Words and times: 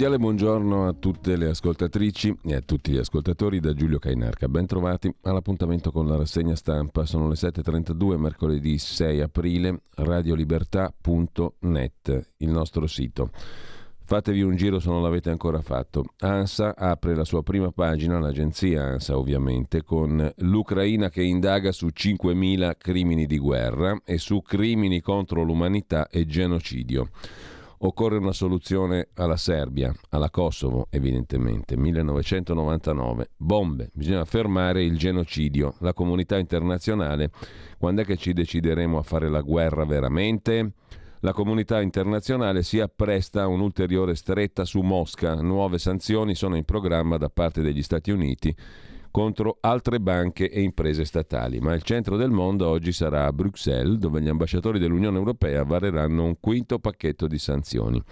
Cordiale 0.00 0.24
buongiorno 0.24 0.88
a 0.88 0.94
tutte 0.94 1.36
le 1.36 1.50
ascoltatrici 1.50 2.34
e 2.44 2.54
a 2.54 2.62
tutti 2.62 2.90
gli 2.90 2.96
ascoltatori 2.96 3.60
da 3.60 3.74
Giulio 3.74 3.98
Cainarca. 3.98 4.48
Ben 4.48 4.64
trovati 4.64 5.14
all'appuntamento 5.24 5.92
con 5.92 6.08
la 6.08 6.16
rassegna 6.16 6.56
stampa. 6.56 7.04
Sono 7.04 7.28
le 7.28 7.34
7.32, 7.34 8.16
mercoledì 8.16 8.78
6 8.78 9.20
aprile, 9.20 9.82
radiolibertà.net, 9.96 12.30
il 12.38 12.48
nostro 12.48 12.86
sito. 12.86 13.28
Fatevi 14.02 14.40
un 14.40 14.56
giro 14.56 14.78
se 14.78 14.88
non 14.88 15.02
l'avete 15.02 15.28
ancora 15.28 15.60
fatto. 15.60 16.04
ANSA 16.20 16.74
apre 16.74 17.14
la 17.14 17.24
sua 17.24 17.42
prima 17.42 17.70
pagina, 17.70 18.18
l'agenzia 18.18 18.82
ANSA 18.82 19.18
ovviamente, 19.18 19.82
con 19.82 20.32
l'Ucraina 20.38 21.10
che 21.10 21.22
indaga 21.22 21.72
su 21.72 21.88
5.000 21.88 22.72
crimini 22.78 23.26
di 23.26 23.36
guerra 23.36 24.00
e 24.06 24.16
su 24.16 24.40
crimini 24.40 25.02
contro 25.02 25.42
l'umanità 25.42 26.08
e 26.08 26.24
genocidio. 26.24 27.10
Occorre 27.82 28.18
una 28.18 28.32
soluzione 28.32 29.08
alla 29.14 29.38
Serbia, 29.38 29.94
alla 30.10 30.28
Kosovo, 30.28 30.88
evidentemente. 30.90 31.78
1999. 31.78 33.30
Bombe. 33.38 33.90
Bisogna 33.94 34.26
fermare 34.26 34.84
il 34.84 34.98
genocidio. 34.98 35.74
La 35.78 35.94
comunità 35.94 36.36
internazionale. 36.36 37.30
Quando 37.78 38.02
è 38.02 38.04
che 38.04 38.18
ci 38.18 38.34
decideremo 38.34 38.98
a 38.98 39.02
fare 39.02 39.30
la 39.30 39.40
guerra 39.40 39.86
veramente? 39.86 40.72
La 41.20 41.32
comunità 41.32 41.80
internazionale 41.80 42.62
si 42.62 42.80
appresta 42.80 43.42
a 43.42 43.46
un'ulteriore 43.46 44.14
stretta 44.14 44.66
su 44.66 44.80
Mosca. 44.82 45.40
Nuove 45.40 45.78
sanzioni 45.78 46.34
sono 46.34 46.56
in 46.56 46.64
programma 46.64 47.16
da 47.16 47.30
parte 47.30 47.62
degli 47.62 47.82
Stati 47.82 48.10
Uniti 48.10 48.54
contro 49.10 49.58
altre 49.60 50.00
banche 50.00 50.50
e 50.50 50.60
imprese 50.60 51.04
statali. 51.04 51.60
Ma 51.60 51.74
il 51.74 51.82
centro 51.82 52.16
del 52.16 52.30
mondo 52.30 52.68
oggi 52.68 52.92
sarà 52.92 53.26
a 53.26 53.32
Bruxelles, 53.32 53.98
dove 53.98 54.20
gli 54.20 54.28
ambasciatori 54.28 54.78
dell'Unione 54.78 55.18
Europea 55.18 55.64
vareranno 55.64 56.24
un 56.24 56.36
quinto 56.38 56.78
pacchetto 56.78 57.26
di 57.26 57.38
sanzioni. 57.38 58.02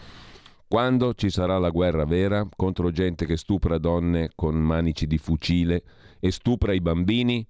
Quando 0.67 1.15
ci 1.15 1.31
sarà 1.31 1.59
la 1.59 1.71
guerra 1.71 2.05
vera 2.05 2.47
contro 2.55 2.91
gente 2.91 3.25
che 3.25 3.39
stupra 3.39 3.79
donne 3.79 4.33
con 4.35 4.55
manici 4.55 5.07
di 5.07 5.17
fucile 5.17 5.83
e 6.21 6.31
stupra 6.31 6.75
i 6.75 6.81
bambini? 6.81 7.47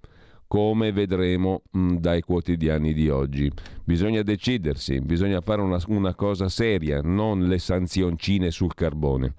Come 0.46 0.92
vedremo 0.92 1.62
mm, 1.76 1.96
dai 1.96 2.22
quotidiani 2.22 2.94
di 2.94 3.10
oggi. 3.10 3.50
Bisogna 3.84 4.22
decidersi, 4.22 5.00
bisogna 5.00 5.40
fare 5.40 5.60
una, 5.60 5.78
una 5.88 6.14
cosa 6.14 6.48
seria, 6.48 7.00
non 7.02 7.48
le 7.48 7.58
sanzioncine 7.58 8.50
sul 8.50 8.72
carbone. 8.72 9.34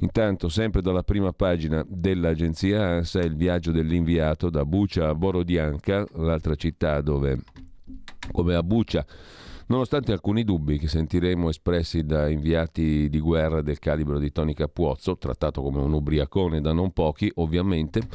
Intanto, 0.00 0.48
sempre 0.48 0.80
dalla 0.80 1.02
prima 1.02 1.32
pagina 1.32 1.84
dell'agenzia 1.88 2.86
ANSA, 2.86 3.20
il 3.20 3.34
viaggio 3.34 3.72
dell'inviato 3.72 4.48
da 4.48 4.64
Bucia 4.64 5.08
a 5.08 5.14
Borodianca, 5.14 6.06
l'altra 6.14 6.54
città 6.54 7.00
dove, 7.00 7.40
come 8.30 8.54
a 8.54 8.62
Bucia, 8.62 9.04
nonostante 9.66 10.12
alcuni 10.12 10.44
dubbi 10.44 10.78
che 10.78 10.86
sentiremo 10.86 11.48
espressi 11.48 12.04
da 12.04 12.28
inviati 12.28 13.08
di 13.08 13.18
guerra 13.18 13.60
del 13.60 13.80
calibro 13.80 14.20
di 14.20 14.30
Tony 14.30 14.54
Capuozzo, 14.54 15.18
trattato 15.18 15.62
come 15.62 15.80
un 15.80 15.92
ubriacone 15.92 16.60
da 16.60 16.72
non 16.72 16.92
pochi, 16.92 17.28
ovviamente, 17.34 18.06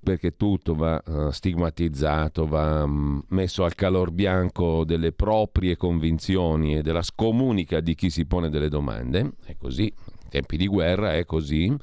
perché 0.00 0.36
tutto 0.36 0.76
va 0.76 1.02
uh, 1.04 1.30
stigmatizzato, 1.30 2.46
va 2.46 2.84
um, 2.84 3.20
messo 3.30 3.64
al 3.64 3.74
calor 3.74 4.12
bianco 4.12 4.84
delle 4.84 5.10
proprie 5.10 5.76
convinzioni 5.76 6.76
e 6.76 6.82
della 6.82 7.02
scomunica 7.02 7.80
di 7.80 7.96
chi 7.96 8.10
si 8.10 8.26
pone 8.26 8.48
delle 8.48 8.68
domande, 8.68 9.32
è 9.44 9.56
così, 9.58 9.92
tempi 10.28 10.56
di 10.56 10.66
guerra 10.66 11.14
è 11.14 11.24
così. 11.24 11.74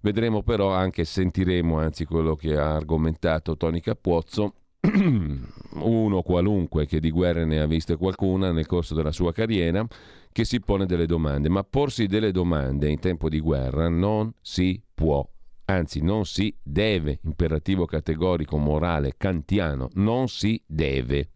Vedremo 0.00 0.42
però 0.42 0.72
anche, 0.72 1.04
sentiremo 1.04 1.78
anzi 1.78 2.04
quello 2.04 2.36
che 2.36 2.56
ha 2.56 2.74
argomentato 2.74 3.56
Tony 3.56 3.80
Cappuozzo, 3.80 4.54
uno 5.74 6.22
qualunque 6.22 6.86
che 6.86 7.00
di 7.00 7.10
guerra 7.10 7.44
ne 7.44 7.60
ha 7.60 7.66
viste 7.66 7.96
qualcuna 7.96 8.52
nel 8.52 8.66
corso 8.66 8.94
della 8.94 9.12
sua 9.12 9.32
carriera, 9.32 9.84
che 10.30 10.44
si 10.44 10.60
pone 10.60 10.86
delle 10.86 11.06
domande. 11.06 11.48
Ma 11.48 11.64
porsi 11.64 12.06
delle 12.06 12.30
domande 12.30 12.88
in 12.88 13.00
tempo 13.00 13.28
di 13.28 13.40
guerra 13.40 13.88
non 13.88 14.32
si 14.40 14.80
può, 14.94 15.28
anzi 15.64 16.00
non 16.00 16.24
si 16.24 16.56
deve, 16.62 17.18
imperativo 17.24 17.84
categorico, 17.84 18.56
morale, 18.56 19.14
kantiano, 19.16 19.88
non 19.94 20.28
si 20.28 20.62
deve. 20.64 21.30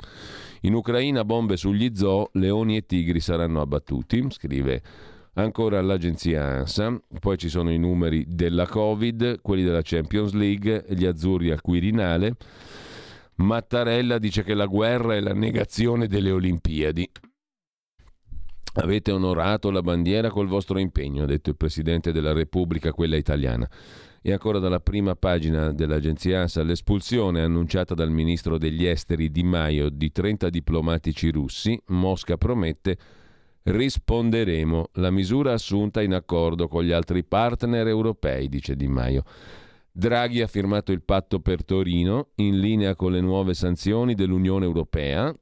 In 0.62 0.75
Ucraina 0.75 1.25
bombe 1.25 1.56
sugli 1.56 1.91
zoo, 1.94 2.31
leoni 2.34 2.76
e 2.76 2.86
tigri 2.86 3.19
saranno 3.19 3.60
abbattuti, 3.60 4.25
scrive 4.31 4.82
Ancora 5.34 5.81
l'agenzia 5.81 6.44
ANSA, 6.44 7.00
poi 7.19 7.38
ci 7.38 7.48
sono 7.48 7.72
i 7.72 7.78
numeri 7.78 8.26
della 8.28 8.66
Covid, 8.66 9.41
quelli 9.41 9.62
della 9.62 9.81
Champions 9.82 10.34
League, 10.34 10.84
gli 10.91 11.06
azzurri 11.06 11.50
al 11.50 11.62
Quirinale. 11.62 12.37
Mattarella 13.37 14.19
dice 14.19 14.43
che 14.43 14.53
la 14.53 14.66
guerra 14.66 15.15
è 15.15 15.20
la 15.20 15.32
negazione 15.32 16.06
delle 16.06 16.31
Olimpiadi. 16.32 17.10
Avete 18.75 19.10
onorato 19.10 19.70
la 19.70 19.81
bandiera 19.81 20.28
col 20.28 20.48
vostro 20.48 20.78
impegno, 20.78 21.22
ha 21.22 21.26
detto 21.26 21.49
il 21.49 21.56
Presidente 21.56 22.12
della 22.12 22.32
Repubblica, 22.34 22.93
quella 22.93 23.16
italiana. 23.16 23.66
E 24.20 24.32
ancora 24.32 24.59
dalla 24.59 24.81
prima 24.81 25.16
pagina 25.16 25.72
dell'agenzia 25.72 26.43
ANSA 26.43 26.62
l'espulsione 26.62 27.41
annunciata 27.41 27.94
dal 27.94 28.10
ministro 28.10 28.59
degli 28.59 28.84
esteri 28.84 29.31
Di 29.31 29.43
Maio 29.44 29.88
di 29.88 30.12
30 30.12 30.50
diplomatici 30.50 31.31
russi. 31.31 31.81
Mosca 31.87 32.37
promette 32.37 32.99
Risponderemo. 33.65 34.89
La 34.95 35.11
misura 35.11 35.53
assunta 35.53 36.03
in 36.03 36.15
accordo 36.15 36.67
con 36.67 36.83
gli 36.83 36.91
altri 36.91 37.23
partner 37.23 37.87
europei, 37.87 38.49
dice 38.49 38.75
Di 38.75 38.89
Maio. 38.89 39.23
Draghi 39.93 40.41
ha 40.41 40.49
firmato 40.49 40.91
il 40.91 41.03
patto 41.03 41.39
per 41.39 41.65
Torino 41.65 42.31
in 42.37 42.59
linea 42.59 42.97
con 42.97 43.12
le 43.12 43.21
nuove 43.21 43.55
sanzioni 43.55 44.15
dell'Unione 44.15 44.65
Europea, 44.65 45.33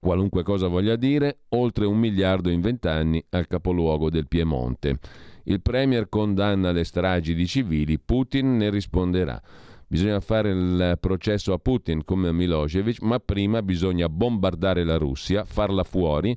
qualunque 0.00 0.42
cosa 0.42 0.66
voglia 0.66 0.96
dire, 0.96 1.40
oltre 1.50 1.84
un 1.84 1.98
miliardo 1.98 2.50
in 2.50 2.60
vent'anni 2.60 3.22
al 3.30 3.46
capoluogo 3.46 4.10
del 4.10 4.26
Piemonte. 4.26 4.98
Il 5.44 5.62
Premier 5.62 6.08
condanna 6.08 6.72
le 6.72 6.84
stragi 6.84 7.34
di 7.34 7.46
civili, 7.46 7.98
Putin 8.00 8.56
ne 8.56 8.70
risponderà. 8.70 9.40
Bisogna 9.86 10.20
fare 10.20 10.50
il 10.50 10.96
processo 11.00 11.52
a 11.52 11.58
Putin 11.58 12.04
come 12.04 12.28
a 12.28 12.32
Milosevic, 12.32 13.02
ma 13.02 13.20
prima 13.20 13.62
bisogna 13.62 14.08
bombardare 14.08 14.84
la 14.84 14.96
Russia, 14.96 15.44
farla 15.44 15.84
fuori 15.84 16.36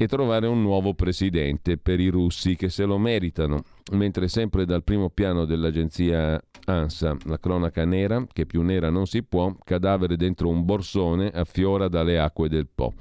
e 0.00 0.06
trovare 0.06 0.46
un 0.46 0.62
nuovo 0.62 0.94
presidente 0.94 1.76
per 1.76 1.98
i 1.98 2.06
russi 2.06 2.54
che 2.54 2.68
se 2.68 2.84
lo 2.84 2.98
meritano. 2.98 3.64
Mentre 3.92 4.28
sempre 4.28 4.64
dal 4.64 4.84
primo 4.84 5.10
piano 5.10 5.44
dell'agenzia 5.44 6.40
ANSA, 6.64 7.16
la 7.24 7.38
cronaca 7.38 7.84
nera, 7.84 8.24
che 8.32 8.46
più 8.46 8.62
nera 8.62 8.90
non 8.90 9.06
si 9.06 9.24
può, 9.24 9.52
cadavere 9.64 10.16
dentro 10.16 10.48
un 10.48 10.64
borsone 10.64 11.30
affiora 11.30 11.88
dalle 11.88 12.20
acque 12.20 12.48
del 12.48 12.68
Po. 12.72 12.94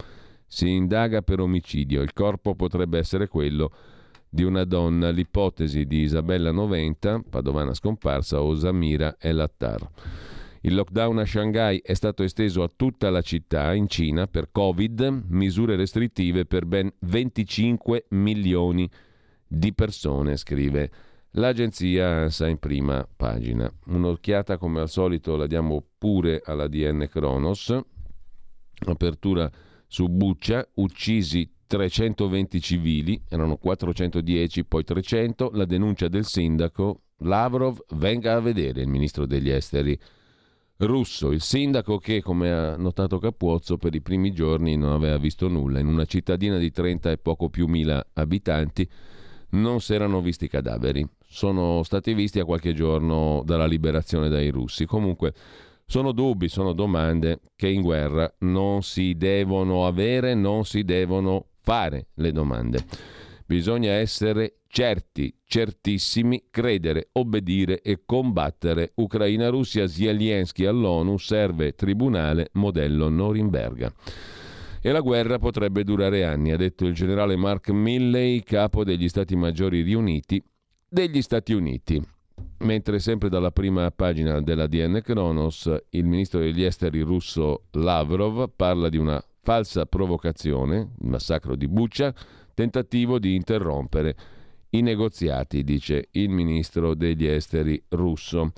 Si 0.47 0.69
indaga 0.69 1.21
per 1.21 1.39
omicidio, 1.39 2.01
il 2.01 2.13
corpo 2.13 2.55
potrebbe 2.55 2.97
essere 2.97 3.27
quello 3.27 3.71
di 4.27 4.43
una 4.43 4.63
donna, 4.63 5.11
l'ipotesi 5.11 5.85
di 5.85 5.99
Isabella 5.99 6.51
90, 6.51 7.25
padovana 7.29 7.75
scomparsa, 7.75 8.41
o 8.41 8.55
Samira 8.55 9.17
El 9.19 9.39
Attar. 9.39 9.87
Il 10.67 10.75
lockdown 10.75 11.19
a 11.19 11.25
Shanghai 11.25 11.79
è 11.81 11.93
stato 11.93 12.23
esteso 12.23 12.61
a 12.61 12.69
tutta 12.75 13.09
la 13.09 13.21
città 13.21 13.73
in 13.73 13.87
Cina 13.87 14.27
per 14.27 14.49
Covid, 14.51 15.23
misure 15.29 15.77
restrittive 15.77 16.43
per 16.43 16.65
ben 16.65 16.91
25 16.99 18.07
milioni 18.09 18.89
di 19.47 19.73
persone, 19.73 20.35
scrive 20.35 20.91
l'agenzia 21.31 22.09
ANSA 22.09 22.49
in 22.49 22.57
prima 22.57 23.07
pagina. 23.15 23.71
Un'occhiata 23.85 24.57
come 24.57 24.81
al 24.81 24.89
solito 24.89 25.37
la 25.37 25.47
diamo 25.47 25.81
pure 25.97 26.41
alla 26.43 26.67
DN 26.67 27.07
Kronos. 27.09 27.73
Apertura 28.87 29.49
su 29.87 30.09
Buccia, 30.09 30.67
uccisi 30.73 31.49
320 31.65 32.59
civili, 32.59 33.21
erano 33.29 33.55
410, 33.55 34.65
poi 34.65 34.83
300, 34.83 35.51
la 35.53 35.63
denuncia 35.63 36.09
del 36.09 36.25
sindaco 36.25 37.03
Lavrov 37.19 37.79
venga 37.91 38.35
a 38.35 38.41
vedere 38.41 38.81
il 38.81 38.89
ministro 38.89 39.25
degli 39.25 39.49
esteri 39.49 39.97
russo, 40.77 41.31
il 41.31 41.41
sindaco 41.41 41.97
che, 41.97 42.21
come 42.21 42.51
ha 42.51 42.75
notato 42.75 43.17
Capuozzo, 43.19 43.77
per 43.77 43.95
i 43.95 44.01
primi 44.01 44.31
giorni 44.31 44.75
non 44.77 44.91
aveva 44.91 45.17
visto 45.17 45.47
nulla. 45.47 45.79
In 45.79 45.87
una 45.87 46.05
cittadina 46.05 46.57
di 46.57 46.71
30 46.71 47.11
e 47.11 47.17
poco 47.17 47.49
più 47.49 47.67
mila 47.67 48.05
abitanti 48.13 48.87
non 49.49 49.81
si 49.81 49.93
erano 49.93 50.21
visti 50.21 50.47
cadaveri. 50.47 51.07
Sono 51.27 51.83
stati 51.83 52.13
visti 52.13 52.39
a 52.39 52.45
qualche 52.45 52.73
giorno 52.73 53.41
dalla 53.45 53.65
liberazione 53.65 54.29
dai 54.29 54.49
russi. 54.49 54.85
Comunque 54.85 55.33
sono 55.85 56.11
dubbi, 56.11 56.49
sono 56.49 56.73
domande 56.73 57.39
che 57.55 57.69
in 57.69 57.81
guerra 57.81 58.31
non 58.39 58.83
si 58.83 59.15
devono 59.15 59.85
avere, 59.85 60.33
non 60.33 60.65
si 60.65 60.83
devono 60.83 61.45
fare 61.61 62.07
le 62.15 62.31
domande. 62.31 62.85
Bisogna 63.47 63.91
essere 63.91 64.57
certi, 64.67 65.33
certissimi, 65.45 66.47
credere, 66.49 67.07
obbedire 67.13 67.81
e 67.81 68.01
combattere. 68.05 68.91
Ucraina-Russia, 68.95 69.87
Zelensky 69.87 70.65
all'ONU, 70.65 71.17
serve 71.17 71.73
tribunale 71.73 72.49
modello 72.53 73.07
Norimberga. 73.07 73.89
E 74.81 74.91
la 74.91 74.99
guerra 74.99 75.39
potrebbe 75.39 75.85
durare 75.85 76.25
anni, 76.25 76.51
ha 76.51 76.57
detto 76.57 76.85
il 76.85 76.93
generale 76.93 77.37
Mark 77.37 77.69
Milley, 77.69 78.41
capo 78.43 78.83
degli 78.83 79.07
Stati 79.07 79.37
Maggiori 79.37 79.81
riuniti 79.81 80.43
degli 80.89 81.21
Stati 81.21 81.53
Uniti. 81.53 82.05
Mentre 82.59 82.99
sempre 82.99 83.29
dalla 83.29 83.51
prima 83.51 83.89
pagina 83.91 84.41
della 84.41 84.67
DN 84.67 84.99
Kronos, 85.01 85.73
il 85.91 86.05
ministro 86.05 86.41
degli 86.41 86.63
esteri 86.63 86.99
russo 86.99 87.67
Lavrov 87.71 88.49
parla 88.53 88.89
di 88.89 88.97
una 88.97 89.23
falsa 89.41 89.85
provocazione, 89.85 90.89
il 90.99 91.07
massacro 91.07 91.55
di 91.55 91.69
Bucha, 91.69 92.13
tentativo 92.57 93.19
di 93.19 93.35
interrompere 93.35 94.15
i 94.69 94.81
negoziati, 94.81 95.63
dice 95.63 96.07
il 96.13 96.29
ministro 96.29 96.95
degli 96.95 97.27
esteri 97.27 97.79
russo. 97.89 98.51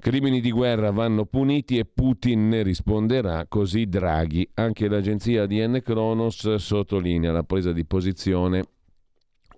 Crimini 0.00 0.40
di 0.40 0.50
guerra 0.50 0.90
vanno 0.90 1.24
puniti 1.24 1.78
e 1.78 1.84
Putin 1.84 2.48
ne 2.48 2.64
risponderà, 2.64 3.46
così 3.46 3.86
Draghi. 3.86 4.50
Anche 4.54 4.88
l'agenzia 4.88 5.46
DN 5.46 5.82
Kronos 5.84 6.56
sottolinea 6.56 7.30
la 7.30 7.44
presa 7.44 7.70
di 7.70 7.84
posizione 7.84 8.64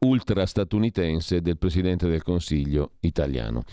ultra-statunitense 0.01 1.41
del 1.41 1.57
Presidente 1.57 2.07
del 2.07 2.23
Consiglio 2.23 2.97
italiano. 3.01 3.65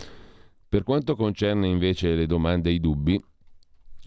Per 0.69 0.83
quanto 0.83 1.17
concerne 1.17 1.67
invece 1.67 2.15
le 2.15 2.27
domande 2.27 2.69
e 2.69 2.73
i 2.73 2.79
dubbi, 2.79 3.21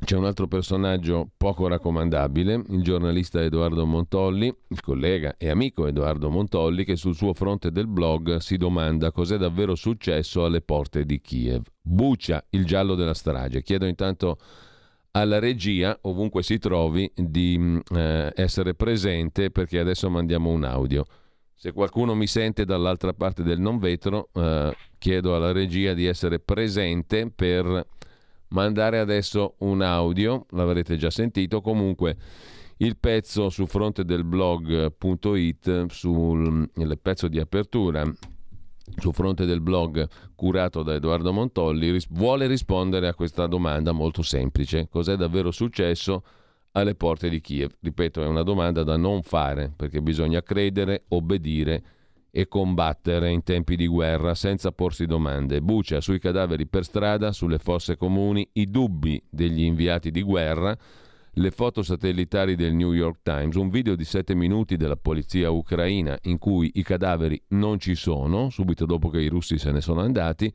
c'è 0.04 0.16
un 0.16 0.24
altro 0.24 0.46
personaggio 0.46 1.28
poco 1.36 1.66
raccomandabile, 1.66 2.62
il 2.68 2.82
giornalista 2.82 3.42
Edoardo 3.42 3.84
Montolli, 3.84 4.46
il 4.68 4.80
collega 4.80 5.34
e 5.36 5.50
amico 5.50 5.86
Edoardo 5.86 6.30
Montolli, 6.30 6.84
che 6.84 6.96
sul 6.96 7.14
suo 7.14 7.34
fronte 7.34 7.72
del 7.72 7.88
blog 7.88 8.36
si 8.36 8.56
domanda 8.56 9.10
cos'è 9.10 9.36
davvero 9.36 9.74
successo 9.74 10.44
alle 10.44 10.60
porte 10.60 11.04
di 11.04 11.20
Kiev. 11.20 11.64
Bucia 11.80 12.44
il 12.50 12.64
giallo 12.64 12.94
della 12.94 13.12
strage. 13.12 13.62
Chiedo 13.62 13.86
intanto 13.86 14.38
alla 15.10 15.40
regia, 15.40 15.98
ovunque 16.02 16.42
si 16.42 16.58
trovi, 16.58 17.10
di 17.14 17.80
eh, 17.94 18.32
essere 18.36 18.74
presente 18.74 19.50
perché 19.50 19.80
adesso 19.80 20.08
mandiamo 20.08 20.50
un 20.50 20.64
audio. 20.64 21.04
Se 21.54 21.72
qualcuno 21.72 22.14
mi 22.14 22.28
sente 22.28 22.64
dall'altra 22.64 23.12
parte 23.14 23.42
del 23.42 23.58
non 23.58 23.78
vetro, 23.78 24.28
eh, 24.32 24.76
chiedo 24.96 25.34
alla 25.34 25.50
regia 25.50 25.92
di 25.92 26.06
essere 26.06 26.38
presente 26.38 27.32
per 27.34 27.84
mandare 28.48 28.98
adesso 28.98 29.54
un 29.58 29.82
audio, 29.82 30.46
l'avrete 30.50 30.96
già 30.96 31.10
sentito, 31.10 31.60
comunque 31.60 32.16
il 32.78 32.96
pezzo 32.96 33.48
su 33.48 33.66
fronte 33.66 34.04
del 34.04 34.24
blog.it, 34.24 35.86
sul 35.90 36.70
pezzo 37.02 37.28
di 37.28 37.38
apertura 37.38 38.10
su 38.96 39.12
fronte 39.12 39.44
del 39.44 39.60
blog 39.60 40.08
curato 40.34 40.82
da 40.82 40.94
Edoardo 40.94 41.32
Montolli, 41.32 41.90
ris- 41.90 42.08
vuole 42.10 42.46
rispondere 42.46 43.08
a 43.08 43.14
questa 43.14 43.46
domanda 43.46 43.92
molto 43.92 44.22
semplice. 44.22 44.88
Cos'è 44.88 45.16
davvero 45.16 45.50
successo 45.50 46.22
alle 46.72 46.94
porte 46.94 47.28
di 47.28 47.40
Kiev? 47.40 47.72
Ripeto, 47.80 48.22
è 48.22 48.26
una 48.26 48.42
domanda 48.42 48.82
da 48.82 48.96
non 48.96 49.22
fare 49.22 49.72
perché 49.74 50.00
bisogna 50.00 50.42
credere, 50.42 51.04
obbedire 51.08 51.82
e 52.30 52.46
combattere 52.48 53.30
in 53.30 53.42
tempi 53.42 53.76
di 53.76 53.86
guerra 53.86 54.34
senza 54.34 54.70
porsi 54.72 55.06
domande. 55.06 55.60
Bucia 55.60 56.00
sui 56.00 56.18
cadaveri 56.18 56.66
per 56.66 56.84
strada, 56.84 57.32
sulle 57.32 57.58
fosse 57.58 57.96
comuni, 57.96 58.48
i 58.54 58.66
dubbi 58.66 59.22
degli 59.28 59.62
inviati 59.62 60.10
di 60.10 60.22
guerra, 60.22 60.76
le 61.32 61.50
foto 61.50 61.82
satellitari 61.82 62.56
del 62.56 62.74
New 62.74 62.92
York 62.92 63.20
Times, 63.22 63.54
un 63.54 63.70
video 63.70 63.94
di 63.94 64.04
sette 64.04 64.34
minuti 64.34 64.76
della 64.76 64.96
polizia 64.96 65.50
ucraina 65.50 66.18
in 66.22 66.38
cui 66.38 66.70
i 66.74 66.82
cadaveri 66.82 67.40
non 67.48 67.78
ci 67.78 67.94
sono, 67.94 68.50
subito 68.50 68.84
dopo 68.84 69.08
che 69.08 69.20
i 69.20 69.28
russi 69.28 69.58
se 69.58 69.70
ne 69.70 69.80
sono 69.80 70.00
andati, 70.00 70.52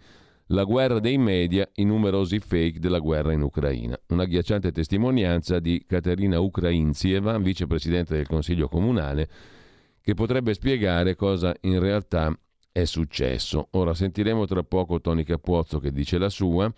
la 0.48 0.66
guerra 0.66 1.00
dei 1.00 1.18
media, 1.18 1.68
i 1.76 1.86
numerosi 1.86 2.40
fake 2.40 2.80
della 2.80 3.00
guerra 3.00 3.32
in 3.32 3.42
Ucraina. 3.42 3.98
Una 4.10 4.26
ghiacciante 4.26 4.72
testimonianza 4.72 5.60
di 5.60 5.84
Katerina 5.88 6.40
Ukrainzieva, 6.40 7.38
vicepresidente 7.38 8.16
del 8.16 8.28
Consiglio 8.28 8.68
Comunale, 8.68 9.30
che 10.04 10.14
potrebbe 10.16 10.54
spiegare 10.54 11.16
cosa 11.16 11.56
in 11.62 11.80
realtà 11.80 12.38
è 12.74 12.84
successo. 12.84 13.70
Ora 13.72 13.94
sentiremo 13.94 14.46
tra 14.46 14.62
poco 14.64 15.00
Tony 15.00 15.24
Capuozzo 15.24 15.80
che 15.80 15.92
dice 15.92 16.18
la 16.18 16.30
sua. 16.30 16.72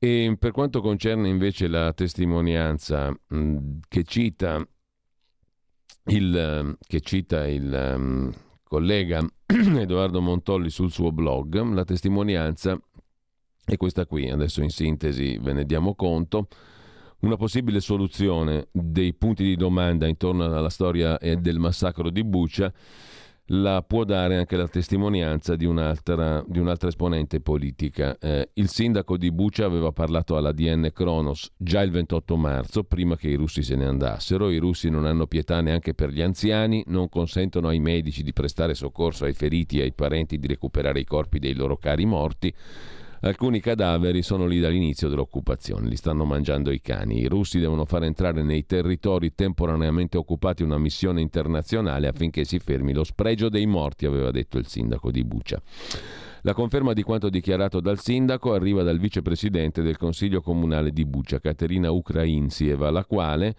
E 0.00 0.36
per 0.36 0.50
quanto 0.50 0.80
concerne 0.80 1.28
invece 1.28 1.68
la 1.68 1.92
testimonianza 1.92 3.16
mh, 3.28 3.78
che 3.88 4.02
cita 4.02 4.66
il, 6.06 6.76
che 6.86 7.00
cita 7.00 7.46
il 7.46 7.94
um, 7.96 8.32
collega 8.64 9.24
Edoardo 9.46 10.20
Montolli 10.20 10.70
sul 10.70 10.90
suo 10.90 11.12
blog, 11.12 11.62
la 11.72 11.84
testimonianza 11.84 12.78
è 13.64 13.76
questa 13.76 14.06
qui, 14.06 14.28
adesso 14.28 14.60
in 14.60 14.70
sintesi 14.70 15.38
ve 15.38 15.52
ne 15.52 15.64
diamo 15.64 15.94
conto. 15.94 16.48
Una 17.24 17.36
possibile 17.36 17.80
soluzione 17.80 18.68
dei 18.70 19.14
punti 19.14 19.44
di 19.44 19.56
domanda 19.56 20.06
intorno 20.06 20.44
alla 20.44 20.68
storia 20.68 21.18
del 21.18 21.58
massacro 21.58 22.10
di 22.10 22.22
Bucia 22.22 22.70
la 23.46 23.82
può 23.82 24.04
dare 24.04 24.36
anche 24.36 24.58
la 24.58 24.68
testimonianza 24.68 25.56
di 25.56 25.64
un'altra, 25.64 26.44
di 26.46 26.58
un'altra 26.58 26.88
esponente 26.88 27.40
politica. 27.40 28.18
Eh, 28.18 28.50
il 28.52 28.68
sindaco 28.68 29.16
di 29.16 29.32
Bucia 29.32 29.64
aveva 29.64 29.90
parlato 29.90 30.36
alla 30.36 30.52
DN 30.52 30.90
Kronos 30.92 31.50
già 31.56 31.80
il 31.80 31.92
28 31.92 32.36
marzo, 32.36 32.84
prima 32.84 33.16
che 33.16 33.28
i 33.28 33.36
russi 33.36 33.62
se 33.62 33.74
ne 33.74 33.86
andassero. 33.86 34.50
I 34.50 34.58
russi 34.58 34.90
non 34.90 35.06
hanno 35.06 35.26
pietà 35.26 35.62
neanche 35.62 35.94
per 35.94 36.10
gli 36.10 36.20
anziani, 36.20 36.84
non 36.88 37.08
consentono 37.08 37.68
ai 37.68 37.80
medici 37.80 38.22
di 38.22 38.34
prestare 38.34 38.74
soccorso 38.74 39.24
ai 39.24 39.32
feriti 39.32 39.78
e 39.78 39.84
ai 39.84 39.94
parenti 39.94 40.38
di 40.38 40.46
recuperare 40.46 41.00
i 41.00 41.04
corpi 41.06 41.38
dei 41.38 41.54
loro 41.54 41.78
cari 41.78 42.04
morti 42.04 42.54
Alcuni 43.24 43.58
cadaveri 43.58 44.20
sono 44.20 44.44
lì 44.44 44.60
dall'inizio 44.60 45.08
dell'occupazione, 45.08 45.88
li 45.88 45.96
stanno 45.96 46.26
mangiando 46.26 46.70
i 46.70 46.82
cani. 46.82 47.20
I 47.20 47.26
russi 47.26 47.58
devono 47.58 47.86
far 47.86 48.04
entrare 48.04 48.42
nei 48.42 48.66
territori 48.66 49.34
temporaneamente 49.34 50.18
occupati 50.18 50.62
una 50.62 50.76
missione 50.76 51.22
internazionale 51.22 52.06
affinché 52.06 52.44
si 52.44 52.58
fermi 52.58 52.92
lo 52.92 53.02
spregio 53.02 53.48
dei 53.48 53.64
morti, 53.64 54.04
aveva 54.04 54.30
detto 54.30 54.58
il 54.58 54.66
sindaco 54.66 55.10
di 55.10 55.24
Bucia. 55.24 55.58
La 56.42 56.52
conferma 56.52 56.92
di 56.92 57.02
quanto 57.02 57.30
dichiarato 57.30 57.80
dal 57.80 57.98
sindaco 57.98 58.52
arriva 58.52 58.82
dal 58.82 58.98
vicepresidente 58.98 59.80
del 59.80 59.96
Consiglio 59.96 60.42
Comunale 60.42 60.90
di 60.90 61.06
Bucia, 61.06 61.40
Caterina 61.40 61.90
Ukrainsieva, 61.90 62.90
la 62.90 63.06
quale 63.06 63.56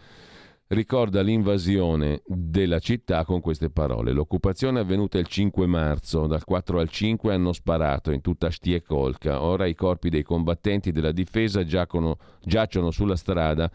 ricorda 0.68 1.22
l'invasione 1.22 2.22
della 2.26 2.80
città 2.80 3.24
con 3.24 3.40
queste 3.40 3.70
parole. 3.70 4.12
L'occupazione 4.12 4.80
è 4.80 4.84
avvenuta 4.84 5.18
il 5.18 5.28
5 5.28 5.66
marzo, 5.68 6.26
dal 6.28 6.44
4 6.44 6.80
al 6.80 6.90
5 6.90 7.34
hanno 7.34 7.54
sparato 7.54 8.12
in 8.12 8.22
tutta 8.22 8.50
Stiekolka. 8.50 9.42
Ora 9.42 9.66
i 9.66 9.76
corpi 9.76 10.10
dei 10.10 10.24
combattenti 10.24 10.92
della 10.92 11.12
difesa 11.12 11.64
giacono, 11.64 12.18
giacciono 12.42 12.92
sulla 12.92 13.16
strada 13.16 13.70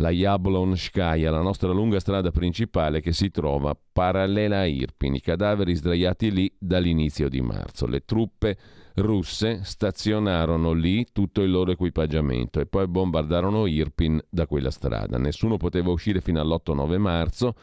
la 0.00 0.10
Jablonskaya, 0.10 1.30
la 1.30 1.40
nostra 1.40 1.72
lunga 1.72 1.98
strada 1.98 2.30
principale 2.30 3.00
che 3.00 3.12
si 3.12 3.30
trova 3.30 3.76
parallela 3.92 4.60
a 4.60 4.66
Irpin. 4.66 5.14
I 5.14 5.20
cadaveri 5.20 5.74
sdraiati 5.74 6.30
lì 6.30 6.52
dall'inizio 6.58 7.28
di 7.28 7.40
marzo. 7.40 7.86
Le 7.86 8.04
truppe 8.04 8.56
russe 8.98 9.60
stazionarono 9.62 10.72
lì 10.72 11.06
tutto 11.12 11.42
il 11.42 11.50
loro 11.50 11.70
equipaggiamento 11.70 12.60
e 12.60 12.66
poi 12.66 12.86
bombardarono 12.86 13.66
Irpin 13.66 14.20
da 14.28 14.46
quella 14.46 14.70
strada. 14.70 15.18
Nessuno 15.18 15.56
poteva 15.56 15.90
uscire 15.90 16.20
fino 16.20 16.40
all'8-9 16.40 16.98
marzo. 16.98 17.54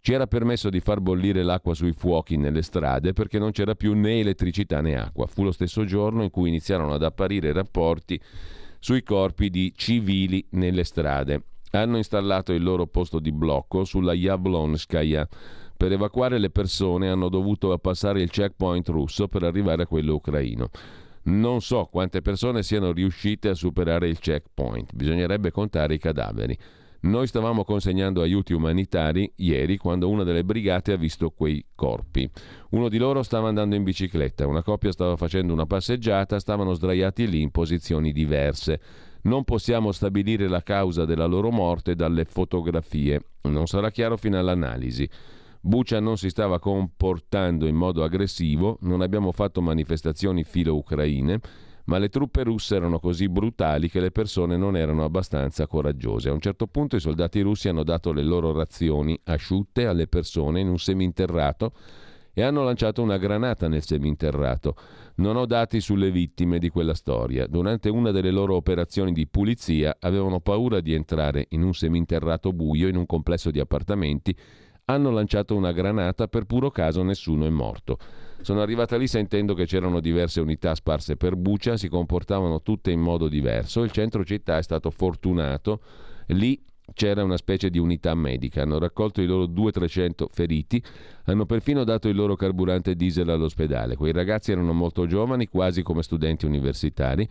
Ci 0.00 0.12
era 0.12 0.26
permesso 0.26 0.68
di 0.68 0.80
far 0.80 1.00
bollire 1.00 1.42
l'acqua 1.42 1.74
sui 1.74 1.92
fuochi 1.92 2.36
nelle 2.36 2.62
strade 2.62 3.12
perché 3.12 3.38
non 3.38 3.52
c'era 3.52 3.74
più 3.74 3.94
né 3.94 4.18
elettricità 4.18 4.80
né 4.80 4.96
acqua. 4.96 5.26
Fu 5.26 5.44
lo 5.44 5.52
stesso 5.52 5.84
giorno 5.84 6.22
in 6.22 6.30
cui 6.30 6.48
iniziarono 6.48 6.94
ad 6.94 7.02
apparire 7.02 7.52
rapporti 7.52 8.20
sui 8.78 9.02
corpi 9.02 9.48
di 9.48 9.72
civili 9.76 10.44
nelle 10.50 10.84
strade. 10.84 11.44
Hanno 11.70 11.96
installato 11.96 12.52
il 12.52 12.62
loro 12.62 12.86
posto 12.86 13.18
di 13.18 13.32
blocco 13.32 13.84
sulla 13.84 14.12
Yablonskaya 14.12 15.26
per 15.82 15.90
evacuare 15.90 16.38
le 16.38 16.50
persone 16.50 17.08
hanno 17.08 17.28
dovuto 17.28 17.76
passare 17.78 18.22
il 18.22 18.30
checkpoint 18.30 18.86
russo 18.90 19.26
per 19.26 19.42
arrivare 19.42 19.82
a 19.82 19.86
quello 19.88 20.14
ucraino. 20.14 20.68
Non 21.24 21.60
so 21.60 21.88
quante 21.90 22.22
persone 22.22 22.62
siano 22.62 22.92
riuscite 22.92 23.48
a 23.48 23.54
superare 23.54 24.06
il 24.06 24.20
checkpoint, 24.20 24.94
bisognerebbe 24.94 25.50
contare 25.50 25.94
i 25.94 25.98
cadaveri. 25.98 26.56
Noi 27.00 27.26
stavamo 27.26 27.64
consegnando 27.64 28.22
aiuti 28.22 28.52
umanitari 28.52 29.32
ieri 29.38 29.76
quando 29.76 30.08
una 30.08 30.22
delle 30.22 30.44
brigate 30.44 30.92
ha 30.92 30.96
visto 30.96 31.30
quei 31.30 31.66
corpi. 31.74 32.30
Uno 32.70 32.88
di 32.88 32.98
loro 32.98 33.24
stava 33.24 33.48
andando 33.48 33.74
in 33.74 33.82
bicicletta, 33.82 34.46
una 34.46 34.62
coppia 34.62 34.92
stava 34.92 35.16
facendo 35.16 35.52
una 35.52 35.66
passeggiata, 35.66 36.38
stavano 36.38 36.74
sdraiati 36.74 37.28
lì 37.28 37.40
in 37.40 37.50
posizioni 37.50 38.12
diverse. 38.12 38.80
Non 39.22 39.42
possiamo 39.42 39.90
stabilire 39.90 40.46
la 40.46 40.62
causa 40.62 41.04
della 41.04 41.26
loro 41.26 41.50
morte 41.50 41.96
dalle 41.96 42.24
fotografie, 42.24 43.20
non 43.48 43.66
sarà 43.66 43.90
chiaro 43.90 44.16
fino 44.16 44.38
all'analisi. 44.38 45.10
Bucia 45.64 46.00
non 46.00 46.16
si 46.16 46.28
stava 46.28 46.58
comportando 46.58 47.66
in 47.66 47.76
modo 47.76 48.02
aggressivo, 48.02 48.78
non 48.80 49.00
abbiamo 49.00 49.30
fatto 49.30 49.62
manifestazioni 49.62 50.42
filo-ucraine 50.42 51.40
ma 51.84 51.98
le 51.98 52.08
truppe 52.08 52.42
russe 52.42 52.76
erano 52.76 52.98
così 52.98 53.28
brutali 53.28 53.88
che 53.88 54.00
le 54.00 54.10
persone 54.10 54.56
non 54.56 54.76
erano 54.76 55.04
abbastanza 55.04 55.66
coraggiose. 55.66 56.28
A 56.28 56.32
un 56.32 56.40
certo 56.40 56.66
punto 56.66 56.96
i 56.96 57.00
soldati 57.00 57.40
russi 57.40 57.68
hanno 57.68 57.82
dato 57.82 58.12
le 58.12 58.22
loro 58.22 58.52
razioni 58.52 59.18
asciutte 59.24 59.86
alle 59.86 60.06
persone 60.06 60.60
in 60.60 60.68
un 60.68 60.78
seminterrato 60.78 61.72
e 62.34 62.42
hanno 62.42 62.62
lanciato 62.62 63.02
una 63.02 63.18
granata 63.18 63.68
nel 63.68 63.82
seminterrato. 63.82 64.76
Non 65.16 65.36
ho 65.36 65.44
dati 65.44 65.80
sulle 65.80 66.10
vittime 66.10 66.58
di 66.58 66.70
quella 66.70 66.94
storia. 66.94 67.46
Durante 67.46 67.88
una 67.88 68.10
delle 68.10 68.30
loro 68.30 68.54
operazioni 68.54 69.12
di 69.12 69.26
pulizia 69.26 69.96
avevano 70.00 70.40
paura 70.40 70.80
di 70.80 70.94
entrare 70.94 71.46
in 71.50 71.62
un 71.62 71.74
seminterrato 71.74 72.52
buio 72.52 72.88
in 72.88 72.96
un 72.96 73.06
complesso 73.06 73.50
di 73.50 73.60
appartamenti. 73.60 74.34
Hanno 74.84 75.10
lanciato 75.10 75.54
una 75.54 75.70
granata, 75.70 76.26
per 76.26 76.44
puro 76.44 76.70
caso 76.70 77.02
nessuno 77.02 77.46
è 77.46 77.50
morto. 77.50 77.98
Sono 78.40 78.60
arrivata 78.60 78.96
lì 78.96 79.06
sentendo 79.06 79.54
che 79.54 79.64
c'erano 79.64 80.00
diverse 80.00 80.40
unità 80.40 80.74
sparse 80.74 81.16
per 81.16 81.36
Bucia, 81.36 81.76
si 81.76 81.88
comportavano 81.88 82.62
tutte 82.62 82.90
in 82.90 83.00
modo 83.00 83.28
diverso. 83.28 83.84
Il 83.84 83.92
centro 83.92 84.24
città 84.24 84.58
è 84.58 84.62
stato 84.62 84.90
fortunato. 84.90 85.80
Lì 86.28 86.60
c'era 86.94 87.22
una 87.22 87.36
specie 87.36 87.70
di 87.70 87.78
unità 87.78 88.12
medica, 88.16 88.62
hanno 88.62 88.80
raccolto 88.80 89.22
i 89.22 89.26
loro 89.26 89.44
200-300 89.44 90.26
feriti, 90.30 90.82
hanno 91.26 91.46
perfino 91.46 91.84
dato 91.84 92.08
il 92.08 92.16
loro 92.16 92.34
carburante 92.34 92.96
diesel 92.96 93.28
all'ospedale. 93.28 93.94
Quei 93.94 94.12
ragazzi 94.12 94.50
erano 94.50 94.72
molto 94.72 95.06
giovani, 95.06 95.46
quasi 95.46 95.82
come 95.82 96.02
studenti 96.02 96.44
universitari. 96.44 97.28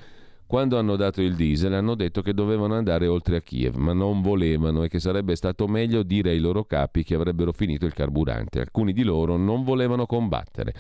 Quando 0.52 0.78
hanno 0.78 0.98
dato 0.98 1.22
il 1.22 1.36
diesel 1.36 1.72
hanno 1.72 1.96
detto 1.96 2.22
che 2.22 2.34
dovevano 2.34 2.76
andare 2.76 3.08
oltre 3.08 3.38
a 3.38 3.42
Kiev, 3.42 3.76
ma 3.76 3.94
non 3.94 4.22
volevano 4.22 4.84
e 4.84 4.90
che 4.90 5.00
sarebbe 5.00 5.38
stato 5.38 5.66
meglio 5.66 6.04
dire 6.04 6.32
ai 6.32 6.40
loro 6.40 6.66
capi 6.66 7.06
che 7.06 7.16
avrebbero 7.16 7.54
finito 7.54 7.86
il 7.86 7.94
carburante. 7.94 8.60
Alcuni 8.60 8.92
di 8.92 9.04
loro 9.04 9.38
non 9.38 9.64
volevano 9.64 10.06
combattere. 10.06 10.74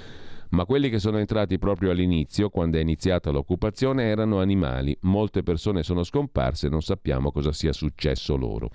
Ma 0.49 0.65
quelli 0.65 0.89
che 0.89 0.99
sono 0.99 1.19
entrati 1.19 1.57
proprio 1.57 1.91
all'inizio, 1.91 2.49
quando 2.49 2.79
è 2.79 2.81
iniziata 2.81 3.31
l'occupazione, 3.31 4.03
erano 4.03 4.41
animali. 4.41 4.93
Molte 5.03 5.41
persone 5.41 5.83
sono 5.83 6.03
scomparse 6.03 6.67
e 6.67 6.69
non 6.69 6.81
sappiamo 6.81 7.31
cosa 7.31 7.53
sia 7.53 7.71
successo 7.71 8.35
loro. 8.35 8.71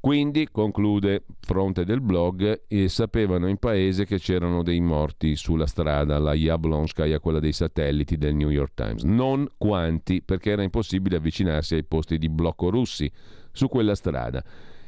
Quindi, 0.00 0.48
conclude 0.50 1.24
fronte 1.40 1.84
del 1.84 2.00
blog, 2.00 2.62
eh, 2.68 2.88
sapevano 2.88 3.48
in 3.48 3.58
paese 3.58 4.06
che 4.06 4.18
c'erano 4.18 4.62
dei 4.62 4.80
morti 4.80 5.36
sulla 5.36 5.66
strada, 5.66 6.18
la 6.18 6.32
Yablonskaya, 6.32 7.20
quella 7.20 7.38
dei 7.38 7.52
satelliti 7.52 8.16
del 8.16 8.34
New 8.34 8.48
York 8.48 8.72
Times. 8.74 9.02
Non 9.02 9.46
quanti, 9.58 10.22
perché 10.22 10.52
era 10.52 10.62
impossibile 10.62 11.16
avvicinarsi 11.16 11.74
ai 11.74 11.84
posti 11.84 12.16
di 12.16 12.30
blocco 12.30 12.70
russi 12.70 13.12
su 13.52 13.68
quella 13.68 13.94
strada. 13.94 14.42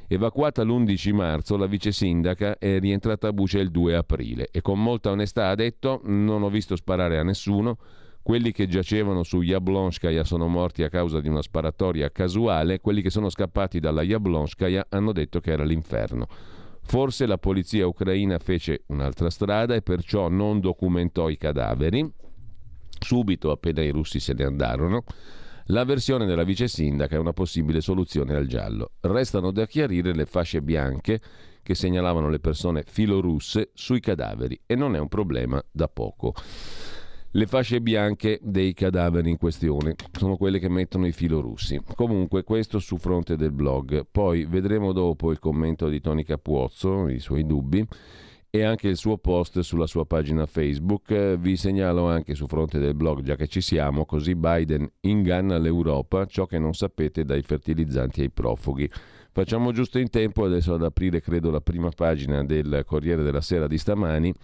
Evacuata 0.09 0.63
l'11 0.63 1.13
marzo, 1.13 1.59
la 1.59 1.67
vice 1.67 1.93
sindaca 1.93 2.57
è 2.59 2.81
rientrata 2.81 3.29
a 3.29 3.33
Bucia 3.35 3.59
il 3.59 3.71
2 3.71 3.95
aprile 3.95 4.49
e 4.51 4.63
con 4.63 4.83
molta 4.83 5.11
onestà 5.11 5.49
ha 5.51 5.55
detto 5.55 6.01
non 6.05 6.43
ho 6.43 6.49
visto 6.49 6.75
sparare 6.75 7.19
a 7.19 7.23
nessuno, 7.23 7.77
quelli 8.23 8.53
che 8.53 8.69
giacevano 8.69 9.25
su 9.25 9.41
Yablonskaya 9.41 10.23
sono 10.23 10.47
morti 10.47 10.85
a 10.85 10.89
causa 10.89 11.21
di 11.21 11.29
una 11.29 11.43
sparatoria 11.43 12.11
casuale, 12.11 12.81
quelli 12.81 13.03
che 13.03 13.11
sono 13.11 13.29
scappati 13.29 13.81
dalla 13.81 14.03
Yablonskaya 14.03 14.87
hanno 14.91 15.13
detto 15.13 15.41
che 15.41 15.51
era 15.51 15.65
l'inferno. 15.65 16.27
Forse 16.85 17.27
la 17.27 17.39
polizia 17.39 17.87
ucraina 17.87 18.39
fece 18.39 18.85
un'altra 18.87 19.31
strada 19.31 19.75
e 19.75 19.83
perciò 19.83 20.29
non 20.29 20.61
documentò 20.61 21.29
i 21.29 21.37
cadaveri. 21.37 22.11
Subito, 22.99 23.51
appena 23.51 23.83
i 23.83 23.91
russi 23.91 24.21
se 24.21 24.33
ne 24.35 24.45
andarono, 24.45 25.05
la 25.67 25.85
versione 25.85 26.27
della 26.27 26.45
vice 26.45 26.69
sindaca 26.69 27.17
è 27.17 27.19
una 27.19 27.33
possibile 27.33 27.81
soluzione 27.81 28.35
al 28.35 28.47
giallo. 28.47 28.93
Restano 29.01 29.51
da 29.51 29.67
chiarire 29.67 30.15
le 30.15 30.27
fasce 30.27 30.61
bianche 30.61 31.21
che 31.63 31.75
segnalavano 31.75 32.29
le 32.29 32.41
persone 32.41 32.85
filorusse 32.87 33.71
sui 33.75 34.01
cadaveri 34.01 34.61
e 34.67 34.75
non 34.75 34.95
è 34.97 34.99
un 34.99 35.09
problema 35.09 35.63
da 35.71 35.89
poco. 35.89 36.35
Le 37.35 37.47
fasce 37.47 37.81
bianche 37.81 38.39
dei 38.43 38.75
cadaveri 38.75 39.31
in 39.31 39.39
questione 39.39 39.95
sono 40.13 40.37
quelle 40.37 40.59
che 40.59 40.69
mettono 40.69 41.07
i 41.07 41.13
filorussi. 41.13 41.81
Comunque 41.95 42.45
questo 42.45 42.79
su 42.79 42.99
fronte 42.99 43.37
del 43.37 43.53
blog. 43.53 44.07
Poi 44.11 44.45
vedremo 44.45 44.93
dopo 44.93 45.31
il 45.31 45.39
commento 45.39 45.89
di 45.89 45.99
Tony 46.03 46.25
Capuozzo, 46.25 47.09
i 47.09 47.21
suoi 47.21 47.47
dubbi 47.47 47.83
e 48.51 48.63
anche 48.65 48.89
il 48.89 48.99
suo 48.99 49.17
post 49.17 49.61
sulla 49.61 49.87
sua 49.87 50.05
pagina 50.05 50.45
Facebook. 50.45 51.37
Vi 51.37 51.57
segnalo 51.57 52.07
anche 52.07 52.35
su 52.35 52.47
fronte 52.47 52.79
del 52.79 52.95
blog, 52.95 53.23
già 53.23 53.35
che 53.35 53.47
ci 53.47 53.63
siamo, 53.63 54.05
così 54.05 54.35
Biden 54.35 54.87
inganna 55.01 55.57
l'Europa, 55.57 56.27
ciò 56.27 56.45
che 56.45 56.59
non 56.59 56.75
sapete 56.75 57.25
dai 57.25 57.41
fertilizzanti 57.41 58.21
ai 58.21 58.31
profughi. 58.31 58.87
Facciamo 59.31 59.73
giusto 59.73 59.99
in 59.99 60.11
tempo 60.11 60.45
adesso 60.45 60.75
ad 60.75 60.85
aprire, 60.85 61.23
credo, 61.23 61.51
la 61.51 61.63
prima 61.63 61.89
pagina 61.89 62.45
del 62.45 62.83
Corriere 62.85 63.23
della 63.23 63.41
Sera 63.41 63.67
di 63.67 63.79
stamani 63.79 64.35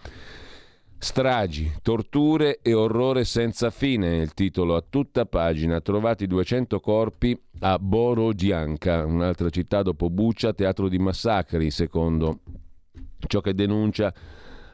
Stragi, 1.01 1.71
torture 1.81 2.59
e 2.61 2.73
orrore 2.73 3.23
senza 3.23 3.71
fine, 3.71 4.17
il 4.17 4.33
titolo 4.33 4.75
a 4.75 4.83
tutta 4.87 5.25
pagina. 5.25 5.79
Trovati 5.79 6.27
200 6.27 6.81
corpi 6.81 7.41
a 7.59 7.79
Borodianka, 7.79 9.05
un'altra 9.05 9.49
città 9.49 9.81
dopo 9.81 10.09
Buccia, 10.09 10.53
teatro 10.53 10.89
di 10.89 10.99
massacri, 10.99 11.71
secondo 11.71 12.39
ciò 13.27 13.39
che 13.39 13.53
denuncia 13.53 14.13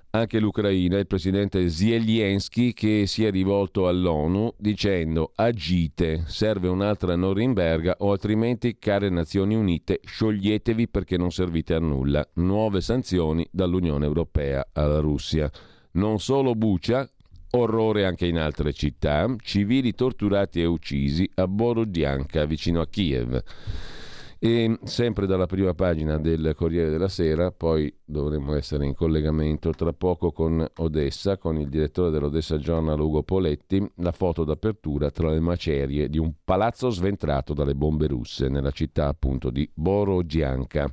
anche 0.09 0.39
l'Ucraina, 0.39 0.97
il 0.97 1.05
presidente 1.05 1.69
Zelensky 1.69 2.73
che 2.73 3.05
si 3.05 3.23
è 3.23 3.29
rivolto 3.29 3.87
all'ONU 3.87 4.55
dicendo 4.57 5.31
agite, 5.35 6.23
serve 6.25 6.67
un'altra 6.69 7.15
Norimberga 7.15 7.97
o 7.99 8.11
altrimenti, 8.11 8.77
care 8.79 9.09
Nazioni 9.09 9.53
Unite, 9.53 9.99
scioglietevi 10.03 10.87
perché 10.87 11.17
non 11.17 11.31
servite 11.31 11.75
a 11.75 11.79
nulla. 11.79 12.27
Nuove 12.35 12.81
sanzioni 12.81 13.47
dall'Unione 13.51 14.05
Europea 14.05 14.65
alla 14.73 14.99
Russia. 14.99 15.51
Non 15.95 16.19
solo 16.19 16.55
Bucia, 16.55 17.09
orrore 17.51 18.05
anche 18.05 18.25
in 18.25 18.37
altre 18.37 18.73
città, 18.73 19.33
civili 19.41 19.93
torturati 19.93 20.59
e 20.59 20.65
uccisi 20.65 21.29
a 21.35 21.47
Borodianka, 21.47 22.43
vicino 22.43 22.81
a 22.81 22.87
Kiev. 22.87 23.41
E 24.37 24.77
sempre 24.83 25.25
dalla 25.25 25.45
prima 25.45 25.73
pagina 25.73 26.17
del 26.17 26.51
Corriere 26.53 26.89
della 26.89 27.07
Sera, 27.07 27.51
poi 27.51 27.91
dovremo 28.03 28.55
essere 28.55 28.85
in 28.85 28.93
collegamento 28.93 29.69
tra 29.69 29.93
poco 29.93 30.33
con 30.33 30.67
Odessa, 30.79 31.37
con 31.37 31.57
il 31.57 31.69
direttore 31.69 32.11
dell'Odessa 32.11 32.57
Journal 32.57 32.99
Ugo 32.99 33.23
Poletti, 33.23 33.81
la 33.99 34.11
foto 34.11 34.43
d'apertura 34.43 35.11
tra 35.11 35.29
le 35.29 35.39
macerie 35.39 36.09
di 36.09 36.17
un 36.17 36.33
palazzo 36.43 36.89
sventrato 36.89 37.53
dalle 37.53 37.73
bombe 37.73 38.07
russe 38.07 38.49
nella 38.49 38.71
città 38.71 39.07
appunto 39.07 39.49
di 39.49 39.67
Borodianka. 39.73 40.91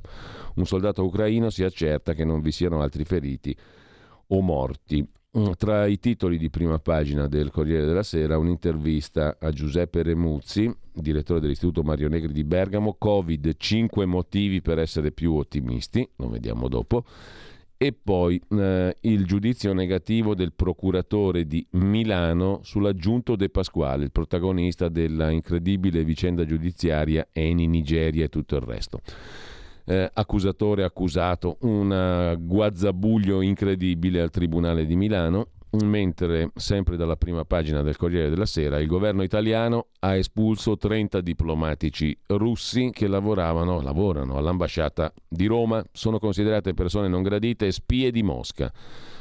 Un 0.55 0.65
soldato 0.65 1.03
ucraino 1.03 1.49
si 1.49 1.65
accerta 1.65 2.13
che 2.13 2.23
non 2.23 2.39
vi 2.39 2.53
siano 2.53 2.81
altri 2.81 3.03
feriti 3.03 3.53
o 4.27 4.41
morti. 4.41 5.05
Mm, 5.35 5.51
tra 5.57 5.87
i 5.87 5.97
titoli 5.97 6.37
di 6.37 6.51
prima 6.51 6.77
pagina 6.77 7.27
del 7.27 7.49
Corriere 7.49 7.85
della 7.85 8.03
Sera, 8.03 8.37
un'intervista 8.37 9.37
a 9.39 9.49
Giuseppe 9.49 10.03
Remuzzi, 10.03 10.71
direttore 10.93 11.39
dell'Istituto 11.39 11.81
Mario 11.81 12.07
Negri 12.07 12.31
di 12.31 12.43
Bergamo, 12.43 12.95
Covid, 12.99 13.55
5 13.57 14.05
motivi 14.05 14.61
per 14.61 14.77
essere 14.77 15.11
più 15.11 15.33
ottimisti, 15.33 16.07
lo 16.17 16.29
vediamo 16.29 16.67
dopo, 16.67 17.03
e 17.77 17.93
poi 17.93 18.39
eh, 18.51 18.95
il 19.01 19.25
giudizio 19.25 19.73
negativo 19.73 20.35
del 20.35 20.53
procuratore 20.53 21.47
di 21.47 21.65
Milano 21.71 22.59
sull'aggiunto 22.61 23.35
De 23.35 23.49
Pasquale, 23.49 24.03
il 24.03 24.11
protagonista 24.11 24.87
della 24.87 25.31
incredibile 25.31 26.03
vicenda 26.03 26.45
giudiziaria 26.45 27.27
Eni 27.31 27.65
Nigeria 27.65 28.25
e 28.25 28.29
tutto 28.29 28.55
il 28.55 28.61
resto 28.61 29.01
eh, 29.85 30.09
accusatore 30.13 30.83
accusato, 30.83 31.57
un 31.61 32.37
guazzabuglio 32.39 33.41
incredibile 33.41 34.21
al 34.21 34.29
Tribunale 34.29 34.85
di 34.85 34.95
Milano, 34.95 35.47
mentre 35.81 36.51
sempre 36.55 36.97
dalla 36.97 37.15
prima 37.15 37.45
pagina 37.45 37.81
del 37.81 37.97
Corriere 37.97 38.29
della 38.29 38.45
Sera 38.45 38.79
il 38.79 38.87
governo 38.87 39.23
italiano 39.23 39.87
ha 39.99 40.15
espulso 40.15 40.77
30 40.77 41.19
diplomatici 41.21 42.15
russi 42.27 42.91
che 42.91 43.07
lavoravano, 43.07 43.81
lavorano 43.81 44.37
all'ambasciata 44.37 45.11
di 45.27 45.47
Roma, 45.47 45.83
sono 45.91 46.19
considerate 46.19 46.73
persone 46.73 47.07
non 47.07 47.23
gradite 47.23 47.67
e 47.67 47.71
spie 47.71 48.11
di 48.11 48.21
Mosca. 48.21 48.71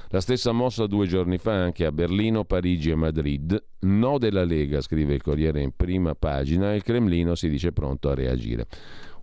La 0.09 0.21
stessa 0.21 0.53
mossa 0.53 0.87
due 0.87 1.07
giorni 1.07 1.39
fa 1.39 1.55
anche 1.55 1.87
a 1.87 1.91
Berlino, 1.91 2.45
Parigi 2.45 2.91
e 2.91 2.95
Madrid. 2.95 3.65
No 3.81 4.19
della 4.19 4.45
Lega, 4.45 4.83
scrive 4.83 5.15
il 5.15 5.23
Corriere 5.23 5.63
in 5.63 5.73
prima 5.75 6.15
pagina, 6.15 6.71
e 6.71 6.77
il 6.77 6.83
Cremlino 6.83 7.35
si 7.35 7.49
dice 7.49 7.73
pronto 7.73 8.11
a 8.11 8.15
reagire. 8.15 8.67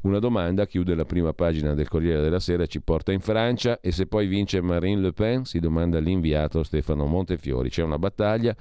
Una 0.01 0.19
domanda 0.19 0.65
chiude 0.65 0.95
la 0.95 1.03
prima 1.03 1.33
pagina 1.33 1.73
del 1.73 1.89
Corriere 1.89 2.21
della 2.21 2.39
Sera, 2.39 2.65
ci 2.65 2.81
porta 2.81 3.11
in 3.11 3.19
Francia 3.19 3.81
e 3.81 3.91
se 3.91 4.07
poi 4.07 4.27
vince 4.27 4.61
Marine 4.61 5.01
Le 5.01 5.11
Pen, 5.11 5.43
si 5.43 5.59
domanda 5.59 5.99
l'inviato 5.99 6.63
Stefano 6.63 7.05
Montefiori. 7.05 7.69
C'è 7.69 7.83
una 7.83 7.99
battaglia 7.99 8.55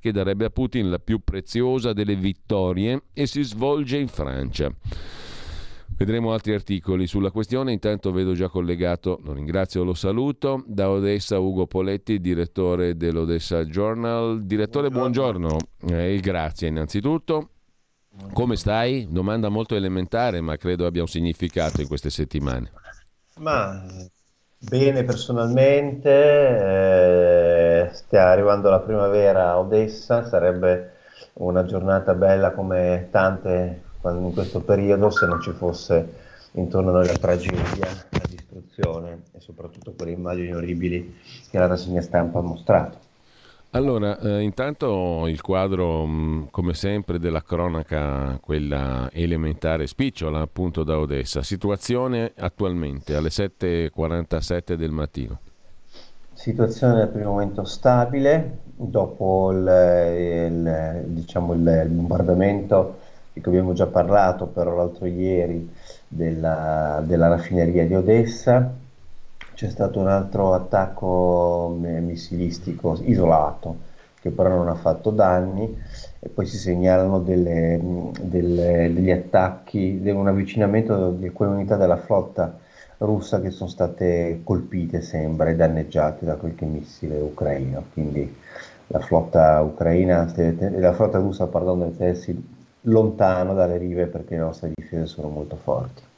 che 0.00 0.10
darebbe 0.10 0.46
a 0.46 0.50
Putin 0.50 0.90
la 0.90 0.98
più 0.98 1.20
preziosa 1.22 1.92
delle 1.92 2.16
vittorie 2.16 3.04
e 3.12 3.26
si 3.26 3.42
svolge 3.42 3.98
in 3.98 4.08
Francia. 4.08 4.68
Vedremo 5.96 6.32
altri 6.32 6.54
articoli 6.54 7.06
sulla 7.06 7.30
questione. 7.30 7.72
Intanto 7.72 8.10
vedo 8.10 8.32
già 8.32 8.48
collegato, 8.48 9.20
lo 9.22 9.32
ringrazio, 9.32 9.84
lo 9.84 9.94
saluto, 9.94 10.64
da 10.66 10.90
Odessa 10.90 11.38
Ugo 11.38 11.66
Poletti, 11.66 12.20
direttore 12.20 12.96
dell'Odessa 12.96 13.64
Journal. 13.64 14.42
Direttore, 14.42 14.88
buongiorno, 14.88 15.56
buongiorno. 15.78 16.02
Eh, 16.02 16.18
grazie 16.20 16.68
innanzitutto. 16.68 17.50
Come 18.32 18.56
stai? 18.56 19.06
Domanda 19.10 19.48
molto 19.48 19.76
elementare, 19.76 20.40
ma 20.40 20.56
credo 20.56 20.86
abbia 20.86 21.02
un 21.02 21.08
significato 21.08 21.80
in 21.80 21.86
queste 21.86 22.10
settimane. 22.10 22.70
Ma 23.36 23.84
bene 24.58 25.04
personalmente, 25.04 26.10
eh, 26.10 27.88
sta 27.92 28.30
arrivando 28.30 28.68
la 28.68 28.80
primavera 28.80 29.50
a 29.50 29.58
Odessa, 29.58 30.26
sarebbe 30.26 30.94
una 31.34 31.64
giornata 31.64 32.14
bella 32.14 32.50
come 32.52 33.08
tante 33.10 33.82
in 34.02 34.32
questo 34.32 34.60
periodo 34.60 35.10
se 35.10 35.26
non 35.26 35.40
ci 35.40 35.52
fosse 35.52 36.14
intorno 36.52 36.90
a 36.90 36.94
noi 36.94 37.06
la 37.06 37.16
tragedia, 37.16 37.86
la 38.08 38.22
distruzione 38.28 39.22
e 39.32 39.40
soprattutto 39.40 39.92
quelle 39.92 40.12
immagini 40.12 40.54
orribili 40.54 41.16
che 41.48 41.58
la 41.58 41.66
rassegna 41.66 42.00
stampa 42.00 42.38
ha 42.38 42.42
mostrato. 42.42 42.98
Allora, 43.72 44.18
eh, 44.18 44.40
intanto 44.40 45.28
il 45.28 45.40
quadro, 45.40 46.04
mh, 46.04 46.10
mm, 46.10 46.42
come 46.50 46.74
sempre, 46.74 47.20
della 47.20 47.42
cronaca, 47.42 48.36
quella 48.40 49.08
elementare, 49.12 49.86
spicciola 49.86 50.40
appunto 50.40 50.82
da 50.82 50.98
Odessa. 50.98 51.42
Situazione 51.42 52.32
attualmente 52.36 53.14
alle 53.14 53.28
7.47 53.28 54.74
del 54.74 54.90
mattino. 54.90 55.38
Situazione 56.32 57.02
al 57.02 57.08
primo 57.10 57.30
momento 57.30 57.64
stabile, 57.64 58.58
dopo 58.74 59.52
il, 59.52 59.58
il, 60.48 61.02
diciamo 61.06 61.52
il 61.52 61.86
bombardamento 61.90 62.98
di 63.32 63.40
cui 63.40 63.52
abbiamo 63.52 63.72
già 63.72 63.86
parlato 63.86 64.46
però 64.46 64.74
l'altro 64.74 65.06
ieri 65.06 65.70
della, 66.08 67.02
della 67.06 67.28
raffineria 67.28 67.86
di 67.86 67.94
Odessa, 67.94 68.72
c'è 69.60 69.68
stato 69.68 70.00
un 70.00 70.08
altro 70.08 70.54
attacco 70.54 71.76
missilistico 71.78 72.98
isolato 73.02 73.88
che 74.18 74.30
però 74.30 74.48
non 74.48 74.68
ha 74.68 74.74
fatto 74.74 75.10
danni 75.10 75.76
e 76.18 76.30
poi 76.30 76.46
si 76.46 76.56
segnalano 76.56 77.20
delle, 77.20 77.78
delle, 78.22 78.90
degli 78.90 79.10
attacchi, 79.10 80.00
un 80.02 80.28
avvicinamento 80.28 81.10
di 81.10 81.26
alcune 81.26 81.50
unità 81.50 81.76
della 81.76 81.98
flotta 81.98 82.58
russa 82.98 83.42
che 83.42 83.50
sono 83.50 83.68
state 83.68 84.40
colpite, 84.44 85.02
sembra, 85.02 85.50
e 85.50 85.56
danneggiate 85.56 86.24
da 86.24 86.36
qualche 86.36 86.64
missile 86.64 87.18
ucraino. 87.18 87.84
Quindi 87.92 88.34
la 88.86 89.00
flotta 89.00 89.60
ucraina, 89.60 90.26
la 90.34 90.92
flotta 90.94 91.18
russa, 91.18 91.48
pardon, 91.48 91.80
deve 91.80 91.96
tenersi 91.98 92.48
lontano 92.82 93.52
dalle 93.52 93.76
rive 93.76 94.06
perché 94.06 94.36
le 94.36 94.40
nostre 94.40 94.70
difese 94.74 95.04
sono 95.04 95.28
molto 95.28 95.56
forti. 95.56 96.08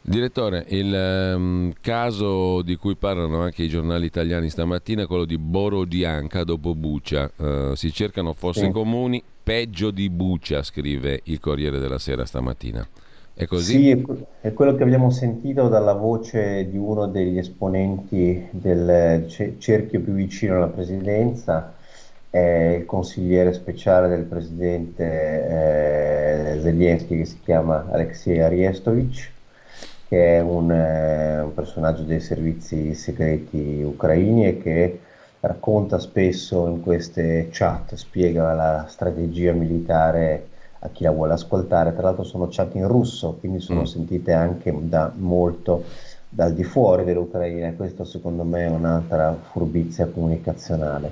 Direttore, 0.00 0.64
il 0.68 1.34
um, 1.36 1.72
caso 1.80 2.62
di 2.62 2.76
cui 2.76 2.96
parlano 2.96 3.40
anche 3.40 3.64
i 3.64 3.68
giornali 3.68 4.06
italiani 4.06 4.48
stamattina 4.48 5.02
è 5.02 5.06
quello 5.06 5.24
di 5.24 5.36
Borodianca 5.36 6.44
dopo 6.44 6.74
Bucia. 6.74 7.30
Uh, 7.36 7.74
si 7.74 7.92
cercano 7.92 8.32
fosse 8.32 8.66
sì. 8.66 8.70
comuni, 8.70 9.22
peggio 9.42 9.90
di 9.90 10.08
Bucia, 10.08 10.62
scrive 10.62 11.20
il 11.24 11.40
Corriere 11.40 11.78
della 11.78 11.98
Sera 11.98 12.24
stamattina. 12.24 12.86
È 13.34 13.46
così? 13.46 13.72
Sì, 13.72 14.04
è 14.40 14.52
quello 14.52 14.74
che 14.74 14.82
abbiamo 14.82 15.10
sentito 15.10 15.68
dalla 15.68 15.92
voce 15.92 16.68
di 16.68 16.76
uno 16.76 17.06
degli 17.06 17.38
esponenti 17.38 18.48
del 18.50 19.26
cerchio 19.58 20.00
più 20.00 20.12
vicino 20.12 20.56
alla 20.56 20.66
presidenza 20.66 21.74
è 22.30 22.76
il 22.80 22.84
consigliere 22.84 23.52
speciale 23.52 24.08
del 24.08 24.24
presidente 24.24 25.04
eh, 25.04 26.60
Zelensky 26.60 27.18
che 27.18 27.24
si 27.24 27.38
chiama 27.42 27.86
Alexei 27.90 28.40
Ariestovich, 28.40 29.30
che 30.08 30.38
è 30.38 30.40
un, 30.40 30.70
eh, 30.70 31.40
un, 31.40 31.52
personaggio 31.52 32.02
dei 32.02 32.20
servizi 32.20 32.94
segreti 32.94 33.82
ucraini 33.84 34.46
e 34.46 34.58
che 34.58 35.00
racconta 35.40 35.98
spesso 35.98 36.66
in 36.66 36.80
queste 36.80 37.48
chat, 37.50 37.94
spiega 37.94 38.54
la 38.54 38.86
strategia 38.88 39.52
militare 39.52 40.48
a 40.80 40.88
chi 40.88 41.04
la 41.04 41.10
vuole 41.10 41.34
ascoltare. 41.34 41.92
Tra 41.92 42.04
l'altro 42.04 42.24
sono 42.24 42.48
chat 42.50 42.74
in 42.74 42.88
russo, 42.88 43.36
quindi 43.38 43.60
sono 43.60 43.82
mm. 43.82 43.84
sentite 43.84 44.32
anche 44.32 44.74
da 44.80 45.12
molto 45.14 45.84
dal 46.30 46.52
di 46.52 46.64
fuori 46.64 47.04
dell'Ucraina 47.04 47.72
questo 47.72 48.04
secondo 48.04 48.44
me 48.44 48.66
è 48.66 48.68
un'altra 48.68 49.34
furbizia 49.50 50.08
comunicazionale 50.08 51.10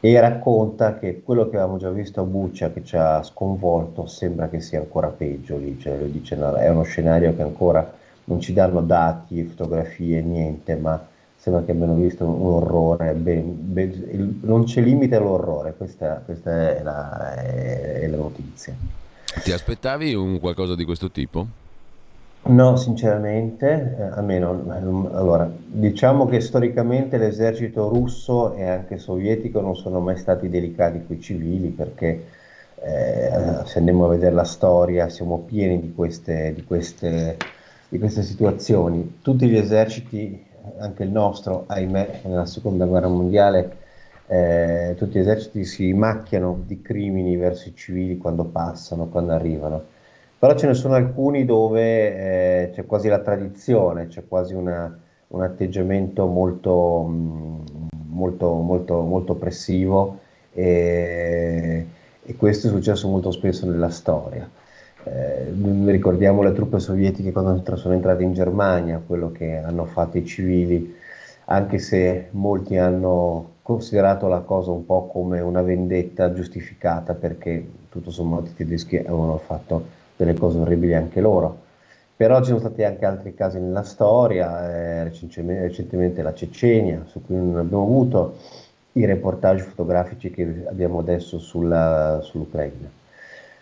e 0.00 0.18
racconta 0.18 0.98
che 0.98 1.22
quello 1.22 1.44
che 1.48 1.56
avevamo 1.56 1.76
già 1.76 1.90
visto 1.90 2.20
a 2.20 2.24
Buccia 2.24 2.72
che 2.72 2.82
ci 2.82 2.96
ha 2.96 3.22
sconvolto 3.22 4.06
sembra 4.06 4.48
che 4.48 4.60
sia 4.60 4.80
ancora 4.80 5.08
peggio 5.08 5.58
lì, 5.58 5.78
cioè, 5.78 5.98
dice, 6.06 6.36
no, 6.36 6.54
è 6.54 6.68
uno 6.70 6.82
scenario 6.84 7.36
che 7.36 7.42
ancora 7.42 7.98
non 8.24 8.40
ci 8.40 8.52
danno 8.52 8.80
dati, 8.80 9.44
fotografie, 9.44 10.20
niente, 10.22 10.76
ma 10.76 11.04
sembra 11.36 11.62
che 11.62 11.72
abbiano 11.72 11.94
visto 11.94 12.24
un, 12.24 12.52
orrore, 12.52 13.12
ben, 13.14 13.72
ben, 13.72 13.90
il, 13.90 14.38
non 14.42 14.64
c'è 14.64 14.80
limite 14.80 15.16
all'orrore, 15.16 15.74
questa, 15.76 16.22
questa 16.24 16.76
è, 16.76 16.82
la, 16.82 17.34
è, 17.34 18.00
è 18.00 18.06
la 18.08 18.16
notizia. 18.16 18.74
Ti 19.42 19.52
aspettavi 19.52 20.14
un 20.14 20.38
qualcosa 20.38 20.74
di 20.74 20.84
questo 20.84 21.10
tipo? 21.10 21.46
No, 22.42 22.76
sinceramente, 22.76 23.96
eh, 23.98 24.02
almeno 24.02 24.64
allora, 25.12 25.48
diciamo 25.66 26.26
che 26.26 26.40
storicamente 26.40 27.18
l'esercito 27.18 27.88
russo 27.88 28.54
e 28.54 28.64
anche 28.64 28.96
sovietico 28.96 29.60
non 29.60 29.76
sono 29.76 30.00
mai 30.00 30.16
stati 30.16 30.48
delicati 30.48 31.04
con 31.06 31.16
i 31.16 31.20
civili 31.20 31.68
perché 31.68 32.24
eh, 32.82 33.64
se 33.64 33.78
andiamo 33.78 34.06
a 34.06 34.08
vedere 34.08 34.34
la 34.34 34.44
storia 34.44 35.10
siamo 35.10 35.40
pieni 35.40 35.80
di 35.80 35.92
queste, 35.92 36.54
di 36.54 36.64
queste, 36.64 37.36
di 37.90 37.98
queste 37.98 38.22
situazioni. 38.22 39.18
Tutti 39.20 39.46
gli 39.46 39.56
eserciti, 39.56 40.42
anche 40.78 41.02
il 41.02 41.10
nostro, 41.10 41.64
ahimè, 41.66 42.22
nella 42.24 42.46
seconda 42.46 42.86
guerra 42.86 43.08
mondiale, 43.08 43.76
eh, 44.28 44.94
tutti 44.96 45.18
gli 45.18 45.20
eserciti 45.20 45.66
si 45.66 45.92
macchiano 45.92 46.62
di 46.64 46.80
crimini 46.80 47.36
verso 47.36 47.68
i 47.68 47.74
civili 47.74 48.16
quando 48.16 48.44
passano, 48.44 49.08
quando 49.08 49.32
arrivano 49.32 49.98
però 50.40 50.54
ce 50.54 50.68
ne 50.68 50.72
sono 50.72 50.94
alcuni 50.94 51.44
dove 51.44 52.62
eh, 52.62 52.70
c'è 52.70 52.86
quasi 52.86 53.08
la 53.08 53.18
tradizione, 53.18 54.06
c'è 54.06 54.26
quasi 54.26 54.54
una, 54.54 54.98
un 55.26 55.42
atteggiamento 55.42 56.24
molto, 56.24 57.04
mm, 57.06 57.60
molto, 58.06 58.54
molto, 58.54 59.02
molto 59.02 59.32
oppressivo 59.32 60.18
e, 60.54 61.86
e, 62.22 62.36
questo 62.36 62.68
è 62.68 62.70
successo 62.70 63.06
molto 63.06 63.30
spesso 63.32 63.66
nella 63.66 63.90
storia. 63.90 64.48
Eh, 65.02 65.52
ricordiamo 65.86 66.42
le 66.42 66.52
truppe 66.52 66.78
sovietiche 66.78 67.32
quando 67.32 67.76
sono 67.76 67.94
entrate 67.94 68.22
in 68.22 68.34
Germania, 68.34 69.02
quello 69.04 69.32
che 69.32 69.56
hanno 69.56 69.86
fatto 69.86 70.18
i 70.18 70.26
civili, 70.26 70.94
anche 71.46 71.78
se 71.78 72.28
molti 72.32 72.76
hanno 72.76 73.52
considerato 73.62 74.28
la 74.28 74.40
cosa 74.40 74.70
un 74.70 74.84
po' 74.84 75.06
come 75.06 75.40
una 75.40 75.62
vendetta 75.62 76.32
giustificata 76.32 77.14
perché 77.14 77.64
tutto 77.88 78.10
sommato 78.10 78.46
i 78.46 78.54
tedeschi 78.54 78.96
avevano 78.96 79.38
fatto 79.38 79.84
delle 80.16 80.34
cose 80.34 80.58
orribili 80.58 80.94
anche 80.94 81.20
loro. 81.20 81.68
Però 82.16 82.38
ci 82.40 82.48
sono 82.48 82.58
stati 82.58 82.84
anche 82.84 83.06
altri 83.06 83.32
casi 83.34 83.58
nella 83.58 83.82
storia, 83.82 84.70
eh, 84.70 85.04
recentemente, 85.04 86.20
la 86.20 86.34
Cecenia, 86.34 87.04
su 87.06 87.24
cui 87.24 87.36
non 87.36 87.56
abbiamo 87.56 87.84
avuto 87.84 88.34
i 88.92 89.06
reportage 89.06 89.62
fotografici 89.62 90.30
che 90.30 90.64
abbiamo 90.68 90.98
adesso 90.98 91.38
sulla, 91.38 92.20
sull'Ucraina. 92.22 92.99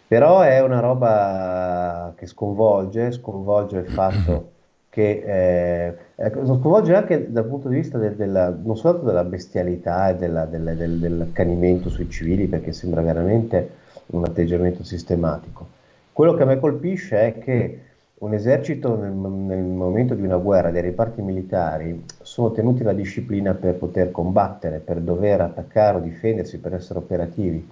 Però 0.09 0.41
è 0.41 0.61
una 0.63 0.81
roba 0.81 2.15
che 2.17 2.27
sconvolge, 2.27 3.13
sconvolge 3.13 3.79
il 3.79 3.89
fatto 3.89 4.53
che 4.89 5.23
eh, 5.25 5.95
ecco, 6.17 6.47
sconvolge 6.47 6.95
anche 6.95 7.31
dal 7.31 7.45
punto 7.45 7.69
di 7.69 7.77
vista 7.77 7.99
del, 7.99 8.17
della, 8.17 8.49
non 8.49 8.77
soltanto 8.77 9.07
della 9.07 9.25
bestialità 9.25 10.09
e 10.09 10.17
della, 10.17 10.47
della, 10.47 10.73
del, 10.73 10.99
dell'accanimento 10.99 11.91
sui 11.91 12.09
civili, 12.09 12.47
perché 12.47 12.73
sembra 12.73 13.03
veramente 13.03 13.71
un 14.07 14.25
atteggiamento 14.25 14.83
sistematico, 14.83 15.67
quello 16.15 16.35
che 16.35 16.43
a 16.43 16.47
me 16.47 16.59
colpisce 16.59 17.21
è 17.21 17.39
che 17.39 17.81
un 18.21 18.35
esercito 18.35 18.97
nel, 18.97 19.13
nel, 19.13 19.63
momento 19.63 20.15
di 20.15 20.23
una 20.23 20.39
guerra, 20.39 20.71
dei 20.71 20.83
riparti 20.83 21.23
militari, 21.23 22.05
sono 22.23 22.51
tenuti 22.51 22.83
la 22.83 22.93
disciplina 22.93 23.55
per 23.55 23.75
poter 23.75 24.11
combattere, 24.11 24.79
per 24.79 24.99
dover 24.99 25.43
attaccare 25.43 25.99
o 25.99 26.01
difendersi, 26.01 26.59
per 26.59 26.75
essere 26.75 26.99
operativi. 26.99 27.65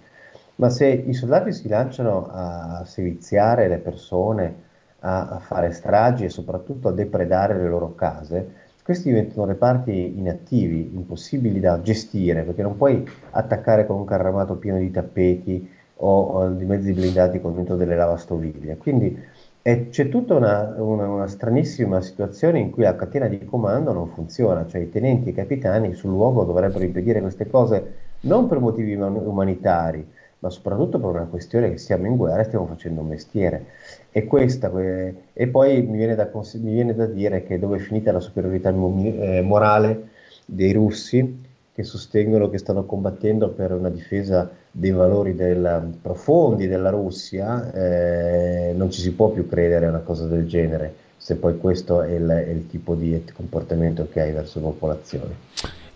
Ma 0.57 0.71
se 0.71 0.89
i 0.89 1.13
soldati 1.13 1.53
si 1.53 1.69
lanciano 1.69 2.29
a 2.31 2.83
seviziare 2.85 3.69
le 3.69 3.79
persone, 3.79 4.65
a, 5.01 5.39
fare 5.41 5.73
stragi 5.73 6.25
e 6.25 6.31
soprattutto 6.31 6.89
a 6.89 6.93
depredare 6.93 7.57
le 7.57 7.69
loro 7.69 7.95
case, 7.95 8.65
questi 8.83 9.09
diventano 9.09 9.47
reparti 9.47 10.19
inattivi, 10.19 10.93
impossibili 10.95 11.61
da 11.61 11.81
gestire, 11.81 12.43
perché 12.43 12.63
non 12.63 12.77
puoi 12.77 13.07
attaccare 13.31 13.87
con 13.87 13.97
un 13.97 14.05
carro 14.05 14.29
armato 14.29 14.55
pieno 14.57 14.79
di 14.79 14.91
tappeti, 14.91 15.75
o, 15.97 16.21
o 16.21 16.49
di 16.51 16.65
mezzi 16.65 16.93
blindati 16.93 17.41
con 17.41 17.55
dentro 17.55 17.77
delle 17.77 17.97
lavastoviglie. 17.97 18.77
Quindi 18.77 19.19
eh, 19.63 19.89
c'è 19.89 20.09
tutta 20.09 20.35
una, 20.35 20.75
una, 20.79 21.09
una, 21.09 21.27
stranissima 21.27 22.01
situazione 22.01 22.61
in 22.61 22.71
cui 22.71 22.83
la 22.83 22.97
catena 22.97 23.27
di 23.27 23.45
comando 23.45 23.93
non 23.93 24.09
funziona, 24.09 24.67
cioè 24.67 24.83
i 24.83 24.91
tenenti 24.91 25.29
e 25.29 25.31
i 25.31 25.35
capitani 25.35 25.95
sul 25.95 26.11
luogo 26.11 26.45
dovrebbero 26.45 26.85
impedire 26.85 27.21
queste 27.21 27.49
cose 27.49 27.95
non 28.21 28.49
per 28.49 28.61
motivi 28.61 28.95
umanitari, 28.95 30.07
ma 30.39 30.51
soprattutto 30.51 30.99
per 30.99 31.11
una 31.11 31.25
questione 31.25 31.71
che 31.71 31.79
siamo 31.79 32.07
in 32.07 32.17
guerra 32.17 32.43
e 32.43 32.45
stiamo 32.45 32.67
facendo 32.67 33.01
un 33.01 33.09
mestiere. 33.09 33.67
E, 34.11 34.25
questa, 34.25 34.71
e 35.33 35.47
poi 35.49 35.83
mi 35.83 35.97
viene, 35.97 36.15
da, 36.15 36.31
mi 36.33 36.73
viene 36.73 36.95
da 36.95 37.07
dire 37.07 37.43
che 37.43 37.59
dove 37.59 37.79
è 37.79 37.81
finita 37.81 38.13
la 38.13 38.21
superiorità 38.21 38.71
eh, 38.71 39.43
morale 39.43 40.09
dei 40.45 40.73
russi 40.73 41.45
che 41.77 41.83
sostengono 41.83 42.49
che 42.49 42.57
stanno 42.57 42.87
combattendo 42.87 43.51
per 43.51 43.71
una 43.73 43.91
difesa 43.91 44.51
dei 44.71 44.93
valori 44.93 45.35
del, 45.35 45.93
profondi 46.01 46.67
della 46.69 46.89
Russia, 46.89 47.71
eh, 47.71 48.73
non 48.75 48.91
ci 48.91 49.03
si 49.03 49.13
può 49.13 49.29
più 49.29 49.47
credere 49.47 49.85
a 49.85 49.91
una 49.91 49.99
cosa 49.99 50.27
del 50.27 50.47
genere, 50.47 50.95
se 51.19 51.37
poi 51.37 51.59
questo 51.59 52.01
è 52.01 52.15
il, 52.15 52.27
è 52.29 52.49
il 52.49 52.67
tipo 52.67 52.95
di 52.95 53.23
comportamento 53.35 54.09
che 54.11 54.23
hai 54.23 54.33
verso 54.33 54.59
la 54.59 54.69
popolazione. 54.69 55.35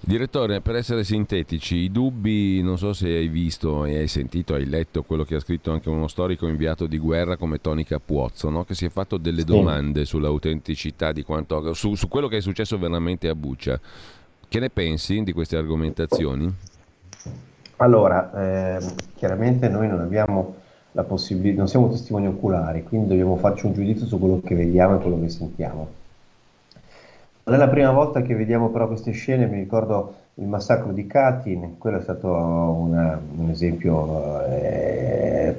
Direttore, 0.02 0.62
per 0.62 0.76
essere 0.76 1.04
sintetici, 1.04 1.76
i 1.76 1.92
dubbi, 1.92 2.62
non 2.62 2.78
so 2.78 2.94
se 2.94 3.06
hai 3.06 3.28
visto 3.28 3.84
e 3.84 3.98
hai 3.98 4.08
sentito, 4.08 4.54
hai 4.54 4.64
letto 4.64 5.02
quello 5.02 5.24
che 5.24 5.34
ha 5.34 5.40
scritto 5.40 5.72
anche 5.72 5.90
uno 5.90 6.08
storico 6.08 6.48
inviato 6.48 6.86
di 6.86 6.96
guerra 6.98 7.36
come 7.36 7.60
Tony 7.60 7.84
Capuozzo, 7.84 8.48
no? 8.48 8.64
che 8.64 8.74
si 8.74 8.86
è 8.86 8.88
fatto 8.88 9.18
delle 9.18 9.44
domande 9.44 10.00
sì. 10.00 10.06
sull'autenticità 10.06 11.12
di 11.12 11.22
quanto, 11.22 11.74
su, 11.74 11.94
su 11.94 12.08
quello 12.08 12.28
che 12.28 12.38
è 12.38 12.40
successo 12.40 12.78
veramente 12.78 13.28
a 13.28 13.34
Buccia. 13.34 13.78
Che 14.48 14.58
ne 14.58 14.70
pensi 14.70 15.22
di 15.22 15.32
queste 15.32 15.58
argomentazioni? 15.58 16.52
Allora, 17.76 18.78
eh, 18.78 18.84
chiaramente 19.16 19.68
noi 19.68 19.86
non 19.86 20.00
abbiamo 20.00 20.56
la 20.92 21.04
possibilità, 21.04 21.58
non 21.58 21.68
siamo 21.68 21.90
testimoni 21.90 22.26
oculari, 22.26 22.82
quindi 22.84 23.08
dobbiamo 23.08 23.36
farci 23.36 23.66
un 23.66 23.74
giudizio 23.74 24.06
su 24.06 24.18
quello 24.18 24.40
che 24.40 24.54
vediamo 24.54 24.96
e 24.96 25.02
quello 25.02 25.20
che 25.20 25.28
sentiamo. 25.28 25.99
Non 27.50 27.58
è 27.58 27.64
la 27.64 27.68
prima 27.68 27.90
volta 27.90 28.22
che 28.22 28.36
vediamo 28.36 28.68
però 28.68 28.86
queste 28.86 29.10
scene, 29.10 29.48
mi 29.48 29.58
ricordo 29.58 30.14
il 30.34 30.46
massacro 30.46 30.92
di 30.92 31.08
Katyn, 31.08 31.78
quello 31.78 31.98
è 31.98 32.00
stato 32.00 32.28
una, 32.28 33.20
un 33.38 33.50
esempio 33.50 34.46
eh, 34.46 35.56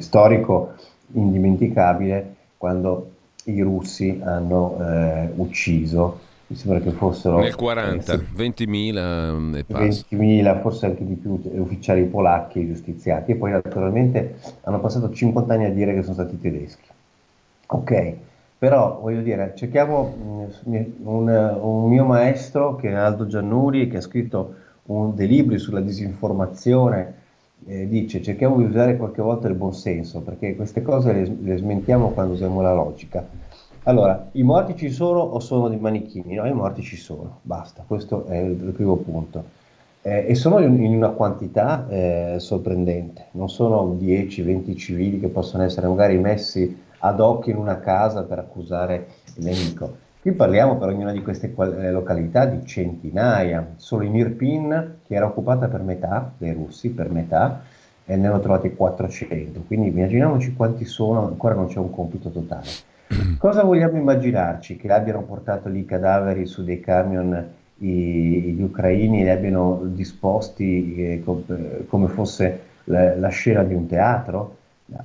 storico 0.00 0.74
indimenticabile 1.12 2.34
quando 2.58 3.12
i 3.44 3.58
russi 3.62 4.20
hanno 4.22 4.76
eh, 4.78 5.30
ucciso, 5.36 6.20
mi 6.48 6.56
sembra 6.56 6.80
che 6.80 6.90
fossero... 6.90 7.38
Nel 7.38 7.54
40, 7.54 8.12
eh, 8.12 8.16
20.000 8.18 9.54
e 9.56 9.64
20.000, 9.66 10.60
forse 10.60 10.84
anche 10.84 11.06
di 11.06 11.14
più, 11.14 11.40
ufficiali 11.54 12.02
polacchi 12.04 12.66
giustiziati, 12.66 13.30
e 13.30 13.36
poi 13.36 13.50
naturalmente 13.50 14.36
hanno 14.64 14.78
passato 14.78 15.10
50 15.10 15.54
anni 15.54 15.64
a 15.64 15.70
dire 15.70 15.94
che 15.94 16.02
sono 16.02 16.12
stati 16.12 16.38
tedeschi. 16.38 16.88
Ok, 17.68 18.14
però 18.58 19.00
voglio 19.00 19.20
dire, 19.20 19.52
cerchiamo 19.56 20.14
mm, 20.16 20.44
un, 21.04 21.58
un 21.60 21.88
mio 21.88 22.04
maestro 22.04 22.76
che 22.76 22.90
è 22.90 22.94
Aldo 22.94 23.26
Giannuri, 23.26 23.88
che 23.88 23.98
ha 23.98 24.00
scritto 24.00 24.54
un, 24.86 25.14
dei 25.14 25.26
libri 25.26 25.58
sulla 25.58 25.80
disinformazione, 25.80 27.22
eh, 27.66 27.88
dice 27.88 28.22
cerchiamo 28.22 28.56
di 28.56 28.64
usare 28.64 28.96
qualche 28.96 29.22
volta 29.22 29.48
il 29.48 29.54
buonsenso, 29.54 30.20
perché 30.20 30.54
queste 30.54 30.82
cose 30.82 31.12
le, 31.12 31.36
le, 31.42 31.56
smentiamo 31.56 32.10
quando 32.10 32.34
usiamo 32.34 32.60
la 32.60 32.74
logica. 32.74 33.26
Allora, 33.84 34.28
i 34.32 34.42
morti 34.42 34.76
ci 34.76 34.90
sono 34.90 35.20
o 35.20 35.40
sono 35.40 35.68
dei 35.68 35.78
manichini? 35.78 36.34
No, 36.34 36.46
i 36.46 36.52
morti 36.52 36.82
ci 36.82 36.96
sono, 36.96 37.40
basta, 37.42 37.84
questo 37.86 38.24
è 38.26 38.36
il, 38.36 38.52
il 38.52 38.72
primo 38.72 38.96
punto. 38.96 39.62
Eh, 40.00 40.26
e 40.28 40.34
sono 40.34 40.58
in, 40.60 40.82
in 40.82 40.94
una 40.94 41.10
quantità 41.10 41.86
eh, 41.88 42.36
sorprendente, 42.38 43.26
non 43.32 43.48
sono 43.48 43.96
10-20 43.98 44.76
civili 44.76 45.20
che 45.20 45.28
possono 45.28 45.62
essere 45.62 45.86
magari 45.86 46.18
messi 46.18 46.82
ad 47.04 47.20
hoc 47.20 47.46
in 47.48 47.56
una 47.56 47.78
casa 47.80 48.22
per 48.22 48.38
accusare 48.38 49.06
il 49.36 49.44
nemico. 49.44 50.02
Qui 50.20 50.32
parliamo 50.32 50.78
per 50.78 50.88
ognuna 50.88 51.12
di 51.12 51.22
queste 51.22 51.54
eh, 51.54 51.90
località 51.90 52.46
di 52.46 52.64
centinaia, 52.66 53.74
solo 53.76 54.04
in 54.04 54.14
Irpin, 54.14 54.96
che 55.06 55.14
era 55.14 55.26
occupata 55.26 55.68
per 55.68 55.82
metà 55.82 56.32
dei 56.38 56.52
russi, 56.52 56.90
per 56.90 57.10
metà, 57.10 57.62
e 58.06 58.16
ne 58.16 58.26
hanno 58.26 58.40
trovati 58.40 58.74
400, 58.74 59.64
quindi 59.66 59.88
immaginiamoci 59.88 60.54
quanti 60.54 60.86
sono, 60.86 61.26
ancora 61.26 61.54
non 61.54 61.66
c'è 61.66 61.78
un 61.78 61.90
compito 61.90 62.30
totale. 62.30 62.68
Cosa 63.38 63.64
vogliamo 63.64 63.98
immaginarci? 63.98 64.76
Che 64.76 64.90
abbiano 64.90 65.22
portato 65.22 65.68
lì 65.68 65.80
i 65.80 65.84
cadaveri 65.84 66.46
su 66.46 66.64
dei 66.64 66.80
camion 66.80 67.46
i, 67.78 68.54
gli 68.56 68.62
ucraini 68.62 69.20
e 69.20 69.24
li 69.24 69.30
abbiano 69.30 69.80
disposti 69.84 70.94
eh, 70.96 71.22
com- 71.22 71.44
come 71.86 72.08
fosse 72.08 72.60
la, 72.84 73.14
la 73.16 73.28
scena 73.28 73.62
di 73.62 73.74
un 73.74 73.86
teatro? 73.86 74.56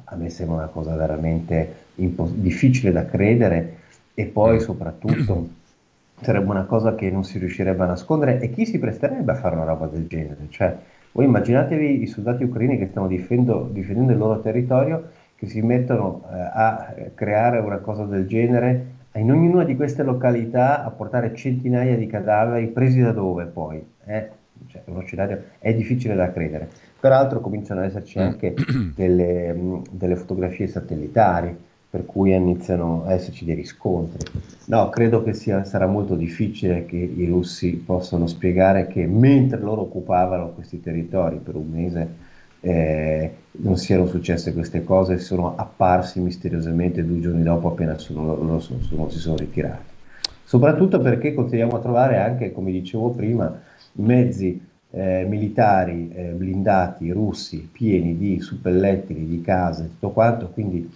A 0.05 0.15
me 0.15 0.29
sembra 0.29 0.57
una 0.57 0.67
cosa 0.67 0.95
veramente 0.95 1.88
impo- 2.01 2.29
difficile 2.33 2.91
da 2.91 3.05
credere 3.05 3.77
e 4.13 4.25
poi 4.25 4.55
mm. 4.55 4.59
soprattutto 4.59 5.49
sarebbe 6.21 6.49
una 6.49 6.65
cosa 6.65 6.95
che 6.95 7.09
non 7.09 7.23
si 7.23 7.39
riuscirebbe 7.39 7.83
a 7.83 7.88
nascondere 7.88 8.39
e 8.39 8.49
chi 8.49 8.65
si 8.65 8.79
presterebbe 8.79 9.31
a 9.31 9.35
fare 9.35 9.55
una 9.55 9.65
roba 9.65 9.88
del 9.88 10.07
genere? 10.07 10.47
Cioè, 10.49 10.75
voi 11.12 11.25
immaginatevi 11.25 12.01
i 12.01 12.07
soldati 12.07 12.43
ucraini 12.43 12.77
che 12.77 12.88
stanno 12.88 13.07
difendo, 13.07 13.69
difendendo 13.71 14.12
il 14.12 14.17
loro 14.17 14.39
territorio, 14.41 15.12
che 15.35 15.47
si 15.47 15.62
mettono 15.62 16.23
eh, 16.31 16.35
a 16.35 16.93
creare 17.15 17.59
una 17.59 17.77
cosa 17.77 18.03
del 18.03 18.27
genere 18.27 18.97
in 19.13 19.31
ognuna 19.31 19.63
di 19.63 19.75
queste 19.75 20.03
località 20.03 20.83
a 20.83 20.91
portare 20.91 21.33
centinaia 21.33 21.95
di 21.95 22.05
cadaveri 22.07 22.67
presi 22.67 22.99
da 22.99 23.12
dove 23.12 23.45
poi? 23.45 23.83
Eh? 24.05 24.29
Cioè, 24.67 24.81
uno 24.85 25.01
scenario 25.01 25.41
è 25.59 25.73
difficile 25.73 26.15
da 26.15 26.31
credere. 26.31 26.69
Peraltro 26.99 27.39
cominciano 27.39 27.79
ad 27.79 27.88
esserci 27.88 28.19
mm. 28.19 28.21
anche 28.21 28.53
delle, 28.93 29.81
delle 29.91 30.15
fotografie 30.15 30.67
satellitari 30.67 31.57
per 31.89 32.06
cui 32.06 32.34
iniziano 32.34 33.04
a 33.06 33.13
esserci 33.13 33.45
dei 33.45 33.56
riscontri. 33.56 34.30
No, 34.65 34.89
credo 34.89 35.23
che 35.23 35.34
sia, 35.34 35.63
sarà 35.63 35.88
molto 35.88 36.15
difficile 36.15 36.86
che 36.86 36.97
i 36.97 37.25
russi 37.25 37.73
possano 37.73 38.28
spiegare 38.28 38.88
che 38.88 39.08
mentre 39.08 39.60
loro 39.60 39.82
occupavano 39.82 40.49
questi 40.49 40.80
territori 40.80 41.38
per 41.38 41.56
un 41.56 41.67
mese 41.67 42.28
eh, 42.62 43.34
non 43.52 43.78
siano 43.78 44.06
successe 44.06 44.54
queste 44.54 44.84
cose, 44.84 45.17
sono 45.17 45.56
apparsi 45.56 46.19
misteriosamente 46.19 47.06
due 47.06 47.19
giorni 47.19 47.41
dopo 47.41 47.69
appena 47.69 47.97
sono, 47.97 48.36
loro 48.36 48.60
sono, 48.60 48.82
sono, 48.82 49.10
si 49.10 49.17
sono 49.17 49.38
ritirati. 49.38 49.97
Soprattutto 50.43 50.99
perché 50.99 51.34
continuiamo 51.34 51.78
a 51.78 51.80
trovare 51.80 52.17
anche, 52.17 52.52
come 52.52 52.71
dicevo 52.71 53.10
prima, 53.12 53.60
mezzi 53.93 54.62
eh, 54.91 55.25
militari 55.28 56.12
eh, 56.12 56.32
blindati 56.32 57.12
russi 57.12 57.69
pieni 57.71 58.17
di 58.17 58.39
suppellettili, 58.39 59.28
di 59.28 59.41
case, 59.41 59.88
tutto 59.88 60.10
quanto, 60.10 60.49
quindi 60.49 60.89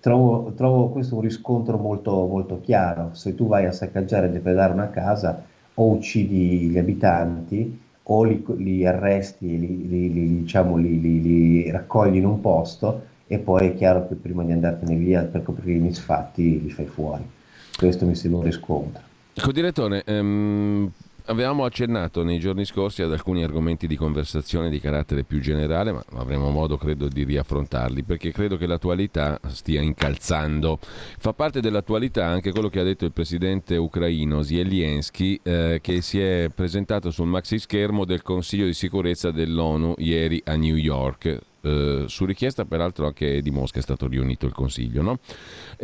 trovo, 0.00 0.52
trovo 0.56 0.88
questo 0.88 1.16
un 1.16 1.20
riscontro 1.22 1.76
molto, 1.76 2.26
molto 2.26 2.60
chiaro. 2.60 3.10
Se 3.12 3.34
tu 3.34 3.46
vai 3.46 3.66
a 3.66 3.72
saccaggiare 3.72 4.26
e 4.26 4.30
depredare 4.30 4.72
una 4.72 4.90
casa 4.90 5.44
o 5.74 5.90
uccidi 5.90 6.68
gli 6.68 6.78
abitanti 6.78 7.80
o 8.10 8.22
li, 8.24 8.44
li 8.56 8.86
arresti, 8.86 9.58
li, 9.58 9.88
li, 9.88 10.40
diciamo, 10.40 10.76
li, 10.76 11.70
raccogli 11.70 12.16
in 12.16 12.26
un 12.26 12.40
posto 12.40 13.02
e 13.26 13.38
poi 13.38 13.68
è 13.68 13.74
chiaro 13.74 14.08
che 14.08 14.14
prima 14.14 14.42
di 14.42 14.52
andartene 14.52 14.94
via 14.96 15.22
per 15.22 15.42
coprire 15.42 15.78
i 15.78 15.82
misfatti 15.82 16.62
li 16.62 16.70
fai 16.70 16.86
fuori. 16.86 17.28
Questo 17.76 18.06
mi 18.06 18.14
sembra 18.14 18.40
un 18.40 18.46
riscontro. 18.46 19.02
Ecco, 19.34 19.52
direttore, 19.52 20.02
ehm, 20.04 20.90
Avevamo 21.30 21.66
accennato 21.66 22.22
nei 22.22 22.38
giorni 22.38 22.64
scorsi 22.64 23.02
ad 23.02 23.12
alcuni 23.12 23.44
argomenti 23.44 23.86
di 23.86 23.96
conversazione 23.96 24.70
di 24.70 24.80
carattere 24.80 25.24
più 25.24 25.40
generale, 25.40 25.92
ma 25.92 26.02
avremo 26.14 26.48
modo 26.48 26.78
credo 26.78 27.06
di 27.06 27.22
riaffrontarli 27.24 28.02
perché 28.02 28.32
credo 28.32 28.56
che 28.56 28.66
l'attualità 28.66 29.38
stia 29.48 29.82
incalzando. 29.82 30.78
Fa 30.80 31.34
parte 31.34 31.60
dell'attualità 31.60 32.24
anche 32.24 32.50
quello 32.50 32.70
che 32.70 32.80
ha 32.80 32.82
detto 32.82 33.04
il 33.04 33.12
presidente 33.12 33.76
ucraino 33.76 34.40
Zelensky 34.40 35.38
eh, 35.42 35.80
che 35.82 36.00
si 36.00 36.18
è 36.18 36.48
presentato 36.54 37.10
sul 37.10 37.26
maxi 37.26 37.58
schermo 37.58 38.06
del 38.06 38.22
Consiglio 38.22 38.64
di 38.64 38.72
sicurezza 38.72 39.30
dell'ONU 39.30 39.96
ieri 39.98 40.40
a 40.46 40.56
New 40.56 40.76
York 40.76 41.40
eh, 41.60 42.04
su 42.06 42.24
richiesta 42.24 42.64
peraltro 42.64 43.06
anche 43.06 43.42
di 43.42 43.50
Mosca 43.50 43.78
è 43.78 43.82
stato 43.82 44.06
riunito 44.06 44.46
il 44.46 44.52
Consiglio. 44.52 45.02
No? 45.02 45.18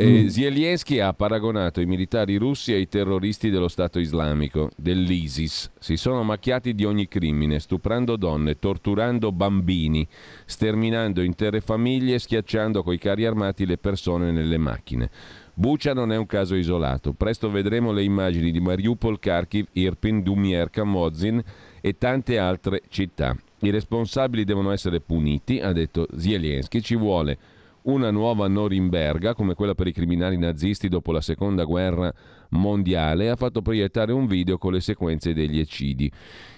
Mm. 0.00 0.26
Zelensky 0.26 0.98
ha 0.98 1.12
paragonato 1.12 1.80
i 1.80 1.86
militari 1.86 2.36
russi 2.36 2.72
ai 2.72 2.88
terroristi 2.88 3.50
dello 3.50 3.68
Stato 3.68 3.98
islamico, 3.98 4.70
dell'ISIS. 4.76 5.70
Si 5.78 5.96
sono 5.96 6.22
macchiati 6.22 6.74
di 6.74 6.84
ogni 6.84 7.08
crimine, 7.08 7.58
stuprando 7.58 8.16
donne, 8.16 8.58
torturando 8.58 9.32
bambini, 9.32 10.06
sterminando 10.44 11.22
intere 11.22 11.60
famiglie, 11.60 12.18
schiacciando 12.18 12.82
coi 12.82 12.98
carri 12.98 13.24
armati 13.24 13.66
le 13.66 13.78
persone 13.78 14.30
nelle 14.30 14.58
macchine. 14.58 15.10
Bucia 15.56 15.94
non 15.94 16.10
è 16.10 16.16
un 16.16 16.26
caso 16.26 16.56
isolato. 16.56 17.12
Presto 17.12 17.48
vedremo 17.48 17.92
le 17.92 18.02
immagini 18.02 18.50
di 18.50 18.58
Mariupol, 18.58 19.20
Kharkiv, 19.20 19.66
Irpin, 19.72 20.22
Dumierka, 20.22 20.82
Mozin 20.82 21.42
e 21.80 21.96
tante 21.96 22.38
altre 22.38 22.82
città. 22.88 23.36
I 23.64 23.70
responsabili 23.70 24.44
devono 24.44 24.72
essere 24.72 25.00
puniti, 25.00 25.58
ha 25.58 25.72
detto 25.72 26.06
Zelensky, 26.14 26.82
ci 26.82 26.96
vuole 26.96 27.38
una 27.84 28.10
nuova 28.10 28.46
Norimberga 28.46 29.34
come 29.34 29.54
quella 29.54 29.74
per 29.74 29.86
i 29.86 29.92
criminali 29.92 30.36
nazisti 30.36 30.88
dopo 30.88 31.12
la 31.12 31.22
seconda 31.22 31.64
guerra 31.64 32.12
mondiale, 32.50 33.30
ha 33.30 33.36
fatto 33.36 33.62
proiettare 33.62 34.12
un 34.12 34.26
video 34.26 34.58
con 34.58 34.72
le 34.72 34.80
sequenze 34.80 35.32
degli 35.32 35.58
eccidi. 35.58 36.12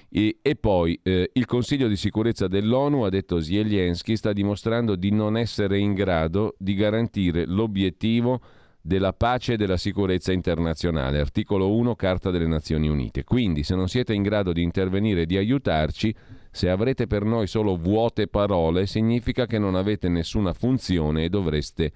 E, 0.09 0.39
e 0.43 0.57
poi 0.57 0.99
eh, 1.05 1.31
il 1.33 1.47
Consiglio 1.47 1.87
di 1.87 1.97
sicurezza 1.97 2.49
dell'ONU, 2.49 3.03
ha 3.03 3.09
detto 3.09 3.41
Zelensky, 3.41 4.17
sta 4.17 4.33
dimostrando 4.33 4.97
di 4.97 5.13
non 5.13 5.37
essere 5.37 5.79
in 5.79 5.95
grado 5.95 6.57
di 6.59 6.75
garantire 6.75 7.47
l'obiettivo 7.47 8.41
della 8.81 9.13
pace 9.13 9.53
e 9.53 9.57
della 9.57 9.77
sicurezza 9.77 10.33
internazionale, 10.33 11.21
articolo 11.21 11.73
1 11.73 11.95
Carta 11.95 12.33
delle 12.33 12.49
Nazioni 12.49 12.89
Unite. 12.89 13.23
Quindi 13.23 13.63
se 13.63 13.77
non 13.77 13.87
siete 13.87 14.13
in 14.13 14.23
grado 14.23 14.53
di 14.53 14.63
intervenire 14.63 15.23
e 15.23 15.27
di 15.27 15.37
aiutarci, 15.37 16.15
Se 16.57 16.71
avrete 16.71 17.07
per 17.07 17.23
noi 17.23 17.47
solo 17.49 17.77
vuote 17.77 18.29
parole, 18.29 18.87
significa 18.87 19.45
che 19.45 19.59
non 19.59 19.75
avete 19.75 20.09
nessuna 20.09 20.55
funzione 20.55 21.25
e 21.25 21.29
dovreste 21.29 21.93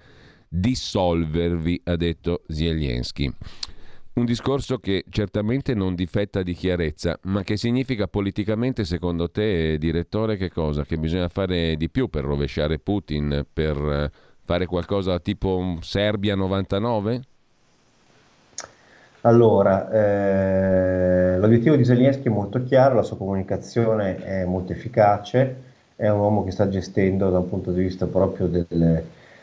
dissolvervi, 0.47 1.81
ha 1.85 1.95
detto 1.95 2.43
Zelensky. 2.47 3.33
Un 4.13 4.25
discorso 4.25 4.77
che 4.77 5.03
certamente 5.09 5.73
non 5.73 5.95
difetta 5.95 6.43
di 6.43 6.53
chiarezza, 6.53 7.17
ma 7.23 7.41
che 7.41 7.57
significa 7.57 8.05
politicamente, 8.05 8.85
secondo 8.85 9.31
te, 9.31 9.79
direttore, 9.79 10.37
che 10.37 10.51
cosa? 10.51 10.85
Che 10.85 10.95
bisogna 10.99 11.27
fare 11.27 11.75
di 11.75 11.89
più 11.89 12.07
per 12.09 12.23
rovesciare 12.23 12.77
Putin, 12.77 13.43
per 13.51 14.11
fare 14.43 14.67
qualcosa 14.67 15.19
tipo 15.19 15.79
Serbia 15.81 16.35
99? 16.35 17.21
Allora, 19.21 19.91
eh, 19.91 21.37
l'obiettivo 21.37 21.75
di 21.75 21.85
Zelensky 21.85 22.23
è 22.23 22.29
molto 22.29 22.63
chiaro, 22.63 22.95
la 22.95 23.03
sua 23.03 23.17
comunicazione 23.17 24.17
è 24.23 24.45
molto 24.45 24.71
efficace, 24.71 25.55
è 25.95 26.09
un 26.09 26.19
uomo 26.19 26.43
che 26.43 26.49
sta 26.49 26.67
gestendo 26.67 27.29
da 27.29 27.37
un 27.37 27.47
punto 27.47 27.71
di 27.71 27.83
vista 27.83 28.07
proprio 28.07 28.47
del, 28.47 28.65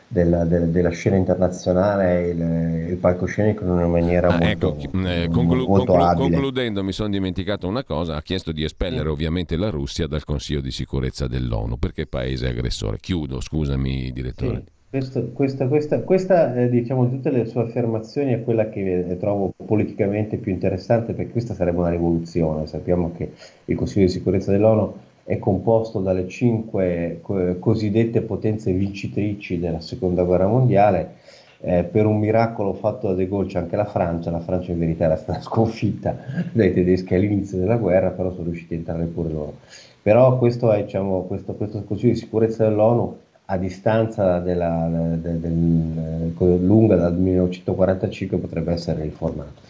della, 0.08 0.44
della, 0.44 0.66
della, 0.66 0.88
scena 0.88 1.14
internazionale 1.14 2.28
il, 2.28 2.88
il 2.90 2.96
palcoscenico 2.96 3.62
in 3.62 3.70
una 3.70 3.86
maniera 3.86 4.28
ah, 4.28 4.38
molto, 4.38 4.76
ecco, 4.76 5.06
eh, 5.06 5.28
conclu- 5.30 5.68
molto 5.68 5.92
conclu- 5.92 6.18
concludendo 6.18 6.82
mi 6.82 6.92
sono 6.92 7.10
dimenticato 7.10 7.68
una 7.68 7.84
cosa 7.84 8.16
ha 8.16 8.22
chiesto 8.22 8.50
di 8.50 8.64
espellere 8.64 9.08
ovviamente 9.08 9.56
la 9.56 9.70
Russia 9.70 10.08
dal 10.08 10.24
Consiglio 10.24 10.60
di 10.60 10.72
sicurezza 10.72 11.28
dell'ONU 11.28 11.78
perché 11.78 12.06
paese 12.06 12.48
aggressore. 12.48 12.98
Chiudo 12.98 13.40
scusami 13.40 14.10
direttore. 14.10 14.62
Sì. 14.66 14.76
Questo, 14.90 15.32
questa, 15.34 15.66
questa, 15.68 16.00
questa 16.00 16.54
eh, 16.54 16.70
diciamo, 16.70 17.04
di 17.04 17.16
tutte 17.16 17.28
le 17.28 17.44
sue 17.44 17.60
affermazioni 17.60 18.32
è 18.32 18.42
quella 18.42 18.70
che 18.70 19.00
eh, 19.00 19.18
trovo 19.18 19.52
politicamente 19.66 20.38
più 20.38 20.50
interessante 20.50 21.12
perché 21.12 21.30
questa 21.32 21.52
sarebbe 21.52 21.80
una 21.80 21.90
rivoluzione. 21.90 22.66
Sappiamo 22.66 23.12
che 23.14 23.32
il 23.66 23.76
Consiglio 23.76 24.06
di 24.06 24.12
sicurezza 24.12 24.50
dell'ONU 24.50 24.94
è 25.24 25.38
composto 25.38 26.00
dalle 26.00 26.26
cinque 26.26 27.18
co- 27.20 27.56
cosiddette 27.58 28.22
potenze 28.22 28.72
vincitrici 28.72 29.58
della 29.58 29.80
seconda 29.80 30.22
guerra 30.22 30.46
mondiale. 30.46 31.16
Eh, 31.60 31.84
per 31.84 32.06
un 32.06 32.18
miracolo 32.18 32.72
fatto 32.72 33.08
da 33.08 33.14
De 33.14 33.28
Gaulle 33.28 33.48
c'è 33.48 33.58
anche 33.58 33.76
la 33.76 33.84
Francia, 33.84 34.30
la 34.30 34.40
Francia 34.40 34.72
in 34.72 34.78
verità 34.78 35.04
era 35.04 35.16
stata 35.16 35.42
sconfitta 35.44 36.16
dai 36.50 36.72
tedeschi 36.72 37.14
all'inizio 37.14 37.58
della 37.58 37.76
guerra, 37.76 38.08
però 38.08 38.30
sono 38.32 38.44
riusciti 38.44 38.72
a 38.72 38.78
entrare 38.78 39.04
pure 39.04 39.28
loro. 39.28 39.54
Però 40.00 40.38
questo, 40.38 40.72
è, 40.72 40.82
diciamo, 40.82 41.24
questo, 41.24 41.52
questo 41.52 41.84
Consiglio 41.84 42.12
di 42.14 42.18
sicurezza 42.18 42.66
dell'ONU 42.66 43.26
a 43.50 43.56
distanza 43.56 44.40
della, 44.40 44.88
del, 44.90 45.38
del, 45.38 45.38
del, 45.38 46.66
lunga 46.66 46.96
dal 46.96 47.16
1945 47.16 48.38
potrebbe 48.38 48.72
essere 48.72 49.02
riformato. 49.02 49.62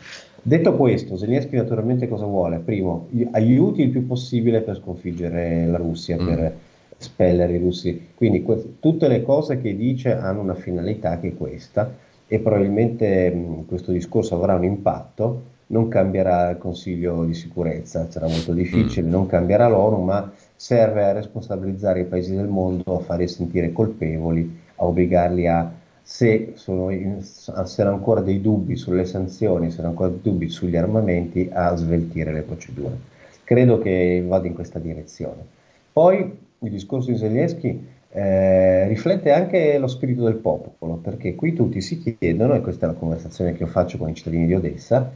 Detto 0.43 0.75
questo, 0.75 1.17
Zelensky 1.17 1.57
naturalmente 1.57 2.09
cosa 2.09 2.25
vuole? 2.25 2.59
Primo, 2.59 3.09
aiuti 3.33 3.83
il 3.83 3.91
più 3.91 4.07
possibile 4.07 4.63
per 4.63 4.77
sconfiggere 4.77 5.67
la 5.67 5.77
Russia, 5.77 6.21
mm. 6.21 6.27
per 6.27 6.57
espellere 6.99 7.55
i 7.55 7.59
russi. 7.59 8.09
Quindi 8.15 8.43
que- 8.43 8.79
tutte 8.81 9.07
le 9.07 9.23
cose 9.23 9.61
che 9.61 9.77
dice 9.77 10.17
hanno 10.17 10.41
una 10.41 10.55
finalità 10.55 11.19
che 11.21 11.29
è 11.29 11.37
questa 11.37 11.93
e 12.27 12.39
probabilmente 12.41 13.31
mh, 13.31 13.67
questo 13.67 13.93
discorso 13.93 14.35
avrà 14.35 14.55
un 14.55 14.65
impatto, 14.65 15.43
non 15.67 15.87
cambierà 15.89 16.51
il 16.51 16.59
Consiglio 16.59 17.25
di 17.25 17.35
sicurezza, 17.35 18.11
sarà 18.11 18.27
molto 18.27 18.53
difficile, 18.53 19.07
mm. 19.07 19.11
non 19.11 19.27
cambierà 19.27 19.69
l'ONU, 19.69 20.03
ma 20.03 20.33
serve 20.59 21.05
a 21.05 21.13
responsabilizzare 21.13 22.01
i 22.01 22.05
paesi 22.05 22.35
del 22.35 22.49
mondo, 22.49 22.97
a 22.97 22.99
farli 22.99 23.29
sentire 23.29 23.71
colpevoli, 23.71 24.59
a 24.75 24.87
obbligarli 24.87 25.47
a, 25.47 25.73
se, 26.03 26.55
sono 26.57 26.91
in, 26.91 27.23
se 27.23 27.53
hanno 27.53 27.93
ancora 27.93 28.21
dei 28.23 28.41
dubbi 28.41 28.75
sulle 28.75 29.05
sanzioni, 29.05 29.71
se 29.71 29.79
hanno 29.79 29.91
ancora 29.91 30.09
dei 30.09 30.19
dubbi 30.21 30.49
sugli 30.49 30.77
armamenti, 30.77 31.49
a 31.53 31.77
sveltire 31.77 32.33
le 32.33 32.43
procedure. 32.43 32.97
Credo 33.45 33.79
che 33.79 34.25
vada 34.27 34.49
in 34.49 34.55
questa 34.55 34.81
direzione. 34.81 35.47
Poi 35.93 36.39
il 36.59 36.71
discorso 36.71 37.13
di 37.13 37.19
Zelensky 37.19 37.87
eh, 38.11 38.89
riflette 38.89 39.31
anche 39.31 39.79
lo 39.79 39.87
spirito 39.87 40.25
del 40.25 40.39
popolo, 40.39 40.97
perché 40.97 41.37
qui 41.37 41.53
tutti 41.53 41.81
si 41.81 42.03
chiedono, 42.03 42.55
e 42.55 42.61
questa 42.63 42.87
è 42.87 42.89
la 42.91 42.97
conversazione 42.97 43.53
che 43.53 43.63
io 43.63 43.69
faccio 43.69 43.97
con 43.97 44.09
i 44.09 44.15
cittadini 44.15 44.47
di 44.47 44.55
Odessa, 44.55 45.09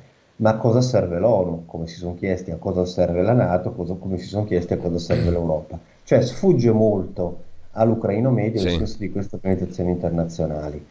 ma 0.43 0.51
a 0.51 0.57
cosa 0.57 0.81
serve 0.81 1.21
l'ONU, 1.21 1.67
come 1.67 1.87
si 1.87 1.97
sono 1.97 2.17
chiesti 2.17 2.51
a 2.51 2.57
cosa 2.57 2.85
serve 2.85 3.23
la 3.23 3.33
Nato, 3.33 3.71
cosa, 3.71 3.95
come 3.95 4.19
si 4.19 4.27
sono 4.27 4.45
chiesti 4.45 4.73
a 4.73 4.77
cosa 4.77 4.99
serve 4.99 5.31
l'Europa. 5.31 5.79
Cioè 6.03 6.21
sfugge 6.21 6.73
molto 6.73 7.43
all'ucraino 7.71 8.31
medio 8.31 8.59
sì. 8.59 8.67
il 8.67 8.73
senso 8.73 8.97
di 8.99 9.13
queste 9.13 9.37
organizzazioni 9.37 9.93
internazionali. 9.93 10.85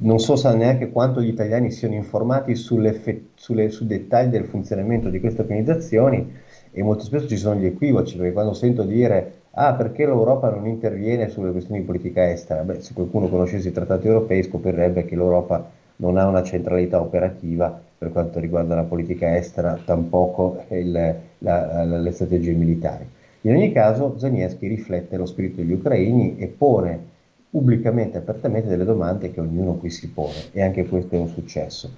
Non 0.00 0.18
so 0.18 0.36
neanche 0.54 0.90
quanto 0.90 1.22
gli 1.22 1.28
italiani 1.28 1.70
siano 1.70 1.94
informati 1.94 2.54
sulle, 2.54 3.00
sui 3.34 3.86
dettagli 3.86 4.28
del 4.28 4.44
funzionamento 4.44 5.08
di 5.08 5.20
queste 5.20 5.40
organizzazioni 5.40 6.34
e 6.70 6.82
molto 6.82 7.04
spesso 7.04 7.26
ci 7.26 7.38
sono 7.38 7.58
gli 7.58 7.64
equivoci, 7.64 8.16
perché 8.16 8.32
quando 8.34 8.52
sento 8.52 8.82
dire 8.82 9.32
ah 9.52 9.72
perché 9.72 10.04
l'Europa 10.04 10.50
non 10.50 10.66
interviene 10.66 11.30
sulle 11.30 11.50
questioni 11.50 11.80
di 11.80 11.86
politica 11.86 12.30
estera, 12.30 12.60
beh 12.60 12.82
se 12.82 12.92
qualcuno 12.92 13.28
conoscesse 13.28 13.68
i 13.68 13.72
trattati 13.72 14.06
europei 14.06 14.42
scoprirebbe 14.42 15.06
che 15.06 15.16
l'Europa 15.16 15.66
non 15.96 16.18
ha 16.18 16.26
una 16.26 16.42
centralità 16.42 17.00
operativa 17.00 17.80
per 17.98 18.12
quanto 18.12 18.40
riguarda 18.40 18.74
la 18.74 18.82
politica 18.82 19.36
estera, 19.36 19.78
tampoco 19.84 20.64
il, 20.68 20.92
la, 20.92 21.14
la, 21.38 21.84
le 21.84 22.10
strategie 22.10 22.52
militari. 22.52 23.06
In 23.42 23.54
ogni 23.54 23.72
caso 23.72 24.18
Zelensky 24.18 24.66
riflette 24.68 25.16
lo 25.16 25.26
spirito 25.26 25.56
degli 25.56 25.72
ucraini 25.72 26.36
e 26.36 26.46
pone 26.48 27.14
pubblicamente 27.48 28.16
e 28.16 28.20
apertamente 28.20 28.68
delle 28.68 28.84
domande 28.84 29.30
che 29.30 29.40
ognuno 29.40 29.74
qui 29.74 29.88
si 29.88 30.10
pone 30.10 30.34
e 30.52 30.62
anche 30.62 30.86
questo 30.86 31.14
è 31.14 31.18
un 31.18 31.28
successo. 31.28 31.90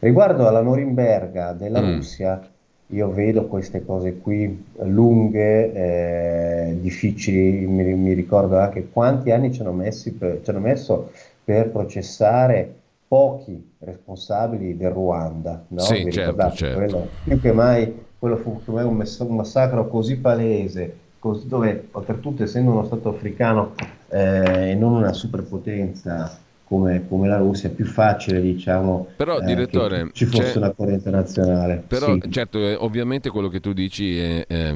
Riguardo 0.00 0.46
alla 0.46 0.60
Norimberga 0.60 1.52
della 1.52 1.80
mm. 1.80 1.94
Russia, 1.94 2.48
io 2.88 3.10
vedo 3.10 3.46
queste 3.46 3.84
cose 3.84 4.18
qui 4.18 4.64
lunghe, 4.82 5.72
eh, 5.72 6.76
difficili, 6.80 7.66
mi, 7.66 7.94
mi, 7.94 8.12
ricordo 8.12 8.58
anche 8.58 8.88
quanti 8.90 9.30
anni 9.30 9.52
ci 9.52 9.60
hanno, 9.60 9.74
per, 10.18 10.40
ci 10.42 10.50
hanno 10.50 10.60
messo 10.60 11.10
per 11.42 11.70
processare 11.70 12.74
pochi 13.08 13.74
responsabili 13.78 14.76
del 14.76 14.90
Ruanda. 14.90 15.64
No? 15.68 15.80
Sì, 15.80 16.06
certo, 16.10 16.50
certo. 16.52 16.78
Quello, 16.78 17.08
più 17.24 17.40
che 17.40 17.52
mai 17.52 18.04
quello 18.18 18.36
fu 18.36 18.60
me 18.72 18.82
un, 18.82 18.96
mess- 18.96 19.20
un 19.20 19.36
massacro 19.36 19.86
così 19.88 20.16
palese, 20.18 20.98
così, 21.18 21.46
dove 21.46 21.88
oltretutto 21.92 22.42
essendo 22.42 22.72
uno 22.72 22.84
Stato 22.84 23.10
africano 23.10 23.74
eh, 24.08 24.70
e 24.70 24.74
non 24.74 24.94
una 24.94 25.12
superpotenza 25.12 26.38
come, 26.66 27.06
come, 27.08 27.28
la 27.28 27.36
Russia, 27.36 27.68
è 27.68 27.72
più 27.72 27.84
facile 27.84 28.40
diciamo 28.40 29.10
però, 29.14 29.38
eh, 29.38 29.44
direttore, 29.44 30.10
ci 30.12 30.24
fosse 30.24 30.58
una 30.58 30.72
corrente 30.72 31.10
nazionale. 31.10 31.84
Però 31.86 32.14
sì. 32.14 32.28
certo, 32.28 32.58
eh, 32.58 32.74
ovviamente 32.74 33.30
quello 33.30 33.46
che 33.46 33.60
tu 33.60 33.72
dici 33.72 34.18
è, 34.18 34.44
è, 34.46 34.74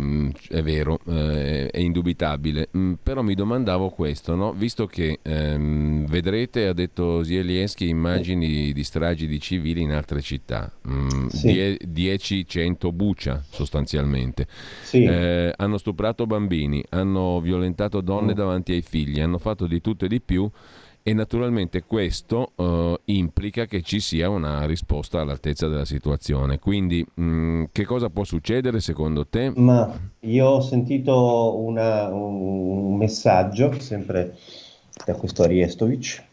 è 0.51 0.63
vero, 0.63 1.01
eh, 1.09 1.69
è 1.69 1.79
indubitabile, 1.79 2.69
mm, 2.77 2.93
però 3.03 3.23
mi 3.23 3.35
domandavo 3.35 3.91
questo, 3.91 4.37
no? 4.37 4.53
visto 4.53 4.87
che 4.87 5.19
ehm, 5.21 6.07
vedrete, 6.07 6.69
ha 6.69 6.73
detto 6.73 7.25
Zelensky, 7.25 7.89
immagini 7.89 8.67
sì. 8.67 8.73
di 8.73 8.85
stragi 8.85 9.27
di 9.27 9.41
civili 9.41 9.81
in 9.81 9.91
altre 9.91 10.21
città, 10.21 10.71
mm, 10.89 11.27
sì. 11.27 11.77
10-100 11.93 12.93
bucia 12.93 13.43
sostanzialmente, 13.49 14.47
eh, 14.93 15.53
hanno 15.57 15.77
stuprato 15.77 16.25
bambini, 16.25 16.85
hanno 16.91 17.41
violentato 17.41 18.01
donne 18.01 18.33
mm. 18.33 18.37
davanti 18.37 18.73
ai 18.73 18.83
figli, 18.83 19.21
hanno 19.21 19.39
fatto 19.39 19.67
di 19.67 19.81
tutto 19.81 20.05
e 20.05 20.09
di 20.09 20.21
più 20.21 20.49
e 21.03 21.13
naturalmente 21.15 21.83
questo 21.85 22.53
uh, 22.57 22.95
implica 23.07 23.67
che 23.67 23.83
ci 23.83 24.01
sia 24.01 24.29
una 24.29 24.67
risposta 24.67 25.21
all'altezza 25.21 25.69
della 25.69 25.85
situazione. 25.85 26.59
Quindi 26.59 27.05
mh, 27.15 27.23
mm, 27.23 27.65
che 27.73 27.85
cosa 27.85 28.11
può 28.11 28.25
succedere 28.25 28.81
secondo 28.81 29.27
te? 29.27 29.53
Ma 29.55 29.91
io 30.21 30.47
ho 30.47 30.61
sentito 30.61 31.59
una, 31.59 32.09
un 32.09 32.97
messaggio 32.97 33.79
sempre 33.81 34.37
da 35.05 35.15
questo 35.15 35.43
Ariestovic 35.43 36.25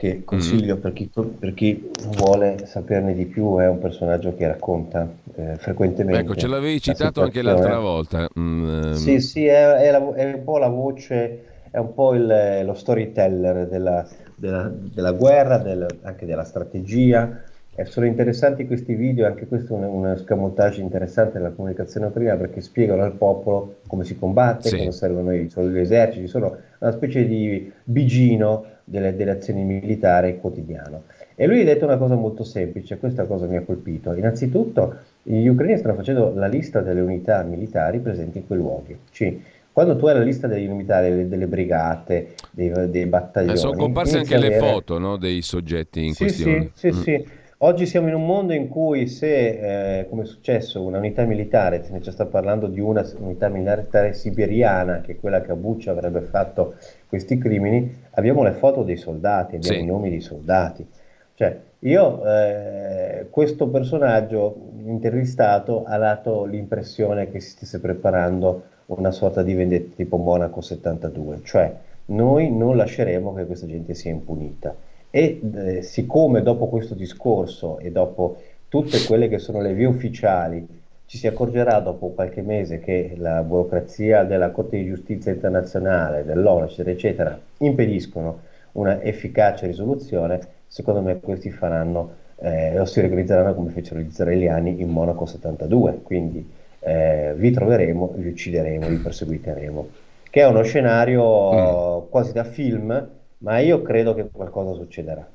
che 0.00 0.24
consiglio 0.24 0.76
mm. 0.76 0.80
per, 0.80 0.92
chi, 0.94 1.10
per, 1.38 1.52
chi, 1.52 1.90
vuole 2.16 2.64
saperne 2.64 3.14
di 3.14 3.26
più, 3.26 3.58
è 3.58 3.68
un 3.68 3.78
personaggio 3.78 4.34
che 4.34 4.46
racconta 4.46 5.06
eh, 5.36 5.56
frequentemente. 5.58 6.20
Ecco, 6.22 6.34
ce 6.34 6.46
l'avevi 6.46 6.80
citato 6.80 7.20
anche 7.22 7.42
l'altra 7.42 7.78
volta. 7.78 8.26
Mm. 8.38 8.92
Sì, 8.92 9.20
sì, 9.20 9.44
è, 9.44 9.72
è, 9.72 9.90
la, 9.90 10.14
è 10.14 10.24
un 10.24 10.42
po' 10.42 10.56
la 10.56 10.68
voce 10.68 11.49
è 11.70 11.78
un 11.78 11.94
po' 11.94 12.14
il, 12.14 12.62
lo 12.64 12.74
storyteller 12.74 13.66
della, 13.68 14.06
della, 14.34 14.70
della 14.72 15.12
guerra, 15.12 15.58
del, 15.58 15.86
anche 16.02 16.26
della 16.26 16.44
strategia. 16.44 17.42
E 17.72 17.84
sono 17.84 18.04
interessanti 18.04 18.66
questi 18.66 18.94
video, 18.94 19.26
anche 19.26 19.46
questo 19.46 19.74
è 19.74 19.78
un, 19.78 19.84
un 19.84 20.72
interessante 20.76 21.38
della 21.38 21.50
comunicazione 21.50 22.08
prima 22.08 22.34
perché 22.34 22.60
spiegano 22.60 23.04
al 23.04 23.12
popolo 23.12 23.76
come 23.86 24.04
si 24.04 24.18
combatte, 24.18 24.68
sì. 24.68 24.76
cosa 24.76 24.90
servono 24.90 25.32
i, 25.32 25.44
gli 25.46 25.78
eserciti, 25.78 26.26
sono 26.26 26.56
una 26.80 26.90
specie 26.90 27.24
di 27.26 27.72
bigino 27.84 28.64
delle, 28.84 29.14
delle 29.14 29.30
azioni 29.30 29.62
militari 29.62 30.38
quotidiano. 30.40 31.04
E 31.36 31.46
lui 31.46 31.62
ha 31.62 31.64
detto 31.64 31.86
una 31.86 31.96
cosa 31.96 32.16
molto 32.16 32.44
semplice, 32.44 32.98
questa 32.98 33.24
cosa 33.24 33.46
mi 33.46 33.56
ha 33.56 33.62
colpito. 33.62 34.12
Innanzitutto 34.12 34.96
gli 35.22 35.46
ucraini 35.46 35.78
stanno 35.78 35.94
facendo 35.94 36.32
la 36.34 36.48
lista 36.48 36.80
delle 36.80 37.00
unità 37.00 37.42
militari 37.44 38.00
presenti 38.00 38.38
in 38.38 38.46
quei 38.46 38.58
luoghi. 38.58 38.98
Cioè, 39.10 39.38
quando 39.72 39.96
tu 39.96 40.06
hai 40.06 40.14
la 40.14 40.22
lista 40.22 40.46
degli 40.46 40.66
unità, 40.66 41.00
delle, 41.00 41.46
brigate, 41.46 42.34
dei, 42.50 42.72
dei 42.90 43.06
battaglioni... 43.06 43.54
Eh, 43.54 43.56
sono 43.58 43.76
comparse 43.76 44.18
anche 44.18 44.36
le 44.36 44.58
foto 44.58 44.98
no, 44.98 45.16
dei 45.16 45.42
soggetti 45.42 46.04
in 46.04 46.12
sì, 46.12 46.24
questione. 46.24 46.70
Sì, 46.74 46.92
sì, 46.92 46.98
mm. 46.98 47.02
sì. 47.02 47.28
Oggi 47.62 47.84
siamo 47.84 48.08
in 48.08 48.14
un 48.14 48.24
mondo 48.24 48.54
in 48.54 48.68
cui 48.68 49.06
se, 49.06 49.98
eh, 49.98 50.08
come 50.08 50.22
è 50.22 50.24
successo, 50.24 50.82
una 50.82 50.96
unità 50.96 51.24
militare, 51.24 51.84
se 51.84 51.92
ne 51.92 51.98
già 51.98 52.10
sta 52.10 52.24
parlando 52.24 52.68
di 52.68 52.80
una 52.80 53.06
unità 53.18 53.50
militare 53.50 54.14
siberiana, 54.14 55.02
che 55.02 55.12
è 55.12 55.20
quella 55.20 55.42
che 55.42 55.52
a 55.52 55.56
Buccia 55.56 55.90
avrebbe 55.90 56.22
fatto 56.22 56.76
questi 57.06 57.36
crimini, 57.36 57.94
abbiamo 58.12 58.42
le 58.42 58.52
foto 58.52 58.82
dei 58.82 58.96
soldati, 58.96 59.56
abbiamo 59.56 59.76
sì. 59.76 59.82
i 59.82 59.86
nomi 59.86 60.08
dei 60.08 60.22
soldati. 60.22 60.86
Cioè, 61.34 61.58
io, 61.80 62.24
eh, 62.26 63.26
questo 63.28 63.68
personaggio 63.68 64.56
intervistato 64.84 65.84
ha 65.84 65.98
dato 65.98 66.44
l'impressione 66.44 67.30
che 67.30 67.40
si 67.40 67.50
stesse 67.50 67.78
preparando 67.78 68.62
una 68.98 69.10
sorta 69.10 69.42
di 69.42 69.54
vendetta 69.54 69.94
tipo 69.96 70.16
Monaco 70.16 70.60
72, 70.60 71.40
cioè 71.44 71.74
noi 72.06 72.50
non 72.50 72.76
lasceremo 72.76 73.32
che 73.34 73.46
questa 73.46 73.66
gente 73.66 73.94
sia 73.94 74.10
impunita. 74.10 74.74
E 75.10 75.40
eh, 75.54 75.82
siccome 75.82 76.42
dopo 76.42 76.68
questo 76.68 76.94
discorso 76.94 77.78
e 77.78 77.90
dopo 77.90 78.38
tutte 78.68 79.02
quelle 79.06 79.28
che 79.28 79.38
sono 79.38 79.60
le 79.60 79.74
vie 79.74 79.86
ufficiali 79.86 80.66
ci 81.06 81.18
si 81.18 81.26
accorgerà 81.26 81.80
dopo 81.80 82.10
qualche 82.10 82.40
mese 82.40 82.78
che 82.78 83.14
la 83.16 83.42
burocrazia 83.42 84.22
della 84.22 84.50
Corte 84.50 84.76
di 84.76 84.86
Giustizia 84.86 85.32
internazionale, 85.32 86.24
dell'ONU, 86.24 86.66
eccetera, 86.66 86.90
eccetera, 86.90 87.40
impediscono 87.58 88.42
una 88.72 89.02
efficace 89.02 89.66
risoluzione, 89.66 90.38
secondo 90.68 91.02
me 91.02 91.18
questi 91.18 91.50
faranno 91.50 92.14
eh, 92.36 92.78
o 92.78 92.84
si 92.84 93.00
organizzeranno 93.00 93.54
come 93.54 93.70
fecero 93.70 93.98
gli 93.98 94.06
israeliani 94.06 94.80
in 94.80 94.88
Monaco 94.88 95.26
72. 95.26 96.00
Quindi 96.04 96.48
eh, 96.80 97.34
vi 97.36 97.50
troveremo, 97.50 98.14
vi 98.16 98.28
uccideremo, 98.28 98.88
vi 98.88 98.96
perseguiteremo. 98.96 99.88
Che 100.30 100.40
è 100.40 100.46
uno 100.46 100.62
scenario 100.62 102.02
mm. 102.02 102.08
quasi 102.08 102.32
da 102.32 102.44
film, 102.44 103.08
ma 103.38 103.58
io 103.58 103.82
credo 103.82 104.14
che 104.14 104.28
qualcosa 104.30 104.74
succederà. 104.74 105.28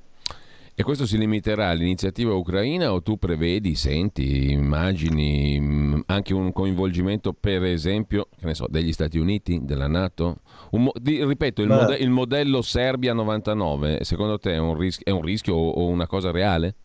E 0.78 0.84
questo 0.84 1.06
si 1.06 1.18
limiterà 1.18 1.70
all'iniziativa 1.70 2.34
ucraina 2.34 2.92
o 2.92 3.02
tu 3.02 3.18
prevedi, 3.18 3.76
senti, 3.76 4.52
immagini 4.52 5.58
mm, 5.58 6.00
anche 6.08 6.34
un 6.34 6.52
coinvolgimento 6.52 7.32
per 7.32 7.64
esempio 7.64 8.28
so, 8.52 8.66
degli 8.68 8.92
Stati 8.92 9.18
Uniti, 9.18 9.62
della 9.64 9.88
Nato? 9.88 10.40
Mo- 10.72 10.92
di, 11.00 11.24
ripeto, 11.24 11.62
il, 11.62 11.70
mode- 11.70 11.96
il, 11.96 12.10
modello 12.10 12.62
Serbia 12.62 13.14
99 13.14 14.00
secondo 14.02 14.38
te 14.38 14.52
è 14.52 14.58
un, 14.58 14.78
ris- 14.78 15.02
è 15.02 15.12
un 15.12 15.22
rischio 15.22 15.56
o, 15.56 15.70
o 15.70 15.88
una 15.88 16.08
cosa 16.08 16.32
reale? 16.32 16.76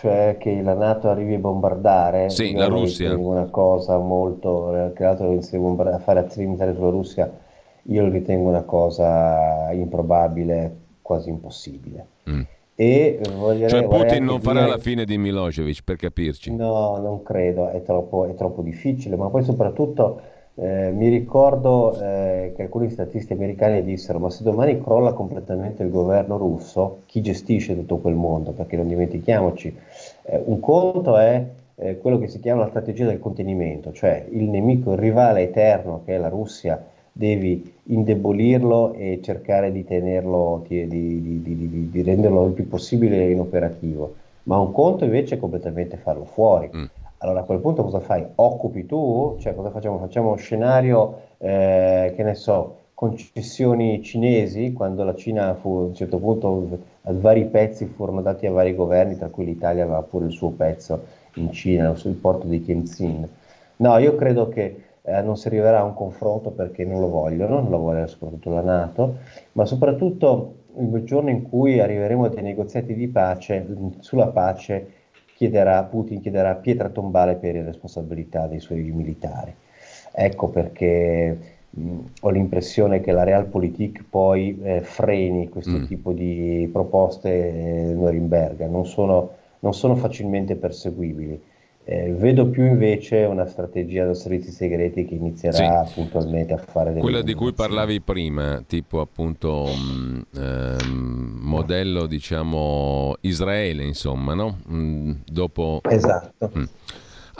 Cioè 0.00 0.36
che 0.38 0.62
la 0.62 0.72
Nato 0.72 1.10
arrivi 1.10 1.34
a 1.34 1.38
bombardare 1.38 2.30
sì, 2.30 2.52
la 2.52 2.68
Russia 2.68 3.14
una 3.14 3.44
cosa 3.50 3.98
molto 3.98 4.92
che 4.94 5.02
l'altro 5.02 5.30
a 5.30 5.98
fare 5.98 6.20
azioni 6.20 6.46
militari 6.46 6.74
sulla 6.74 6.88
Russia 6.88 7.30
io 7.82 8.02
lo 8.02 8.10
ritengo 8.10 8.48
una 8.48 8.62
cosa 8.62 9.70
improbabile 9.72 10.76
quasi 11.02 11.28
impossibile 11.28 12.06
mm. 12.30 12.40
E 12.80 13.20
voglio, 13.36 13.68
cioè 13.68 13.86
Putin 13.86 14.24
non 14.24 14.40
farà 14.40 14.60
dire... 14.60 14.70
la 14.70 14.78
fine 14.78 15.04
di 15.04 15.18
Milosevic, 15.18 15.80
per 15.84 15.96
capirci. 15.96 16.50
No, 16.56 16.96
non 16.96 17.22
credo, 17.22 17.68
è 17.68 17.82
troppo, 17.82 18.24
è 18.24 18.34
troppo 18.34 18.62
difficile, 18.62 19.16
ma 19.16 19.28
poi 19.28 19.42
soprattutto 19.42 20.22
eh, 20.62 20.90
mi 20.92 21.08
ricordo 21.08 21.98
eh, 21.98 22.52
che 22.54 22.62
alcuni 22.62 22.90
statisti 22.90 23.32
americani 23.32 23.82
dissero, 23.82 24.18
ma 24.18 24.28
se 24.28 24.42
domani 24.42 24.78
crolla 24.78 25.14
completamente 25.14 25.82
il 25.82 25.90
governo 25.90 26.36
russo, 26.36 27.00
chi 27.06 27.22
gestisce 27.22 27.74
tutto 27.74 27.96
quel 27.96 28.14
mondo? 28.14 28.50
Perché 28.50 28.76
non 28.76 28.86
dimentichiamoci, 28.86 29.74
eh, 30.24 30.42
un 30.44 30.60
conto 30.60 31.16
è 31.16 31.42
eh, 31.76 31.98
quello 31.98 32.18
che 32.18 32.28
si 32.28 32.40
chiama 32.40 32.64
la 32.64 32.68
strategia 32.68 33.06
del 33.06 33.18
contenimento, 33.18 33.90
cioè 33.92 34.26
il 34.32 34.50
nemico, 34.50 34.92
il 34.92 34.98
rivale 34.98 35.44
eterno 35.44 36.02
che 36.04 36.14
è 36.14 36.18
la 36.18 36.28
Russia, 36.28 36.84
devi 37.10 37.72
indebolirlo 37.84 38.92
e 38.92 39.20
cercare 39.22 39.72
di 39.72 39.82
tenerlo, 39.86 40.62
di, 40.68 40.86
di, 40.86 41.42
di, 41.42 41.88
di, 41.90 42.02
renderlo 42.02 42.44
il 42.44 42.52
più 42.52 42.68
possibile 42.68 43.30
inoperativo. 43.30 44.14
Ma 44.42 44.58
un 44.58 44.72
conto 44.72 45.04
invece 45.04 45.36
è 45.36 45.38
completamente 45.38 45.96
farlo 45.96 46.24
fuori. 46.24 46.68
Mm. 46.74 46.84
Allora 47.22 47.40
a 47.40 47.42
quel 47.44 47.60
punto 47.60 47.82
cosa 47.84 48.00
fai? 48.00 48.26
Occupi 48.34 48.86
tu? 48.86 49.36
Cioè 49.38 49.54
cosa 49.54 49.70
facciamo? 49.70 49.98
Facciamo 49.98 50.34
scenario, 50.36 51.20
eh, 51.36 52.14
che 52.16 52.22
ne 52.22 52.34
so, 52.34 52.76
concessioni 52.94 54.02
cinesi, 54.02 54.72
quando 54.72 55.04
la 55.04 55.14
Cina 55.14 55.54
fu 55.54 55.68
a 55.68 55.80
un 55.82 55.94
certo 55.94 56.18
punto, 56.18 56.78
a 57.02 57.12
vari 57.12 57.44
pezzi 57.44 57.84
furono 57.84 58.22
dati 58.22 58.46
a 58.46 58.52
vari 58.52 58.74
governi, 58.74 59.18
tra 59.18 59.28
cui 59.28 59.44
l'Italia 59.44 59.82
aveva 59.82 60.00
pure 60.00 60.26
il 60.26 60.32
suo 60.32 60.48
pezzo 60.50 61.02
in 61.34 61.52
Cina, 61.52 61.94
sul 61.94 62.14
porto 62.14 62.46
di 62.46 62.62
Tianjin. 62.62 63.28
No, 63.76 63.98
io 63.98 64.14
credo 64.14 64.48
che 64.48 64.82
eh, 65.02 65.20
non 65.20 65.36
si 65.36 65.46
arriverà 65.48 65.80
a 65.80 65.84
un 65.84 65.94
confronto 65.94 66.50
perché 66.50 66.86
non 66.86 67.00
lo 67.00 67.10
vogliono, 67.10 67.60
non 67.60 67.68
lo 67.68 67.78
vuole 67.78 68.06
soprattutto 68.06 68.48
la 68.48 68.62
Nato, 68.62 69.16
ma 69.52 69.66
soprattutto 69.66 70.54
il 70.78 71.02
giorno 71.04 71.28
in 71.28 71.42
cui 71.42 71.80
arriveremo 71.80 72.24
a 72.24 72.28
dei 72.30 72.42
negoziati 72.42 72.94
di 72.94 73.08
pace, 73.08 73.66
sulla 73.98 74.28
pace 74.28 74.99
chiederà, 75.40 75.82
Putin 75.84 76.20
chiederà 76.20 76.54
pietra 76.54 76.90
tombale 76.90 77.36
per 77.36 77.54
le 77.54 77.62
responsabilità 77.62 78.46
dei 78.46 78.60
suoi 78.60 78.82
militari. 78.90 79.54
Ecco 80.12 80.48
perché 80.48 81.38
mh, 81.70 81.98
ho 82.20 82.28
l'impressione 82.28 83.00
che 83.00 83.10
la 83.12 83.24
Realpolitik 83.24 84.04
poi 84.10 84.60
eh, 84.62 84.82
freni 84.82 85.48
questo 85.48 85.78
mm. 85.78 85.84
tipo 85.86 86.12
di 86.12 86.68
proposte 86.70 87.30
eh, 87.30 87.94
Norimberga, 87.94 88.66
non 88.66 88.84
sono, 88.84 89.30
non 89.60 89.72
sono 89.72 89.96
facilmente 89.96 90.56
perseguibili. 90.56 91.40
Eh, 91.92 92.12
vedo 92.12 92.48
più 92.48 92.64
invece 92.64 93.24
una 93.24 93.46
strategia 93.46 94.06
da 94.06 94.14
servizi 94.14 94.52
segreti 94.52 95.04
che 95.04 95.14
inizierà 95.14 95.84
sì. 95.84 95.94
puntualmente 95.94 96.52
a 96.52 96.56
fare 96.56 96.90
delle 96.90 97.00
quella 97.00 97.20
di 97.20 97.34
cui 97.34 97.52
parlavi 97.52 98.00
prima, 98.00 98.62
tipo 98.64 99.00
appunto 99.00 99.64
mh, 99.64 99.72
mm, 99.76 100.20
ehm, 100.36 101.38
modello 101.40 102.06
diciamo 102.06 103.14
Israele, 103.22 103.82
insomma, 103.82 104.34
no? 104.34 104.58
Mh, 104.66 104.76
mm, 104.76 105.10
dopo 105.26 105.80
Esatto. 105.82 106.52
Mh. 106.54 106.62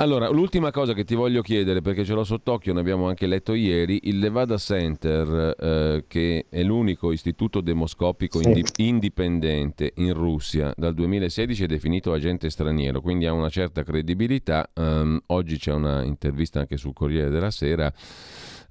Allora, 0.00 0.30
l'ultima 0.30 0.70
cosa 0.70 0.94
che 0.94 1.04
ti 1.04 1.14
voglio 1.14 1.42
chiedere, 1.42 1.82
perché 1.82 2.06
ce 2.06 2.14
l'ho 2.14 2.24
sott'occhio, 2.24 2.72
ne 2.72 2.80
abbiamo 2.80 3.06
anche 3.06 3.26
letto 3.26 3.52
ieri, 3.52 4.00
il 4.04 4.18
Levada 4.18 4.56
Center, 4.56 5.54
eh, 5.58 6.04
che 6.08 6.46
è 6.48 6.62
l'unico 6.62 7.12
istituto 7.12 7.60
demoscopico 7.60 8.38
sì. 8.38 8.46
indi- 8.46 8.66
indipendente 8.76 9.92
in 9.96 10.14
Russia, 10.14 10.72
dal 10.74 10.94
2016 10.94 11.64
è 11.64 11.66
definito 11.66 12.14
agente 12.14 12.48
straniero, 12.48 13.02
quindi 13.02 13.26
ha 13.26 13.34
una 13.34 13.50
certa 13.50 13.82
credibilità. 13.82 14.70
Um, 14.76 15.20
oggi 15.26 15.58
c'è 15.58 15.74
una 15.74 16.02
intervista 16.02 16.60
anche 16.60 16.78
sul 16.78 16.94
Corriere 16.94 17.28
della 17.28 17.50
Sera 17.50 17.92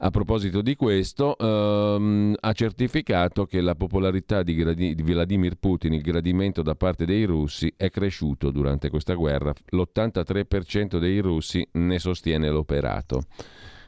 a 0.01 0.09
proposito 0.11 0.61
di 0.61 0.75
questo, 0.75 1.37
ehm, 1.37 2.35
ha 2.39 2.53
certificato 2.53 3.45
che 3.45 3.59
la 3.59 3.75
popolarità 3.75 4.43
di, 4.43 4.55
Gradi- 4.55 4.95
di, 4.95 5.03
Vladimir 5.03 5.55
Putin, 5.55 5.93
il 5.93 6.01
gradimento 6.01 6.61
da 6.61 6.75
parte 6.75 7.05
dei 7.05 7.25
russi, 7.25 7.73
è 7.75 7.89
cresciuto 7.89 8.49
durante 8.49 8.89
questa 8.89 9.13
guerra. 9.13 9.53
L'83% 9.71 10.99
dei 10.99 11.19
russi 11.19 11.67
ne 11.73 11.99
sostiene 11.99 12.49
l'operato. 12.49 13.23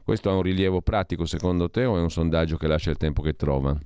Questo 0.03 0.29
ha 0.29 0.33
un 0.33 0.41
rilievo 0.41 0.81
pratico 0.81 1.25
secondo 1.25 1.69
te 1.69 1.85
o 1.85 1.97
è 1.97 2.01
un 2.01 2.09
sondaggio 2.09 2.57
che 2.57 2.67
lascia 2.67 2.89
il 2.89 2.97
tempo 2.97 3.21
che 3.21 3.35
trova? 3.35 3.77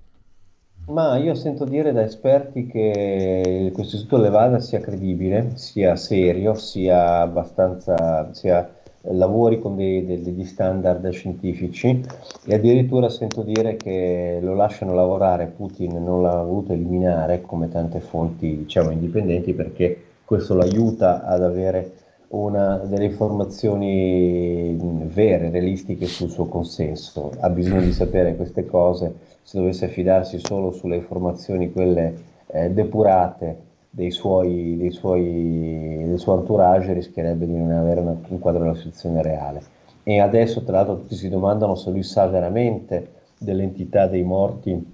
Ma 0.88 1.18
io 1.18 1.36
sento 1.36 1.66
dire 1.66 1.92
da 1.92 2.04
esperti 2.04 2.68
che 2.68 3.72
questo 3.74 3.98
istituto 3.98 4.22
Levada 4.22 4.60
sia 4.60 4.80
credibile, 4.80 5.58
sia 5.58 5.96
serio, 5.96 6.54
sia 6.56 7.22
abbastanza 7.22 8.32
sia 8.34 8.72
lavori 9.12 9.60
con 9.60 9.76
dei, 9.76 10.06
degli 10.06 10.46
standard 10.46 11.08
scientifici 11.10 12.04
e 12.46 12.54
addirittura 12.54 13.10
sento 13.10 13.42
dire 13.42 13.76
che 13.76 14.40
lo 14.42 14.54
lasciano 14.56 14.94
lavorare, 14.94 15.48
Putin 15.48 16.04
non 16.04 16.22
l'ha 16.22 16.42
voluto 16.42 16.74
eliminare 16.74 17.42
come 17.42 17.70
tante 17.70 18.00
fonti 18.00 18.58
diciamo 18.58 18.92
indipendenti 18.92 19.54
perché 19.54 20.04
questo 20.26 20.56
lo 20.56 20.62
aiuta 20.62 21.24
ad 21.24 21.44
avere 21.44 21.92
una, 22.30 22.78
delle 22.78 23.06
informazioni 23.06 24.78
vere, 25.06 25.50
realistiche 25.50 26.08
sul 26.08 26.30
suo 26.30 26.46
consenso, 26.46 27.32
ha 27.40 27.50
bisogno 27.50 27.82
di 27.82 27.94
sapere 27.94 28.36
queste 28.36 28.66
cose, 28.66 29.14
se 29.44 29.60
dovesse 29.60 29.86
affidarsi 29.86 30.40
solo 30.40 30.72
sulle 30.72 30.96
informazioni 30.96 31.72
quelle 31.72 32.14
eh, 32.48 32.72
depurate 32.72 33.74
dei 33.96 34.12
suoi, 34.12 34.76
dei 34.76 34.92
suoi, 34.92 36.04
del 36.06 36.20
suo 36.20 36.38
entourage 36.38 36.92
rischierebbe 36.92 37.46
di 37.46 37.56
non 37.56 37.72
avere 37.72 38.02
una, 38.02 38.18
un 38.28 38.40
quadro 38.40 38.64
della 38.64 38.76
situazione 38.76 39.22
reale. 39.22 39.62
E 40.04 40.20
adesso, 40.20 40.64
tra 40.64 40.78
l'altro, 40.78 40.98
tutti 40.98 41.16
si 41.16 41.30
domandano 41.30 41.76
se 41.76 41.92
lui 41.92 42.04
sa 42.04 42.28
veramente 42.28 43.12
dell'entità 43.38 44.08
dei 44.08 44.24
morti 44.24 44.94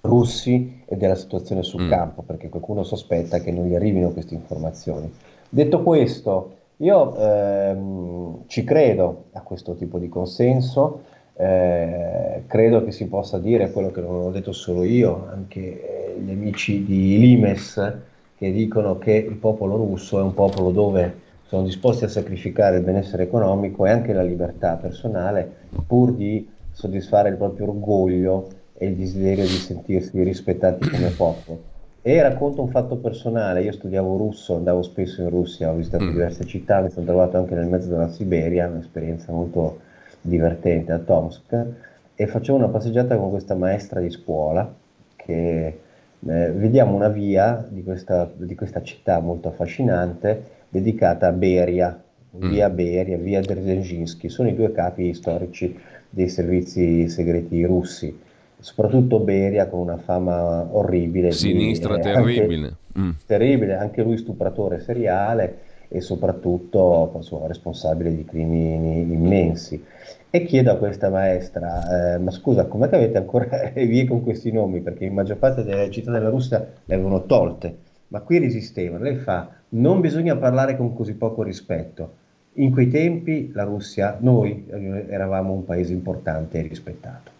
russi 0.00 0.82
e 0.84 0.96
della 0.96 1.14
situazione 1.14 1.62
sul 1.62 1.84
mm. 1.84 1.90
campo, 1.90 2.22
perché 2.22 2.48
qualcuno 2.48 2.82
sospetta 2.82 3.38
che 3.38 3.52
non 3.52 3.66
gli 3.66 3.76
arrivino 3.76 4.10
queste 4.10 4.34
informazioni. 4.34 5.10
Detto 5.48 5.84
questo, 5.84 6.56
io 6.78 7.16
ehm, 7.16 8.42
ci 8.48 8.64
credo 8.64 9.26
a 9.32 9.42
questo 9.42 9.74
tipo 9.76 9.98
di 9.98 10.08
consenso, 10.08 11.02
eh, 11.36 12.42
credo 12.48 12.82
che 12.82 12.90
si 12.90 13.06
possa 13.06 13.38
dire 13.38 13.70
quello 13.70 13.92
che 13.92 14.00
non 14.00 14.22
ho 14.22 14.30
detto 14.32 14.50
solo 14.50 14.82
io, 14.82 15.28
anche 15.30 15.60
eh, 15.60 15.97
gli 16.18 16.30
amici 16.30 16.84
di 16.84 17.18
Limes 17.18 17.96
che 18.36 18.52
dicono 18.52 18.98
che 18.98 19.12
il 19.12 19.36
popolo 19.36 19.76
russo 19.76 20.18
è 20.18 20.22
un 20.22 20.34
popolo 20.34 20.70
dove 20.70 21.26
sono 21.46 21.64
disposti 21.64 22.04
a 22.04 22.08
sacrificare 22.08 22.76
il 22.76 22.84
benessere 22.84 23.24
economico 23.24 23.86
e 23.86 23.90
anche 23.90 24.12
la 24.12 24.22
libertà 24.22 24.76
personale 24.76 25.50
pur 25.86 26.12
di 26.12 26.46
soddisfare 26.72 27.30
il 27.30 27.36
proprio 27.36 27.68
orgoglio 27.68 28.48
e 28.74 28.86
il 28.86 28.94
desiderio 28.94 29.44
di 29.44 29.48
sentirsi 29.48 30.22
rispettati 30.22 30.88
come 30.88 31.08
popolo. 31.10 31.62
E 32.00 32.22
racconto 32.22 32.62
un 32.62 32.68
fatto 32.68 32.96
personale, 32.96 33.62
io 33.62 33.72
studiavo 33.72 34.16
russo, 34.16 34.54
andavo 34.54 34.82
spesso 34.82 35.20
in 35.22 35.30
Russia, 35.30 35.70
ho 35.70 35.74
visitato 35.74 36.04
mm. 36.04 36.10
diverse 36.10 36.46
città, 36.46 36.80
mi 36.80 36.90
sono 36.90 37.04
trovato 37.04 37.36
anche 37.36 37.54
nel 37.54 37.66
mezzo 37.66 37.88
della 37.88 38.08
Siberia, 38.08 38.68
un'esperienza 38.68 39.32
molto 39.32 39.80
divertente 40.20 40.92
a 40.92 40.98
Tomsk 40.98 41.66
e 42.14 42.26
facevo 42.26 42.56
una 42.56 42.68
passeggiata 42.68 43.16
con 43.16 43.30
questa 43.30 43.54
maestra 43.54 44.00
di 44.00 44.10
scuola 44.10 44.72
che 45.16 45.80
eh, 46.26 46.50
vediamo 46.52 46.94
una 46.94 47.08
via 47.08 47.66
di 47.68 47.82
questa, 47.82 48.30
di 48.36 48.54
questa, 48.54 48.82
città 48.82 49.20
molto 49.20 49.48
affascinante 49.48 50.42
dedicata 50.68 51.28
a 51.28 51.32
Beria, 51.32 52.02
mm. 52.36 52.48
via 52.50 52.70
Beria, 52.70 53.16
via 53.16 53.40
Dzerzhinsky, 53.40 54.28
sono 54.28 54.48
i 54.48 54.54
due 54.54 54.72
capi 54.72 55.14
storici 55.14 55.76
dei 56.10 56.28
servizi 56.28 57.08
segreti 57.08 57.64
russi 57.64 58.26
soprattutto 58.60 59.20
Beria 59.20 59.68
con 59.68 59.80
una 59.80 59.96
fama 59.98 60.66
orribile. 60.70 61.30
Sinistra 61.32 61.94
di, 61.94 62.00
eh, 62.00 62.12
terribile. 62.12 62.66
Anche, 62.66 63.00
mm. 63.00 63.10
Terribile, 63.26 63.74
anche 63.76 64.02
lui 64.02 64.16
stupratore 64.16 64.80
seriale 64.80 65.58
e 65.88 66.00
soprattutto 66.00 67.12
insomma, 67.14 67.46
responsabile 67.46 68.14
di 68.14 68.24
crimini 68.24 69.00
immensi. 69.00 69.82
E 70.30 70.44
chiedo 70.44 70.70
a 70.70 70.76
questa 70.76 71.08
maestra, 71.08 72.14
eh, 72.14 72.18
ma 72.18 72.30
scusa, 72.30 72.66
com'è 72.66 72.90
che 72.90 72.96
avete 72.96 73.16
ancora 73.16 73.48
le 73.72 73.86
vie 73.86 74.06
con 74.06 74.22
questi 74.22 74.52
nomi? 74.52 74.80
Perché 74.80 75.06
in 75.06 75.14
maggior 75.14 75.38
parte 75.38 75.64
delle 75.64 75.90
città 75.90 76.10
della 76.10 76.28
Russia 76.28 76.58
le 76.84 76.94
avevano 76.94 77.24
tolte, 77.24 77.76
ma 78.08 78.20
qui 78.20 78.38
resistevano. 78.38 79.04
Lei 79.04 79.16
fa, 79.16 79.48
non 79.70 80.02
bisogna 80.02 80.36
parlare 80.36 80.76
con 80.76 80.94
così 80.94 81.14
poco 81.14 81.42
rispetto. 81.42 82.16
In 82.54 82.72
quei 82.72 82.88
tempi 82.88 83.50
la 83.54 83.62
Russia, 83.64 84.18
noi 84.20 84.66
eravamo 84.68 85.54
un 85.54 85.64
paese 85.64 85.94
importante 85.94 86.58
e 86.58 86.62
rispettato. 86.62 87.30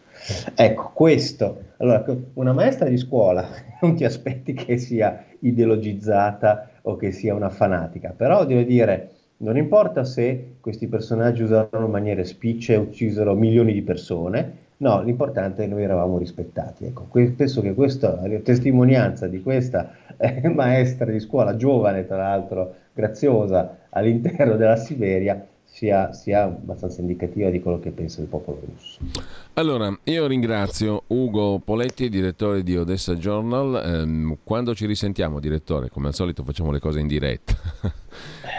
Ecco, 0.55 0.91
questo. 0.95 1.65
Allora, 1.77 2.03
una 2.35 2.55
maestra 2.55 2.89
di 2.89 2.97
scuola 2.97 3.47
non 3.83 3.97
ti 3.97 4.05
aspetti 4.05 4.55
che 4.55 4.79
sia 4.79 5.27
ideologizzata 5.41 6.71
o 6.83 6.97
che 6.97 7.13
sia 7.13 7.35
una 7.35 7.51
fanatica, 7.51 8.15
però 8.17 8.47
devo 8.47 8.63
dire, 8.63 9.11
non 9.39 9.57
importa 9.57 10.05
se 10.05 10.57
questi 10.61 10.89
personaggi 10.89 11.43
usarono 11.43 11.87
maniere 11.87 12.25
spicce 12.25 12.75
e 12.75 12.77
uccisero 12.77 13.35
milioni 13.35 13.73
di 13.73 13.83
persone, 13.83 14.67
no, 14.79 15.03
l'importante 15.03 15.63
è 15.63 15.69
che 15.69 15.73
noi 15.73 15.83
eravamo 15.85 16.19
rispettati. 16.19 16.87
Ecco, 16.87 17.07
penso 17.11 17.61
che 17.61 17.75
questa 17.75 18.21
testimonianza 18.43 19.29
di 19.29 19.41
questa 19.41 19.95
eh, 20.17 20.49
maestra 20.49 21.11
di 21.11 21.21
scuola, 21.21 21.57
giovane 21.57 22.07
tra 22.07 22.17
l'altro, 22.17 22.75
graziosa, 22.93 23.79
all'interno 23.91 24.57
della 24.57 24.77
Siberia, 24.77 25.47
sia, 25.65 26.13
sia, 26.13 26.45
abbastanza 26.45 27.01
indicativa 27.01 27.51
di 27.51 27.61
quello 27.61 27.79
che 27.79 27.91
pensa 27.91 28.21
il 28.21 28.27
popolo 28.27 28.61
russo. 28.67 28.99
Allora, 29.55 29.97
io 30.05 30.27
ringrazio 30.27 31.05
Ugo 31.09 31.61
Poletti, 31.61 32.09
direttore 32.09 32.65
di 32.65 32.77
Odessa 32.77 33.15
Journal. 33.15 33.77
Eh, 33.85 34.39
quando 34.43 34.75
ci 34.75 34.87
risentiamo, 34.87 35.39
direttore? 35.39 35.91
Come 35.91 36.09
al 36.09 36.15
solito 36.15 36.43
facciamo 36.43 36.73
le 36.73 36.81
cose 36.81 36.99
in 36.99 37.07
diretta. 37.07 37.55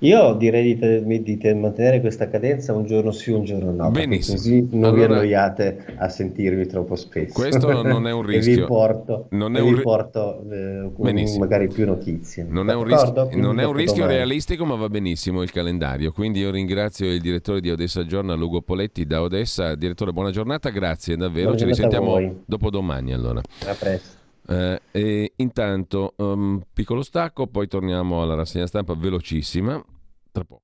Io 0.00 0.34
direi 0.34 0.76
di, 0.76 1.22
di, 1.22 1.38
di, 1.38 1.54
mantenere 1.54 2.00
questa 2.00 2.28
cadenza 2.28 2.74
un 2.74 2.84
giorno 2.84 3.12
sì, 3.12 3.30
un 3.30 3.44
giorno 3.44 3.72
no. 3.72 3.90
Benissimo. 3.90 4.36
Così 4.36 4.68
non 4.72 4.84
allora, 4.84 5.06
vi 5.06 5.12
annoiate 5.12 5.94
a 5.96 6.08
sentirvi 6.10 6.66
troppo 6.66 6.96
spesso. 6.96 7.32
Questo 7.32 7.70
non 7.82 8.06
è 8.06 8.12
un 8.12 8.22
rischio. 8.22 8.52
e 8.52 8.56
vi 8.56 8.64
porto, 8.64 9.28
non 9.30 9.56
è 9.56 9.60
un... 9.60 9.74
vi 9.74 9.80
porto 9.80 10.44
eh, 10.50 11.38
magari 11.38 11.68
più 11.68 11.86
notizie. 11.86 12.44
Non 12.46 12.68
è 12.68 12.74
un, 12.74 12.84
rischio, 12.84 13.28
non 13.36 13.58
è 13.58 13.64
un 13.64 13.72
rischio 13.72 14.06
realistico, 14.06 14.66
ma 14.66 14.74
va 14.74 14.90
benissimo 14.90 15.40
il 15.40 15.50
calendario. 15.50 16.12
Quindi 16.12 16.40
io 16.40 16.50
ringrazio 16.50 17.10
il 17.10 17.20
direttore 17.22 17.60
di 17.60 17.70
Odessa 17.70 18.04
Journal, 18.04 18.38
Lugo 18.38 18.60
Poletti 18.60 19.06
da 19.06 19.22
Odessa. 19.22 19.74
Direttore, 19.76 20.12
buona 20.12 20.30
giornata, 20.30 20.68
grazie 20.68 21.16
davvero. 21.16 21.52
Buona 21.52 21.58
Ci 21.58 21.64
risentiamo 21.64 22.42
dopo 22.44 22.68
domani 22.68 23.14
allora. 23.14 23.40
A 23.66 23.74
presto. 23.74 24.15
Eh, 24.48 24.80
e 24.92 25.32
intanto, 25.36 26.14
um, 26.16 26.60
piccolo 26.72 27.02
stacco, 27.02 27.46
poi 27.46 27.66
torniamo 27.66 28.22
alla 28.22 28.34
rassegna 28.34 28.66
stampa 28.66 28.94
velocissima. 28.94 29.82
Tra 30.30 30.44
poco. 30.44 30.62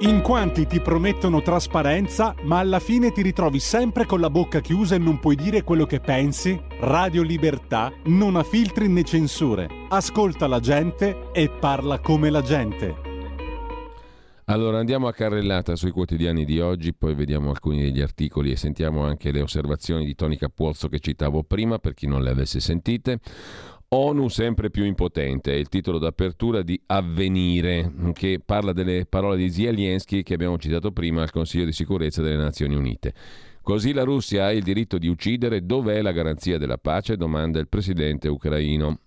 In 0.00 0.22
quanti 0.22 0.66
ti 0.66 0.80
promettono 0.80 1.42
trasparenza, 1.42 2.32
ma 2.42 2.60
alla 2.60 2.78
fine 2.78 3.10
ti 3.10 3.20
ritrovi 3.20 3.58
sempre 3.58 4.06
con 4.06 4.20
la 4.20 4.30
bocca 4.30 4.60
chiusa 4.60 4.94
e 4.94 4.98
non 4.98 5.18
puoi 5.18 5.34
dire 5.34 5.64
quello 5.64 5.86
che 5.86 5.98
pensi? 5.98 6.60
Radio 6.80 7.22
Libertà 7.22 7.92
non 8.04 8.36
ha 8.36 8.44
filtri 8.44 8.88
né 8.88 9.02
censure. 9.02 9.66
Ascolta 9.88 10.46
la 10.46 10.60
gente 10.60 11.30
e 11.32 11.48
parla 11.48 11.98
come 11.98 12.30
la 12.30 12.42
gente. 12.42 13.07
Allora 14.50 14.78
andiamo 14.78 15.08
a 15.08 15.12
carrellata 15.12 15.76
sui 15.76 15.90
quotidiani 15.90 16.46
di 16.46 16.58
oggi, 16.58 16.94
poi 16.94 17.14
vediamo 17.14 17.50
alcuni 17.50 17.82
degli 17.82 18.00
articoli 18.00 18.50
e 18.50 18.56
sentiamo 18.56 19.04
anche 19.04 19.30
le 19.30 19.42
osservazioni 19.42 20.06
di 20.06 20.14
Toni 20.14 20.38
Cappuozzo 20.38 20.88
che 20.88 21.00
citavo 21.00 21.42
prima, 21.42 21.78
per 21.78 21.92
chi 21.92 22.06
non 22.06 22.22
le 22.22 22.30
avesse 22.30 22.58
sentite. 22.58 23.18
ONU 23.88 24.28
sempre 24.28 24.70
più 24.70 24.84
impotente, 24.84 25.52
è 25.52 25.56
il 25.56 25.68
titolo 25.68 25.98
d'apertura 25.98 26.62
di 26.62 26.80
Avvenire, 26.86 27.92
che 28.14 28.40
parla 28.42 28.72
delle 28.72 29.04
parole 29.04 29.36
di 29.36 29.50
Zelensky 29.50 30.22
che 30.22 30.32
abbiamo 30.32 30.56
citato 30.56 30.92
prima 30.92 31.20
al 31.20 31.30
Consiglio 31.30 31.66
di 31.66 31.72
sicurezza 31.72 32.22
delle 32.22 32.36
Nazioni 32.36 32.74
Unite. 32.74 33.12
Così 33.60 33.92
la 33.92 34.04
Russia 34.04 34.46
ha 34.46 34.52
il 34.52 34.62
diritto 34.62 34.96
di 34.96 35.08
uccidere, 35.08 35.66
dov'è 35.66 36.00
la 36.00 36.12
garanzia 36.12 36.56
della 36.56 36.78
pace? 36.78 37.18
domanda 37.18 37.58
il 37.58 37.68
presidente 37.68 38.28
ucraino. 38.28 39.00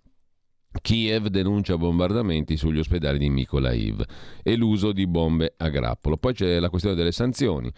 Kiev 0.79 1.27
denuncia 1.27 1.77
bombardamenti 1.77 2.55
sugli 2.55 2.79
ospedali 2.79 3.17
di 3.17 3.29
Mykolaiv 3.29 4.03
e 4.41 4.55
l'uso 4.55 4.93
di 4.93 5.05
bombe 5.05 5.53
a 5.57 5.69
grappolo. 5.69 6.17
Poi 6.17 6.33
c'è 6.33 6.59
la 6.59 6.69
questione 6.69 6.95
delle 6.95 7.11
sanzioni. 7.11 7.71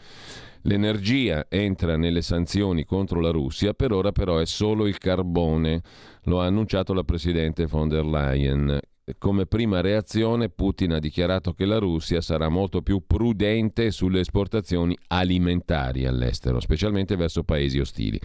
L'energia 0.65 1.47
entra 1.49 1.97
nelle 1.97 2.21
sanzioni 2.21 2.85
contro 2.85 3.19
la 3.19 3.31
Russia, 3.31 3.73
per 3.73 3.91
ora 3.91 4.11
però 4.11 4.37
è 4.37 4.45
solo 4.45 4.87
il 4.87 4.97
carbone, 4.97 5.81
lo 6.23 6.39
ha 6.39 6.45
annunciato 6.45 6.93
la 6.93 7.03
Presidente 7.03 7.65
von 7.65 7.89
der 7.89 8.05
Leyen. 8.05 8.79
Come 9.17 9.47
prima 9.47 9.81
reazione 9.81 10.47
Putin 10.47 10.93
ha 10.93 10.99
dichiarato 10.99 11.51
che 11.51 11.65
la 11.65 11.77
Russia 11.77 12.21
sarà 12.21 12.47
molto 12.47 12.81
più 12.81 13.03
prudente 13.05 13.91
sulle 13.91 14.21
esportazioni 14.21 14.97
alimentari 15.07 16.05
all'estero, 16.05 16.61
specialmente 16.61 17.17
verso 17.17 17.43
paesi 17.43 17.79
ostili 17.79 18.17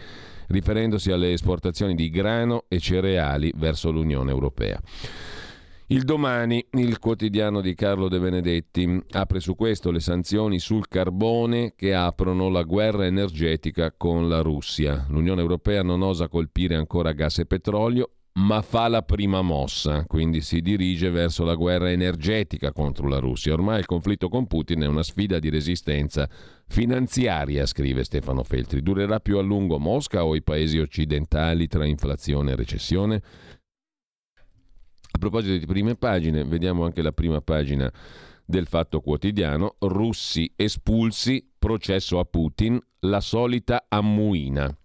riferendosi 0.49 1.11
alle 1.11 1.33
esportazioni 1.33 1.95
di 1.95 2.09
grano 2.09 2.65
e 2.67 2.79
cereali 2.79 3.51
verso 3.55 3.89
l'Unione 3.91 4.29
Europea. 4.31 4.79
Il 5.91 6.03
domani, 6.03 6.63
il 6.73 6.99
quotidiano 6.99 7.61
di 7.61 7.73
Carlo 7.73 8.09
De 8.09 8.19
Benedetti, 8.19 9.01
apre 9.09 9.39
su 9.39 9.55
questo 9.55 9.89
le 9.89 9.99
sanzioni 9.99 10.59
sul 10.59 10.87
carbone 10.87 11.73
che 11.75 11.95
aprono 11.95 12.47
la 12.49 12.61
guerra 12.61 13.07
energetica 13.07 13.91
con 13.97 14.29
la 14.29 14.41
Russia. 14.41 15.07
L'Unione 15.09 15.41
Europea 15.41 15.81
non 15.81 16.03
osa 16.03 16.27
colpire 16.27 16.75
ancora 16.75 17.13
gas 17.13 17.39
e 17.39 17.47
petrolio, 17.47 18.11
ma 18.33 18.61
fa 18.61 18.87
la 18.87 19.01
prima 19.01 19.41
mossa, 19.41 20.05
quindi 20.05 20.41
si 20.41 20.61
dirige 20.61 21.09
verso 21.09 21.43
la 21.43 21.55
guerra 21.55 21.91
energetica 21.91 22.71
contro 22.71 23.07
la 23.07 23.19
Russia. 23.19 23.53
Ormai 23.53 23.79
il 23.79 23.85
conflitto 23.85 24.29
con 24.29 24.47
Putin 24.47 24.81
è 24.81 24.87
una 24.87 25.03
sfida 25.03 25.39
di 25.39 25.49
resistenza 25.49 26.29
finanziaria, 26.67 27.65
scrive 27.65 28.03
Stefano 28.03 28.43
Feltri. 28.43 28.81
Durerà 28.81 29.19
più 29.19 29.37
a 29.37 29.41
lungo 29.41 29.77
Mosca 29.79 30.23
o 30.23 30.35
i 30.35 30.43
paesi 30.43 30.77
occidentali 30.77 31.67
tra 31.67 31.85
inflazione 31.85 32.51
e 32.51 32.55
recessione? 32.55 33.21
A 35.11 35.17
proposito 35.17 35.57
di 35.57 35.65
prime 35.65 35.95
pagine, 35.95 36.43
vediamo 36.45 36.85
anche 36.85 37.01
la 37.01 37.11
prima 37.11 37.41
pagina 37.41 37.91
del 38.45 38.67
Fatto 38.67 39.01
Quotidiano. 39.01 39.75
Russi 39.79 40.49
espulsi, 40.55 41.45
processo 41.57 42.19
a 42.19 42.25
Putin, 42.25 42.79
la 42.99 43.19
solita 43.19 43.85
ammuina. 43.89 44.78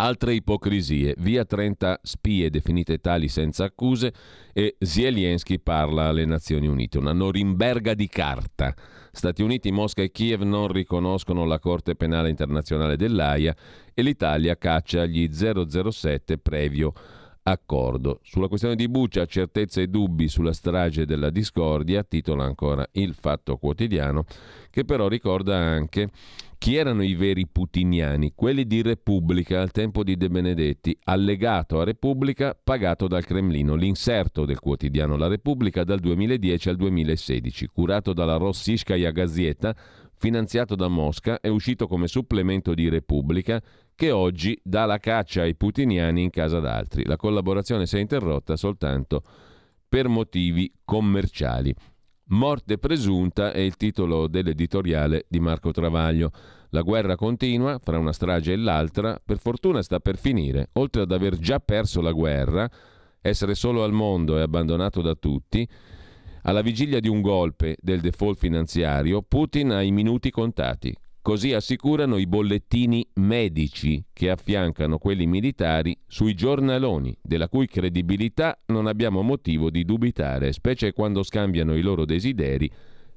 Altre 0.00 0.32
ipocrisie, 0.32 1.16
via 1.18 1.44
30 1.44 1.98
spie 2.04 2.50
definite 2.50 2.98
tali 2.98 3.26
senza 3.26 3.64
accuse 3.64 4.12
e 4.52 4.76
Zelensky 4.78 5.58
parla 5.58 6.06
alle 6.06 6.24
Nazioni 6.24 6.68
Unite, 6.68 6.98
una 6.98 7.12
Norimberga 7.12 7.94
di 7.94 8.06
carta. 8.06 8.72
Stati 9.10 9.42
Uniti, 9.42 9.72
Mosca 9.72 10.02
e 10.02 10.12
Kiev 10.12 10.42
non 10.42 10.68
riconoscono 10.68 11.44
la 11.44 11.58
Corte 11.58 11.96
Penale 11.96 12.28
Internazionale 12.28 12.96
dell'AIA 12.96 13.56
e 13.92 14.02
l'Italia 14.02 14.56
caccia 14.56 15.04
gli 15.04 15.28
007 15.32 16.38
previo 16.38 16.92
accordo. 17.50 18.20
Sulla 18.22 18.48
questione 18.48 18.76
di 18.76 18.88
Buccia, 18.88 19.24
certezze 19.26 19.82
e 19.82 19.86
dubbi 19.88 20.28
sulla 20.28 20.52
strage 20.52 21.06
della 21.06 21.30
discordia, 21.30 22.02
titola 22.02 22.44
ancora 22.44 22.86
Il 22.92 23.14
Fatto 23.14 23.56
Quotidiano, 23.56 24.24
che 24.70 24.84
però 24.84 25.08
ricorda 25.08 25.56
anche 25.56 26.10
chi 26.58 26.74
erano 26.74 27.04
i 27.04 27.14
veri 27.14 27.46
putiniani? 27.46 28.32
Quelli 28.34 28.66
di 28.66 28.82
Repubblica 28.82 29.60
al 29.60 29.70
tempo 29.70 30.02
di 30.02 30.16
De 30.16 30.28
Benedetti, 30.28 30.98
allegato 31.04 31.80
a 31.80 31.84
Repubblica 31.84 32.58
pagato 32.60 33.06
dal 33.06 33.24
Cremlino, 33.24 33.76
l'inserto 33.76 34.44
del 34.44 34.58
quotidiano 34.58 35.16
La 35.16 35.28
Repubblica 35.28 35.84
dal 35.84 36.00
2010 36.00 36.68
al 36.68 36.76
2016, 36.76 37.66
curato 37.68 38.12
dalla 38.12 38.36
Rossiscaia 38.36 39.12
Gazzetta, 39.12 39.76
finanziato 40.18 40.74
da 40.74 40.88
Mosca, 40.88 41.40
è 41.40 41.48
uscito 41.48 41.86
come 41.86 42.08
supplemento 42.08 42.74
di 42.74 42.88
Repubblica 42.88 43.60
che 43.94 44.10
oggi 44.10 44.58
dà 44.62 44.84
la 44.84 44.98
caccia 44.98 45.42
ai 45.42 45.54
putiniani 45.56 46.22
in 46.22 46.30
casa 46.30 46.60
d'altri. 46.60 47.04
La 47.04 47.16
collaborazione 47.16 47.86
si 47.86 47.96
è 47.96 48.00
interrotta 48.00 48.56
soltanto 48.56 49.22
per 49.88 50.08
motivi 50.08 50.72
commerciali. 50.84 51.74
Morte 52.30 52.76
presunta 52.76 53.52
è 53.52 53.60
il 53.60 53.76
titolo 53.76 54.28
dell'editoriale 54.28 55.24
di 55.28 55.40
Marco 55.40 55.70
Travaglio. 55.70 56.30
La 56.70 56.82
guerra 56.82 57.16
continua, 57.16 57.80
fra 57.82 57.98
una 57.98 58.12
strage 58.12 58.52
e 58.52 58.56
l'altra, 58.56 59.18
per 59.24 59.38
fortuna 59.38 59.82
sta 59.82 59.98
per 59.98 60.18
finire. 60.18 60.68
Oltre 60.74 61.02
ad 61.02 61.12
aver 61.12 61.38
già 61.38 61.58
perso 61.58 62.02
la 62.02 62.12
guerra, 62.12 62.68
essere 63.22 63.54
solo 63.54 63.82
al 63.82 63.92
mondo 63.92 64.36
e 64.36 64.42
abbandonato 64.42 65.00
da 65.00 65.14
tutti, 65.14 65.66
alla 66.42 66.62
vigilia 66.62 67.00
di 67.00 67.08
un 67.08 67.20
golpe 67.20 67.76
del 67.80 68.00
default 68.00 68.38
finanziario, 68.38 69.22
Putin 69.22 69.70
ha 69.70 69.82
i 69.82 69.90
minuti 69.90 70.30
contati. 70.30 70.94
Così 71.20 71.52
assicurano 71.52 72.16
i 72.16 72.26
bollettini 72.26 73.06
medici 73.14 74.02
che 74.12 74.30
affiancano 74.30 74.98
quelli 74.98 75.26
militari 75.26 75.94
sui 76.06 76.34
giornaloni, 76.34 77.14
della 77.20 77.48
cui 77.48 77.66
credibilità 77.66 78.58
non 78.66 78.86
abbiamo 78.86 79.20
motivo 79.20 79.68
di 79.68 79.84
dubitare, 79.84 80.52
specie 80.52 80.92
quando 80.92 81.22
scambiano 81.22 81.76
i 81.76 81.82
loro 81.82 82.06
desideri 82.06 82.70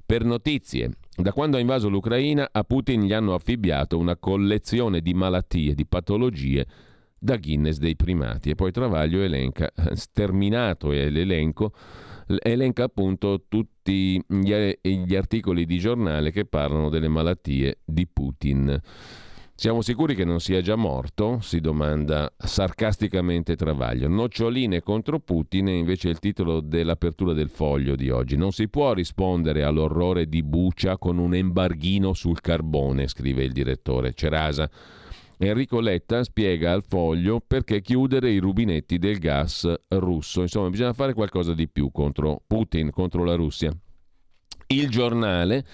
per 0.05 0.25
notizie. 0.25 0.91
Da 1.15 1.31
quando 1.31 1.55
ha 1.55 1.61
invaso 1.61 1.87
l'Ucraina 1.87 2.49
a 2.51 2.63
Putin 2.65 3.03
gli 3.03 3.13
hanno 3.13 3.33
affibbiato 3.33 3.97
una 3.97 4.17
collezione 4.17 4.99
di 4.99 5.13
malattie, 5.13 5.73
di 5.73 5.85
patologie 5.85 6.65
da 7.17 7.37
Guinness 7.37 7.77
dei 7.77 7.95
primati. 7.95 8.49
E 8.49 8.55
poi 8.55 8.71
Travaglio 8.71 9.21
elenca, 9.21 9.71
sterminato 9.93 10.91
è 10.91 11.09
l'elenco, 11.09 11.71
elenca 12.39 12.83
appunto 12.83 13.45
tutti 13.47 14.21
gli, 14.27 15.15
articoli 15.15 15.65
di 15.65 15.77
giornale 15.79 16.31
che 16.31 16.45
parlano 16.45 16.89
delle 16.89 17.07
malattie 17.07 17.79
di 17.83 18.07
Putin. 18.07 18.79
Siamo 19.61 19.83
sicuri 19.83 20.15
che 20.15 20.25
non 20.25 20.39
sia 20.39 20.59
già 20.61 20.75
morto? 20.75 21.37
si 21.39 21.59
domanda 21.59 22.33
sarcasticamente 22.35 23.55
Travaglio. 23.55 24.07
Noccioline 24.07 24.81
contro 24.81 25.19
Putin 25.19 25.67
è 25.67 25.71
invece 25.73 26.09
il 26.09 26.17
titolo 26.17 26.61
dell'apertura 26.61 27.33
del 27.33 27.49
foglio 27.49 27.95
di 27.95 28.09
oggi. 28.09 28.35
Non 28.37 28.53
si 28.53 28.69
può 28.69 28.93
rispondere 28.93 29.63
all'orrore 29.63 30.27
di 30.27 30.41
Bucia 30.41 30.97
con 30.97 31.19
un 31.19 31.35
embarghino 31.35 32.13
sul 32.13 32.41
carbone, 32.41 33.07
scrive 33.07 33.43
il 33.43 33.51
direttore 33.51 34.13
Cerasa. 34.13 34.67
Enrico 35.43 35.79
Letta 35.79 36.23
spiega 36.23 36.71
al 36.71 36.83
foglio 36.87 37.39
perché 37.39 37.81
chiudere 37.81 38.29
i 38.29 38.37
rubinetti 38.37 38.99
del 38.99 39.17
gas 39.17 39.67
russo. 39.87 40.41
Insomma, 40.41 40.69
bisogna 40.69 40.93
fare 40.93 41.15
qualcosa 41.15 41.55
di 41.55 41.67
più 41.67 41.89
contro 41.89 42.43
Putin, 42.45 42.91
contro 42.91 43.23
la 43.23 43.33
Russia. 43.33 43.75
Il 44.67 44.87
giornale 44.89 45.65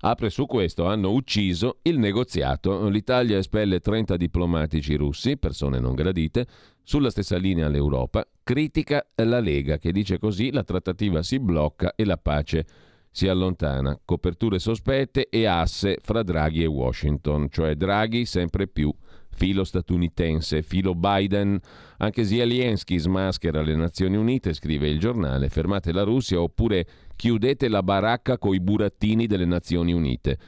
apre 0.00 0.28
su 0.28 0.44
questo, 0.44 0.84
hanno 0.84 1.10
ucciso 1.10 1.78
il 1.84 1.98
negoziato. 1.98 2.86
L'Italia 2.90 3.38
espelle 3.38 3.80
30 3.80 4.18
diplomatici 4.18 4.94
russi, 4.94 5.38
persone 5.38 5.80
non 5.80 5.94
gradite, 5.94 6.46
sulla 6.82 7.08
stessa 7.08 7.38
linea 7.38 7.68
l'Europa. 7.68 8.28
Critica 8.42 9.06
la 9.14 9.40
Lega 9.40 9.78
che 9.78 9.90
dice 9.90 10.18
così 10.18 10.52
la 10.52 10.64
trattativa 10.64 11.22
si 11.22 11.40
blocca 11.40 11.94
e 11.96 12.04
la 12.04 12.18
pace 12.18 12.66
si 13.10 13.26
allontana. 13.26 13.98
Coperture 14.04 14.58
sospette 14.58 15.28
e 15.30 15.46
asse 15.46 15.96
fra 16.02 16.22
Draghi 16.22 16.62
e 16.62 16.66
Washington, 16.66 17.48
cioè 17.48 17.74
Draghi 17.74 18.26
sempre 18.26 18.66
più 18.66 18.94
filo 19.34 19.64
statunitense, 19.64 20.62
filo 20.62 20.94
Biden. 20.94 21.58
Anche 21.98 22.24
Zelensky 22.24 22.98
smaschera 22.98 23.62
le 23.62 23.74
Nazioni 23.74 24.16
Unite, 24.16 24.52
scrive 24.52 24.88
il 24.88 24.98
giornale, 24.98 25.48
fermate 25.48 25.92
la 25.92 26.02
Russia 26.02 26.40
oppure 26.40 26.86
chiudete 27.16 27.68
la 27.68 27.82
baracca 27.82 28.38
coi 28.38 28.60
burattini 28.60 29.26
delle 29.26 29.44
Nazioni 29.44 29.92
Unite. 29.92 30.38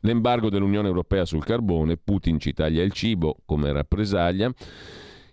L'embargo 0.00 0.50
dell'Unione 0.50 0.88
Europea 0.88 1.24
sul 1.24 1.44
carbone, 1.44 1.96
Putin 1.96 2.38
ci 2.40 2.52
taglia 2.52 2.82
il 2.82 2.92
cibo 2.92 3.36
come 3.44 3.72
rappresaglia 3.72 4.52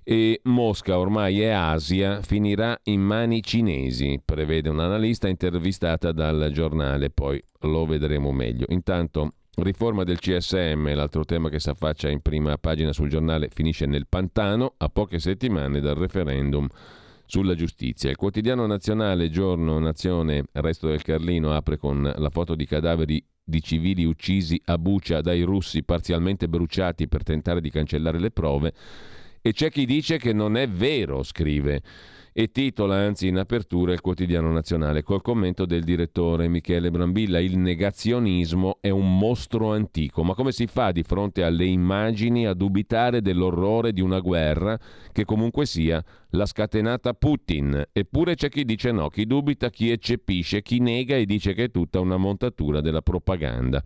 e 0.04 0.40
Mosca 0.44 0.98
ormai 0.98 1.42
è 1.42 1.50
Asia, 1.50 2.22
finirà 2.22 2.80
in 2.86 3.02
mani 3.02 3.44
cinesi, 3.44 4.20
prevede 4.24 4.70
un'analista 4.70 5.28
intervistata 5.28 6.12
dal 6.12 6.50
giornale, 6.52 7.10
poi 7.10 7.40
lo 7.62 7.86
vedremo 7.86 8.32
meglio. 8.32 8.66
Intanto 8.70 9.34
Riforma 9.62 10.06
del 10.06 10.20
CSM, 10.20 10.94
l'altro 10.96 11.26
tema 11.26 11.50
che 11.50 11.60
si 11.60 11.70
affaccia 11.70 12.10
in 12.10 12.22
prima 12.22 12.58
pagina 12.58 12.94
sul 12.94 13.10
giornale, 13.10 13.50
finisce 13.54 13.86
nel 13.86 14.08
pantano 14.08 14.76
a 14.78 14.88
poche 14.88 15.20
settimane 15.20 15.82
dal 15.82 15.96
referendum 15.96 16.66
sulla 17.26 17.56
giustizia. 17.56 18.10
Il 18.10 18.16
quotidiano 18.16 18.66
nazionale, 18.66 19.30
giorno, 19.30 19.78
nazione, 19.80 20.46
resto 20.54 20.88
del 20.88 21.02
Carlino, 21.02 21.54
apre 21.54 21.78
con 21.78 22.02
la 22.02 22.30
foto 22.30 22.56
di 22.56 22.66
cadaveri 22.66 23.22
di 23.44 23.62
civili 23.62 24.06
uccisi 24.06 24.60
a 24.66 24.78
Bucia 24.78 25.20
dai 25.20 25.42
russi 25.42 25.84
parzialmente 25.84 26.48
bruciati 26.48 27.10
per 27.10 27.24
tentare 27.24 27.60
di 27.60 27.70
cancellare 27.70 28.20
le 28.20 28.32
prove. 28.32 28.74
E 29.42 29.52
c'è 29.52 29.70
chi 29.70 29.86
dice 29.86 30.18
che 30.18 30.32
non 30.32 30.56
è 30.56 30.70
vero, 30.70 31.22
scrive 31.24 31.82
e 32.42 32.52
titola 32.54 32.96
anzi 32.96 33.28
in 33.28 33.38
apertura 33.38 33.92
il 33.92 34.00
quotidiano 34.00 34.50
nazionale 34.50 35.04
col 35.04 35.22
commento 35.22 35.66
del 35.66 35.84
direttore 35.84 36.48
Michele 36.48 36.90
Brambilla 36.90 37.38
il 37.38 37.58
negazionismo 37.58 38.78
è 38.80 38.90
un 38.90 39.18
mostro 39.18 39.74
antico 39.74 40.24
ma 40.24 40.34
come 40.34 40.54
si 40.54 40.66
fa 40.66 40.94
di 40.94 41.04
fronte 41.04 41.44
alle 41.44 41.66
immagini 41.66 42.48
a 42.48 42.54
dubitare 42.54 43.22
dell'orrore 43.22 43.92
di 43.92 44.00
una 44.00 44.22
guerra 44.22 44.80
che 45.12 45.26
comunque 45.26 45.66
sia 45.66 46.02
la 46.34 46.46
scatenata 46.46 47.14
Putin? 47.14 47.84
Eppure 47.92 48.36
c'è 48.36 48.50
chi 48.50 48.64
dice 48.64 48.92
no 48.92 49.10
chi 49.10 49.26
dubita 49.26 49.70
chi 49.70 49.90
eccepisce 49.90 50.62
chi 50.62 50.80
nega 50.80 51.16
e 51.16 51.26
dice 51.26 51.54
che 51.54 51.66
è 51.66 51.72
tutta 51.72 52.00
una 52.00 52.18
montatura 52.18 52.82
della 52.82 53.02
propaganda. 53.02 53.84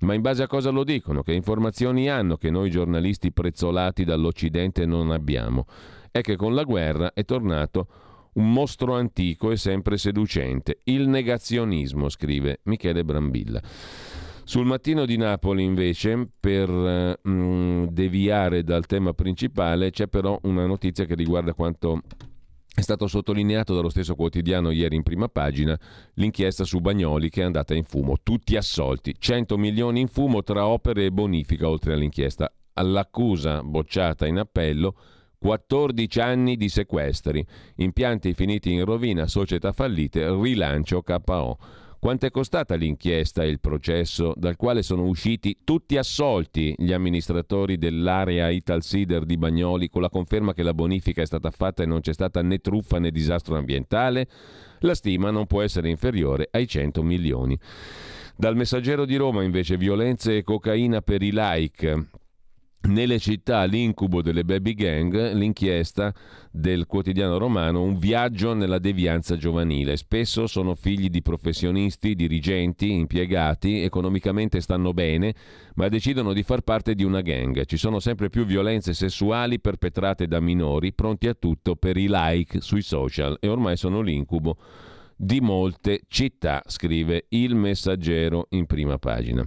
Ma 0.00 0.14
in 0.14 0.20
base 0.20 0.42
a 0.42 0.46
cosa 0.46 0.70
lo 0.70 0.84
dicono? 0.84 1.22
Che 1.22 1.32
informazioni 1.32 2.10
hanno 2.10 2.36
che 2.36 2.50
noi 2.50 2.70
giornalisti 2.70 3.32
prezzolati 3.32 4.04
dall'Occidente 4.04 4.84
non 4.84 5.10
abbiamo 5.10 5.64
è 6.18 6.20
che 6.22 6.36
con 6.36 6.54
la 6.54 6.64
guerra 6.64 7.12
è 7.12 7.24
tornato 7.24 7.88
un 8.34 8.52
mostro 8.52 8.94
antico 8.94 9.50
e 9.50 9.56
sempre 9.56 9.96
seducente. 9.96 10.80
Il 10.84 11.08
negazionismo, 11.08 12.08
scrive 12.08 12.60
Michele 12.64 13.04
Brambilla. 13.04 13.60
Sul 14.44 14.64
mattino 14.64 15.06
di 15.06 15.16
Napoli, 15.16 15.64
invece, 15.64 16.28
per 16.38 17.18
mm, 17.28 17.86
deviare 17.86 18.62
dal 18.62 18.86
tema 18.86 19.12
principale, 19.12 19.90
c'è 19.90 20.06
però 20.06 20.38
una 20.42 20.66
notizia 20.66 21.04
che 21.04 21.14
riguarda 21.14 21.52
quanto 21.52 22.02
è 22.72 22.82
stato 22.82 23.06
sottolineato 23.06 23.74
dallo 23.74 23.88
stesso 23.88 24.14
quotidiano 24.14 24.70
ieri 24.70 24.96
in 24.96 25.02
prima 25.02 25.28
pagina 25.28 25.78
l'inchiesta 26.14 26.62
su 26.62 26.80
Bagnoli 26.80 27.30
che 27.30 27.40
è 27.40 27.44
andata 27.44 27.74
in 27.74 27.84
fumo. 27.84 28.16
Tutti 28.22 28.54
assolti, 28.54 29.14
100 29.18 29.56
milioni 29.56 30.00
in 30.00 30.08
fumo 30.08 30.42
tra 30.42 30.66
opere 30.66 31.06
e 31.06 31.10
bonifica 31.10 31.68
oltre 31.68 31.94
all'inchiesta. 31.94 32.52
All'accusa 32.74 33.62
bocciata 33.62 34.26
in 34.26 34.36
appello 34.36 34.94
14 35.38 36.20
anni 36.20 36.56
di 36.56 36.68
sequestri, 36.68 37.44
impianti 37.76 38.34
finiti 38.34 38.72
in 38.72 38.84
rovina, 38.84 39.26
società 39.26 39.72
fallite, 39.72 40.28
rilancio 40.30 41.02
KO. 41.02 41.58
Quanto 41.98 42.26
è 42.26 42.30
costata 42.30 42.74
l'inchiesta 42.74 43.42
e 43.42 43.48
il 43.48 43.58
processo 43.58 44.32
dal 44.36 44.54
quale 44.54 44.82
sono 44.82 45.06
usciti 45.06 45.58
tutti 45.64 45.96
assolti 45.96 46.74
gli 46.76 46.92
amministratori 46.92 47.78
dell'area 47.78 48.48
Italsider 48.48 49.24
di 49.24 49.36
Bagnoli 49.36 49.88
con 49.88 50.02
la 50.02 50.10
conferma 50.10 50.52
che 50.52 50.62
la 50.62 50.74
bonifica 50.74 51.22
è 51.22 51.26
stata 51.26 51.50
fatta 51.50 51.82
e 51.82 51.86
non 51.86 52.00
c'è 52.00 52.12
stata 52.12 52.42
né 52.42 52.58
truffa 52.58 52.98
né 52.98 53.10
disastro 53.10 53.56
ambientale? 53.56 54.28
La 54.80 54.94
stima 54.94 55.30
non 55.30 55.46
può 55.46 55.62
essere 55.62 55.88
inferiore 55.88 56.48
ai 56.52 56.68
100 56.68 57.02
milioni. 57.02 57.58
Dal 58.36 58.54
messaggero 58.54 59.06
di 59.06 59.16
Roma 59.16 59.42
invece 59.42 59.76
violenze 59.76 60.36
e 60.36 60.42
cocaina 60.44 61.00
per 61.00 61.22
i 61.22 61.30
like. 61.32 62.08
Nelle 62.86 63.18
città 63.18 63.64
l'incubo 63.64 64.22
delle 64.22 64.44
baby 64.44 64.74
gang, 64.74 65.32
l'inchiesta 65.32 66.14
del 66.52 66.86
quotidiano 66.86 67.36
romano, 67.36 67.82
un 67.82 67.98
viaggio 67.98 68.54
nella 68.54 68.78
devianza 68.78 69.36
giovanile. 69.36 69.96
Spesso 69.96 70.46
sono 70.46 70.76
figli 70.76 71.08
di 71.08 71.20
professionisti, 71.20 72.14
dirigenti, 72.14 72.92
impiegati, 72.92 73.82
economicamente 73.82 74.60
stanno 74.60 74.92
bene, 74.92 75.34
ma 75.74 75.88
decidono 75.88 76.32
di 76.32 76.44
far 76.44 76.60
parte 76.60 76.94
di 76.94 77.02
una 77.02 77.22
gang. 77.22 77.64
Ci 77.64 77.76
sono 77.76 77.98
sempre 77.98 78.30
più 78.30 78.44
violenze 78.44 78.94
sessuali 78.94 79.58
perpetrate 79.58 80.28
da 80.28 80.38
minori, 80.38 80.92
pronti 80.92 81.26
a 81.26 81.34
tutto 81.34 81.74
per 81.74 81.96
i 81.96 82.06
like 82.08 82.60
sui 82.60 82.82
social 82.82 83.36
e 83.40 83.48
ormai 83.48 83.76
sono 83.76 84.00
l'incubo 84.00 84.58
di 85.16 85.40
molte 85.40 86.02
città, 86.08 86.62
scrive 86.66 87.26
il 87.30 87.56
messaggero 87.56 88.46
in 88.50 88.66
prima 88.66 88.98
pagina. 88.98 89.44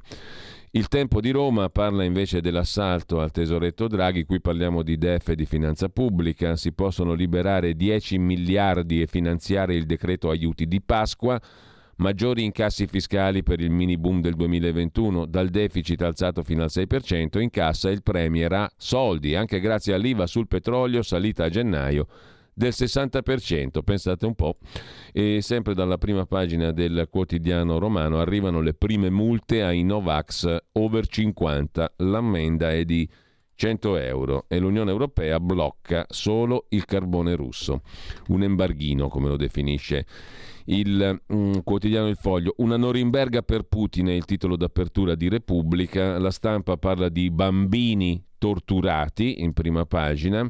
Il 0.71 0.87
tempo 0.87 1.19
di 1.19 1.31
Roma 1.31 1.67
parla 1.69 2.03
invece 2.03 2.41
dell'assalto 2.41 3.19
al 3.19 3.31
tesoretto 3.31 3.87
Draghi, 3.87 4.25
qui 4.25 4.39
parliamo 4.39 4.83
di 4.83 4.99
DEF 4.99 5.29
e 5.29 5.35
di 5.35 5.47
finanza 5.47 5.89
pubblica, 5.89 6.55
si 6.55 6.73
possono 6.73 7.13
liberare 7.13 7.73
10 7.73 8.19
miliardi 8.19 9.01
e 9.01 9.07
finanziare 9.07 9.73
il 9.73 9.87
decreto 9.87 10.29
aiuti 10.29 10.67
di 10.67 10.79
Pasqua, 10.79 11.41
maggiori 11.95 12.43
incassi 12.43 12.85
fiscali 12.85 13.41
per 13.41 13.61
il 13.61 13.71
mini 13.71 13.97
boom 13.97 14.21
del 14.21 14.35
2021, 14.35 15.25
dal 15.25 15.49
deficit 15.49 16.03
alzato 16.03 16.43
fino 16.43 16.61
al 16.61 16.69
6%, 16.71 17.39
in 17.39 17.49
cassa 17.49 17.89
il 17.89 18.03
Premier 18.03 18.53
ha 18.53 18.71
soldi, 18.77 19.33
anche 19.33 19.59
grazie 19.59 19.95
all'IVA 19.95 20.27
sul 20.27 20.47
petrolio 20.47 21.01
salita 21.01 21.45
a 21.45 21.49
gennaio 21.49 22.07
del 22.59 22.73
60%, 22.75 23.81
pensate 23.83 24.25
un 24.25 24.35
po'. 24.35 24.57
E 25.13 25.39
sempre 25.41 25.73
dalla 25.73 25.97
prima 25.97 26.25
pagina 26.25 26.71
del 26.71 27.07
quotidiano 27.09 27.79
romano 27.79 28.19
arrivano 28.19 28.59
le 28.59 28.73
prime 28.73 29.09
multe 29.09 29.63
ai 29.63 29.83
Novax 29.83 30.57
over 30.73 31.07
50, 31.07 31.93
l'ammenda 31.99 32.73
è 32.73 32.83
di 32.83 33.09
100 33.55 33.95
euro 33.97 34.45
e 34.49 34.59
l'Unione 34.59 34.91
Europea 34.91 35.39
blocca 35.39 36.05
solo 36.09 36.65
il 36.69 36.83
carbone 36.83 37.35
russo, 37.35 37.81
un 38.27 38.43
embarghino 38.43 39.07
come 39.07 39.29
lo 39.29 39.37
definisce 39.37 40.05
il 40.65 41.21
mm, 41.33 41.59
quotidiano 41.63 42.09
Il 42.09 42.17
Foglio. 42.17 42.53
Una 42.57 42.77
Norimberga 42.77 43.41
per 43.41 43.63
Putin 43.63 44.07
è 44.07 44.13
il 44.13 44.25
titolo 44.25 44.55
d'apertura 44.55 45.15
di 45.15 45.29
Repubblica. 45.29 46.19
La 46.19 46.29
stampa 46.29 46.77
parla 46.77 47.09
di 47.09 47.31
bambini 47.31 48.23
torturati 48.37 49.41
in 49.41 49.53
prima 49.53 49.85
pagina. 49.85 50.47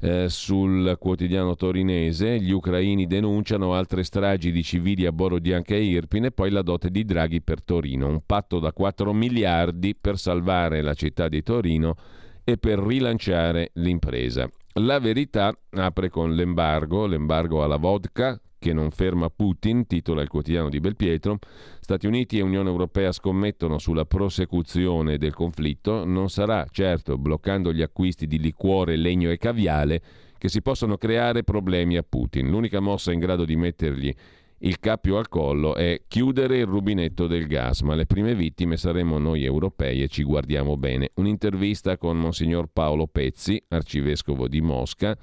Eh, 0.00 0.28
sul 0.28 0.96
quotidiano 0.96 1.56
torinese 1.56 2.38
gli 2.38 2.52
ucraini 2.52 3.08
denunciano 3.08 3.74
altre 3.74 4.04
stragi 4.04 4.52
di 4.52 4.62
civili 4.62 5.06
a 5.06 5.12
Borodianca 5.12 5.74
e 5.74 5.82
Irpine, 5.82 6.30
poi 6.30 6.50
la 6.50 6.62
dote 6.62 6.90
di 6.90 7.04
Draghi 7.04 7.42
per 7.42 7.62
Torino, 7.64 8.06
un 8.06 8.20
patto 8.24 8.60
da 8.60 8.72
4 8.72 9.12
miliardi 9.12 9.96
per 9.96 10.16
salvare 10.16 10.82
la 10.82 10.94
città 10.94 11.28
di 11.28 11.42
Torino 11.42 11.96
e 12.44 12.58
per 12.58 12.78
rilanciare 12.78 13.70
l'impresa. 13.74 14.48
La 14.74 15.00
verità 15.00 15.52
apre 15.70 16.08
con 16.10 16.32
l'embargo, 16.32 17.06
l'embargo 17.06 17.64
alla 17.64 17.76
vodka, 17.76 18.40
che 18.58 18.72
non 18.72 18.90
ferma 18.90 19.30
Putin, 19.30 19.86
titola 19.86 20.22
il 20.22 20.28
quotidiano 20.28 20.68
di 20.68 20.80
Belpietro. 20.80 21.38
Stati 21.80 22.06
Uniti 22.06 22.38
e 22.38 22.42
Unione 22.42 22.68
Europea 22.68 23.12
scommettono 23.12 23.78
sulla 23.78 24.04
prosecuzione 24.04 25.18
del 25.18 25.34
conflitto. 25.34 26.04
Non 26.04 26.28
sarà 26.28 26.66
certo 26.70 27.16
bloccando 27.16 27.72
gli 27.72 27.82
acquisti 27.82 28.26
di 28.26 28.38
liquore, 28.38 28.96
legno 28.96 29.30
e 29.30 29.38
caviale 29.38 30.02
che 30.38 30.48
si 30.48 30.62
possono 30.62 30.96
creare 30.96 31.42
problemi 31.42 31.96
a 31.96 32.04
Putin. 32.08 32.48
L'unica 32.48 32.80
mossa 32.80 33.12
in 33.12 33.18
grado 33.18 33.44
di 33.44 33.56
mettergli 33.56 34.14
il 34.62 34.80
cappio 34.80 35.18
al 35.18 35.28
collo 35.28 35.76
è 35.76 36.02
chiudere 36.08 36.58
il 36.58 36.66
rubinetto 36.66 37.28
del 37.28 37.46
gas, 37.46 37.82
ma 37.82 37.94
le 37.94 38.06
prime 38.06 38.34
vittime 38.34 38.76
saremo 38.76 39.18
noi 39.18 39.44
europei 39.44 40.02
e 40.02 40.08
ci 40.08 40.24
guardiamo 40.24 40.76
bene. 40.76 41.10
Un'intervista 41.14 41.96
con 41.96 42.18
Monsignor 42.18 42.68
Paolo 42.72 43.06
Pezzi, 43.06 43.62
arcivescovo 43.68 44.48
di 44.48 44.60
Mosca, 44.60 45.16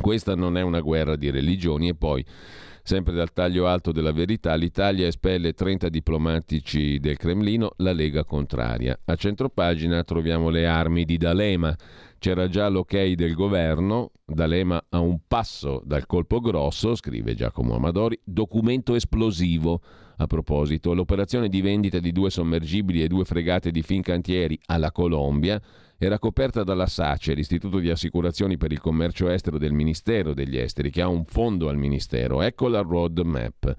questa 0.00 0.34
non 0.34 0.56
è 0.56 0.62
una 0.62 0.80
guerra 0.80 1.16
di 1.16 1.30
religioni 1.30 1.88
e 1.88 1.94
poi, 1.94 2.24
sempre 2.82 3.12
dal 3.14 3.32
taglio 3.32 3.66
alto 3.66 3.92
della 3.92 4.12
verità, 4.12 4.54
l'Italia 4.54 5.06
espelle 5.06 5.52
30 5.52 5.88
diplomatici 5.88 6.98
del 6.98 7.16
Cremlino, 7.16 7.72
la 7.78 7.92
Lega 7.92 8.24
contraria. 8.24 8.98
A 9.04 9.14
centropagina 9.16 10.02
troviamo 10.04 10.48
le 10.48 10.66
armi 10.66 11.04
di 11.04 11.16
D'Alema. 11.16 11.76
C'era 12.18 12.48
già 12.48 12.68
l'ok 12.68 13.12
del 13.12 13.34
governo, 13.34 14.12
D'Alema 14.24 14.82
a 14.90 15.00
un 15.00 15.18
passo 15.26 15.82
dal 15.84 16.06
colpo 16.06 16.40
grosso, 16.40 16.94
scrive 16.94 17.34
Giacomo 17.34 17.74
Amadori, 17.74 18.18
documento 18.24 18.94
esplosivo. 18.94 19.80
A 20.18 20.26
proposito, 20.26 20.94
l'operazione 20.94 21.48
di 21.48 21.60
vendita 21.60 21.98
di 21.98 22.10
due 22.10 22.30
sommergibili 22.30 23.02
e 23.02 23.08
due 23.08 23.24
fregate 23.24 23.70
di 23.70 23.82
Fincantieri 23.82 24.58
alla 24.66 24.90
Colombia 24.90 25.60
era 25.98 26.18
coperta 26.18 26.62
dalla 26.62 26.86
SACE, 26.86 27.34
l'Istituto 27.34 27.78
di 27.78 27.90
Assicurazioni 27.90 28.56
per 28.56 28.72
il 28.72 28.80
Commercio 28.80 29.28
Estero 29.28 29.58
del 29.58 29.72
Ministero 29.72 30.32
degli 30.32 30.56
Esteri, 30.56 30.90
che 30.90 31.02
ha 31.02 31.08
un 31.08 31.24
fondo 31.24 31.68
al 31.68 31.76
Ministero. 31.76 32.40
Ecco 32.42 32.68
la 32.68 32.80
roadmap. 32.80 33.74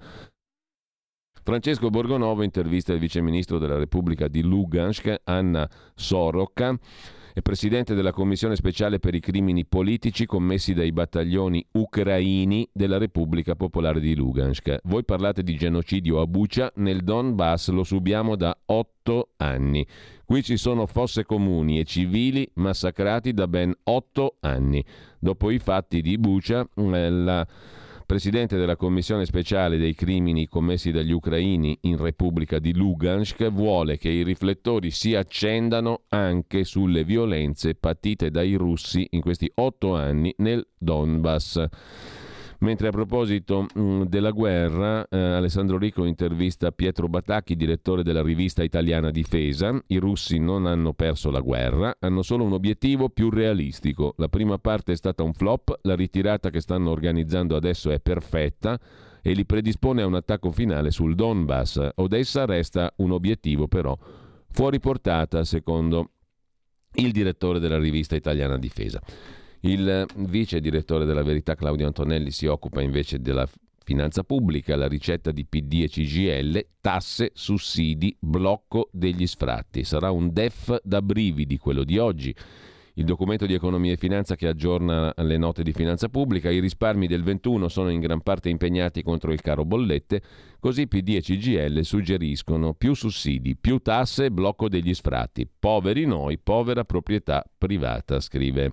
Francesco 1.42 1.90
Borgonovo 1.90 2.42
intervista 2.42 2.92
il 2.92 2.98
viceministro 2.98 3.58
della 3.58 3.78
Repubblica 3.78 4.28
di 4.28 4.42
Lugansk, 4.42 5.22
Anna 5.24 5.68
Soroka, 5.94 6.78
è 7.32 7.40
presidente 7.40 7.94
della 7.94 8.12
Commissione 8.12 8.56
speciale 8.56 8.98
per 8.98 9.14
i 9.14 9.20
crimini 9.20 9.64
politici 9.64 10.26
commessi 10.26 10.74
dai 10.74 10.92
battaglioni 10.92 11.64
ucraini 11.72 12.68
della 12.72 12.98
Repubblica 12.98 13.54
Popolare 13.54 14.00
di 14.00 14.14
Lugansk. 14.14 14.78
Voi 14.84 15.04
parlate 15.04 15.42
di 15.42 15.56
genocidio 15.56 16.20
a 16.20 16.26
Bucia, 16.26 16.72
nel 16.76 17.02
Donbass 17.02 17.70
lo 17.70 17.84
subiamo 17.84 18.36
da 18.36 18.56
otto 18.66 19.30
anni. 19.36 19.86
Qui 20.24 20.42
ci 20.42 20.56
sono 20.56 20.86
fosse 20.86 21.24
comuni 21.24 21.78
e 21.78 21.84
civili 21.84 22.48
massacrati 22.54 23.32
da 23.32 23.48
ben 23.48 23.74
otto 23.84 24.36
anni. 24.40 24.84
Dopo 25.18 25.50
i 25.50 25.58
fatti 25.58 26.02
di 26.02 26.18
Bucha, 26.18 26.66
eh, 26.74 27.10
la 27.10 27.46
presidente 28.08 28.56
della 28.56 28.76
commissione 28.76 29.26
speciale 29.26 29.76
dei 29.76 29.94
crimini 29.94 30.48
commessi 30.48 30.90
dagli 30.90 31.12
ucraini 31.12 31.76
in 31.82 31.98
Repubblica 31.98 32.58
di 32.58 32.72
Lugansk 32.72 33.50
vuole 33.50 33.98
che 33.98 34.08
i 34.08 34.22
riflettori 34.22 34.90
si 34.90 35.14
accendano 35.14 36.04
anche 36.08 36.64
sulle 36.64 37.04
violenze 37.04 37.74
patite 37.74 38.30
dai 38.30 38.54
russi 38.54 39.06
in 39.10 39.20
questi 39.20 39.52
otto 39.56 39.94
anni 39.94 40.34
nel 40.38 40.66
Donbass. 40.78 41.66
Mentre 42.60 42.88
a 42.88 42.90
proposito 42.90 43.66
mh, 43.72 43.80
mm, 43.80 44.02
della 44.02 44.30
guerra, 44.30 45.06
eh, 45.08 45.16
Alessandro 45.16 45.78
Rico 45.78 46.04
intervista 46.04 46.72
Pietro 46.72 47.08
Batacchi, 47.08 47.54
direttore 47.54 48.02
della 48.02 48.22
rivista 48.22 48.64
italiana 48.64 49.10
Difesa. 49.10 49.80
I 49.86 49.98
russi 49.98 50.38
non 50.38 50.66
hanno 50.66 50.92
perso 50.92 51.30
la 51.30 51.40
guerra, 51.40 51.96
hanno 52.00 52.22
solo 52.22 52.44
un 52.44 52.52
obiettivo 52.52 53.10
più 53.10 53.30
realistico. 53.30 54.14
La 54.16 54.28
prima 54.28 54.58
parte 54.58 54.92
è 54.92 54.96
stata 54.96 55.22
un 55.22 55.34
flop, 55.34 55.78
la 55.82 55.94
ritirata 55.94 56.50
che 56.50 56.60
stanno 56.60 56.90
organizzando 56.90 57.54
adesso 57.54 57.90
è 57.90 58.00
perfetta 58.00 58.78
e 59.22 59.32
li 59.32 59.44
predispone 59.44 60.02
a 60.02 60.06
un 60.06 60.14
attacco 60.14 60.50
finale 60.50 60.90
sul 60.90 61.14
Donbass. 61.14 61.90
Odessa 61.94 62.44
resta 62.44 62.92
un 62.96 63.12
obiettivo 63.12 63.68
però 63.68 63.96
fuori 64.50 64.80
portata, 64.80 65.44
secondo 65.44 66.10
il 66.94 67.12
direttore 67.12 67.60
della 67.60 67.78
rivista 67.78 68.16
italiana 68.16 68.58
Difesa. 68.58 69.00
Il 69.60 70.06
vice 70.16 70.60
direttore 70.60 71.04
della 71.04 71.22
Verità 71.22 71.54
Claudio 71.54 71.86
Antonelli 71.86 72.30
si 72.30 72.46
occupa 72.46 72.80
invece 72.80 73.20
della 73.20 73.48
finanza 73.82 74.22
pubblica, 74.22 74.76
la 74.76 74.86
ricetta 74.86 75.32
di 75.32 75.46
PD 75.46 75.82
e 75.82 75.88
CGL, 75.88 76.66
tasse, 76.80 77.30
sussidi, 77.32 78.14
blocco 78.20 78.88
degli 78.92 79.26
sfratti. 79.26 79.82
Sarà 79.82 80.10
un 80.10 80.30
DEF 80.32 80.80
da 80.84 81.00
brividi 81.00 81.56
quello 81.56 81.84
di 81.84 81.98
oggi. 81.98 82.34
Il 82.94 83.04
documento 83.04 83.46
di 83.46 83.54
economia 83.54 83.92
e 83.92 83.96
finanza 83.96 84.34
che 84.34 84.46
aggiorna 84.46 85.14
le 85.16 85.38
note 85.38 85.62
di 85.62 85.72
finanza 85.72 86.08
pubblica, 86.08 86.50
i 86.50 86.58
risparmi 86.58 87.06
del 87.06 87.22
21 87.22 87.68
sono 87.68 87.90
in 87.90 88.00
gran 88.00 88.20
parte 88.22 88.48
impegnati 88.48 89.02
contro 89.02 89.32
il 89.32 89.40
caro 89.40 89.64
bollette, 89.64 90.20
così 90.58 90.86
PD 90.86 91.10
e 91.10 91.20
CGL 91.20 91.82
suggeriscono 91.82 92.74
più 92.74 92.94
sussidi, 92.94 93.56
più 93.56 93.78
tasse, 93.78 94.30
blocco 94.30 94.68
degli 94.68 94.92
sfratti. 94.94 95.48
Poveri 95.48 96.06
noi, 96.06 96.38
povera 96.38 96.84
proprietà 96.84 97.44
privata, 97.56 98.20
scrive. 98.20 98.72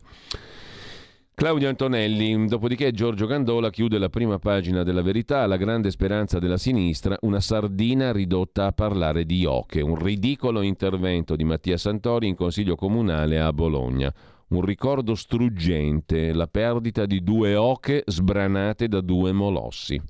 Claudio 1.35 1.67
Antonelli, 1.67 2.47
dopodiché 2.47 2.93
Giorgio 2.93 3.25
Gandola 3.25 3.69
chiude 3.69 3.97
la 3.97 4.07
prima 4.07 4.39
pagina 4.39 4.83
della 4.83 5.01
verità, 5.01 5.45
la 5.47 5.57
grande 5.57 5.91
speranza 5.91 6.39
della 6.39 6.55
sinistra, 6.55 7.17
una 7.23 7.41
sardina 7.41 8.13
ridotta 8.13 8.67
a 8.67 8.71
parlare 8.71 9.25
di 9.25 9.43
oche, 9.43 9.81
un 9.81 10.01
ridicolo 10.01 10.61
intervento 10.61 11.35
di 11.35 11.43
Mattia 11.43 11.75
Santori 11.75 12.29
in 12.29 12.35
consiglio 12.35 12.77
comunale 12.77 13.37
a 13.37 13.51
Bologna. 13.51 14.13
Un 14.47 14.61
ricordo 14.61 15.13
struggente, 15.13 16.31
la 16.31 16.47
perdita 16.47 17.05
di 17.05 17.21
due 17.21 17.55
oche 17.55 18.03
sbranate 18.05 18.87
da 18.87 19.01
due 19.01 19.33
molossi. 19.33 20.01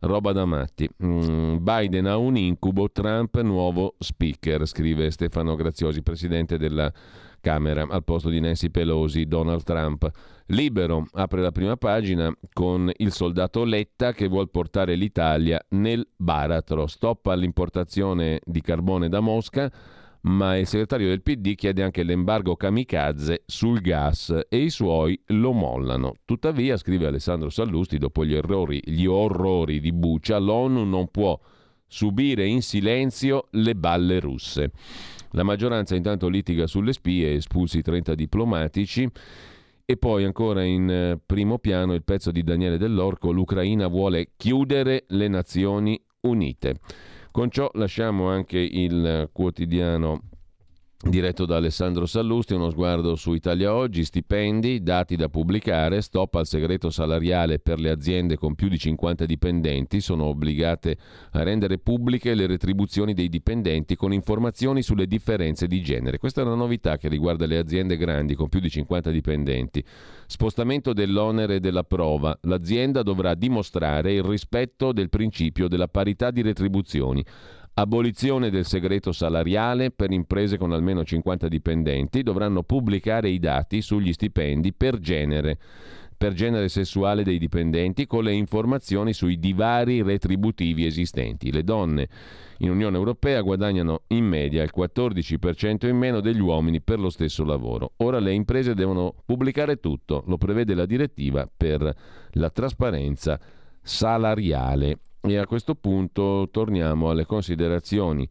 Roba 0.00 0.32
da 0.32 0.44
matti. 0.44 0.88
Mm, 1.04 1.58
Biden 1.60 2.06
ha 2.06 2.16
un 2.16 2.36
incubo, 2.36 2.90
Trump 2.90 3.40
nuovo 3.42 3.94
speaker, 4.00 4.66
scrive 4.66 5.12
Stefano 5.12 5.54
Graziosi, 5.54 6.02
presidente 6.02 6.58
della 6.58 6.92
Camera, 7.44 7.86
al 7.90 8.04
posto 8.04 8.30
di 8.30 8.40
Nancy 8.40 8.70
Pelosi, 8.70 9.26
Donald 9.26 9.64
Trump. 9.64 10.10
Libero 10.46 11.06
apre 11.12 11.42
la 11.42 11.52
prima 11.52 11.76
pagina 11.76 12.34
con 12.54 12.90
il 12.96 13.12
soldato 13.12 13.64
Letta 13.64 14.12
che 14.12 14.28
vuole 14.28 14.46
portare 14.46 14.94
l'Italia 14.94 15.62
nel 15.70 16.08
baratro. 16.16 16.86
Stop 16.86 17.26
all'importazione 17.26 18.40
di 18.46 18.62
carbone 18.62 19.10
da 19.10 19.20
Mosca, 19.20 19.70
ma 20.22 20.56
il 20.56 20.66
segretario 20.66 21.08
del 21.08 21.20
PD 21.20 21.54
chiede 21.54 21.82
anche 21.82 22.02
l'embargo 22.02 22.56
kamikaze 22.56 23.42
sul 23.44 23.82
gas 23.82 24.46
e 24.48 24.56
i 24.56 24.70
suoi 24.70 25.20
lo 25.26 25.52
mollano. 25.52 26.14
Tuttavia, 26.24 26.78
scrive 26.78 27.08
Alessandro 27.08 27.50
Sallusti, 27.50 27.98
dopo 27.98 28.24
gli, 28.24 28.34
errori, 28.34 28.80
gli 28.82 29.04
orrori 29.04 29.80
di 29.80 29.92
Bucia, 29.92 30.38
l'ONU 30.38 30.84
non 30.84 31.10
può 31.10 31.38
subire 31.86 32.46
in 32.46 32.62
silenzio 32.62 33.48
le 33.50 33.74
balle 33.74 34.18
russe. 34.18 34.70
La 35.34 35.42
maggioranza 35.42 35.96
intanto 35.96 36.28
litiga 36.28 36.68
sulle 36.68 36.92
spie, 36.92 37.34
espulsi 37.34 37.82
30 37.82 38.14
diplomatici. 38.14 39.08
E 39.84 39.96
poi 39.96 40.24
ancora 40.24 40.62
in 40.62 40.88
eh, 40.88 41.20
primo 41.24 41.58
piano 41.58 41.92
il 41.92 42.04
pezzo 42.04 42.30
di 42.30 42.42
Daniele 42.42 42.78
Dell'Orco, 42.78 43.32
l'Ucraina 43.32 43.88
vuole 43.88 44.30
chiudere 44.36 45.04
le 45.08 45.28
Nazioni 45.28 46.00
Unite. 46.20 46.76
Con 47.32 47.50
ciò 47.50 47.68
lasciamo 47.74 48.28
anche 48.28 48.58
il 48.58 49.28
quotidiano 49.32 50.22
diretto 51.10 51.44
da 51.44 51.56
Alessandro 51.56 52.06
Sallusti, 52.06 52.54
uno 52.54 52.70
sguardo 52.70 53.14
su 53.14 53.34
Italia 53.34 53.74
Oggi, 53.74 54.04
stipendi, 54.04 54.82
dati 54.82 55.16
da 55.16 55.28
pubblicare, 55.28 56.00
stop 56.00 56.34
al 56.36 56.46
segreto 56.46 56.90
salariale 56.90 57.58
per 57.58 57.78
le 57.78 57.90
aziende 57.90 58.36
con 58.36 58.54
più 58.54 58.68
di 58.68 58.78
50 58.78 59.26
dipendenti, 59.26 60.00
sono 60.00 60.24
obbligate 60.24 60.96
a 61.32 61.42
rendere 61.42 61.78
pubbliche 61.78 62.34
le 62.34 62.46
retribuzioni 62.46 63.12
dei 63.12 63.28
dipendenti 63.28 63.96
con 63.96 64.12
informazioni 64.12 64.82
sulle 64.82 65.06
differenze 65.06 65.66
di 65.66 65.82
genere. 65.82 66.18
Questa 66.18 66.40
è 66.40 66.44
una 66.44 66.54
novità 66.54 66.96
che 66.96 67.08
riguarda 67.08 67.46
le 67.46 67.58
aziende 67.58 67.96
grandi 67.96 68.34
con 68.34 68.48
più 68.48 68.60
di 68.60 68.70
50 68.70 69.10
dipendenti. 69.10 69.84
Spostamento 70.26 70.92
dell'onere 70.92 71.60
della 71.60 71.84
prova, 71.84 72.36
l'azienda 72.42 73.02
dovrà 73.02 73.34
dimostrare 73.34 74.14
il 74.14 74.22
rispetto 74.22 74.92
del 74.92 75.10
principio 75.10 75.68
della 75.68 75.88
parità 75.88 76.30
di 76.30 76.42
retribuzioni 76.42 77.24
Abolizione 77.76 78.50
del 78.50 78.66
segreto 78.66 79.10
salariale 79.10 79.90
per 79.90 80.12
imprese 80.12 80.56
con 80.56 80.70
almeno 80.70 81.02
50 81.02 81.48
dipendenti, 81.48 82.22
dovranno 82.22 82.62
pubblicare 82.62 83.28
i 83.30 83.40
dati 83.40 83.82
sugli 83.82 84.12
stipendi 84.12 84.72
per 84.72 85.00
genere 85.00 85.58
per 86.16 86.32
genere 86.32 86.68
sessuale 86.68 87.24
dei 87.24 87.38
dipendenti 87.38 88.06
con 88.06 88.22
le 88.22 88.32
informazioni 88.32 89.12
sui 89.12 89.40
divari 89.40 90.02
retributivi 90.02 90.86
esistenti. 90.86 91.50
Le 91.50 91.64
donne 91.64 92.08
in 92.58 92.70
Unione 92.70 92.96
Europea 92.96 93.40
guadagnano 93.40 94.02
in 94.08 94.24
media 94.24 94.62
il 94.62 94.72
14% 94.74 95.88
in 95.88 95.96
meno 95.96 96.20
degli 96.20 96.40
uomini 96.40 96.80
per 96.80 97.00
lo 97.00 97.10
stesso 97.10 97.44
lavoro. 97.44 97.94
Ora 97.96 98.20
le 98.20 98.32
imprese 98.32 98.74
devono 98.74 99.14
pubblicare 99.26 99.80
tutto, 99.80 100.22
lo 100.28 100.38
prevede 100.38 100.74
la 100.74 100.86
direttiva 100.86 101.50
per 101.54 101.92
la 102.30 102.50
trasparenza 102.50 103.38
salariale. 103.82 104.98
E 105.26 105.38
a 105.38 105.46
questo 105.46 105.74
punto 105.74 106.48
torniamo 106.50 107.08
alle 107.08 107.24
considerazioni 107.24 108.28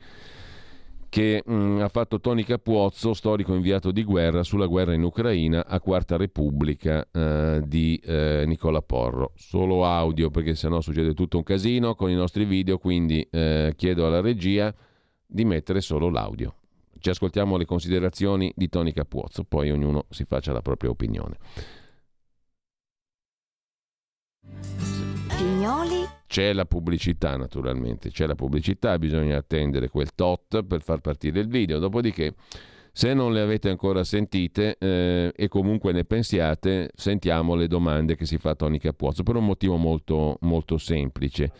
che 1.09 1.41
mh, 1.43 1.53
mm, 1.53 1.79
ha 1.81 1.89
fatto 1.89 2.19
Tony 2.19 2.43
Capuozzo, 2.43 3.15
storico 3.15 3.55
inviato 3.55 3.91
di 3.91 4.03
guerra 4.03 4.43
sulla 4.43 4.67
guerra 4.67 4.93
in 4.93 5.01
Ucraina 5.01 5.65
a 5.65 5.79
Quarta 5.79 6.17
Repubblica 6.17 7.07
eh, 7.11 7.63
di 7.65 7.99
eh, 8.03 8.43
Nicola 8.45 8.81
Porro. 8.81 9.31
Solo 9.35 9.85
audio 9.85 10.29
perché 10.29 10.53
sennò 10.53 10.81
succede 10.81 11.15
tutto 11.15 11.37
un 11.37 11.43
casino 11.43 11.95
con 11.95 12.11
i 12.11 12.15
nostri 12.15 12.45
video, 12.45 12.77
quindi 12.77 13.27
eh, 13.29 13.73
chiedo 13.75 14.05
alla 14.05 14.21
regia 14.21 14.73
di 15.25 15.45
mettere 15.45 15.81
solo 15.81 16.09
l'audio. 16.09 16.55
Ci 16.99 17.09
ascoltiamo 17.09 17.57
le 17.57 17.65
considerazioni 17.65 18.53
di 18.55 18.69
Tony 18.69 18.91
Capuozzo, 18.91 19.43
poi 19.43 19.71
ognuno 19.71 20.05
si 20.09 20.25
faccia 20.25 20.53
la 20.53 20.61
propria 20.61 20.91
opinione. 20.91 21.37
Pignoli. 25.37 26.05
C'è 26.27 26.53
la 26.53 26.65
pubblicità 26.65 27.35
naturalmente, 27.37 28.09
c'è 28.09 28.25
la 28.25 28.35
pubblicità, 28.35 28.97
bisogna 28.97 29.37
attendere 29.37 29.89
quel 29.89 30.13
tot 30.15 30.63
per 30.63 30.81
far 30.81 30.99
partire 30.99 31.39
il 31.39 31.47
video, 31.47 31.79
dopodiché 31.79 32.33
se 32.91 33.13
non 33.13 33.33
le 33.33 33.41
avete 33.41 33.69
ancora 33.69 34.03
sentite 34.03 34.77
eh, 34.77 35.31
e 35.35 35.47
comunque 35.47 35.91
ne 35.93 36.05
pensiate, 36.05 36.91
sentiamo 36.95 37.55
le 37.55 37.67
domande 37.67 38.15
che 38.15 38.25
si 38.25 38.37
fa 38.37 38.53
Tony 38.53 38.77
Capuozzo 38.77 39.23
per 39.23 39.35
un 39.35 39.45
motivo 39.45 39.77
molto, 39.77 40.37
molto 40.41 40.77
semplice, 40.77 41.51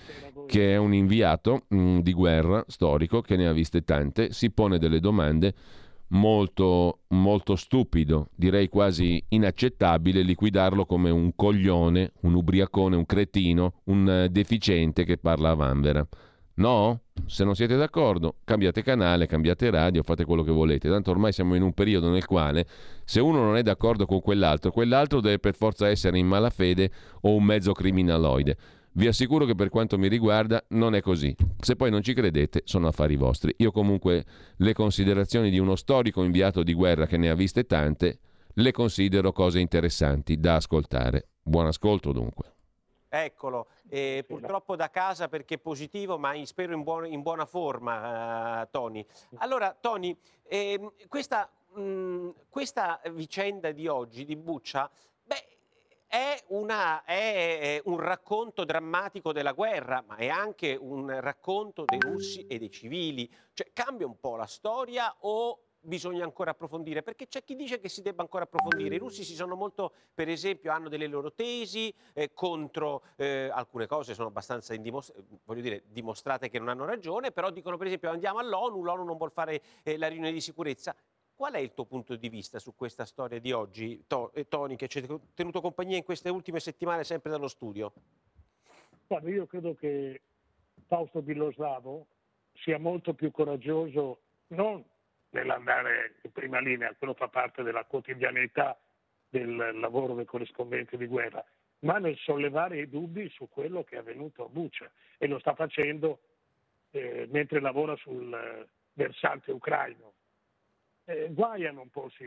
che 0.45 0.74
è 0.74 0.78
un 0.78 0.93
inviato 0.93 1.63
mh, 1.67 1.76
mm, 1.76 1.99
di 1.99 2.13
guerra 2.13 2.63
storico 2.67 3.21
che 3.21 3.36
ne 3.36 3.47
ha 3.47 3.51
viste 3.51 3.84
tante, 3.84 4.32
si 4.32 4.51
pone 4.51 4.78
delle 4.78 4.99
domande 4.99 5.53
molto, 6.09 6.99
molto 7.09 7.55
stupido, 7.55 8.29
direi 8.35 8.69
quasi 8.69 9.23
inaccettabile 9.29 10.21
liquidarlo 10.21 10.85
come 10.85 11.09
un 11.09 11.35
coglione, 11.35 12.11
un 12.21 12.33
ubriacone, 12.35 12.95
un 12.95 13.05
cretino, 13.05 13.81
un 13.85 14.09
eh, 14.09 14.29
deficiente 14.29 15.05
che 15.05 15.17
parla 15.17 15.51
a 15.51 15.55
vanvera. 15.55 16.07
No? 16.55 17.01
Se 17.25 17.43
non 17.43 17.55
siete 17.55 17.75
d'accordo, 17.75 18.35
cambiate 18.43 18.83
canale, 18.83 19.25
cambiate 19.25 19.71
radio, 19.71 20.03
fate 20.03 20.23
quello 20.23 20.43
che 20.43 20.51
volete. 20.51 20.89
Tanto 20.89 21.09
ormai 21.09 21.31
siamo 21.31 21.55
in 21.55 21.63
un 21.63 21.73
periodo 21.73 22.09
nel 22.09 22.25
quale 22.25 22.67
se 23.05 23.19
uno 23.19 23.39
non 23.39 23.55
è 23.55 23.63
d'accordo 23.63 24.05
con 24.05 24.21
quell'altro, 24.21 24.71
quell'altro 24.71 25.19
deve 25.19 25.39
per 25.39 25.55
forza 25.55 25.87
essere 25.87 26.19
in 26.19 26.27
malafede 26.27 26.91
o 27.21 27.33
un 27.33 27.43
mezzo 27.43 27.71
criminaloide. 27.71 28.57
Vi 28.95 29.07
assicuro 29.07 29.45
che 29.45 29.55
per 29.55 29.69
quanto 29.69 29.97
mi 29.97 30.07
riguarda 30.07 30.63
non 30.69 30.93
è 30.93 31.01
così. 31.01 31.35
Se 31.59 31.75
poi 31.75 31.89
non 31.89 32.03
ci 32.03 32.13
credete, 32.13 32.61
sono 32.63 32.85
affari 32.85 33.15
vostri. 33.15 33.51
Io 33.57 33.71
comunque 33.71 34.23
le 34.57 34.73
considerazioni 34.73 35.49
di 35.49 35.57
uno 35.57 35.75
storico 35.75 36.23
inviato 36.23 36.61
di 36.61 36.75
guerra 36.75 37.07
che 37.07 37.17
ne 37.17 37.31
ha 37.31 37.33
viste 37.33 37.65
tante, 37.65 38.19
le 38.53 38.71
considero 38.71 39.31
cose 39.31 39.59
interessanti 39.59 40.39
da 40.39 40.57
ascoltare. 40.57 41.29
Buon 41.41 41.65
ascolto 41.65 42.11
dunque. 42.11 42.51
Eccolo, 43.09 43.67
eh, 43.89 44.23
purtroppo 44.27 44.75
da 44.75 44.91
casa 44.91 45.27
perché 45.27 45.57
positivo, 45.57 46.19
ma 46.19 46.33
spero 46.45 46.75
in, 46.75 46.83
buona, 46.83 47.07
in 47.07 47.23
buona 47.23 47.45
forma, 47.45 48.61
uh, 48.61 48.67
Tony. 48.69 49.03
Allora, 49.37 49.75
Tony, 49.79 50.15
eh, 50.47 50.79
questa, 51.07 51.49
mh, 51.73 52.29
questa 52.47 53.01
vicenda 53.11 53.71
di 53.71 53.87
oggi, 53.87 54.23
di 54.23 54.35
Buccia, 54.35 54.87
è, 56.14 56.43
una, 56.49 57.03
è, 57.05 57.82
un 57.86 57.97
racconto 57.97 58.66
drammatico 58.66 59.34
della 59.34 59.53
guerra, 59.53 60.03
ma 60.05 60.16
è 60.18 60.28
anche 60.28 60.78
un 60.80 61.20
racconto 61.20 61.86
dei 61.86 61.99
russi 61.99 62.45
e 62.45 62.59
dei 62.59 62.70
civili. 62.70 63.28
Cioè, 63.51 63.72
cambia 63.74 64.05
un 64.05 64.20
po' 64.20 64.36
la 64.36 64.45
storia 64.45 65.11
o 65.22 65.70
bisogna 65.80 66.24
ancora 66.24 66.51
approfondire? 66.51 67.01
Perché 67.01 67.26
c'è 67.28 67.43
chi 67.43 67.55
dice 67.55 67.80
che 67.80 67.89
si 67.89 68.03
debba 68.03 68.22
ancora 68.22 68.43
approfondire. 68.43 68.93
I 68.93 68.99
russi 68.99 69.24
si 69.24 69.34
sono 69.34 69.55
molto, 69.55 69.91
per 70.14 70.30
esempio, 70.30 70.72
hanno 70.72 70.88
delle 70.88 71.07
loro 71.07 71.34
tesi 71.34 71.91
eh, 72.14 72.32
contro 72.32 73.05
eh, 73.16 73.49
alcune 73.51 73.88
cose, 73.88 74.14
sono 74.14 74.28
abbastanza 74.28 74.76
dire, 74.76 75.84
dimostrate 75.88 76.47
che 76.47 76.59
non 76.59 76.70
hanno 76.70 76.86
ragione, 76.86 77.32
però 77.32 77.49
dicono 77.49 77.76
per 77.78 77.88
esempio 77.88 78.11
andiamo 78.11 78.38
all'ONU, 78.38 78.84
l'ONU 78.84 79.03
non 79.03 79.18
vuole 79.18 79.32
fare 79.32 79.64
eh, 79.82 79.97
la 79.97 80.09
riunione 80.09 80.32
di 80.32 80.41
sicurezza. 80.41 80.95
Qual 81.36 81.53
è 81.53 81.59
il 81.59 81.73
tuo 81.73 81.86
punto 81.86 82.15
di 82.15 82.29
vista 82.29 82.59
su 82.59 82.75
questa 82.75 83.05
storia 83.05 83.39
di 83.39 83.51
oggi, 83.51 84.03
eh, 84.34 84.47
Tony, 84.47 84.75
che 84.75 84.88
ci 84.88 84.99
ha 84.99 85.19
tenuto 85.34 85.61
compagnia 85.61 85.97
in 85.97 86.03
queste 86.03 86.29
ultime 86.29 86.59
settimane 86.59 87.03
sempre 87.03 87.31
dallo 87.31 87.47
studio? 87.47 87.91
Guarda, 89.07 89.29
io 89.29 89.47
credo 89.47 89.73
che 89.73 90.21
Fausto 90.88 91.21
Biloslavo 91.21 92.05
sia 92.53 92.77
molto 92.77 93.13
più 93.13 93.31
coraggioso 93.31 94.19
non 94.47 94.84
nell'andare 95.31 96.15
in 96.21 96.31
prima 96.31 96.59
linea, 96.59 96.93
quello 96.97 97.15
fa 97.15 97.27
parte 97.27 97.63
della 97.63 97.84
quotidianità 97.86 98.77
del 99.27 99.79
lavoro 99.79 100.13
del 100.13 100.25
corrispondente 100.25 100.95
di 100.95 101.07
guerra, 101.07 101.43
ma 101.79 101.97
nel 101.97 102.15
sollevare 102.17 102.79
i 102.79 102.88
dubbi 102.88 103.27
su 103.29 103.49
quello 103.49 103.84
che 103.84 103.95
è 103.95 103.99
avvenuto 103.99 104.45
a 104.45 104.49
Bucia 104.49 104.89
e 105.17 105.25
lo 105.25 105.39
sta 105.39 105.55
facendo 105.55 106.19
eh, 106.91 107.27
mentre 107.31 107.59
lavora 107.59 107.95
sul 107.95 108.67
versante 108.93 109.51
ucraino 109.51 110.13
eh, 111.05 111.29
guai 111.31 111.65
a 111.65 111.71
non 111.71 111.89
porsi 111.89 112.23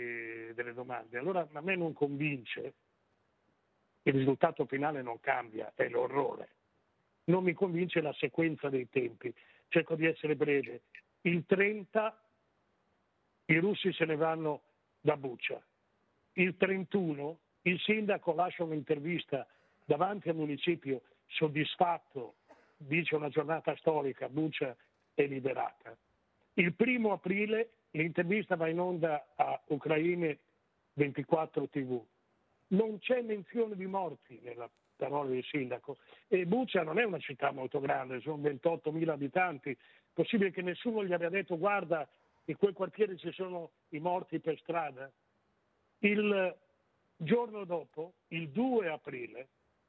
delle 0.55 0.73
domande. 0.73 1.19
Allora 1.19 1.47
a 1.51 1.61
me 1.61 1.77
non 1.77 1.93
convince, 1.93 2.75
il 4.03 4.13
risultato 4.13 4.67
finale 4.67 5.03
non 5.03 5.21
cambia, 5.21 5.73
è 5.75 5.89
l'orrore. 5.89 6.49
Non 7.25 7.43
mi 7.43 7.55
convince 7.55 8.01
la 8.01 8.13
sequenza 8.13 8.69
dei 8.69 8.89
tempi. 8.89 9.35
Cerco 9.69 9.97
di 9.97 10.07
essere 10.07 10.37
breve. 10.37 10.83
Il 11.23 11.45
30 11.45 12.21
i 13.47 13.59
russi 13.59 13.93
se 13.93 14.05
ne 14.05 14.17
vanno 14.17 14.63
da 15.01 15.17
Buccia. 15.17 15.61
Il 16.35 16.57
31 16.57 17.39
il 17.63 17.81
sindaco 17.81 18.35
lascia 18.35 18.65
un'intervista 18.65 19.47
davanti 19.85 20.29
al 20.29 20.37
municipio 20.37 21.03
soddisfatto, 21.27 22.37
dice 22.77 23.17
una 23.17 23.29
giornata 23.29 23.75
storica, 23.77 24.29
Buccia 24.29 24.77
è 25.15 25.27
liberata. 25.27 25.97
Il 26.55 26.75
primo 26.75 27.13
aprile 27.13 27.71
l'intervista 27.97 28.57
va 28.57 28.69
in 28.69 28.81
onda 28.81 29.27
a 29.35 29.61
Ucraine 29.67 30.39
24 30.95 31.69
TV. 31.69 32.03
Non 32.69 32.99
c'è 32.99 33.23
menzione 33.23 33.77
di 33.77 33.87
morti 33.87 34.39
nella 34.43 34.69
parola 34.97 35.29
del 35.29 35.45
sindaco 35.45 35.99
e 36.27 36.47
Bucia 36.47 36.83
non 36.83 36.99
è 36.99 37.05
una 37.05 37.19
città 37.19 37.53
molto 37.53 37.81
grande, 37.81 38.21
sono 38.21 38.43
28.000 38.43 39.09
abitanti, 39.09 39.77
possibile 40.13 40.51
che 40.51 40.63
nessuno 40.63 41.05
gli 41.05 41.13
abbia 41.13 41.29
detto 41.29 41.59
guarda 41.59 42.09
in 42.45 42.57
quel 42.57 42.73
quartiere 42.73 43.17
ci 43.17 43.31
sono 43.33 43.73
i 43.91 43.99
morti 43.99 44.39
per 44.41 44.59
strada. 44.59 45.11
Il 45.99 46.57
giorno 47.17 47.65
dopo, 47.65 48.15
il 48.29 48.49
2 48.51 48.89
aprile, 48.89 49.49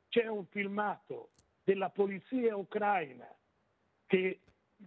c'è 0.10 0.28
un 0.28 0.46
filmato 0.46 1.30
della 1.64 1.90
polizia 1.90 2.56
ucraina 2.56 3.28
che 4.06 4.40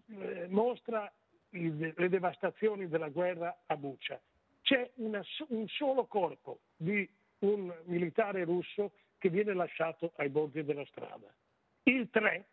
eh, 0.09 0.47
mostra 0.49 1.11
le 1.51 2.09
devastazioni 2.09 2.89
della 2.89 3.09
guerra 3.09 3.63
a 3.67 3.77
Bucia. 3.77 4.21
C'è 4.63 4.91
una, 4.97 5.23
un 5.49 5.67
solo 5.69 6.07
corpo 6.07 6.61
di 6.77 7.09
un 7.41 7.75
militare 7.85 8.45
russo 8.45 8.93
che 9.19 9.29
viene 9.29 9.55
lasciato 9.55 10.13
ai 10.17 10.29
bordi 10.29 10.65
della 10.65 10.85
strada. 10.87 11.33
Il 11.85 12.09
3, 12.11 12.47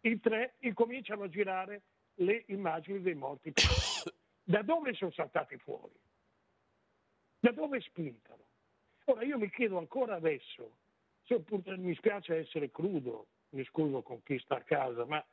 il 0.00 0.20
3 0.20 0.54
incominciano 0.60 1.24
a 1.24 1.28
girare 1.28 1.82
le 2.16 2.44
immagini 2.48 3.00
dei 3.00 3.14
morti. 3.14 3.52
Da 4.42 4.62
dove 4.62 4.92
sono 4.94 5.10
saltati 5.12 5.56
fuori? 5.58 5.94
Da 7.40 7.52
dove 7.52 7.80
spintano? 7.80 8.42
Ora 9.06 9.22
io 9.22 9.38
mi 9.38 9.50
chiedo 9.50 9.78
ancora 9.78 10.14
adesso, 10.16 10.76
mi 11.76 11.94
spiace 11.94 12.36
essere 12.36 12.70
crudo, 12.70 13.26
mi 13.50 13.64
scuso 13.64 14.02
con 14.02 14.22
chi 14.22 14.38
sta 14.38 14.56
a 14.56 14.62
casa, 14.62 15.04
ma 15.04 15.24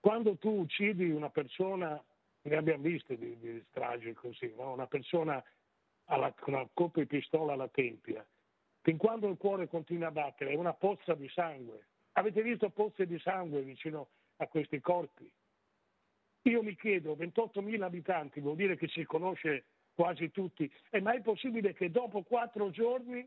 quando 0.00 0.36
tu 0.36 0.50
uccidi 0.50 1.10
una 1.10 1.30
persona 1.30 2.02
ne 2.50 2.56
abbiamo 2.56 2.82
viste 2.82 3.16
di, 3.16 3.38
di 3.38 3.64
stragi 3.68 4.12
così, 4.12 4.52
no? 4.56 4.72
una 4.72 4.86
persona 4.86 5.42
alla, 6.06 6.32
con 6.32 6.54
una 6.54 6.68
colpo 6.72 7.00
di 7.00 7.06
pistola 7.06 7.54
alla 7.54 7.68
tempia, 7.68 8.26
fin 8.82 8.96
quando 8.96 9.28
il 9.28 9.36
cuore 9.36 9.68
continua 9.68 10.08
a 10.08 10.12
battere, 10.12 10.50
è 10.50 10.56
una 10.56 10.74
pozza 10.74 11.14
di 11.14 11.28
sangue. 11.28 11.86
Avete 12.12 12.42
visto 12.42 12.70
pozze 12.70 13.06
di 13.06 13.18
sangue 13.18 13.62
vicino 13.62 14.08
a 14.36 14.46
questi 14.46 14.80
corpi? 14.80 15.30
Io 16.42 16.62
mi 16.62 16.76
chiedo, 16.76 17.16
28.000 17.16 17.82
abitanti 17.82 18.40
vuol 18.40 18.56
dire 18.56 18.76
che 18.76 18.88
si 18.88 19.04
conosce 19.04 19.64
quasi 19.94 20.30
tutti, 20.30 20.70
è 20.90 21.00
mai 21.00 21.22
possibile 21.22 21.72
che 21.72 21.90
dopo 21.90 22.22
quattro 22.22 22.70
giorni 22.70 23.26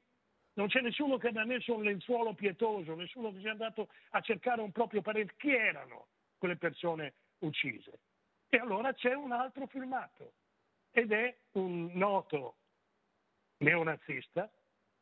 non 0.54 0.68
c'è 0.68 0.82
nessuno 0.82 1.18
che 1.18 1.30
abbia 1.30 1.46
messo 1.46 1.76
un 1.76 1.84
lenzuolo 1.84 2.34
pietoso, 2.34 2.96
nessuno 2.96 3.32
che 3.32 3.40
sia 3.40 3.52
andato 3.52 3.90
a 4.12 4.22
cercare 4.22 4.62
un 4.62 4.72
proprio 4.72 5.02
parente? 5.02 5.34
Chi 5.38 5.50
erano 5.50 6.08
quelle 6.38 6.58
persone 6.58 7.14
uccise? 7.40 8.00
E 8.50 8.58
allora 8.58 8.94
c'è 8.94 9.14
un 9.14 9.32
altro 9.32 9.68
filmato 9.68 10.34
ed 10.92 11.12
è 11.12 11.36
un 11.54 11.92
noto 11.94 12.56
neonazista 13.58 14.52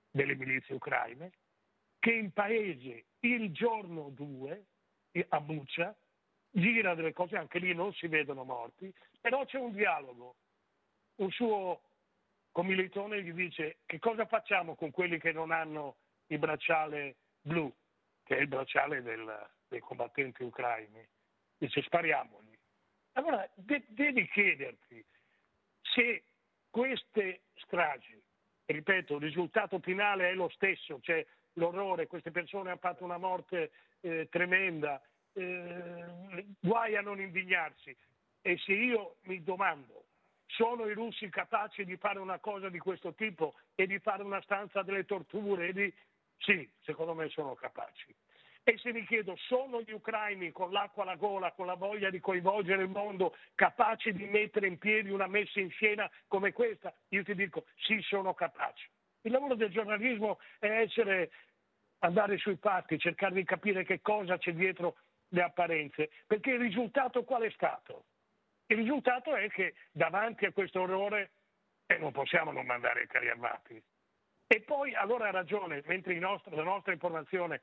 delle 0.09 0.35
milizie 0.35 0.75
ucraine 0.75 1.31
che 1.99 2.13
in 2.13 2.31
paese 2.31 3.05
il 3.21 3.51
giorno 3.51 4.09
2 4.09 4.65
a 5.29 5.39
Buccia 5.41 5.95
gira 6.51 6.95
delle 6.95 7.13
cose, 7.13 7.35
anche 7.35 7.59
lì 7.59 7.73
non 7.73 7.93
si 7.93 8.07
vedono 8.07 8.43
morti, 8.43 8.93
però 9.19 9.43
c'è 9.45 9.57
un 9.57 9.71
dialogo. 9.71 10.35
Un 11.15 11.31
suo 11.31 11.81
commilitone 12.51 13.23
gli 13.23 13.31
dice 13.33 13.79
che 13.85 13.99
cosa 13.99 14.25
facciamo 14.25 14.75
con 14.75 14.91
quelli 14.91 15.19
che 15.19 15.31
non 15.31 15.51
hanno 15.51 15.97
il 16.27 16.39
bracciale 16.39 17.15
blu, 17.41 17.73
che 18.23 18.37
è 18.37 18.41
il 18.41 18.47
bracciale 18.47 19.01
del, 19.01 19.49
dei 19.67 19.79
combattenti 19.79 20.43
ucraini. 20.43 21.05
Dice 21.57 21.81
spariamogli. 21.81 22.54
Allora 23.17 23.49
de- 23.55 23.85
devi 23.87 24.27
chiederti 24.29 25.03
se 25.81 26.23
queste 26.69 27.43
stragi, 27.55 28.21
ripeto, 28.65 29.15
il 29.15 29.21
risultato 29.21 29.79
finale 29.79 30.29
è 30.29 30.33
lo 30.33 30.49
stesso, 30.49 30.99
cioè 31.01 31.25
l'orrore, 31.53 32.07
queste 32.07 32.31
persone 32.31 32.69
hanno 32.69 32.79
fatto 32.79 33.05
una 33.05 33.17
morte 33.17 33.71
eh, 34.01 34.27
tremenda, 34.29 35.01
eh, 35.33 36.05
guai 36.59 36.97
a 36.97 37.01
non 37.01 37.21
indignarsi. 37.21 37.95
E 38.41 38.57
se 38.57 38.73
io 38.73 39.15
mi 39.21 39.41
domando, 39.41 40.05
sono 40.47 40.85
i 40.87 40.93
russi 40.93 41.29
capaci 41.29 41.85
di 41.85 41.95
fare 41.97 42.19
una 42.19 42.39
cosa 42.39 42.69
di 42.69 42.77
questo 42.77 43.13
tipo 43.13 43.55
e 43.75 43.87
di 43.87 43.97
fare 43.99 44.23
una 44.23 44.41
stanza 44.41 44.81
delle 44.83 45.05
torture? 45.05 45.71
Di... 45.71 45.91
Sì, 46.37 46.69
secondo 46.81 47.13
me 47.13 47.29
sono 47.29 47.55
capaci. 47.55 48.13
E 48.67 48.79
se 48.79 48.91
mi 48.91 49.05
chiedo, 49.05 49.35
sono 49.37 49.83
gli 49.83 49.91
ucraini 49.91 50.51
con 50.51 50.71
l'acqua 50.71 51.03
alla 51.03 51.13
gola, 51.13 51.51
con 51.51 51.67
la 51.67 51.75
voglia 51.75 52.09
di 52.09 52.19
coinvolgere 52.19 52.81
il 52.81 52.89
mondo, 52.89 53.35
capaci 53.53 54.11
di 54.11 54.25
mettere 54.25 54.65
in 54.65 54.79
piedi 54.79 55.11
una 55.11 55.27
messa 55.27 55.59
in 55.59 55.69
scena 55.69 56.09
come 56.27 56.51
questa? 56.51 56.91
Io 57.09 57.23
ti 57.23 57.35
dico, 57.35 57.65
sì, 57.75 58.01
sono 58.01 58.33
capaci. 58.33 58.89
Il 59.21 59.31
lavoro 59.33 59.53
del 59.53 59.69
giornalismo 59.69 60.39
è 60.57 60.65
essere, 60.65 61.29
andare 61.99 62.39
sui 62.39 62.57
fatti, 62.57 62.97
cercare 62.97 63.35
di 63.35 63.43
capire 63.43 63.83
che 63.83 64.01
cosa 64.01 64.39
c'è 64.39 64.51
dietro 64.53 64.97
le 65.27 65.43
apparenze, 65.43 66.09
perché 66.25 66.49
il 66.53 66.59
risultato 66.59 67.23
qual 67.23 67.43
è 67.43 67.51
stato? 67.51 68.05
Il 68.65 68.77
risultato 68.77 69.35
è 69.35 69.47
che 69.49 69.75
davanti 69.91 70.45
a 70.45 70.51
questo 70.51 70.81
orrore 70.81 71.33
eh, 71.85 71.99
non 71.99 72.11
possiamo 72.11 72.51
non 72.51 72.65
mandare 72.65 73.03
i 73.03 73.07
carri 73.07 73.29
armati. 73.29 73.79
E 74.47 74.61
poi 74.61 74.95
allora 74.95 75.27
ha 75.27 75.31
ragione, 75.31 75.83
mentre 75.85 76.17
nostri, 76.17 76.55
la 76.55 76.63
nostra 76.63 76.93
informazione 76.93 77.61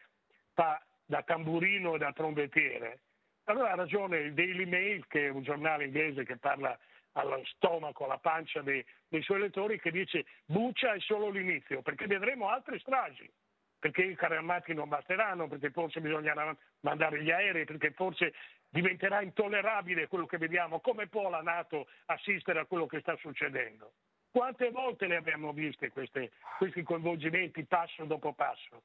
fa 0.53 0.81
da 1.05 1.23
tamburino 1.23 1.95
e 1.95 1.99
da 1.99 2.13
trombettiere. 2.13 3.01
Allora 3.45 3.73
ha 3.73 3.77
ragione 3.77 4.19
il 4.19 4.35
Daily 4.35 4.67
Mail, 4.67 5.07
che 5.09 5.27
è 5.27 5.31
un 5.31 5.43
giornale 5.43 5.87
inglese 5.87 6.25
che 6.25 6.37
parla 6.37 6.79
allo 7.13 7.43
stomaco, 7.45 8.05
alla 8.05 8.19
pancia 8.19 8.63
dei, 8.63 8.85
dei 9.09 9.23
suoi 9.23 9.41
lettori, 9.41 9.81
che 9.81 9.91
dice 9.91 10.25
Buccia 10.45 10.95
è 10.95 11.01
solo 11.01 11.29
l'inizio, 11.29 11.83
perché 11.83 12.07
vedremo 12.07 12.49
altre 12.49 12.79
stragi, 12.79 13.31
perché 13.79 14.05
i 14.05 14.15
carri 14.15 14.37
armati 14.37 14.73
non 14.75 14.89
basteranno, 14.89 15.49
perché 15.49 15.71
forse 15.71 16.01
bisognerà 16.01 16.57
mandare 16.81 17.23
gli 17.23 17.31
aerei, 17.31 17.65
perché 17.65 17.91
forse 17.91 18.33
diventerà 18.69 19.21
intollerabile 19.21 20.07
quello 20.07 20.27
che 20.27 20.39
vediamo. 20.39 20.81
Come 20.81 21.09
può 21.09 21.29
la 21.29 21.43
Nato 21.43 21.89
assistere 22.07 22.61
a 22.61 22.65
quello 22.65 22.87
che 22.87 23.01
sta 23.01 23.17
succedendo? 23.17 23.93
Quante 24.31 24.71
volte 24.71 25.07
le 25.07 25.17
abbiamo 25.17 25.53
viste 25.53 25.91
queste, 25.91 26.31
questi 26.57 26.83
coinvolgimenti 26.83 27.65
passo 27.65 28.05
dopo 28.05 28.33
passo? 28.33 28.83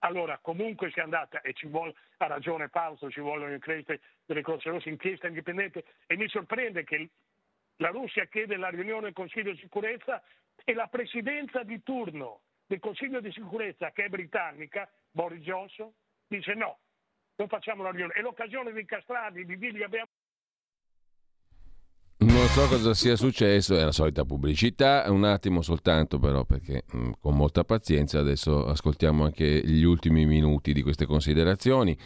Allora, 0.00 0.38
comunque 0.38 0.90
sia 0.90 1.02
andata, 1.02 1.40
e 1.40 1.54
vuole, 1.64 1.94
ha 2.18 2.26
ragione 2.26 2.68
Fausto, 2.68 3.10
ci 3.10 3.20
vogliono 3.20 3.52
increste 3.52 4.00
delle 4.24 4.42
Croce 4.42 4.70
Rosse, 4.70 4.88
inchiesta 4.88 5.26
indipendente, 5.26 5.84
e 6.06 6.16
mi 6.16 6.28
sorprende 6.28 6.84
che 6.84 7.10
la 7.76 7.88
Russia 7.88 8.26
chiede 8.26 8.56
la 8.56 8.68
riunione 8.68 9.02
del 9.02 9.12
Consiglio 9.12 9.52
di 9.52 9.58
sicurezza 9.58 10.22
e 10.64 10.74
la 10.74 10.86
presidenza 10.86 11.62
di 11.62 11.82
turno 11.82 12.42
del 12.66 12.78
Consiglio 12.80 13.20
di 13.20 13.32
sicurezza, 13.32 13.90
che 13.90 14.04
è 14.04 14.08
britannica, 14.08 14.88
Boris 15.10 15.42
Johnson, 15.42 15.92
dice 16.26 16.54
no, 16.54 16.78
non 17.36 17.48
facciamo 17.48 17.82
la 17.82 17.90
riunione. 17.90 18.12
È 18.14 18.20
l'occasione 18.20 18.72
di 18.72 18.80
incastrarli, 18.80 19.44
di 19.44 19.58
dirgli 19.58 19.82
abbiamo 19.82 20.10
non 22.20 22.48
so 22.48 22.66
cosa 22.66 22.94
sia 22.94 23.14
successo, 23.14 23.76
è 23.76 23.84
la 23.84 23.92
solita 23.92 24.24
pubblicità, 24.24 25.04
un 25.08 25.24
attimo 25.24 25.62
soltanto 25.62 26.18
però 26.18 26.44
perché 26.44 26.84
mh, 26.90 26.98
mm, 26.98 27.10
con 27.20 27.36
molta 27.36 27.64
pazienza 27.64 28.18
adesso 28.18 28.66
ascoltiamo 28.66 29.24
anche 29.24 29.62
gli 29.64 29.84
ultimi 29.84 30.26
minuti 30.26 30.72
di 30.72 30.82
queste 30.82 31.06
considerazioni. 31.06 31.96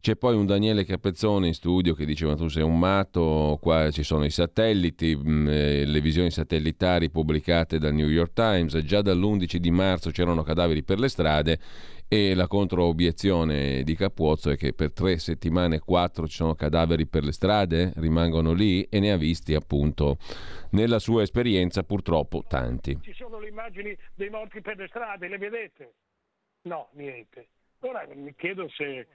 C'è 0.00 0.14
poi 0.14 0.36
un 0.36 0.46
Daniele 0.46 0.84
Capezzone 0.84 1.48
in 1.48 1.54
studio 1.54 1.94
che 1.94 2.04
diceva 2.04 2.36
tu 2.36 2.46
sei 2.46 2.62
un 2.62 2.78
matto, 2.78 3.58
qua 3.60 3.90
ci 3.90 4.04
sono 4.04 4.24
i 4.24 4.30
satelliti, 4.30 5.16
mm, 5.16 5.48
eh, 5.48 5.84
le 5.84 6.00
visioni 6.00 6.30
satellitari 6.30 7.10
pubblicate 7.10 7.78
dal 7.78 7.92
New 7.92 8.08
York 8.08 8.32
Times, 8.32 8.76
già 8.84 9.02
dall'11 9.02 9.56
di 9.56 9.70
marzo 9.72 10.10
c'erano 10.10 10.42
cadaveri 10.44 10.84
per 10.84 11.00
le 11.00 11.08
strade 11.08 11.58
e 12.08 12.34
la 12.34 12.46
controobiezione 12.46 13.82
di 13.82 13.96
Capuozzo 13.96 14.50
è 14.50 14.56
che 14.56 14.72
per 14.72 14.92
tre 14.92 15.18
settimane, 15.18 15.80
quattro 15.80 16.28
ci 16.28 16.36
sono 16.36 16.54
cadaveri 16.54 17.06
per 17.06 17.24
le 17.24 17.32
strade, 17.32 17.92
rimangono 17.96 18.52
lì 18.52 18.84
e 18.84 19.00
ne 19.00 19.10
ha 19.10 19.16
visti 19.16 19.54
appunto 19.54 20.18
nella 20.70 21.00
sua 21.00 21.22
esperienza 21.22 21.82
purtroppo 21.82 22.44
tanti. 22.46 22.98
Ci 23.02 23.12
sono 23.12 23.40
le 23.40 23.48
immagini 23.48 23.96
dei 24.14 24.30
morti 24.30 24.60
per 24.60 24.76
le 24.76 24.86
strade, 24.86 25.26
le 25.26 25.38
vedete? 25.38 25.94
No, 26.62 26.90
niente. 26.92 27.48
Ora 27.80 28.06
mi 28.14 28.34
chiedo 28.36 28.68
se, 28.68 29.06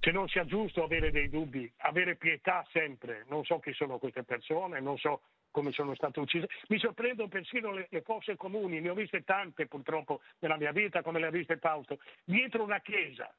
se 0.00 0.10
non 0.12 0.28
sia 0.28 0.44
giusto 0.46 0.82
avere 0.82 1.10
dei 1.10 1.28
dubbi, 1.28 1.70
avere 1.78 2.16
pietà 2.16 2.66
sempre. 2.72 3.24
Non 3.28 3.44
so 3.44 3.58
chi 3.58 3.72
sono 3.74 3.98
queste 3.98 4.24
persone, 4.24 4.80
non 4.80 4.98
so 4.98 5.20
come 5.50 5.72
sono 5.72 5.94
state 5.94 6.20
uccise. 6.20 6.48
Mi 6.68 6.78
sorprendono 6.78 7.28
persino 7.28 7.72
le, 7.72 7.86
le, 7.90 8.00
fosse 8.00 8.36
comuni, 8.36 8.80
ne 8.80 8.88
ho 8.88 8.94
viste 8.94 9.24
tante 9.24 9.66
purtroppo 9.66 10.22
nella 10.38 10.56
mia 10.56 10.72
vita, 10.72 11.02
come 11.02 11.20
le 11.20 11.26
ha 11.26 11.30
viste 11.30 11.58
Fausto, 11.58 11.98
dietro 12.24 12.62
una 12.62 12.80
chiesa. 12.80 13.32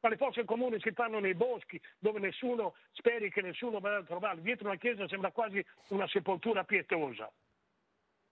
Ma 0.00 0.08
le 0.08 0.16
fosse 0.16 0.44
comuni 0.44 0.80
si 0.80 0.90
fanno 0.92 1.20
nei 1.20 1.34
boschi 1.34 1.80
dove 1.98 2.18
nessuno 2.18 2.74
speri 2.90 3.30
che 3.30 3.40
nessuno 3.40 3.78
vada 3.78 3.98
a 3.98 4.02
trovarle. 4.02 4.42
Dietro 4.42 4.66
una 4.66 4.76
chiesa 4.76 5.06
sembra 5.08 5.30
quasi 5.30 5.64
una 5.88 6.08
sepoltura 6.08 6.64
pietosa. 6.64 7.30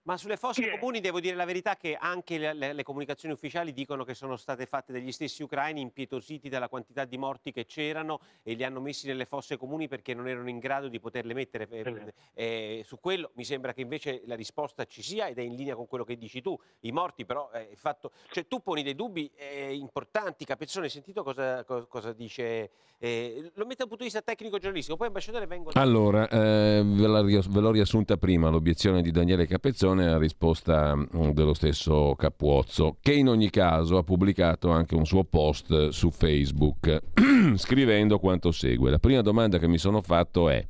Ma 0.03 0.17
sulle 0.17 0.35
fosse 0.35 0.67
comuni 0.67 0.99
devo 0.99 1.19
dire 1.19 1.35
la 1.35 1.45
verità 1.45 1.75
che 1.75 1.95
anche 1.95 2.39
le, 2.39 2.53
le, 2.53 2.73
le, 2.73 2.81
comunicazioni 2.83 3.35
ufficiali 3.35 3.71
dicono 3.71 4.03
che 4.03 4.15
sono 4.15 4.35
state 4.35 4.65
fatte 4.65 4.91
dagli 4.91 5.11
stessi 5.11 5.43
ucraini 5.43 5.79
impietositi 5.79 6.49
dalla 6.49 6.69
quantità 6.69 7.05
di 7.05 7.19
morti 7.19 7.51
che 7.51 7.65
c'erano 7.65 8.19
e 8.41 8.53
li 8.53 8.63
hanno 8.63 8.81
messi 8.81 9.05
nelle 9.05 9.25
fosse 9.25 9.57
comuni 9.57 9.87
perché 9.87 10.15
non 10.15 10.27
erano 10.27 10.49
in 10.49 10.57
grado 10.57 10.87
di 10.87 10.99
poterle 10.99 11.35
mettere. 11.35 11.67
Eh, 11.69 12.13
eh, 12.33 12.83
su 12.83 12.99
quello 12.99 13.29
mi 13.35 13.43
sembra 13.43 13.73
che 13.73 13.81
invece 13.81 14.23
la 14.25 14.33
risposta 14.33 14.85
ci 14.85 15.03
sia 15.03 15.27
ed 15.27 15.37
è 15.37 15.43
in 15.43 15.53
linea 15.53 15.75
con 15.75 15.85
quello 15.85 16.03
che 16.03 16.17
dici 16.17 16.41
tu. 16.41 16.59
I 16.79 16.91
morti 16.91 17.23
però, 17.23 17.51
eh, 17.53 17.69
fatto... 17.75 18.11
cioè, 18.31 18.47
tu 18.47 18.63
poni 18.63 18.81
dei 18.81 18.95
dubbi 18.95 19.29
eh, 19.35 19.75
importanti. 19.75 20.45
Capezzone, 20.45 20.85
hai 20.85 20.91
sentito 20.91 21.21
cosa, 21.21 21.63
cosa, 21.63 21.85
cosa 21.85 22.11
dice? 22.11 22.71
Eh, 22.97 23.51
lo 23.53 23.65
mette 23.65 23.77
da 23.77 23.83
un 23.83 23.89
punto 23.89 23.97
di 23.97 24.05
vista 24.05 24.23
tecnico-giornalistico, 24.23 24.97
poi 24.97 25.07
ambasciatore 25.07 25.45
vengo... 25.45 25.69
Allora, 25.73 26.27
eh, 26.27 26.81
ve, 26.83 27.07
ve 27.07 27.59
l'ho 27.59 27.71
riassunta 27.71 28.17
prima 28.17 28.49
l'obiezione 28.49 29.03
di 29.03 29.11
Daniele 29.11 29.45
Capezzone 29.45 29.89
trasmissione 29.91 30.07
a 30.07 30.17
risposta 30.17 30.95
mm, 30.95 31.31
dello 31.31 31.53
stesso 31.53 32.15
Capuozzo, 32.17 32.97
che 33.01 33.13
in 33.13 33.27
ogni 33.27 33.49
caso 33.49 33.97
ha 33.97 34.03
pubblicato 34.03 34.69
anche 34.69 34.95
un 34.95 35.05
suo 35.05 35.23
post 35.23 35.89
su 35.89 36.11
Facebook, 36.11 37.01
scrivendo 37.55 38.19
quanto 38.19 38.51
segue. 38.51 38.89
La 38.89 38.99
prima 38.99 39.21
domanda 39.21 39.59
che 39.59 39.67
mi 39.67 39.77
sono 39.77 40.01
fatto 40.01 40.49
è, 40.49 40.65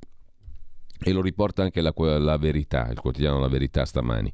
e 1.04 1.12
lo 1.12 1.22
riporta 1.22 1.64
anche 1.64 1.82
la, 1.82 1.94
la 1.96 2.38
Verità, 2.38 2.90
il 2.90 3.00
quotidiano 3.00 3.40
La 3.40 3.48
Verità 3.48 3.86
stamani, 3.86 4.32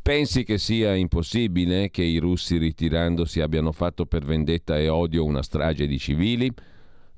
Pensi 0.00 0.42
che 0.42 0.56
sia 0.56 0.94
impossibile 0.94 1.90
che 1.90 2.02
i 2.02 2.16
russi 2.16 2.56
ritirandosi 2.56 3.42
abbiano 3.42 3.72
fatto 3.72 4.06
per 4.06 4.24
vendetta 4.24 4.78
e 4.78 4.88
odio 4.88 5.22
una 5.22 5.42
strage 5.42 5.86
di 5.86 5.98
civili? 5.98 6.50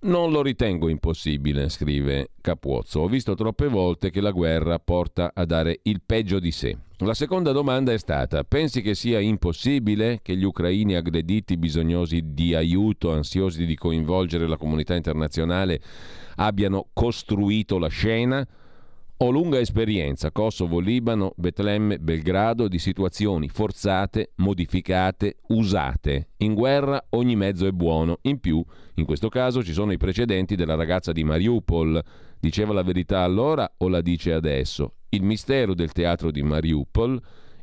Non 0.03 0.31
lo 0.31 0.41
ritengo 0.41 0.89
impossibile, 0.89 1.69
scrive 1.69 2.31
Capuozzo. 2.41 3.01
Ho 3.01 3.07
visto 3.07 3.35
troppe 3.35 3.69
volte 3.69 4.11
che 4.11 4.23
la 4.23 4.31
guerra 4.31 4.79
porta 4.79 5.33
a 5.35 5.45
dare 5.45 5.81
il 5.83 6.01
peggio 6.01 6.39
di 6.39 6.51
sé. 6.53 6.75
La 7.01 7.13
seconda 7.13 7.53
domanda 7.53 7.93
è 7.93 7.99
stata: 7.99 8.43
pensi 8.45 8.81
che 8.81 8.95
sia 8.95 9.21
impossibile 9.21 10.21
che 10.23 10.37
gli 10.39 10.45
ucraini 10.45 10.95
aggrediti, 10.95 11.59
bisognosi 11.59 12.33
di 12.33 12.55
aiuto, 12.55 13.13
ansiosi 13.13 13.67
di 13.67 13.75
coinvolgere 13.75 14.49
la 14.49 14.57
comunità 14.57 14.95
internazionale, 14.95 15.83
abbiano 16.37 16.89
costruito 16.95 17.79
la 17.79 17.89
scena? 17.89 18.47
Ho 19.23 19.29
lunga 19.29 19.59
esperienza, 19.59 20.33
Kosovo, 20.33 20.81
Libano, 20.81 21.35
Betlemme, 21.37 21.99
Belgrado, 21.99 22.69
di 22.69 22.79
situazioni 22.79 23.51
forzate, 23.51 24.31
modificate, 24.37 25.37
usate. 25.49 26.31
In 26.39 26.55
guerra 26.55 27.05
ogni 27.11 27.37
mezzo 27.37 27.67
è 27.67 27.71
buono. 27.71 28.17
In 28.23 28.41
più, 28.41 28.65
in 28.95 29.05
questo 29.05 29.29
caso 29.29 29.63
ci 29.63 29.75
sono 29.75 29.93
i 29.93 29.99
precedenti 29.99 30.57
della 30.57 30.75
ragazza 30.75 31.13
di 31.13 31.23
Mariupol. 31.23 32.03
Diceva 32.41 32.73
la 32.73 32.83
verità 32.83 33.21
allora 33.21 33.71
o 33.77 33.89
la 33.89 34.01
dice 34.01 34.33
adesso? 34.33 34.95
Il 35.11 35.23
mistero 35.23 35.75
del 35.75 35.93
teatro 35.93 36.31
di 36.31 36.43
Mariupol, 36.43 37.21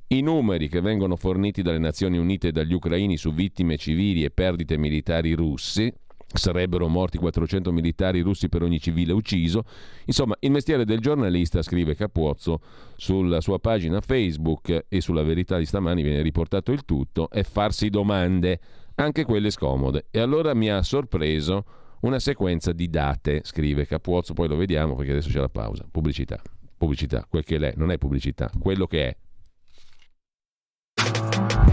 i 0.09 0.21
numeri 0.21 0.69
che 0.69 0.79
vengono 0.79 1.15
forniti 1.15 1.63
dalle 1.63 1.79
Nazioni 1.79 2.19
Unite 2.19 2.49
e 2.49 2.51
dagli 2.51 2.73
ucraini 2.73 3.17
su 3.17 3.33
vittime 3.33 3.77
civili 3.77 4.23
e 4.23 4.29
perdite 4.29 4.77
militari 4.77 5.33
russi, 5.33 5.91
sarebbero 6.33 6.87
morti 6.87 7.17
400 7.17 7.71
militari 7.71 8.21
russi 8.21 8.49
per 8.49 8.61
ogni 8.61 8.79
civile 8.79 9.13
ucciso. 9.13 9.63
Insomma, 10.05 10.35
il 10.39 10.51
mestiere 10.51 10.85
del 10.85 10.99
giornalista, 10.99 11.61
scrive 11.61 11.95
Capuozzo 11.95 12.59
sulla 12.95 13.41
sua 13.41 13.59
pagina 13.59 14.01
Facebook 14.01 14.85
e 14.87 15.01
sulla 15.01 15.23
verità 15.23 15.57
di 15.57 15.65
stamani 15.65 16.03
viene 16.03 16.21
riportato 16.21 16.71
il 16.71 16.83
tutto, 16.85 17.29
è 17.29 17.43
farsi 17.43 17.89
domande, 17.89 18.59
anche 18.95 19.23
quelle 19.25 19.51
scomode. 19.51 20.07
E 20.11 20.19
allora 20.19 20.53
mi 20.53 20.69
ha 20.69 20.81
sorpreso 20.83 21.63
una 22.01 22.19
sequenza 22.19 22.73
di 22.73 22.89
date, 22.89 23.41
scrive 23.43 23.87
Capuozzo, 23.87 24.33
poi 24.33 24.47
lo 24.47 24.55
vediamo 24.55 24.95
perché 24.95 25.11
adesso 25.11 25.29
c'è 25.29 25.39
la 25.39 25.49
pausa. 25.49 25.87
Pubblicità, 25.89 26.41
pubblicità, 26.77 27.25
quel 27.27 27.43
che 27.43 27.57
è, 27.57 27.73
non 27.75 27.91
è 27.91 27.97
pubblicità, 27.97 28.51
quello 28.59 28.85
che 28.85 29.07
è. 29.07 29.17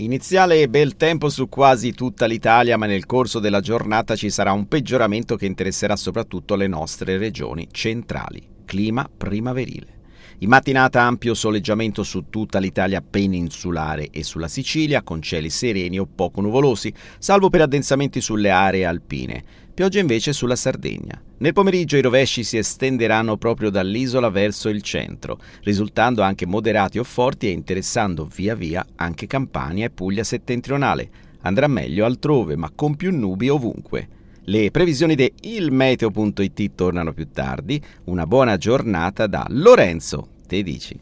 Iniziale 0.00 0.66
bel 0.70 0.96
tempo 0.96 1.28
su 1.28 1.50
quasi 1.50 1.92
tutta 1.92 2.24
l'Italia, 2.24 2.78
ma 2.78 2.86
nel 2.86 3.04
corso 3.04 3.38
della 3.38 3.60
giornata 3.60 4.16
ci 4.16 4.30
sarà 4.30 4.50
un 4.50 4.66
peggioramento 4.66 5.36
che 5.36 5.44
interesserà 5.44 5.94
soprattutto 5.94 6.54
le 6.54 6.68
nostre 6.68 7.18
regioni 7.18 7.68
centrali. 7.70 8.42
Clima 8.64 9.06
primaverile. 9.14 9.98
In 10.38 10.48
mattinata 10.48 11.02
ampio 11.02 11.34
soleggiamento 11.34 12.02
su 12.02 12.30
tutta 12.30 12.58
l'Italia 12.58 13.02
peninsulare 13.02 14.08
e 14.08 14.22
sulla 14.22 14.48
Sicilia, 14.48 15.02
con 15.02 15.20
cieli 15.20 15.50
sereni 15.50 15.98
o 15.98 16.06
poco 16.06 16.40
nuvolosi, 16.40 16.90
salvo 17.18 17.50
per 17.50 17.60
addensamenti 17.60 18.22
sulle 18.22 18.48
aree 18.48 18.86
alpine. 18.86 19.44
Pioggia 19.80 20.00
invece 20.00 20.34
sulla 20.34 20.56
Sardegna. 20.56 21.18
Nel 21.38 21.54
pomeriggio 21.54 21.96
i 21.96 22.02
rovesci 22.02 22.44
si 22.44 22.58
estenderanno 22.58 23.38
proprio 23.38 23.70
dall'isola 23.70 24.28
verso 24.28 24.68
il 24.68 24.82
centro, 24.82 25.38
risultando 25.62 26.20
anche 26.20 26.44
moderati 26.44 26.98
o 26.98 27.02
forti 27.02 27.46
e 27.46 27.52
interessando 27.52 28.26
via 28.26 28.54
via 28.54 28.84
anche 28.96 29.26
Campania 29.26 29.86
e 29.86 29.90
Puglia 29.90 30.22
settentrionale. 30.22 31.08
Andrà 31.40 31.66
meglio 31.66 32.04
altrove, 32.04 32.56
ma 32.56 32.70
con 32.74 32.94
più 32.94 33.10
nubi 33.10 33.48
ovunque. 33.48 34.06
Le 34.42 34.70
previsioni 34.70 35.14
di 35.14 35.32
ilmeteo.it 35.40 36.74
tornano 36.74 37.14
più 37.14 37.30
tardi. 37.30 37.82
Una 38.04 38.26
buona 38.26 38.58
giornata 38.58 39.26
da 39.26 39.46
Lorenzo, 39.48 40.28
te 40.46 40.62
dici. 40.62 41.00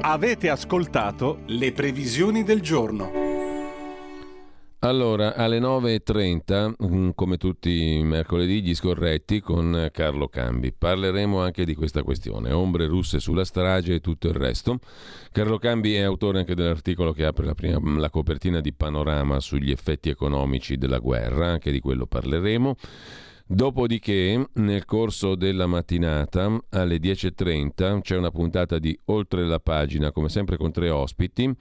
Avete 0.00 0.48
ascoltato 0.48 1.40
le 1.44 1.72
previsioni 1.72 2.42
del 2.42 2.62
giorno. 2.62 3.23
Allora, 4.84 5.34
alle 5.34 5.60
9.30, 5.60 6.74
mm, 6.84 7.10
come 7.14 7.38
tutti 7.38 7.96
i 7.96 8.02
mercoledì, 8.02 8.60
gli 8.60 8.74
scorretti 8.74 9.40
con 9.40 9.88
Carlo 9.90 10.28
Cambi. 10.28 10.74
Parleremo 10.76 11.40
anche 11.40 11.64
di 11.64 11.74
questa 11.74 12.02
questione, 12.02 12.52
ombre 12.52 12.86
russe 12.86 13.18
sulla 13.18 13.46
strage 13.46 13.94
e 13.94 14.00
tutto 14.00 14.28
il 14.28 14.34
resto. 14.34 14.80
Carlo 15.32 15.56
Cambi 15.56 15.94
è 15.94 16.02
autore 16.02 16.40
anche 16.40 16.54
dell'articolo 16.54 17.12
che 17.12 17.24
apre 17.24 17.46
la, 17.46 17.54
prima, 17.54 17.80
la 17.98 18.10
copertina 18.10 18.60
di 18.60 18.74
Panorama 18.74 19.40
sugli 19.40 19.70
effetti 19.70 20.10
economici 20.10 20.76
della 20.76 20.98
guerra, 20.98 21.46
anche 21.46 21.72
di 21.72 21.80
quello 21.80 22.04
parleremo. 22.04 22.76
Dopodiché, 23.46 24.48
nel 24.52 24.84
corso 24.84 25.34
della 25.34 25.66
mattinata, 25.66 26.62
alle 26.70 26.96
10.30, 26.96 28.00
c'è 28.02 28.16
una 28.16 28.30
puntata 28.30 28.78
di 28.78 28.98
Oltre 29.06 29.46
la 29.46 29.60
pagina, 29.60 30.12
come 30.12 30.28
sempre 30.28 30.58
con 30.58 30.72
tre 30.72 30.90
ospiti 30.90 31.54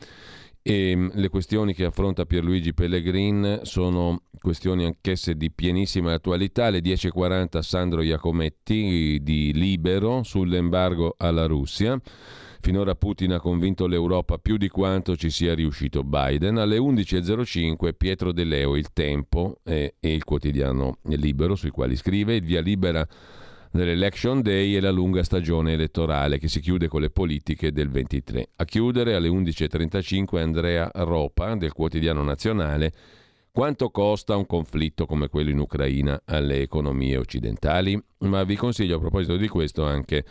e 0.64 0.96
mm, 0.96 1.10
le 1.14 1.30
questioni 1.30 1.74
che 1.74 1.84
affronta 1.84 2.26
Pierluigi 2.26 2.74
Pellegrin 2.74 3.60
sono 3.64 4.24
questioni 4.40 4.86
anch'esse 4.86 5.36
di 5.36 5.52
pienissima 5.52 6.14
attualità. 6.14 6.66
Alle 6.66 6.80
10.40 6.80 7.60
Sandro 7.60 8.02
Iacometti 8.02 9.20
di 9.22 9.52
Libero 9.54 10.24
sull'embargo 10.24 11.16
alla 11.18 11.46
Russia. 11.46 12.00
Finora 12.62 12.96
Putin 12.96 13.34
ha 13.34 13.42
convinto 13.42 13.88
l'Europa 13.88 14.38
più 14.38 14.56
di 14.56 14.70
quanto 14.70 15.18
ci 15.18 15.30
sia 15.30 15.54
riuscito 15.54 16.02
Biden. 16.02 16.58
Alle 16.58 16.78
11.05 16.78 17.94
Pietro 17.98 18.32
De 18.32 18.46
Leo, 18.46 18.78
Il 18.78 18.94
Tempo 18.94 19.60
e 19.64 19.96
il 20.00 20.24
quotidiano 20.24 21.00
Libero, 21.08 21.56
sui 21.56 21.72
quali 21.72 21.98
scrive 21.98 22.36
il 22.36 22.44
via 22.44 22.62
libera 22.62 23.06
dell'Election 23.74 24.42
Day 24.42 24.76
e 24.76 24.80
la 24.80 24.92
lunga 24.92 25.24
stagione 25.24 25.74
elettorale 25.74 26.38
che 26.38 26.48
si 26.48 26.60
chiude 26.60 26.88
con 26.88 27.02
le 27.02 27.10
politiche 27.10 27.72
del 27.72 27.90
23. 27.90 28.50
A 28.58 28.66
chiudere 28.66 29.16
alle 29.16 29.30
11.35 29.30 30.38
Andrea 30.40 30.92
Ropa 30.94 31.56
del 31.56 31.74
quotidiano 31.74 32.22
nazionale 32.22 32.94
quanto 33.52 33.90
costa 33.90 34.36
un 34.36 34.46
conflitto 34.46 35.06
come 35.06 35.28
quello 35.28 35.50
in 35.50 35.60
Ucraina 35.60 36.22
alle 36.26 36.62
economie 36.62 37.18
occidentali? 37.18 38.00
Ma 38.20 38.44
vi 38.44 38.56
consiglio 38.56 38.98
a 38.98 39.00
proposito 39.00 39.38
di 39.38 39.48
questo 39.48 39.84
anche 39.86 40.24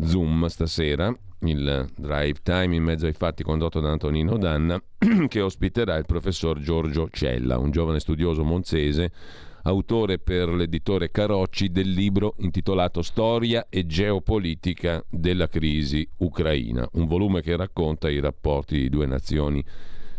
Zoom 0.00 0.46
stasera, 0.46 1.14
il 1.40 1.88
drive 1.94 2.38
time 2.42 2.74
in 2.74 2.82
mezzo 2.82 3.06
ai 3.06 3.12
fatti 3.12 3.42
condotto 3.42 3.80
da 3.80 3.90
Antonino 3.90 4.38
Danna, 4.38 4.82
che 5.28 5.40
ospiterà 5.40 5.96
il 5.96 6.06
professor 6.06 6.58
Giorgio 6.58 7.08
Cella, 7.10 7.58
un 7.58 7.70
giovane 7.70 8.00
studioso 8.00 8.44
monzese 8.44 9.12
autore 9.68 10.18
per 10.18 10.48
l'editore 10.48 11.10
Carocci 11.10 11.70
del 11.70 11.90
libro 11.90 12.34
intitolato 12.38 13.02
Storia 13.02 13.66
e 13.68 13.86
geopolitica 13.86 15.04
della 15.10 15.46
crisi 15.46 16.08
ucraina, 16.18 16.88
un 16.92 17.06
volume 17.06 17.42
che 17.42 17.54
racconta 17.54 18.08
i 18.08 18.18
rapporti 18.18 18.78
di 18.78 18.88
due 18.88 19.06
nazioni 19.06 19.62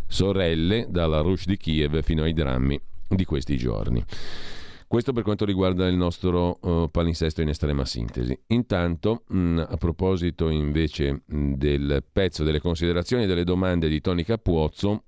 sorelle, 0.08 0.86
dalla 0.90 1.22
Rush 1.22 1.46
di 1.46 1.58
Kiev 1.58 2.02
fino 2.04 2.24
ai 2.24 2.34
drammi 2.34 2.80
di 3.08 3.26
questi 3.26 3.58
giorni. 3.58 4.04
Questo 4.88 5.14
per 5.14 5.24
quanto 5.24 5.46
riguarda 5.46 5.88
il 5.88 5.96
nostro 5.96 6.58
uh, 6.62 6.90
palinsesto 6.90 7.42
in 7.42 7.50
estrema 7.50 7.86
sintesi. 7.86 8.38
Intanto, 8.48 9.24
mh, 9.28 9.66
a 9.68 9.78
proposito 9.78 10.50
invece 10.50 11.22
mh, 11.26 11.54
del 11.54 12.04
pezzo 12.12 12.44
delle 12.44 12.60
considerazioni 12.60 13.24
e 13.24 13.28
delle 13.28 13.44
domande 13.44 13.88
di 13.88 14.02
Tony 14.02 14.24
Capuozzo, 14.24 15.04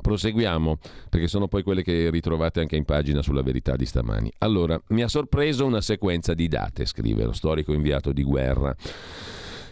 Proseguiamo, 0.00 0.78
perché 1.08 1.26
sono 1.26 1.48
poi 1.48 1.62
quelle 1.62 1.82
che 1.82 2.10
ritrovate 2.10 2.60
anche 2.60 2.76
in 2.76 2.84
pagina 2.84 3.22
sulla 3.22 3.42
verità 3.42 3.74
di 3.76 3.86
stamani. 3.86 4.30
Allora, 4.38 4.80
mi 4.88 5.02
ha 5.02 5.08
sorpreso 5.08 5.64
una 5.64 5.80
sequenza 5.80 6.34
di 6.34 6.46
date, 6.46 6.86
scrive 6.86 7.24
lo 7.24 7.32
storico 7.32 7.72
inviato 7.72 8.12
di 8.12 8.22
guerra. 8.22 8.74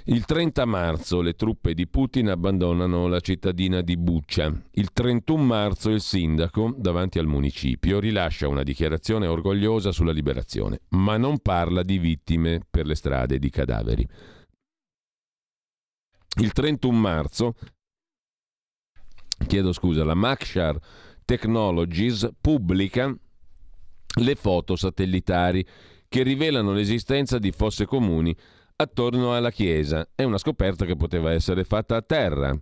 Il 0.07 0.25
30 0.25 0.65
marzo 0.65 1.21
le 1.21 1.35
truppe 1.35 1.75
di 1.75 1.87
Putin 1.87 2.31
abbandonano 2.31 3.07
la 3.07 3.21
cittadina 3.21 3.83
di 3.83 3.97
Buccia. 3.97 4.53
Il 4.73 4.93
31 4.93 5.41
marzo 5.45 5.91
il 5.91 6.01
sindaco, 6.01 6.75
davanti 6.77 7.21
al 7.21 7.27
municipio, 7.27 8.01
rilascia 8.01 8.49
una 8.49 8.65
dichiarazione 8.65 9.29
orgogliosa 9.29 9.93
sulla 9.93 10.11
liberazione, 10.11 10.81
ma 10.89 11.17
non 11.19 11.39
parla 11.39 11.85
di 11.85 11.99
vittime 11.99 12.63
per 12.69 12.87
le 12.87 12.97
strade 12.97 13.37
e 13.37 13.39
di 13.39 13.51
cadaveri. 13.51 14.09
Il 16.41 16.53
31 16.53 16.99
marzo 16.99 17.55
chiedo 19.47 19.73
scusa, 19.73 20.05
la 20.05 20.15
Makshar 20.15 20.79
Technologies 21.25 22.29
pubblica 22.41 23.15
le 24.21 24.35
foto 24.35 24.77
satellitari 24.77 25.65
che 26.09 26.23
rivelano 26.23 26.73
l'esistenza 26.73 27.39
di 27.39 27.53
fosse 27.53 27.87
comuni 27.87 28.37
attorno 28.77 29.35
alla 29.35 29.51
chiesa. 29.51 30.07
È 30.15 30.25
una 30.25 30.39
scoperta 30.39 30.85
che 30.85 30.97
poteva 30.97 31.33
essere 31.33 31.65
fatta 31.65 31.97
a 31.97 32.03
terra. 32.03 32.55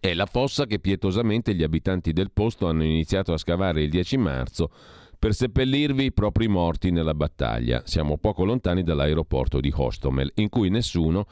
È 0.00 0.14
la 0.14 0.26
fossa 0.26 0.66
che 0.66 0.80
pietosamente 0.80 1.54
gli 1.54 1.62
abitanti 1.62 2.12
del 2.12 2.30
posto 2.32 2.66
hanno 2.66 2.84
iniziato 2.84 3.32
a 3.32 3.38
scavare 3.38 3.82
il 3.82 3.90
10 3.90 4.16
marzo 4.16 4.70
per 5.18 5.34
seppellirvi 5.34 6.04
i 6.06 6.12
propri 6.12 6.48
morti 6.48 6.90
nella 6.90 7.14
battaglia. 7.14 7.82
Siamo 7.84 8.18
poco 8.18 8.44
lontani 8.44 8.82
dall'aeroporto 8.82 9.60
di 9.60 9.72
Hostomel, 9.74 10.32
in 10.36 10.48
cui 10.48 10.68
nessuno 10.68 11.26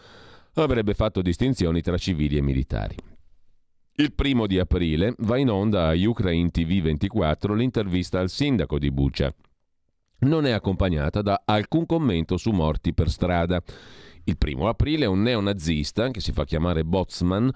avrebbe 0.54 0.94
fatto 0.94 1.22
distinzioni 1.22 1.80
tra 1.80 1.96
civili 1.96 2.36
e 2.36 2.42
militari. 2.42 2.96
Il 3.98 4.12
primo 4.12 4.46
di 4.46 4.58
aprile 4.58 5.14
va 5.20 5.38
in 5.38 5.48
onda 5.48 5.88
a 5.88 5.94
Ukraine 5.94 6.50
TV 6.50 6.82
24 6.82 7.54
l'intervista 7.54 8.20
al 8.20 8.28
sindaco 8.28 8.78
di 8.78 8.90
Bucia. 8.90 9.34
Non 10.18 10.44
è 10.44 10.50
accompagnata 10.50 11.22
da 11.22 11.40
alcun 11.46 11.86
commento 11.86 12.36
su 12.36 12.50
morti 12.50 12.92
per 12.92 13.08
strada. 13.08 13.62
Il 14.24 14.36
primo 14.36 14.68
aprile 14.68 15.06
un 15.06 15.22
neonazista, 15.22 16.10
che 16.10 16.20
si 16.20 16.32
fa 16.32 16.44
chiamare 16.44 16.84
Botsman, 16.84 17.50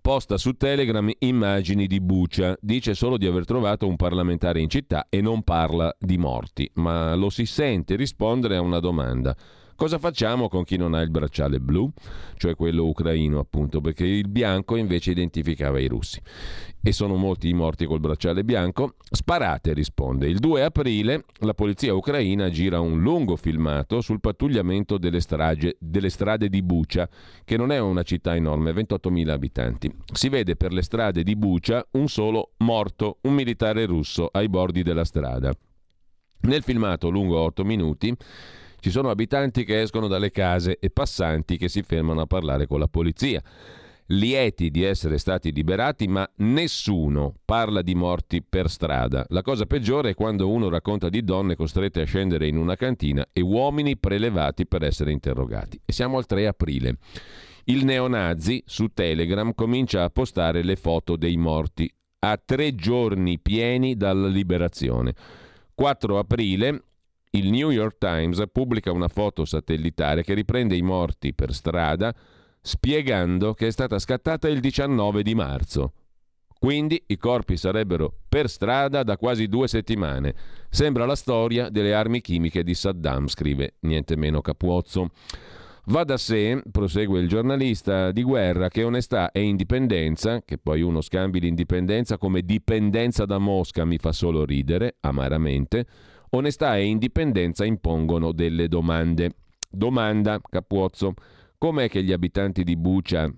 posta 0.00 0.38
su 0.38 0.52
Telegram 0.52 1.10
immagini 1.18 1.88
di 1.88 2.00
Bucia. 2.00 2.56
Dice 2.60 2.94
solo 2.94 3.16
di 3.16 3.26
aver 3.26 3.44
trovato 3.44 3.88
un 3.88 3.96
parlamentare 3.96 4.60
in 4.60 4.68
città 4.68 5.06
e 5.08 5.20
non 5.20 5.42
parla 5.42 5.92
di 5.98 6.18
morti, 6.18 6.70
ma 6.74 7.16
lo 7.16 7.30
si 7.30 7.46
sente 7.46 7.96
rispondere 7.96 8.54
a 8.54 8.60
una 8.60 8.78
domanda. 8.78 9.36
Cosa 9.80 9.98
facciamo 9.98 10.50
con 10.50 10.64
chi 10.64 10.76
non 10.76 10.92
ha 10.92 11.00
il 11.00 11.08
bracciale 11.08 11.58
blu, 11.58 11.90
cioè 12.36 12.54
quello 12.54 12.84
ucraino 12.84 13.38
appunto, 13.38 13.80
perché 13.80 14.04
il 14.04 14.28
bianco 14.28 14.76
invece 14.76 15.12
identificava 15.12 15.80
i 15.80 15.88
russi. 15.88 16.20
E 16.82 16.92
sono 16.92 17.16
molti 17.16 17.48
i 17.48 17.54
morti 17.54 17.86
col 17.86 17.98
bracciale 17.98 18.44
bianco. 18.44 18.96
Sparate, 19.10 19.72
risponde. 19.72 20.28
Il 20.28 20.38
2 20.38 20.64
aprile 20.64 21.24
la 21.38 21.54
polizia 21.54 21.94
ucraina 21.94 22.50
gira 22.50 22.78
un 22.78 23.00
lungo 23.00 23.36
filmato 23.36 24.02
sul 24.02 24.20
pattugliamento 24.20 24.98
delle, 24.98 25.20
strage, 25.20 25.78
delle 25.80 26.10
strade 26.10 26.50
di 26.50 26.60
Bucha, 26.60 27.08
che 27.42 27.56
non 27.56 27.72
è 27.72 27.78
una 27.78 28.02
città 28.02 28.36
enorme, 28.36 28.72
28.000 28.72 29.28
abitanti. 29.30 29.90
Si 30.12 30.28
vede 30.28 30.56
per 30.56 30.74
le 30.74 30.82
strade 30.82 31.22
di 31.22 31.36
Bucha 31.36 31.86
un 31.92 32.06
solo 32.06 32.50
morto, 32.58 33.16
un 33.22 33.32
militare 33.32 33.86
russo 33.86 34.28
ai 34.30 34.50
bordi 34.50 34.82
della 34.82 35.04
strada. 35.06 35.50
Nel 36.42 36.62
filmato 36.62 37.08
lungo 37.08 37.38
8 37.40 37.64
minuti 37.64 38.14
ci 38.80 38.90
sono 38.90 39.10
abitanti 39.10 39.64
che 39.64 39.80
escono 39.80 40.08
dalle 40.08 40.30
case 40.30 40.78
e 40.78 40.90
passanti 40.90 41.56
che 41.56 41.68
si 41.68 41.82
fermano 41.82 42.22
a 42.22 42.26
parlare 42.26 42.66
con 42.66 42.80
la 42.80 42.88
polizia. 42.88 43.42
Lieti 44.12 44.70
di 44.70 44.82
essere 44.82 45.18
stati 45.18 45.52
liberati, 45.52 46.08
ma 46.08 46.28
nessuno 46.38 47.34
parla 47.44 47.80
di 47.80 47.94
morti 47.94 48.42
per 48.42 48.68
strada. 48.68 49.24
La 49.28 49.42
cosa 49.42 49.66
peggiore 49.66 50.10
è 50.10 50.14
quando 50.14 50.50
uno 50.50 50.68
racconta 50.68 51.08
di 51.08 51.22
donne 51.22 51.54
costrette 51.54 52.00
a 52.00 52.06
scendere 52.06 52.48
in 52.48 52.56
una 52.56 52.74
cantina 52.74 53.24
e 53.32 53.40
uomini 53.40 53.96
prelevati 53.96 54.66
per 54.66 54.82
essere 54.82 55.12
interrogati. 55.12 55.80
E 55.84 55.92
siamo 55.92 56.16
al 56.16 56.26
3 56.26 56.48
aprile. 56.48 56.96
Il 57.64 57.84
neonazi 57.84 58.62
su 58.66 58.88
Telegram 58.88 59.54
comincia 59.54 60.02
a 60.02 60.10
postare 60.10 60.64
le 60.64 60.74
foto 60.74 61.14
dei 61.14 61.36
morti 61.36 61.88
a 62.22 62.36
tre 62.36 62.74
giorni 62.74 63.38
pieni 63.38 63.96
dalla 63.96 64.26
liberazione. 64.26 65.14
4 65.74 66.18
aprile 66.18 66.82
il 67.30 67.50
New 67.50 67.70
York 67.70 67.98
Times 67.98 68.42
pubblica 68.52 68.92
una 68.92 69.08
foto 69.08 69.44
satellitare 69.44 70.22
che 70.22 70.34
riprende 70.34 70.76
i 70.76 70.82
morti 70.82 71.34
per 71.34 71.54
strada 71.54 72.14
spiegando 72.62 73.54
che 73.54 73.68
è 73.68 73.70
stata 73.70 73.98
scattata 73.98 74.48
il 74.48 74.60
19 74.60 75.22
di 75.22 75.34
marzo. 75.34 75.92
Quindi 76.58 77.02
i 77.06 77.16
corpi 77.16 77.56
sarebbero 77.56 78.12
per 78.28 78.50
strada 78.50 79.02
da 79.02 79.16
quasi 79.16 79.46
due 79.46 79.66
settimane. 79.66 80.34
Sembra 80.68 81.06
la 81.06 81.14
storia 81.14 81.70
delle 81.70 81.94
armi 81.94 82.20
chimiche 82.20 82.62
di 82.62 82.74
Saddam, 82.74 83.28
scrive 83.28 83.76
niente 83.80 84.14
meno 84.14 84.42
Capuozzo. 84.42 85.08
Va 85.86 86.04
da 86.04 86.18
sé, 86.18 86.60
prosegue 86.70 87.18
il 87.18 87.28
giornalista 87.28 88.12
di 88.12 88.22
guerra, 88.22 88.68
che 88.68 88.82
onestà 88.82 89.32
e 89.32 89.40
indipendenza, 89.40 90.42
che 90.44 90.58
poi 90.58 90.82
uno 90.82 91.00
scambi 91.00 91.40
l'indipendenza 91.40 92.18
come 92.18 92.42
dipendenza 92.42 93.24
da 93.24 93.38
Mosca 93.38 93.86
mi 93.86 93.96
fa 93.96 94.12
solo 94.12 94.44
ridere, 94.44 94.96
amaramente, 95.00 95.86
onestà 96.30 96.76
e 96.76 96.84
indipendenza 96.84 97.64
impongono 97.64 98.32
delle 98.32 98.68
domande. 98.68 99.32
Domanda, 99.68 100.40
Capuozzo, 100.40 101.14
com'è 101.58 101.88
che 101.88 102.02
gli 102.02 102.12
abitanti 102.12 102.64
di 102.64 102.76
Bucia, 102.76 103.32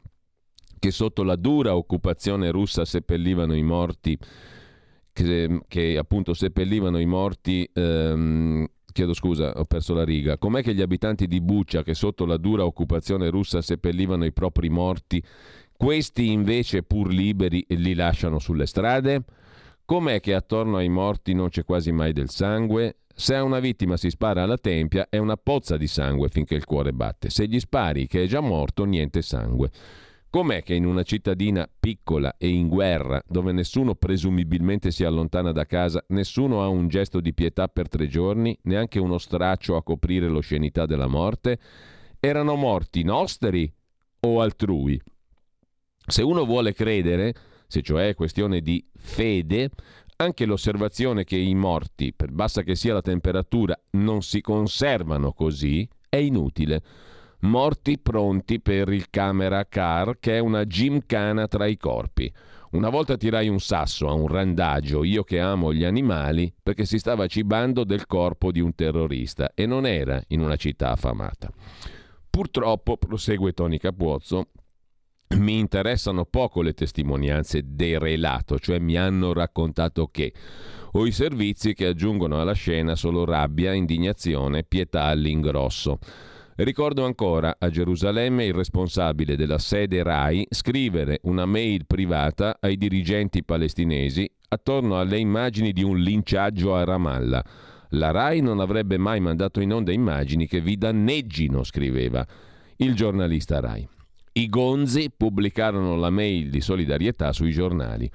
che 0.78 0.90
sotto 0.90 1.22
la 1.22 1.36
dura 1.36 1.76
occupazione 1.76 2.50
russa 2.50 2.84
seppellivano 2.84 3.54
i 3.54 3.62
morti, 3.62 4.18
che, 5.12 5.60
che 5.68 5.98
appunto 5.98 6.32
seppellivano 6.32 6.98
i 6.98 7.06
morti 7.06 7.68
ehm, 7.72 8.66
chiedo 8.92 9.14
scusa, 9.14 9.52
ho 9.56 9.64
perso 9.64 9.94
la 9.94 10.04
riga. 10.04 10.38
Com'è 10.38 10.62
che 10.62 10.74
gli 10.74 10.82
abitanti 10.82 11.26
di 11.26 11.40
Buccia, 11.40 11.82
che 11.82 11.94
sotto 11.94 12.24
la 12.24 12.36
dura 12.36 12.64
occupazione 12.64 13.28
russa 13.30 13.60
seppellivano 13.60 14.24
i 14.24 14.32
propri 14.32 14.68
morti, 14.68 15.22
questi 15.76 16.30
invece 16.30 16.82
pur 16.82 17.12
liberi 17.12 17.64
li 17.68 17.94
lasciano 17.94 18.38
sulle 18.38 18.66
strade? 18.66 19.24
Com'è 19.84 20.20
che 20.20 20.34
attorno 20.34 20.76
ai 20.76 20.88
morti 20.88 21.34
non 21.34 21.48
c'è 21.48 21.64
quasi 21.64 21.92
mai 21.92 22.12
del 22.12 22.30
sangue? 22.30 22.98
Se 23.14 23.34
a 23.34 23.42
una 23.42 23.58
vittima 23.58 23.96
si 23.96 24.08
spara 24.10 24.42
alla 24.42 24.56
tempia 24.56 25.06
è 25.10 25.18
una 25.18 25.36
pozza 25.36 25.76
di 25.76 25.86
sangue 25.86 26.28
finché 26.28 26.54
il 26.54 26.64
cuore 26.64 26.92
batte. 26.92 27.30
Se 27.30 27.46
gli 27.46 27.60
spari 27.60 28.06
che 28.06 28.22
è 28.22 28.26
già 28.26 28.40
morto, 28.40 28.84
niente 28.84 29.20
sangue. 29.20 29.70
Com'è 30.30 30.62
che 30.62 30.72
in 30.72 30.86
una 30.86 31.02
cittadina 31.02 31.68
piccola 31.78 32.36
e 32.38 32.48
in 32.48 32.68
guerra, 32.68 33.22
dove 33.28 33.52
nessuno 33.52 33.94
presumibilmente 33.94 34.90
si 34.90 35.04
allontana 35.04 35.52
da 35.52 35.66
casa, 35.66 36.02
nessuno 36.08 36.62
ha 36.62 36.68
un 36.68 36.88
gesto 36.88 37.20
di 37.20 37.34
pietà 37.34 37.68
per 37.68 37.88
tre 37.88 38.06
giorni, 38.06 38.56
neanche 38.62 38.98
uno 38.98 39.18
straccio 39.18 39.76
a 39.76 39.82
coprire 39.82 40.28
l'oscenità 40.28 40.86
della 40.86 41.06
morte? 41.06 41.58
Erano 42.18 42.54
morti 42.54 43.02
nostri 43.02 43.70
o 44.20 44.40
altrui? 44.40 44.98
Se 46.06 46.22
uno 46.22 46.46
vuole 46.46 46.72
credere, 46.72 47.34
se 47.72 47.80
cioè 47.80 48.08
è 48.08 48.14
questione 48.14 48.60
di 48.60 48.84
fede, 48.94 49.70
anche 50.16 50.44
l'osservazione 50.44 51.24
che 51.24 51.38
i 51.38 51.54
morti, 51.54 52.12
per 52.12 52.30
bassa 52.30 52.62
che 52.62 52.74
sia 52.74 52.92
la 52.92 53.00
temperatura, 53.00 53.74
non 53.92 54.20
si 54.20 54.42
conservano 54.42 55.32
così, 55.32 55.88
è 56.06 56.16
inutile 56.16 56.82
morti 57.42 57.98
pronti 57.98 58.60
per 58.60 58.90
il 58.90 59.08
camera 59.08 59.66
car, 59.66 60.18
che 60.20 60.36
è 60.36 60.38
una 60.38 60.64
gymkhana 60.64 61.48
tra 61.48 61.66
i 61.66 61.76
corpi. 61.78 62.32
Una 62.72 62.88
volta 62.88 63.16
tirai 63.16 63.48
un 63.48 63.58
sasso 63.58 64.08
a 64.08 64.12
un 64.12 64.28
randagio, 64.28 65.02
io 65.02 65.24
che 65.24 65.40
amo 65.40 65.72
gli 65.72 65.84
animali, 65.84 66.52
perché 66.62 66.84
si 66.84 66.98
stava 66.98 67.26
cibando 67.26 67.84
del 67.84 68.06
corpo 68.06 68.52
di 68.52 68.60
un 68.60 68.74
terrorista 68.74 69.52
e 69.54 69.66
non 69.66 69.86
era 69.86 70.22
in 70.28 70.40
una 70.40 70.56
città 70.56 70.92
affamata. 70.92 71.50
Purtroppo, 72.30 72.96
prosegue 72.96 73.52
Tony 73.52 73.78
Capuozzo, 73.78 74.48
mi 75.36 75.58
interessano 75.58 76.24
poco 76.24 76.62
le 76.62 76.74
testimonianze 76.74 77.62
del 77.64 77.98
relato, 77.98 78.58
cioè 78.58 78.78
mi 78.78 78.96
hanno 78.96 79.32
raccontato 79.32 80.08
che, 80.10 80.32
o 80.92 81.06
i 81.06 81.12
servizi 81.12 81.74
che 81.74 81.86
aggiungono 81.86 82.40
alla 82.40 82.52
scena 82.52 82.94
solo 82.94 83.24
rabbia, 83.24 83.72
indignazione, 83.72 84.64
pietà 84.64 85.04
all'ingrosso. 85.04 85.98
Ricordo 86.54 87.04
ancora 87.04 87.56
a 87.58 87.70
Gerusalemme 87.70 88.44
il 88.44 88.52
responsabile 88.52 89.36
della 89.36 89.58
sede 89.58 90.02
RAI 90.02 90.46
scrivere 90.50 91.20
una 91.22 91.46
mail 91.46 91.86
privata 91.86 92.58
ai 92.60 92.76
dirigenti 92.76 93.42
palestinesi 93.42 94.30
attorno 94.48 94.98
alle 94.98 95.18
immagini 95.18 95.72
di 95.72 95.82
un 95.82 95.98
linciaggio 95.98 96.74
a 96.76 96.84
Ramallah. 96.84 97.44
La 97.90 98.10
RAI 98.10 98.40
non 98.40 98.60
avrebbe 98.60 98.98
mai 98.98 99.20
mandato 99.20 99.60
in 99.60 99.72
onda 99.72 99.92
immagini 99.92 100.46
che 100.46 100.60
vi 100.60 100.76
danneggino, 100.76 101.64
scriveva 101.64 102.24
il 102.76 102.94
giornalista 102.94 103.58
RAI. 103.60 103.88
I 104.34 104.48
gonzi 104.48 105.12
pubblicarono 105.14 105.94
la 105.96 106.08
mail 106.08 106.48
di 106.48 106.62
solidarietà 106.62 107.32
sui 107.32 107.52
giornali. 107.52 108.10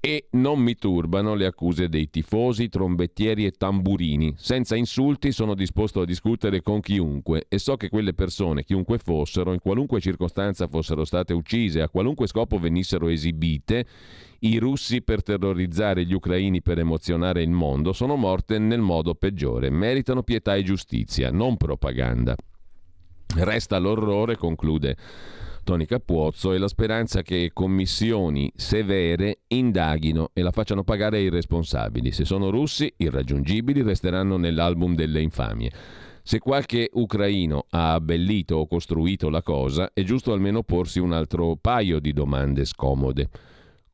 E 0.00 0.26
non 0.32 0.58
mi 0.58 0.74
turbano 0.74 1.34
le 1.34 1.46
accuse 1.46 1.88
dei 1.88 2.10
tifosi, 2.10 2.68
trombettieri 2.68 3.46
e 3.46 3.52
tamburini. 3.52 4.34
Senza 4.36 4.74
insulti 4.74 5.30
sono 5.30 5.54
disposto 5.54 6.00
a 6.00 6.04
discutere 6.04 6.60
con 6.60 6.80
chiunque 6.80 7.46
e 7.48 7.58
so 7.58 7.76
che 7.76 7.88
quelle 7.88 8.14
persone, 8.14 8.64
chiunque 8.64 8.98
fossero, 8.98 9.52
in 9.52 9.60
qualunque 9.60 10.00
circostanza 10.00 10.66
fossero 10.66 11.04
state 11.04 11.32
uccise, 11.32 11.80
a 11.80 11.88
qualunque 11.88 12.26
scopo 12.26 12.58
venissero 12.58 13.08
esibite, 13.08 13.86
i 14.40 14.58
russi 14.58 15.02
per 15.02 15.22
terrorizzare 15.22 16.04
gli 16.04 16.12
ucraini 16.12 16.60
per 16.62 16.80
emozionare 16.80 17.42
il 17.42 17.50
mondo, 17.50 17.92
sono 17.92 18.16
morte 18.16 18.58
nel 18.58 18.80
modo 18.80 19.14
peggiore. 19.14 19.70
Meritano 19.70 20.24
pietà 20.24 20.56
e 20.56 20.64
giustizia, 20.64 21.30
non 21.30 21.56
propaganda. 21.56 22.34
Resta 23.36 23.78
l'orrore, 23.78 24.36
conclude 24.36 24.96
Tony 25.64 25.86
Capuozzo 25.86 26.52
e 26.52 26.58
la 26.58 26.68
speranza 26.68 27.22
che 27.22 27.50
commissioni 27.52 28.52
severe 28.54 29.40
indaghino 29.48 30.30
e 30.32 30.42
la 30.42 30.52
facciano 30.52 30.84
pagare 30.84 31.16
ai 31.16 31.30
responsabili. 31.30 32.12
Se 32.12 32.24
sono 32.24 32.50
russi, 32.50 32.92
irraggiungibili, 32.96 33.82
resteranno 33.82 34.36
nell'album 34.36 34.94
delle 34.94 35.20
infamie. 35.20 35.72
Se 36.22 36.38
qualche 36.38 36.88
ucraino 36.92 37.66
ha 37.70 37.94
abbellito 37.94 38.56
o 38.56 38.66
costruito 38.66 39.28
la 39.28 39.42
cosa, 39.42 39.90
è 39.92 40.02
giusto 40.04 40.32
almeno 40.32 40.62
porsi 40.62 41.00
un 41.00 41.12
altro 41.12 41.56
paio 41.60 41.98
di 41.98 42.12
domande 42.12 42.64
scomode. 42.64 43.28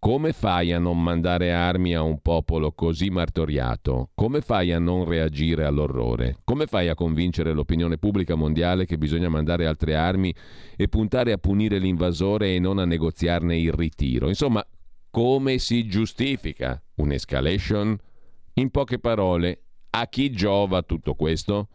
Come 0.03 0.33
fai 0.33 0.73
a 0.73 0.79
non 0.79 1.03
mandare 1.03 1.53
armi 1.53 1.95
a 1.95 2.01
un 2.01 2.23
popolo 2.23 2.73
così 2.73 3.11
martoriato? 3.11 4.09
Come 4.15 4.41
fai 4.41 4.73
a 4.73 4.79
non 4.79 5.05
reagire 5.05 5.67
all'orrore? 5.67 6.39
Come 6.43 6.65
fai 6.65 6.89
a 6.89 6.95
convincere 6.95 7.53
l'opinione 7.53 7.99
pubblica 7.99 8.35
mondiale 8.35 8.87
che 8.87 8.97
bisogna 8.97 9.29
mandare 9.29 9.67
altre 9.67 9.95
armi 9.95 10.35
e 10.75 10.89
puntare 10.89 11.33
a 11.33 11.37
punire 11.37 11.77
l'invasore 11.77 12.55
e 12.55 12.59
non 12.59 12.79
a 12.79 12.87
negoziarne 12.87 13.59
il 13.59 13.73
ritiro? 13.73 14.29
Insomma, 14.29 14.67
come 15.11 15.59
si 15.59 15.87
giustifica 15.87 16.83
un'escalation? 16.95 17.95
In 18.55 18.71
poche 18.71 18.99
parole, 19.01 19.65
a 19.91 20.07
chi 20.07 20.31
giova 20.31 20.81
tutto 20.81 21.13
questo? 21.13 21.69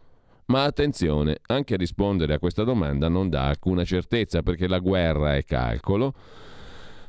Ma 0.46 0.64
attenzione, 0.64 1.38
anche 1.46 1.76
rispondere 1.76 2.34
a 2.34 2.40
questa 2.40 2.64
domanda 2.64 3.08
non 3.08 3.28
dà 3.28 3.46
alcuna 3.46 3.84
certezza 3.84 4.42
perché 4.42 4.66
la 4.66 4.80
guerra 4.80 5.36
è 5.36 5.44
calcolo 5.44 6.12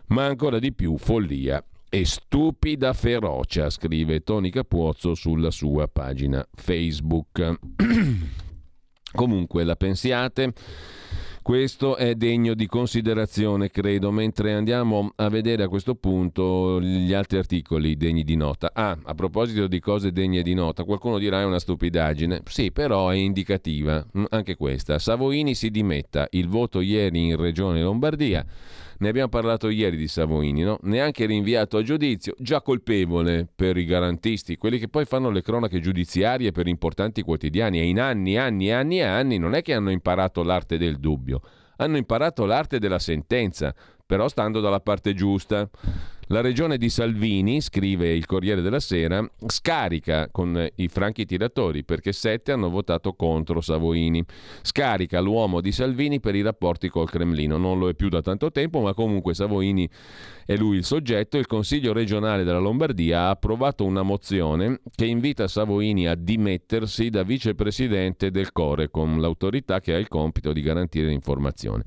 ma 0.07 0.25
ancora 0.25 0.59
di 0.59 0.73
più 0.73 0.97
follia 0.97 1.63
e 1.89 2.05
stupida 2.05 2.93
ferocia, 2.93 3.69
scrive 3.69 4.21
Tony 4.21 4.49
Capuozzo 4.49 5.15
sulla 5.15 5.51
sua 5.51 5.87
pagina 5.87 6.45
Facebook. 6.53 7.57
Comunque 9.13 9.63
la 9.63 9.75
pensiate. 9.75 10.53
Questo 11.41 11.95
è 11.95 12.13
degno 12.15 12.55
di 12.55 12.67
considerazione, 12.67 13.71
credo, 13.71 14.11
mentre 14.11 14.53
andiamo 14.53 15.13
a 15.15 15.29
vedere 15.29 15.63
a 15.63 15.69
questo 15.69 15.95
punto 15.95 16.81
gli 16.81 17.13
altri 17.13 17.37
articoli 17.37 17.95
degni 17.95 18.25
di 18.25 18.35
nota. 18.35 18.71
Ah, 18.73 18.97
a 19.01 19.13
proposito 19.13 19.65
di 19.67 19.79
cose 19.79 20.11
degne 20.11 20.41
di 20.41 20.53
nota, 20.53 20.83
qualcuno 20.83 21.17
dirà 21.17 21.39
è 21.39 21.45
una 21.45 21.59
stupidaggine. 21.59 22.41
Sì, 22.45 22.73
però 22.73 23.07
è 23.07 23.15
indicativa, 23.15 24.05
mm, 24.17 24.25
anche 24.31 24.57
questa. 24.57 24.99
Savoini 24.99 25.55
si 25.55 25.71
dimetta, 25.71 26.27
il 26.31 26.49
voto 26.49 26.81
ieri 26.81 27.27
in 27.27 27.37
Regione 27.37 27.81
Lombardia 27.81 28.45
ne 28.99 29.09
abbiamo 29.09 29.29
parlato 29.29 29.69
ieri 29.69 29.97
di 29.97 30.07
Savoini, 30.07 30.61
no? 30.61 30.79
neanche 30.83 31.25
rinviato 31.25 31.77
a 31.77 31.83
giudizio, 31.83 32.33
già 32.37 32.61
colpevole 32.61 33.47
per 33.53 33.77
i 33.77 33.85
garantisti, 33.85 34.57
quelli 34.57 34.79
che 34.79 34.87
poi 34.87 35.05
fanno 35.05 35.29
le 35.29 35.41
cronache 35.41 35.79
giudiziarie 35.79 36.51
per 36.51 36.67
importanti 36.67 37.21
quotidiani 37.21 37.79
e 37.79 37.85
in 37.87 37.99
anni, 37.99 38.37
anni, 38.37 38.71
anni 38.71 38.99
e 38.99 39.03
anni 39.03 39.37
non 39.37 39.53
è 39.53 39.61
che 39.61 39.73
hanno 39.73 39.91
imparato 39.91 40.43
l'arte 40.43 40.77
del 40.77 40.97
dubbio, 40.97 41.41
hanno 41.77 41.97
imparato 41.97 42.45
l'arte 42.45 42.79
della 42.79 42.99
sentenza, 42.99 43.73
però 44.05 44.27
stando 44.27 44.59
dalla 44.61 44.79
parte 44.79 45.13
giusta. 45.13 45.69
La 46.29 46.41
regione 46.41 46.77
di 46.77 46.89
Salvini, 46.89 47.61
scrive 47.61 48.13
il 48.13 48.25
Corriere 48.25 48.61
della 48.61 48.81
Sera, 48.81 49.25
scarica 49.45 50.27
con 50.29 50.67
i 50.75 50.89
franchi 50.89 51.25
tiratori 51.25 51.85
perché 51.85 52.11
sette 52.11 52.51
hanno 52.51 52.69
votato 52.69 53.13
contro 53.13 53.61
Savoini. 53.61 54.21
Scarica 54.61 55.21
l'uomo 55.21 55.61
di 55.61 55.71
Salvini 55.71 56.19
per 56.19 56.35
i 56.35 56.41
rapporti 56.41 56.89
col 56.89 57.09
Cremlino. 57.09 57.55
Non 57.55 57.79
lo 57.79 57.87
è 57.87 57.93
più 57.93 58.09
da 58.09 58.21
tanto 58.21 58.51
tempo, 58.51 58.81
ma 58.81 58.93
comunque 58.93 59.33
Savoini 59.33 59.89
è 60.45 60.57
lui 60.57 60.75
il 60.75 60.83
soggetto. 60.83 61.37
Il 61.37 61.47
Consiglio 61.47 61.93
regionale 61.93 62.43
della 62.43 62.59
Lombardia 62.59 63.21
ha 63.21 63.29
approvato 63.29 63.85
una 63.85 64.01
mozione 64.01 64.81
che 64.93 65.05
invita 65.05 65.47
Savoini 65.47 66.07
a 66.09 66.15
dimettersi 66.15 67.09
da 67.09 67.23
vicepresidente 67.23 68.31
del 68.31 68.51
Corecom, 68.51 69.21
l'autorità 69.21 69.79
che 69.79 69.93
ha 69.93 69.97
il 69.97 70.09
compito 70.09 70.51
di 70.51 70.61
garantire 70.61 71.07
l'informazione. 71.07 71.85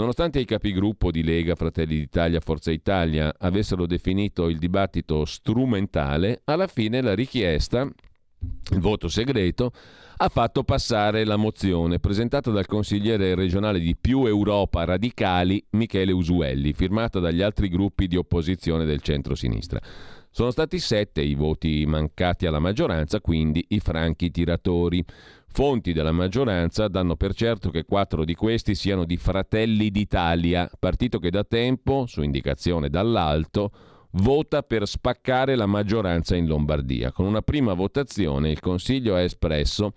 Nonostante 0.00 0.40
i 0.40 0.46
capigruppo 0.46 1.10
di 1.10 1.22
Lega, 1.22 1.54
Fratelli 1.54 1.98
d'Italia, 1.98 2.40
Forza 2.40 2.70
Italia 2.70 3.34
avessero 3.36 3.84
definito 3.84 4.48
il 4.48 4.56
dibattito 4.56 5.26
strumentale, 5.26 6.40
alla 6.44 6.68
fine 6.68 7.02
la 7.02 7.14
richiesta, 7.14 7.82
il 7.82 8.80
voto 8.80 9.08
segreto, 9.08 9.72
ha 10.16 10.28
fatto 10.30 10.64
passare 10.64 11.26
la 11.26 11.36
mozione 11.36 11.98
presentata 11.98 12.50
dal 12.50 12.64
consigliere 12.64 13.34
regionale 13.34 13.78
di 13.78 13.94
Più 13.94 14.24
Europa 14.24 14.84
Radicali 14.84 15.62
Michele 15.72 16.12
Usuelli, 16.12 16.72
firmata 16.72 17.18
dagli 17.18 17.42
altri 17.42 17.68
gruppi 17.68 18.06
di 18.06 18.16
opposizione 18.16 18.86
del 18.86 19.02
centro-sinistra. 19.02 19.82
Sono 20.30 20.50
stati 20.50 20.78
sette 20.78 21.20
i 21.20 21.34
voti 21.34 21.84
mancati 21.84 22.46
alla 22.46 22.58
maggioranza, 22.58 23.20
quindi 23.20 23.66
i 23.68 23.80
franchi 23.80 24.30
tiratori. 24.30 25.04
Fonti 25.52 25.92
della 25.92 26.12
maggioranza 26.12 26.86
danno 26.86 27.16
per 27.16 27.34
certo 27.34 27.70
che 27.70 27.84
quattro 27.84 28.24
di 28.24 28.34
questi 28.34 28.76
siano 28.76 29.04
di 29.04 29.16
Fratelli 29.16 29.90
d'Italia, 29.90 30.70
partito 30.78 31.18
che 31.18 31.30
da 31.30 31.42
tempo, 31.42 32.06
su 32.06 32.22
indicazione 32.22 32.88
dall'alto, 32.88 33.72
vota 34.12 34.62
per 34.62 34.86
spaccare 34.86 35.56
la 35.56 35.66
maggioranza 35.66 36.36
in 36.36 36.46
Lombardia. 36.46 37.10
Con 37.10 37.26
una 37.26 37.42
prima 37.42 37.74
votazione 37.74 38.50
il 38.50 38.60
Consiglio 38.60 39.16
ha 39.16 39.20
espresso 39.20 39.92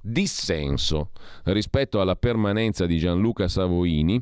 dissenso 0.00 1.10
rispetto 1.44 2.00
alla 2.00 2.16
permanenza 2.16 2.86
di 2.86 2.98
Gianluca 2.98 3.48
Savoini 3.48 4.20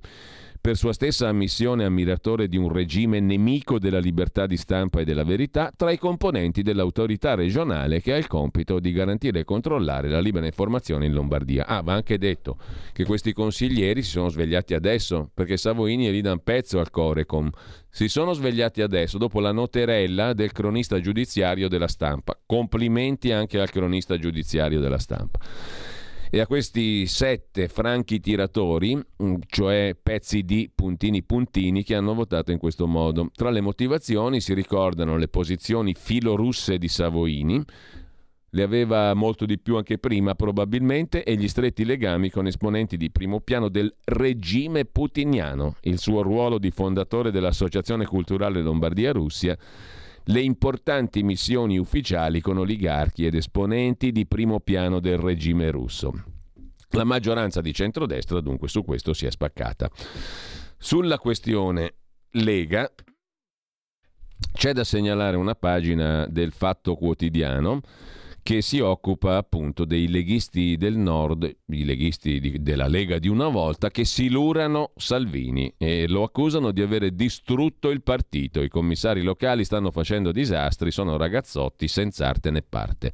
per 0.60 0.76
sua 0.76 0.92
stessa 0.92 1.28
ammissione 1.28 1.84
ammiratore 1.84 2.46
di 2.46 2.58
un 2.58 2.70
regime 2.70 3.18
nemico 3.18 3.78
della 3.78 3.98
libertà 3.98 4.46
di 4.46 4.58
stampa 4.58 5.00
e 5.00 5.04
della 5.04 5.24
verità, 5.24 5.72
tra 5.74 5.90
i 5.90 5.98
componenti 5.98 6.62
dell'autorità 6.62 7.34
regionale 7.34 8.02
che 8.02 8.12
ha 8.12 8.16
il 8.18 8.26
compito 8.26 8.78
di 8.78 8.92
garantire 8.92 9.40
e 9.40 9.44
controllare 9.44 10.08
la 10.08 10.20
libera 10.20 10.44
informazione 10.44 11.06
in 11.06 11.14
Lombardia. 11.14 11.66
Ah, 11.66 11.80
va 11.80 11.94
anche 11.94 12.18
detto 12.18 12.58
che 12.92 13.04
questi 13.04 13.32
consiglieri 13.32 14.02
si 14.02 14.10
sono 14.10 14.28
svegliati 14.28 14.74
adesso, 14.74 15.30
perché 15.32 15.56
Savoini 15.56 16.06
è 16.06 16.10
lì 16.10 16.20
da 16.20 16.32
un 16.32 16.42
pezzo 16.42 16.78
al 16.78 16.90
Corecom. 16.90 17.50
Si 17.88 18.08
sono 18.08 18.34
svegliati 18.34 18.82
adesso, 18.82 19.16
dopo 19.16 19.40
la 19.40 19.52
noterella 19.52 20.34
del 20.34 20.52
cronista 20.52 21.00
giudiziario 21.00 21.68
della 21.68 21.88
stampa. 21.88 22.38
Complimenti 22.44 23.32
anche 23.32 23.58
al 23.58 23.70
cronista 23.70 24.18
giudiziario 24.18 24.78
della 24.78 24.98
stampa 24.98 25.38
e 26.30 26.38
a 26.38 26.46
questi 26.46 27.06
sette 27.06 27.66
franchi 27.66 28.20
tiratori, 28.20 28.96
mm, 28.96 29.34
cioè 29.48 29.96
pezzi 30.00 30.44
di 30.44 30.70
puntini 30.72 31.24
puntini, 31.24 31.82
che 31.82 31.96
hanno 31.96 32.14
votato 32.14 32.52
in 32.52 32.58
questo 32.58 32.86
modo. 32.86 33.30
Tra 33.34 33.50
le 33.50 33.60
motivazioni 33.60 34.40
si 34.40 34.54
ricordano 34.54 35.16
le 35.16 35.26
posizioni 35.26 35.92
filorusse 35.94 36.78
di 36.78 36.86
Savoini, 36.86 37.60
le 38.52 38.62
aveva 38.62 39.12
molto 39.14 39.44
di 39.44 39.58
più 39.58 39.76
anche 39.76 39.98
prima 39.98 40.36
probabilmente, 40.36 41.24
e 41.24 41.34
gli 41.34 41.48
stretti 41.48 41.84
legami 41.84 42.30
con 42.30 42.46
esponenti 42.46 42.96
di 42.96 43.10
primo 43.10 43.40
piano 43.40 43.68
del 43.68 43.92
regime 44.04 44.84
putiniano, 44.84 45.76
il 45.82 45.98
suo 45.98 46.22
ruolo 46.22 46.58
di 46.58 46.70
fondatore 46.70 47.32
dell'Associazione 47.32 48.06
Culturale 48.06 48.62
Lombardia-Russia 48.62 49.58
le 50.30 50.40
importanti 50.40 51.24
missioni 51.24 51.76
ufficiali 51.76 52.40
con 52.40 52.56
oligarchi 52.56 53.26
ed 53.26 53.34
esponenti 53.34 54.12
di 54.12 54.26
primo 54.26 54.60
piano 54.60 55.00
del 55.00 55.18
regime 55.18 55.70
russo. 55.72 56.12
La 56.90 57.04
maggioranza 57.04 57.60
di 57.60 57.72
centrodestra 57.72 58.40
dunque 58.40 58.68
su 58.68 58.84
questo 58.84 59.12
si 59.12 59.26
è 59.26 59.30
spaccata. 59.30 59.90
Sulla 60.78 61.18
questione 61.18 61.94
Lega 62.34 62.92
c'è 64.52 64.72
da 64.72 64.84
segnalare 64.84 65.36
una 65.36 65.54
pagina 65.56 66.26
del 66.26 66.52
Fatto 66.52 66.94
Quotidiano 66.94 67.80
che 68.42 68.62
si 68.62 68.80
occupa 68.80 69.36
appunto 69.36 69.84
dei 69.84 70.08
leghisti 70.08 70.76
del 70.76 70.96
nord, 70.96 71.56
i 71.66 71.84
leghisti 71.84 72.40
di, 72.40 72.62
della 72.62 72.86
Lega 72.86 73.18
di 73.18 73.28
una 73.28 73.48
volta, 73.48 73.90
che 73.90 74.04
silurano 74.04 74.92
Salvini 74.96 75.72
e 75.76 76.08
lo 76.08 76.22
accusano 76.22 76.70
di 76.70 76.82
avere 76.82 77.14
distrutto 77.14 77.90
il 77.90 78.02
partito. 78.02 78.62
I 78.62 78.68
commissari 78.68 79.22
locali 79.22 79.64
stanno 79.64 79.90
facendo 79.90 80.32
disastri, 80.32 80.90
sono 80.90 81.16
ragazzotti 81.16 81.88
senza 81.88 82.28
arte 82.28 82.50
né 82.50 82.62
parte. 82.62 83.12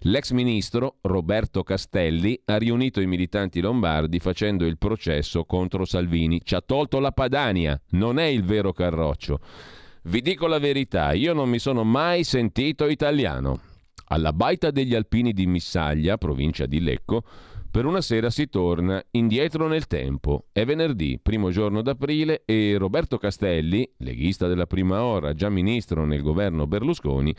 L'ex 0.00 0.30
ministro 0.30 0.98
Roberto 1.02 1.62
Castelli 1.62 2.40
ha 2.44 2.56
riunito 2.56 3.00
i 3.00 3.06
militanti 3.06 3.60
lombardi 3.60 4.18
facendo 4.18 4.64
il 4.66 4.78
processo 4.78 5.44
contro 5.44 5.84
Salvini. 5.84 6.40
Ci 6.44 6.54
ha 6.54 6.60
tolto 6.60 7.00
la 7.00 7.12
Padania, 7.12 7.80
non 7.90 8.18
è 8.18 8.24
il 8.24 8.44
vero 8.44 8.72
Carroccio. 8.72 9.40
Vi 10.02 10.20
dico 10.20 10.46
la 10.46 10.60
verità, 10.60 11.12
io 11.14 11.32
non 11.32 11.48
mi 11.48 11.58
sono 11.58 11.82
mai 11.82 12.22
sentito 12.22 12.86
italiano. 12.86 13.74
Alla 14.08 14.32
baita 14.32 14.70
degli 14.70 14.94
alpini 14.94 15.32
di 15.32 15.46
Missaglia, 15.46 16.16
provincia 16.16 16.66
di 16.66 16.80
Lecco, 16.80 17.24
per 17.76 17.84
una 17.84 18.00
sera 18.00 18.30
si 18.30 18.48
torna 18.48 19.04
indietro 19.10 19.68
nel 19.68 19.86
tempo. 19.86 20.46
È 20.50 20.64
venerdì, 20.64 21.20
primo 21.22 21.50
giorno 21.50 21.82
d'aprile, 21.82 22.40
e 22.46 22.76
Roberto 22.78 23.18
Castelli, 23.18 23.86
leghista 23.98 24.46
della 24.46 24.64
prima 24.64 25.02
ora, 25.02 25.34
già 25.34 25.50
ministro 25.50 26.06
nel 26.06 26.22
governo 26.22 26.66
Berlusconi, 26.66 27.36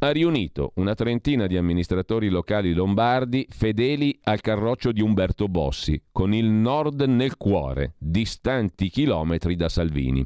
ha 0.00 0.10
riunito 0.10 0.72
una 0.74 0.94
trentina 0.94 1.46
di 1.46 1.56
amministratori 1.56 2.28
locali 2.28 2.74
lombardi 2.74 3.46
fedeli 3.48 4.20
al 4.24 4.42
carroccio 4.42 4.92
di 4.92 5.00
Umberto 5.00 5.48
Bossi, 5.48 6.02
con 6.12 6.34
il 6.34 6.50
nord 6.50 7.00
nel 7.04 7.38
cuore, 7.38 7.94
distanti 7.96 8.90
chilometri 8.90 9.56
da 9.56 9.70
Salvini. 9.70 10.22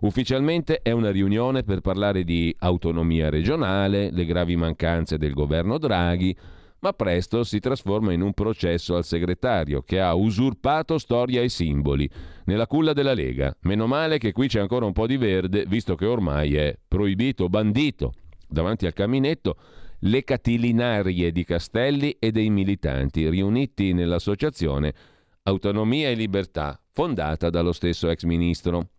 Ufficialmente 0.00 0.80
è 0.82 0.90
una 0.90 1.12
riunione 1.12 1.62
per 1.62 1.82
parlare 1.82 2.24
di 2.24 2.52
autonomia 2.58 3.30
regionale, 3.30 4.10
le 4.10 4.24
gravi 4.24 4.56
mancanze 4.56 5.18
del 5.18 5.34
governo 5.34 5.78
Draghi, 5.78 6.36
ma 6.80 6.92
presto 6.92 7.44
si 7.44 7.58
trasforma 7.58 8.12
in 8.12 8.20
un 8.20 8.32
processo 8.32 8.96
al 8.96 9.04
segretario 9.04 9.82
che 9.82 10.00
ha 10.00 10.14
usurpato 10.14 10.98
storia 10.98 11.42
e 11.42 11.48
simboli 11.48 12.08
nella 12.44 12.66
culla 12.66 12.92
della 12.92 13.14
Lega. 13.14 13.54
Meno 13.62 13.86
male 13.86 14.18
che 14.18 14.32
qui 14.32 14.48
c'è 14.48 14.60
ancora 14.60 14.86
un 14.86 14.92
po' 14.92 15.06
di 15.06 15.16
verde, 15.16 15.64
visto 15.66 15.94
che 15.94 16.06
ormai 16.06 16.54
è 16.54 16.78
proibito, 16.86 17.48
bandito 17.48 18.12
davanti 18.48 18.86
al 18.86 18.92
caminetto 18.92 19.56
le 20.00 20.22
catilinarie 20.22 21.32
di 21.32 21.44
Castelli 21.44 22.16
e 22.18 22.30
dei 22.30 22.50
militanti 22.50 23.28
riuniti 23.28 23.92
nell'associazione 23.92 24.94
Autonomia 25.42 26.08
e 26.08 26.14
Libertà, 26.14 26.80
fondata 26.92 27.50
dallo 27.50 27.72
stesso 27.72 28.08
ex 28.10 28.24
ministro. 28.24 28.90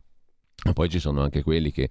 Poi 0.73 0.89
ci 0.89 0.99
sono 0.99 1.22
anche 1.22 1.41
quelli 1.41 1.72
che, 1.72 1.89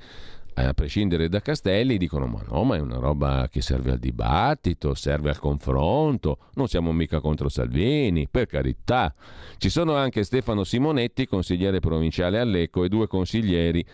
a 0.66 0.74
prescindere 0.74 1.28
da 1.28 1.40
Castelli, 1.40 1.98
dicono: 1.98 2.26
Ma 2.26 2.42
no, 2.48 2.64
ma 2.64 2.76
è 2.76 2.80
una 2.80 2.98
roba 2.98 3.48
che 3.50 3.60
serve 3.60 3.92
al 3.92 3.98
dibattito, 3.98 4.94
serve 4.94 5.30
al 5.30 5.38
confronto. 5.38 6.38
Non 6.54 6.68
siamo 6.68 6.92
mica 6.92 7.20
contro 7.20 7.48
Salvini, 7.48 8.28
per 8.28 8.46
carità. 8.46 9.14
Ci 9.56 9.68
sono 9.68 9.94
anche 9.94 10.24
Stefano 10.24 10.64
Simonetti, 10.64 11.26
consigliere 11.26 11.80
provinciale 11.80 12.38
a 12.38 12.44
Lecco, 12.44 12.84
e 12.84 12.88
due 12.88 13.06
consiglieri 13.06 13.84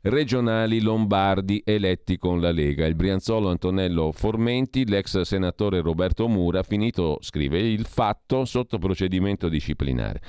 regionali 0.00 0.80
lombardi 0.80 1.60
eletti 1.64 2.18
con 2.18 2.40
la 2.40 2.50
Lega. 2.50 2.86
Il 2.86 2.94
Brianzolo 2.94 3.50
Antonello 3.50 4.12
Formenti, 4.12 4.86
l'ex 4.86 5.20
senatore 5.22 5.80
Roberto 5.80 6.28
Mura, 6.28 6.62
finito, 6.62 7.18
scrive, 7.20 7.58
il 7.58 7.84
fatto 7.84 8.44
sotto 8.44 8.78
procedimento 8.78 9.48
disciplinare. 9.48 10.20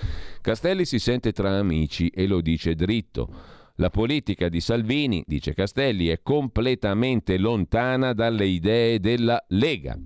Castelli 0.41 0.85
si 0.85 0.99
sente 0.99 1.31
tra 1.31 1.57
amici 1.57 2.09
e 2.09 2.25
lo 2.27 2.41
dice 2.41 2.75
dritto. 2.75 3.57
La 3.79 3.89
politica 3.89 4.49
di 4.49 4.59
Salvini, 4.59 5.23
dice 5.25 5.53
Castelli, 5.53 6.09
è 6.09 6.19
completamente 6.21 7.37
lontana 7.37 8.11
dalle 8.11 8.45
idee 8.45 8.99
della 8.99 9.41
Lega. 9.47 9.97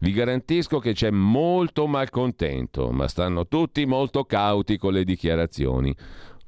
Vi 0.00 0.12
garantisco 0.12 0.78
che 0.78 0.92
c'è 0.92 1.10
molto 1.10 1.86
malcontento, 1.86 2.90
ma 2.90 3.08
stanno 3.08 3.48
tutti 3.48 3.86
molto 3.86 4.24
cauti 4.24 4.76
con 4.76 4.92
le 4.92 5.04
dichiarazioni. 5.04 5.96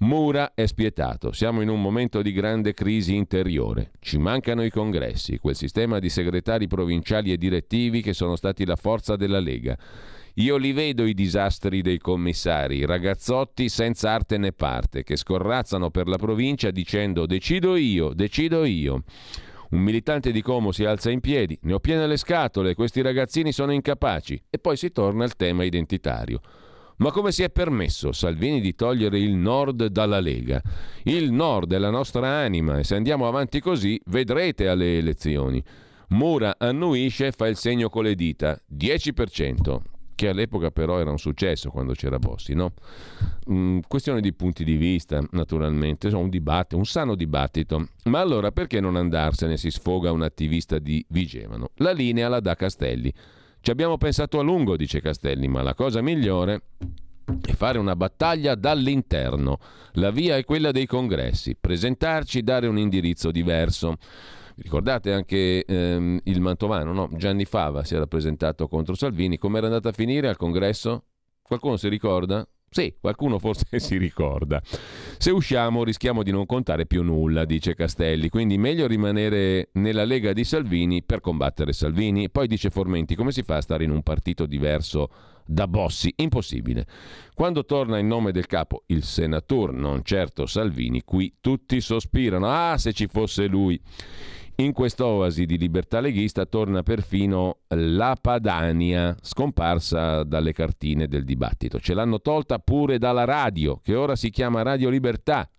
Mura 0.00 0.52
è 0.52 0.66
spietato, 0.66 1.32
siamo 1.32 1.62
in 1.62 1.70
un 1.70 1.80
momento 1.80 2.20
di 2.20 2.32
grande 2.32 2.74
crisi 2.74 3.14
interiore, 3.14 3.92
ci 4.00 4.18
mancano 4.18 4.62
i 4.62 4.68
congressi, 4.68 5.38
quel 5.38 5.56
sistema 5.56 5.98
di 5.98 6.10
segretari 6.10 6.66
provinciali 6.66 7.32
e 7.32 7.38
direttivi 7.38 8.02
che 8.02 8.12
sono 8.12 8.36
stati 8.36 8.66
la 8.66 8.76
forza 8.76 9.16
della 9.16 9.40
Lega. 9.40 9.74
Io 10.38 10.56
li 10.56 10.72
vedo 10.72 11.06
i 11.06 11.14
disastri 11.14 11.80
dei 11.80 11.98
commissari, 11.98 12.84
ragazzotti 12.84 13.68
senza 13.68 14.10
arte 14.10 14.36
né 14.36 14.50
parte, 14.50 15.04
che 15.04 15.14
scorrazzano 15.14 15.90
per 15.90 16.08
la 16.08 16.16
provincia 16.16 16.72
dicendo 16.72 17.24
decido 17.24 17.76
io, 17.76 18.12
decido 18.14 18.64
io. 18.64 19.04
Un 19.70 19.78
militante 19.78 20.32
di 20.32 20.42
Como 20.42 20.72
si 20.72 20.84
alza 20.84 21.12
in 21.12 21.20
piedi, 21.20 21.56
ne 21.62 21.74
ho 21.74 21.78
piene 21.78 22.08
le 22.08 22.16
scatole, 22.16 22.74
questi 22.74 23.00
ragazzini 23.00 23.52
sono 23.52 23.72
incapaci, 23.72 24.42
e 24.50 24.58
poi 24.58 24.76
si 24.76 24.90
torna 24.90 25.22
al 25.22 25.36
tema 25.36 25.62
identitario. 25.62 26.40
Ma 26.96 27.12
come 27.12 27.30
si 27.30 27.44
è 27.44 27.50
permesso 27.50 28.10
Salvini 28.10 28.60
di 28.60 28.74
togliere 28.74 29.20
il 29.20 29.34
Nord 29.34 29.86
dalla 29.86 30.18
Lega? 30.18 30.60
Il 31.04 31.30
Nord 31.30 31.72
è 31.74 31.78
la 31.78 31.90
nostra 31.90 32.28
anima 32.28 32.78
e 32.78 32.82
se 32.82 32.96
andiamo 32.96 33.28
avanti 33.28 33.60
così 33.60 34.00
vedrete 34.06 34.66
alle 34.66 34.98
elezioni. 34.98 35.62
Mura 36.08 36.56
annuisce 36.58 37.28
e 37.28 37.32
fa 37.32 37.46
il 37.46 37.56
segno 37.56 37.88
con 37.88 38.02
le 38.02 38.16
dita, 38.16 38.60
10% 38.76 39.92
che 40.14 40.28
all'epoca 40.28 40.70
però 40.70 40.98
era 40.98 41.10
un 41.10 41.18
successo 41.18 41.70
quando 41.70 41.92
c'era 41.92 42.18
Bossi. 42.18 42.54
No? 42.54 42.72
Mm, 43.50 43.80
questione 43.86 44.20
di 44.20 44.32
punti 44.32 44.64
di 44.64 44.76
vista, 44.76 45.22
naturalmente, 45.32 46.08
un 46.08 46.28
dibattito, 46.28 46.76
un 46.76 46.86
sano 46.86 47.14
dibattito. 47.14 47.88
Ma 48.04 48.20
allora 48.20 48.52
perché 48.52 48.80
non 48.80 48.96
andarsene, 48.96 49.56
si 49.56 49.70
sfoga 49.70 50.12
un 50.12 50.22
attivista 50.22 50.78
di 50.78 51.04
Vigevano? 51.08 51.70
La 51.76 51.92
linea 51.92 52.28
la 52.28 52.40
dà 52.40 52.54
Castelli. 52.54 53.12
Ci 53.60 53.70
abbiamo 53.70 53.96
pensato 53.96 54.38
a 54.38 54.42
lungo, 54.42 54.76
dice 54.76 55.00
Castelli, 55.00 55.48
ma 55.48 55.62
la 55.62 55.74
cosa 55.74 56.02
migliore 56.02 56.62
è 57.42 57.52
fare 57.52 57.78
una 57.78 57.96
battaglia 57.96 58.54
dall'interno. 58.54 59.58
La 59.92 60.10
via 60.10 60.36
è 60.36 60.44
quella 60.44 60.70
dei 60.70 60.86
congressi, 60.86 61.56
presentarci, 61.58 62.42
dare 62.42 62.66
un 62.66 62.78
indirizzo 62.78 63.30
diverso. 63.30 63.96
Ricordate 64.56 65.12
anche 65.12 65.64
ehm, 65.64 66.20
il 66.24 66.40
Mantovano, 66.40 66.92
no? 66.92 67.08
Gianni 67.16 67.44
Fava 67.44 67.82
si 67.84 67.94
era 67.94 68.06
presentato 68.06 68.68
contro 68.68 68.94
Salvini. 68.94 69.38
Come 69.38 69.58
era 69.58 69.66
andata 69.66 69.88
a 69.88 69.92
finire 69.92 70.28
al 70.28 70.36
congresso? 70.36 71.04
Qualcuno 71.42 71.76
si 71.76 71.88
ricorda? 71.88 72.46
Sì, 72.74 72.92
qualcuno 73.00 73.38
forse 73.38 73.66
si 73.78 73.96
ricorda. 73.96 74.60
Se 75.16 75.30
usciamo 75.30 75.84
rischiamo 75.84 76.24
di 76.24 76.32
non 76.32 76.44
contare 76.44 76.86
più 76.86 77.04
nulla, 77.04 77.44
dice 77.44 77.76
Castelli, 77.76 78.28
quindi 78.28 78.58
meglio 78.58 78.88
rimanere 78.88 79.68
nella 79.74 80.04
Lega 80.04 80.32
di 80.32 80.42
Salvini 80.42 81.00
per 81.04 81.20
combattere 81.20 81.72
Salvini. 81.72 82.30
Poi 82.30 82.48
dice 82.48 82.70
Formenti, 82.70 83.14
come 83.14 83.30
si 83.30 83.44
fa 83.44 83.58
a 83.58 83.60
stare 83.60 83.84
in 83.84 83.92
un 83.92 84.02
partito 84.02 84.44
diverso 84.44 85.08
da 85.46 85.68
Bossi? 85.68 86.12
Impossibile. 86.16 86.84
Quando 87.32 87.64
torna 87.64 87.98
in 87.98 88.08
nome 88.08 88.32
del 88.32 88.46
capo 88.46 88.82
il 88.86 89.04
senatur, 89.04 89.72
non 89.72 90.02
certo 90.02 90.44
Salvini, 90.44 91.04
qui 91.04 91.36
tutti 91.40 91.80
sospirano, 91.80 92.48
ah 92.48 92.76
se 92.76 92.92
ci 92.92 93.06
fosse 93.06 93.46
lui. 93.46 93.80
In 94.58 94.72
quest'oasi 94.72 95.46
di 95.46 95.58
libertà 95.58 95.98
leghista 95.98 96.46
torna 96.46 96.84
perfino 96.84 97.62
la 97.70 98.16
Padania, 98.20 99.16
scomparsa 99.20 100.22
dalle 100.22 100.52
cartine 100.52 101.08
del 101.08 101.24
dibattito. 101.24 101.80
Ce 101.80 101.92
l'hanno 101.92 102.20
tolta 102.20 102.60
pure 102.60 102.98
dalla 102.98 103.24
radio, 103.24 103.80
che 103.82 103.96
ora 103.96 104.14
si 104.14 104.30
chiama 104.30 104.62
Radio 104.62 104.90
Libertà. 104.90 105.50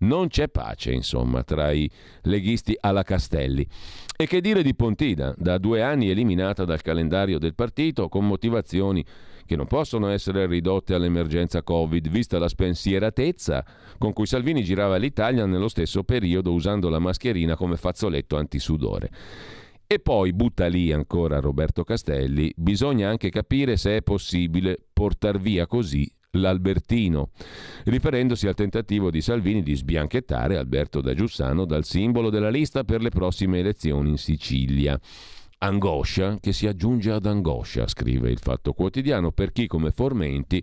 Non 0.00 0.28
c'è 0.28 0.48
pace, 0.48 0.92
insomma, 0.92 1.42
tra 1.42 1.70
i 1.70 1.90
leghisti 2.24 2.76
alla 2.78 3.02
Castelli. 3.02 3.66
E 4.14 4.26
che 4.26 4.42
dire 4.42 4.62
di 4.62 4.74
Pontida, 4.74 5.34
da 5.38 5.56
due 5.56 5.82
anni 5.82 6.10
eliminata 6.10 6.66
dal 6.66 6.82
calendario 6.82 7.38
del 7.38 7.54
partito 7.54 8.10
con 8.10 8.26
motivazioni 8.26 9.02
che 9.46 9.56
non 9.56 9.66
possono 9.66 10.08
essere 10.08 10.46
ridotte 10.46 10.94
all'emergenza 10.94 11.62
Covid, 11.62 12.08
vista 12.08 12.38
la 12.38 12.48
spensieratezza 12.48 13.64
con 13.98 14.12
cui 14.12 14.26
Salvini 14.26 14.62
girava 14.62 14.96
l'Italia 14.96 15.46
nello 15.46 15.68
stesso 15.68 16.04
periodo 16.04 16.52
usando 16.52 16.88
la 16.88 16.98
mascherina 16.98 17.56
come 17.56 17.76
fazzoletto 17.76 18.36
antisudore. 18.36 19.10
E 19.86 19.98
poi 20.00 20.32
butta 20.32 20.66
lì 20.66 20.92
ancora 20.92 21.40
Roberto 21.40 21.84
Castelli, 21.84 22.52
bisogna 22.56 23.08
anche 23.08 23.30
capire 23.30 23.76
se 23.76 23.96
è 23.96 24.02
possibile 24.02 24.78
portar 24.92 25.38
via 25.38 25.66
così 25.66 26.10
l'Albertino, 26.32 27.30
riferendosi 27.84 28.46
al 28.46 28.54
tentativo 28.54 29.10
di 29.10 29.20
Salvini 29.20 29.62
di 29.62 29.74
sbianchettare 29.74 30.56
Alberto 30.56 31.00
da 31.00 31.14
Giussano 31.14 31.64
dal 31.64 31.84
simbolo 31.84 32.30
della 32.30 32.50
lista 32.50 32.84
per 32.84 33.02
le 33.02 33.10
prossime 33.10 33.58
elezioni 33.60 34.10
in 34.10 34.18
Sicilia. 34.18 34.98
Angoscia 35.64 36.36
che 36.40 36.52
si 36.52 36.66
aggiunge 36.66 37.10
ad 37.10 37.24
angoscia, 37.24 37.86
scrive 37.86 38.30
il 38.30 38.38
Fatto 38.38 38.74
Quotidiano, 38.74 39.32
per 39.32 39.50
chi 39.50 39.66
come 39.66 39.92
Formenti 39.92 40.62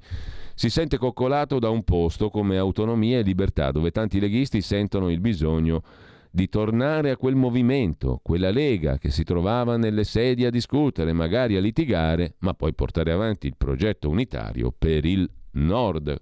si 0.54 0.70
sente 0.70 1.00
coccolato 1.00 1.58
da 1.58 1.70
un 1.70 1.84
posto 1.84 2.30
come 2.30 2.58
autonomia 2.58 3.18
e 3.18 3.24
libertà, 3.24 3.72
dove 3.72 3.90
tanti 3.90 4.20
leghisti 4.20 4.62
sentono 4.62 5.10
il 5.10 5.20
bisogno 5.20 5.82
di 6.30 6.48
tornare 6.50 7.10
a 7.10 7.18
quel 7.18 7.34
movimento, 7.34 8.20
quella 8.22 8.52
lega 8.52 9.00
che 9.00 9.10
si 9.10 9.24
trovava 9.24 9.76
nelle 9.76 10.04
sedie 10.04 10.48
a 10.48 10.52
discutere, 10.52 11.14
magari 11.14 11.56
a 11.56 11.62
litigare, 11.62 12.36
ma 12.42 12.54
poi 12.54 12.76
portare 12.76 13.12
avanti 13.12 13.48
il 13.48 13.56
progetto 13.58 14.08
unitario 14.08 14.72
per 14.72 15.06
il 15.06 15.28
Nord. 15.54 16.16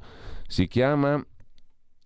Si 0.48 0.68
chiama 0.68 1.22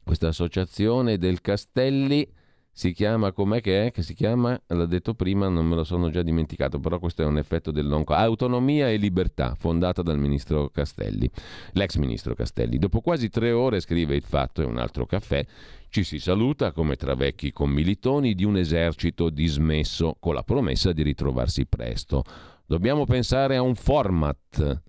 questa 0.04 0.30
associazione 0.30 1.20
del 1.20 1.40
Castelli 1.40 2.28
si 2.76 2.91
chiama, 2.91 3.32
com'è 3.32 3.62
che 3.62 3.86
è? 3.86 3.91
Che 3.91 4.02
si 4.02 4.16
chiama? 4.16 4.60
L'ha 4.66 4.88
detto 4.88 5.14
prima, 5.14 5.48
non 5.48 5.68
me 5.68 5.76
lo 5.76 5.84
sono 5.84 6.10
già 6.10 6.24
dimenticato, 6.24 6.80
però 6.80 6.98
questo 6.98 7.22
è 7.22 7.26
un 7.26 7.38
effetto 7.38 7.70
del 7.70 7.86
non... 7.86 8.04
Autonomia 8.08 8.90
e 8.90 8.98
libertà, 8.98 9.54
fondata 9.54 10.02
dal 10.02 10.18
ministro 10.18 10.70
Castelli, 10.70 11.30
l'ex 11.74 11.98
ministro 11.98 12.34
Castelli. 12.34 12.80
Dopo 12.80 13.02
quasi 13.02 13.30
tre 13.30 13.52
ore, 13.52 13.80
scrive 13.80 14.16
il 14.16 14.24
fatto 14.24 14.64
e 14.64 14.66
un 14.66 14.80
altro 14.80 15.06
caffè, 15.06 15.45
ci 15.90 16.04
si 16.04 16.18
saluta 16.18 16.72
come 16.72 16.95
tra 16.95 17.14
vecchi 17.14 17.52
commilitoni 17.52 18.34
di 18.34 18.44
un 18.44 18.58
esercito 18.58 19.30
dismesso, 19.30 20.18
con 20.20 20.34
la 20.34 20.44
promessa 20.44 20.91
di 20.94 21.04
ritrovarsi 21.04 21.68
presto. 21.68 22.24
Dobbiamo 22.66 23.06
pensare 23.06 23.56
a 23.56 23.62
un 23.62 23.76
format 23.76 24.82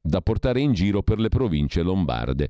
da 0.00 0.22
portare 0.22 0.60
in 0.60 0.72
giro 0.72 1.02
per 1.02 1.18
le 1.18 1.28
province 1.28 1.82
lombarde 1.82 2.48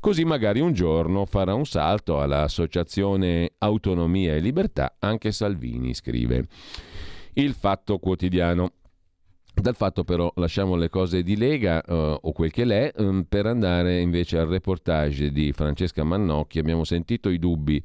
Così 0.00 0.24
magari 0.24 0.60
un 0.60 0.72
giorno 0.72 1.26
farà 1.26 1.54
un 1.54 1.66
salto 1.66 2.20
all'associazione 2.20 3.52
Autonomia 3.58 4.34
e 4.34 4.38
Libertà 4.38 4.94
anche 5.00 5.32
Salvini, 5.32 5.92
scrive 5.92 6.46
il 7.34 7.52
Fatto 7.52 7.98
Quotidiano. 7.98 8.72
Dal 9.52 9.74
fatto 9.74 10.04
però 10.04 10.32
lasciamo 10.36 10.76
le 10.76 10.88
cose 10.88 11.24
di 11.24 11.36
Lega 11.36 11.82
uh, 11.84 12.16
o 12.20 12.30
quel 12.30 12.52
che 12.52 12.64
l'è 12.64 12.92
um, 12.98 13.24
per 13.28 13.46
andare 13.46 13.98
invece 13.98 14.38
al 14.38 14.46
reportage 14.46 15.32
di 15.32 15.52
Francesca 15.52 16.04
Mannocchi. 16.04 16.60
Abbiamo 16.60 16.84
sentito 16.84 17.28
i 17.28 17.40
dubbi 17.40 17.82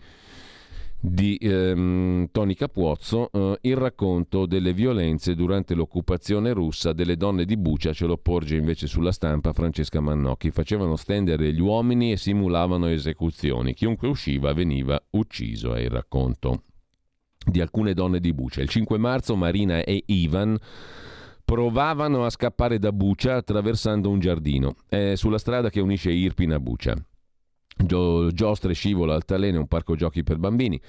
di 1.05 1.37
ehm, 1.41 2.29
Tony 2.31 2.53
Capuozzo 2.53 3.29
eh, 3.29 3.57
il 3.63 3.75
racconto 3.75 4.45
delle 4.45 4.71
violenze 4.71 5.35
durante 5.35 5.73
l'occupazione 5.73 6.53
russa 6.53 6.93
delle 6.93 7.17
donne 7.17 7.43
di 7.43 7.57
Bucia 7.57 7.91
ce 7.91 8.05
lo 8.05 8.15
porge 8.15 8.55
invece 8.55 8.87
sulla 8.87 9.11
stampa 9.11 9.51
Francesca 9.51 9.99
Mannocchi. 9.99 10.49
Facevano 10.49 10.95
stendere 10.95 11.51
gli 11.51 11.59
uomini 11.59 12.13
e 12.13 12.17
simulavano 12.17 12.87
esecuzioni. 12.87 13.73
Chiunque 13.73 14.07
usciva 14.07 14.53
veniva 14.53 15.01
ucciso 15.09 15.73
è 15.73 15.81
il 15.81 15.89
racconto 15.89 16.63
di 17.45 17.59
alcune 17.59 17.93
donne 17.93 18.21
di 18.21 18.31
Bucia 18.31 18.61
il 18.61 18.69
5 18.69 18.97
marzo 18.97 19.35
Marina 19.35 19.83
e 19.83 20.03
Ivan 20.05 20.57
provavano 21.43 22.23
a 22.23 22.29
scappare 22.29 22.79
da 22.79 22.93
Bucia 22.93 23.35
attraversando 23.35 24.09
un 24.09 24.19
giardino. 24.19 24.75
È 24.87 25.15
sulla 25.15 25.37
strada 25.37 25.69
che 25.69 25.81
unisce 25.81 26.11
Irpin 26.11 26.53
a 26.53 26.61
Bucia 26.61 26.95
giostre, 27.75 28.73
scivola, 28.73 29.15
altalene, 29.15 29.57
un 29.57 29.67
parco 29.67 29.95
giochi 29.95 30.23
per 30.23 30.37
bambini. 30.37 30.79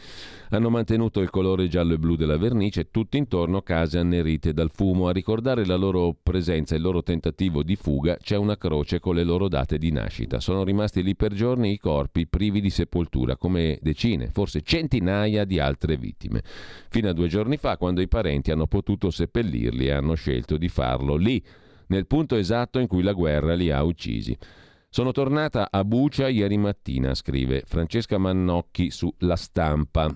Hanno 0.51 0.71
mantenuto 0.71 1.21
il 1.21 1.31
colore 1.31 1.69
giallo 1.69 1.95
e 1.95 1.99
blu 1.99 2.17
della 2.17 2.37
vernice, 2.37 2.91
tutto 2.91 3.17
intorno 3.17 3.63
case 3.63 3.99
annerite 3.99 4.53
dal 4.53 4.71
fumo. 4.71 5.09
A 5.09 5.13
ricordare 5.13 5.65
la 5.67 5.77
loro 5.77 6.17
presenza 6.21 6.75
e 6.75 6.79
il 6.79 6.85
loro 6.85 7.03
tentativo 7.03 7.63
di 7.63 7.77
fuga 7.77 8.17
c'è 8.17 8.37
una 8.37 8.57
croce 8.57 9.01
con 9.01 9.15
le 9.15 9.25
loro 9.25 9.49
date 9.49 9.79
di 9.79 9.91
nascita. 9.91 10.41
Sono 10.41 10.65
rimasti 10.65 11.03
lì 11.03 11.17
per 11.17 11.33
giorni 11.33 11.73
i 11.73 11.79
corpi 11.79 12.27
privi 12.27 12.61
di 12.61 12.71
sepoltura, 12.71 13.37
come 13.37 13.79
decine, 13.83 14.29
forse 14.29 14.63
centinaia 14.63 15.45
di 15.45 15.59
altre 15.59 15.97
vittime. 15.97 16.43
Fino 16.89 17.09
a 17.09 17.13
due 17.13 17.29
giorni 17.29 17.57
fa, 17.57 17.77
quando 17.77 18.01
i 18.01 18.09
parenti 18.09 18.51
hanno 18.51 18.67
potuto 18.67 19.11
seppellirli 19.11 19.87
e 19.87 19.93
hanno 19.93 20.15
scelto 20.15 20.57
di 20.57 20.69
farlo 20.69 21.17
lì, 21.17 21.43
nel 21.87 22.07
punto 22.07 22.37
esatto 22.37 22.79
in 22.79 22.87
cui 22.87 23.03
la 23.03 23.13
guerra 23.13 23.55
li 23.55 23.71
ha 23.71 23.83
uccisi. 23.83 24.37
Sono 24.95 25.11
tornata 25.11 25.71
a 25.73 25.83
Bucia 25.83 26.29
ieri 26.29 26.57
mattina, 26.57 27.17
scrive 27.17 27.65
Francesca 27.67 28.17
Mannocchi 28.17 28.93
su 28.93 29.13
La 29.19 29.35
Stampa, 29.35 30.09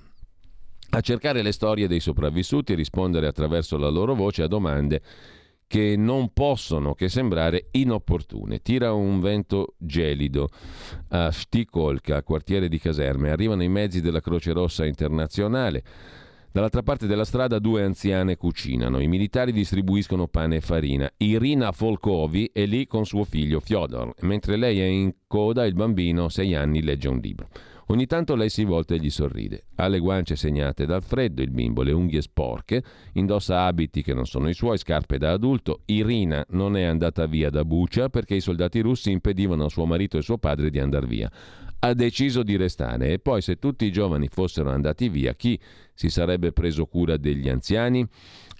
a 0.91 1.01
cercare 1.01 1.43
le 1.43 1.51
storie 1.51 1.89
dei 1.89 1.99
sopravvissuti 1.99 2.71
e 2.71 2.77
rispondere 2.77 3.27
attraverso 3.27 3.77
la 3.77 3.89
loro 3.89 4.15
voce 4.15 4.45
a 4.45 4.47
domande 4.47 5.03
che 5.67 5.97
non 5.97 6.33
possono 6.33 6.95
che 6.95 7.09
sembrare 7.09 7.71
inopportune. 7.73 8.61
Tira 8.63 8.93
un 8.93 9.19
vento 9.19 9.75
gelido 9.79 10.49
a 11.09 11.33
Stikolka, 11.33 12.23
quartiere 12.23 12.69
di 12.69 12.79
caserme. 12.79 13.31
Arrivano 13.33 13.65
i 13.65 13.69
mezzi 13.69 14.01
della 14.01 14.21
Croce 14.21 14.53
Rossa 14.53 14.87
internazionale. 14.87 15.83
Dall'altra 16.59 16.83
parte 16.83 17.07
della 17.07 17.25
strada 17.25 17.61
due 17.61 17.85
anziane 17.85 18.37
cucinano. 18.37 18.99
I 18.99 19.07
militari 19.07 19.53
distribuiscono 19.53 20.27
pane 20.27 20.57
e 20.57 20.61
farina. 20.61 21.09
Irina 21.19 21.71
Folkovi 21.71 22.51
è 22.53 22.67
lì 22.67 22.89
con 22.89 23.07
suo 23.07 23.23
figlio 23.23 23.61
Fyodor, 23.61 24.13
mentre 24.23 24.57
lei 24.57 24.81
è 24.81 24.85
in 24.85 25.15
coda 25.29 25.65
il 25.65 25.75
bambino, 25.75 26.29
sei 26.29 26.57
anni, 26.57 26.83
legge 26.83 27.07
un 27.07 27.19
libro. 27.19 27.47
Ogni 27.91 28.07
tanto 28.07 28.35
lei 28.35 28.51
si 28.51 28.65
volta 28.65 28.97
e 28.97 28.99
gli 28.99 29.09
sorride. 29.09 29.67
Ha 29.77 29.87
le 29.87 30.01
guance 30.01 30.35
segnate 30.35 30.85
dal 30.85 31.05
freddo, 31.05 31.43
il 31.43 31.53
bimbo, 31.53 31.83
le 31.83 31.93
unghie 31.93 32.23
sporche, 32.23 32.83
indossa 33.13 33.65
abiti 33.65 34.03
che 34.03 34.13
non 34.13 34.27
sono 34.27 34.49
i 34.49 34.55
suoi, 34.55 34.79
scarpe 34.79 35.17
da 35.17 35.31
adulto. 35.31 35.83
Irina 35.85 36.45
non 36.51 36.77
è 36.77 36.83
andata 36.83 37.27
via 37.27 37.51
da 37.51 37.65
Bucia 37.65 38.09
perché 38.09 38.35
i 38.35 38.41
soldati 38.41 38.81
russi 38.81 39.13
impedivano 39.13 39.67
a 39.67 39.69
suo 39.69 39.87
marito 39.87 40.19
e 40.19 40.23
suo 40.23 40.39
padre 40.39 40.71
di 40.71 40.81
andare 40.81 41.07
via. 41.07 41.31
Ha 41.81 41.95
deciso 41.95 42.43
di 42.43 42.57
restare 42.57 43.13
e 43.13 43.19
poi 43.21 43.41
se 43.41 43.61
tutti 43.61 43.85
i 43.85 43.93
giovani 43.93 44.27
fossero 44.27 44.71
andati 44.71 45.09
via, 45.09 45.35
chi 45.35 45.59
si 45.95 46.11
sarebbe 46.11 46.51
preso 46.51 46.87
cura 46.87 47.17
degli 47.17 47.49
anziani? 47.49 48.05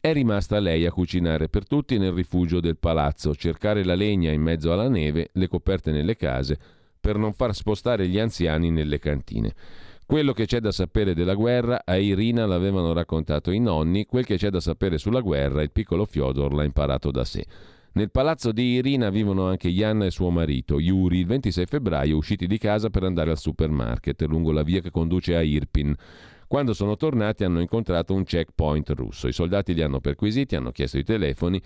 È 0.01 0.13
rimasta 0.13 0.61
lei 0.61 0.87
a 0.87 0.93
cucinare 0.93 1.49
per 1.49 1.67
tutti 1.67 1.99
nel 1.99 2.13
rifugio 2.13 2.61
del 2.61 2.77
palazzo, 2.77 3.35
cercare 3.35 3.83
la 3.85 3.97
legna 3.97 4.31
in 4.31 4.41
mezzo 4.41 4.73
alla 4.73 4.89
neve, 4.89 5.31
le 5.33 5.49
coperte 5.49 5.91
nelle 5.91 6.15
case, 6.15 6.57
per 7.01 7.17
non 7.17 7.33
far 7.33 7.57
spostare 7.57 8.07
gli 8.07 8.21
anziani 8.21 8.71
nelle 8.71 9.01
cantine. 9.01 9.53
Quello 10.07 10.33
che 10.33 10.47
c'è 10.47 10.61
da 10.61 10.71
sapere 10.71 11.13
della 11.13 11.35
guerra 11.35 11.83
a 11.85 11.97
Irina 11.97 12.47
l'avevano 12.47 12.93
raccontato 12.93 13.51
i 13.51 13.59
nonni, 13.59 14.07
quel 14.07 14.25
che 14.25 14.37
c'è 14.37 14.49
da 14.49 14.61
sapere 14.61 14.97
sulla 14.97 15.21
guerra 15.21 15.61
il 15.63 15.73
piccolo 15.73 16.05
Fyodor 16.05 16.55
l'ha 16.55 16.65
imparato 16.65 17.11
da 17.11 17.25
sé. 17.25 17.45
Nel 17.93 18.11
palazzo 18.11 18.53
di 18.53 18.75
Irina 18.75 19.11
vivono 19.11 19.47
anche 19.47 19.69
Yanna 19.69 20.05
e 20.05 20.11
suo 20.11 20.31
marito, 20.31 20.79
Yuri, 20.79 21.21
il 21.21 21.27
26 21.27 21.67
febbraio 21.67 22.17
usciti 22.17 22.47
di 22.47 22.59
casa 22.59 22.91
per 22.91 23.03
andare 23.03 23.31
al 23.31 23.39
supermarket 23.39 24.23
lungo 24.23 24.53
la 24.53 24.63
via 24.63 24.81
che 24.81 24.91
conduce 24.91 25.35
a 25.35 25.43
Irpin. 25.43 25.95
Quando 26.47 26.75
sono 26.75 26.97
tornati 26.97 27.45
hanno 27.45 27.61
incontrato 27.61 28.15
un 28.15 28.25
checkpoint 28.25 28.91
russo. 28.91 29.27
I 29.27 29.33
soldati 29.33 29.75
li 29.75 29.83
hanno 29.83 30.01
perquisiti, 30.01 30.55
hanno 30.55 30.71
chiesto 30.71 30.99
i 30.99 31.03
telefoni, 31.03 31.61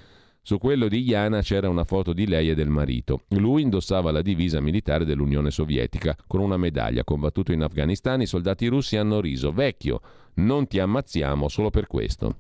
su 0.44 0.58
quello 0.58 0.88
di 0.88 1.06
Iana 1.06 1.40
c'era 1.40 1.68
una 1.68 1.84
foto 1.84 2.12
di 2.12 2.26
lei 2.26 2.50
e 2.50 2.54
del 2.56 2.68
marito. 2.68 3.22
Lui 3.28 3.62
indossava 3.62 4.10
la 4.10 4.22
divisa 4.22 4.60
militare 4.60 5.04
dell'Unione 5.04 5.52
Sovietica 5.52 6.16
con 6.26 6.40
una 6.40 6.56
medaglia. 6.56 7.04
Combattuto 7.04 7.52
in 7.52 7.62
Afghanistan, 7.62 8.20
i 8.20 8.26
soldati 8.26 8.66
russi 8.66 8.96
hanno 8.96 9.20
riso: 9.20 9.52
Vecchio, 9.52 10.00
non 10.34 10.66
ti 10.66 10.80
ammazziamo 10.80 11.46
solo 11.46 11.70
per 11.70 11.86
questo. 11.86 12.36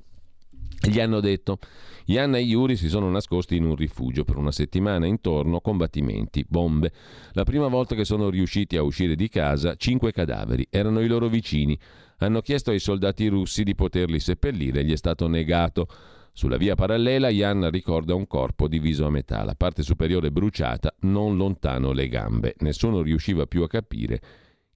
Gli 0.84 1.00
hanno 1.00 1.20
detto: 1.20 1.58
Ianna 2.06 2.38
e 2.38 2.42
Yuri 2.42 2.76
si 2.76 2.88
sono 2.88 3.08
nascosti 3.08 3.56
in 3.56 3.64
un 3.64 3.76
rifugio 3.76 4.24
per 4.24 4.36
una 4.36 4.50
settimana 4.50 5.06
intorno 5.06 5.60
combattimenti, 5.60 6.44
bombe. 6.48 6.92
La 7.32 7.44
prima 7.44 7.68
volta 7.68 7.94
che 7.94 8.04
sono 8.04 8.30
riusciti 8.30 8.76
a 8.76 8.82
uscire 8.82 9.14
di 9.14 9.28
casa, 9.28 9.76
cinque 9.76 10.12
cadaveri 10.12 10.66
erano 10.70 11.00
i 11.00 11.06
loro 11.06 11.28
vicini. 11.28 11.78
Hanno 12.18 12.40
chiesto 12.40 12.70
ai 12.70 12.80
soldati 12.80 13.28
russi 13.28 13.62
di 13.62 13.74
poterli 13.74 14.18
seppellire, 14.18 14.84
gli 14.84 14.92
è 14.92 14.96
stato 14.96 15.28
negato. 15.28 15.86
Sulla 16.34 16.56
via 16.56 16.74
parallela 16.74 17.28
Jan 17.28 17.70
ricorda 17.70 18.14
un 18.14 18.26
corpo 18.26 18.66
diviso 18.66 19.04
a 19.04 19.10
metà, 19.10 19.44
la 19.44 19.54
parte 19.54 19.82
superiore 19.82 20.30
bruciata, 20.30 20.94
non 21.00 21.36
lontano 21.36 21.92
le 21.92 22.08
gambe. 22.08 22.54
Nessuno 22.60 23.02
riusciva 23.02 23.46
più 23.46 23.62
a 23.62 23.68
capire 23.68 24.20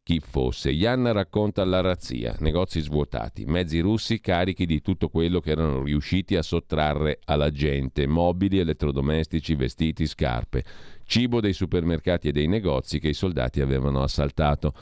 chi 0.07 0.21
fosse. 0.21 0.71
Jan 0.71 1.13
racconta 1.13 1.65
la 1.65 1.81
razzia, 1.81 2.37
negozi 2.39 2.79
svuotati, 2.81 3.45
mezzi 3.45 3.81
russi 3.81 4.21
carichi 4.21 4.65
di 4.65 4.81
tutto 4.81 5.09
quello 5.09 5.41
che 5.41 5.51
erano 5.51 5.83
riusciti 5.83 6.37
a 6.37 6.43
sottrarre 6.43 7.19
alla 7.25 7.51
gente, 7.51 8.07
mobili, 8.07 8.61
elettrodomestici, 8.61 9.57
vestiti, 9.57 10.07
scarpe, 10.07 10.63
cibo 11.07 11.41
dei 11.41 11.53
supermercati 11.53 12.29
e 12.29 12.33
dei 12.33 12.47
negozi 12.47 13.01
che 13.01 13.09
i 13.09 13.15
soldati 13.15 13.61
avevano 13.61 14.01
assaltato. 14.01 14.75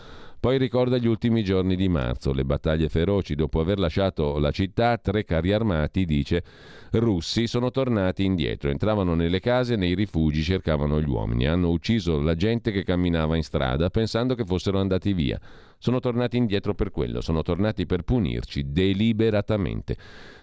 Poi 0.44 0.58
ricorda 0.58 0.98
gli 0.98 1.06
ultimi 1.06 1.42
giorni 1.42 1.74
di 1.74 1.88
marzo, 1.88 2.34
le 2.34 2.44
battaglie 2.44 2.90
feroci. 2.90 3.34
Dopo 3.34 3.60
aver 3.60 3.78
lasciato 3.78 4.36
la 4.38 4.50
città, 4.50 4.98
tre 4.98 5.24
carri 5.24 5.54
armati, 5.54 6.04
dice, 6.04 6.44
russi 6.90 7.46
sono 7.46 7.70
tornati 7.70 8.26
indietro. 8.26 8.68
Entravano 8.68 9.14
nelle 9.14 9.40
case, 9.40 9.74
nei 9.76 9.94
rifugi, 9.94 10.42
cercavano 10.42 11.00
gli 11.00 11.08
uomini. 11.08 11.46
Hanno 11.46 11.70
ucciso 11.70 12.20
la 12.20 12.34
gente 12.34 12.72
che 12.72 12.84
camminava 12.84 13.36
in 13.36 13.42
strada 13.42 13.88
pensando 13.88 14.34
che 14.34 14.44
fossero 14.44 14.78
andati 14.78 15.14
via. 15.14 15.40
Sono 15.78 15.98
tornati 15.98 16.36
indietro 16.36 16.74
per 16.74 16.90
quello, 16.90 17.22
sono 17.22 17.40
tornati 17.40 17.86
per 17.86 18.02
punirci 18.02 18.70
deliberatamente. 18.70 19.96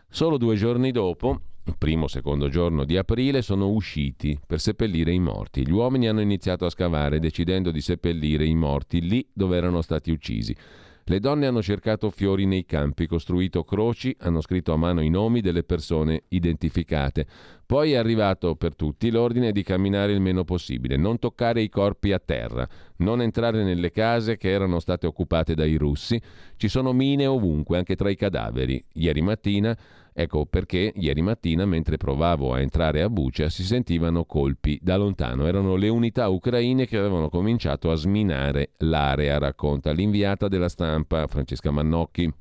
Solo 0.10 0.38
due 0.38 0.56
giorni 0.56 0.90
dopo 0.90 1.42
primo 1.78 2.08
secondo 2.08 2.50
giorno 2.50 2.86
di 2.86 2.98
aprile 2.98 3.42
sono 3.42 3.70
usciti 3.70 4.40
per 4.46 4.60
seppellire 4.60 5.12
i 5.12 5.20
morti. 5.20 5.66
Gli 5.66 5.72
uomini 5.72 6.08
hanno 6.08 6.22
iniziato 6.22 6.66
a 6.66 6.70
scavare 6.70 7.20
decidendo 7.20 7.72
di 7.72 7.82
seppellire 7.82 8.46
i 8.46 8.56
morti 8.56 9.02
lì 9.02 9.28
dove 9.34 9.58
erano 9.58 9.82
stati 9.82 10.12
uccisi. 10.12 10.56
Le 11.04 11.20
donne 11.20 11.48
hanno 11.48 11.62
cercato 11.62 12.10
fiori 12.10 12.46
nei 12.46 12.64
campi, 12.64 13.08
costruito 13.08 13.64
croci, 13.64 14.16
hanno 14.20 14.40
scritto 14.40 14.72
a 14.72 14.78
mano 14.78 15.02
i 15.02 15.10
nomi 15.10 15.42
delle 15.42 15.64
persone 15.64 16.24
identificate. 16.30 17.26
Poi 17.66 17.94
è 17.94 17.96
arrivato 17.98 18.56
per 18.56 18.76
tutti 18.76 19.10
l'ordine 19.10 19.52
di 19.52 19.64
camminare 19.64 20.14
il 20.14 20.22
meno 20.22 20.44
possibile, 20.44 20.98
non 20.98 21.18
toccare 21.18 21.62
i 21.62 21.70
corpi 21.70 22.12
a 22.12 22.20
terra, 22.20 22.68
non 22.98 23.22
entrare 23.22 23.64
nelle 23.64 23.92
case 23.92 24.38
che 24.38 24.52
erano 24.52 24.80
state 24.80 25.08
occupate 25.08 25.56
dai 25.56 25.76
russi. 25.76 26.22
Ci 26.56 26.68
sono 26.68 26.94
mine 26.94 27.26
ovunque, 27.26 27.78
anche 27.78 27.96
tra 27.96 28.10
i 28.10 28.16
cadaveri. 28.16 28.82
Ieri 28.94 29.22
mattina 29.22 29.76
Ecco 30.14 30.46
perché 30.46 30.92
ieri 30.96 31.22
mattina, 31.22 31.66
mentre 31.66 31.98
provavo 31.98 32.54
a 32.54 32.60
entrare 32.60 33.02
a 33.02 33.10
Bucia, 33.10 33.50
si 33.50 33.64
sentivano 33.64 34.26
colpi 34.26 34.78
da 34.82 34.98
lontano. 34.98 35.48
Erano 35.48 35.76
le 35.76 35.88
unità 35.88 36.28
ucraine 36.28 36.86
che 36.86 36.98
avevano 36.98 37.30
cominciato 37.30 37.92
a 37.92 37.96
sminare 37.96 38.72
l'area, 38.80 39.38
racconta 39.38 39.92
l'inviata 39.92 40.50
della 40.50 40.70
stampa 40.70 41.28
Francesca 41.28 41.72
Mannocchi. 41.72 42.32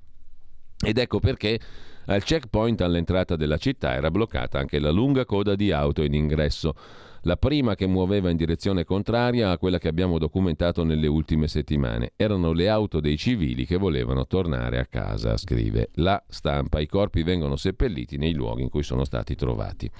Ed 0.83 0.99
ecco 0.99 1.21
perché 1.21 1.61
al 2.07 2.25
checkpoint 2.25 2.81
all'entrata 2.81 3.37
della 3.37 3.59
città 3.59 3.95
era 3.95 4.11
bloccata 4.11 4.59
anche 4.59 4.81
la 4.81 4.91
lunga 4.91 5.25
coda 5.25 5.55
di 5.55 5.71
auto 5.71 6.03
in 6.03 6.15
ingresso 6.15 6.75
la 7.23 7.37
prima 7.37 7.75
che 7.75 7.87
muoveva 7.87 8.31
in 8.31 8.37
direzione 8.37 8.85
contraria 8.85 9.51
a 9.51 9.59
quella 9.59 9.79
che 9.79 9.89
abbiamo 9.89 10.19
documentato 10.19 10.85
nelle 10.85 11.07
ultime 11.07 11.49
settimane. 11.49 12.13
Erano 12.17 12.53
le 12.53 12.69
auto 12.69 13.01
dei 13.01 13.17
civili 13.17 13.67
che 13.67 13.77
volevano 13.77 14.27
tornare 14.27 14.79
a 14.79 14.87
casa, 14.87 15.37
scrive 15.37 15.91
la 15.95 16.23
stampa. 16.29 16.81
I 16.81 16.87
corpi 16.87 17.23
vengono 17.23 17.57
seppelliti 17.57 18.17
nei 18.17 18.35
luoghi 18.35 18.63
in 18.63 18.69
cui 18.69 18.83
sono 18.83 19.05
stati 19.05 19.35
trovati. 19.35 19.91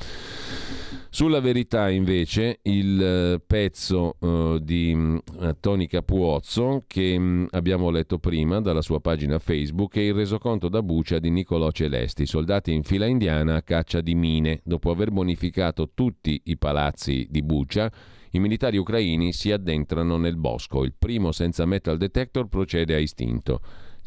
Sulla 1.09 1.41
verità 1.41 1.89
invece 1.89 2.59
il 2.63 3.03
eh, 3.03 3.41
pezzo 3.45 4.17
uh, 4.19 4.59
di 4.59 4.93
uh, 4.93 5.57
Tony 5.61 5.87
Capuozzo 5.87 6.85
che 6.87 7.15
um, 7.17 7.47
abbiamo 7.51 7.91
letto 7.91 8.19
prima 8.19 8.61
dalla 8.61 8.83
sua 8.83 9.01
pagina 9.01 9.39
Facebook 9.39 9.97
è 9.97 10.01
il 10.01 10.15
resoconto 10.15 10.69
da 10.69 10.83
Bucia 10.83 11.19
di 11.19 11.31
Nicolò 11.31 11.71
Celesti, 11.71 12.27
soldati 12.27 12.73
in 12.73 12.83
fila 12.83 13.07
indiana 13.07 13.57
a 13.57 13.63
caccia 13.63 14.01
di 14.01 14.15
mine. 14.15 14.61
Dopo 14.65 14.91
aver 14.91 15.11
bonificato 15.11 15.91
tutti 15.95 16.41
i 16.45 16.57
palazzi 16.57 17.27
di 17.31 17.43
Bucia, 17.43 17.91
i 18.33 18.39
militari 18.39 18.77
ucraini 18.77 19.33
si 19.33 19.51
addentrano 19.51 20.17
nel 20.17 20.37
bosco. 20.37 20.85
Il 20.85 20.95
primo 20.97 21.33
senza 21.33 21.67
metal 21.67 21.97
detector 21.97 22.49
procede 22.49 22.95
a 22.95 22.99
istinto. 22.99 23.61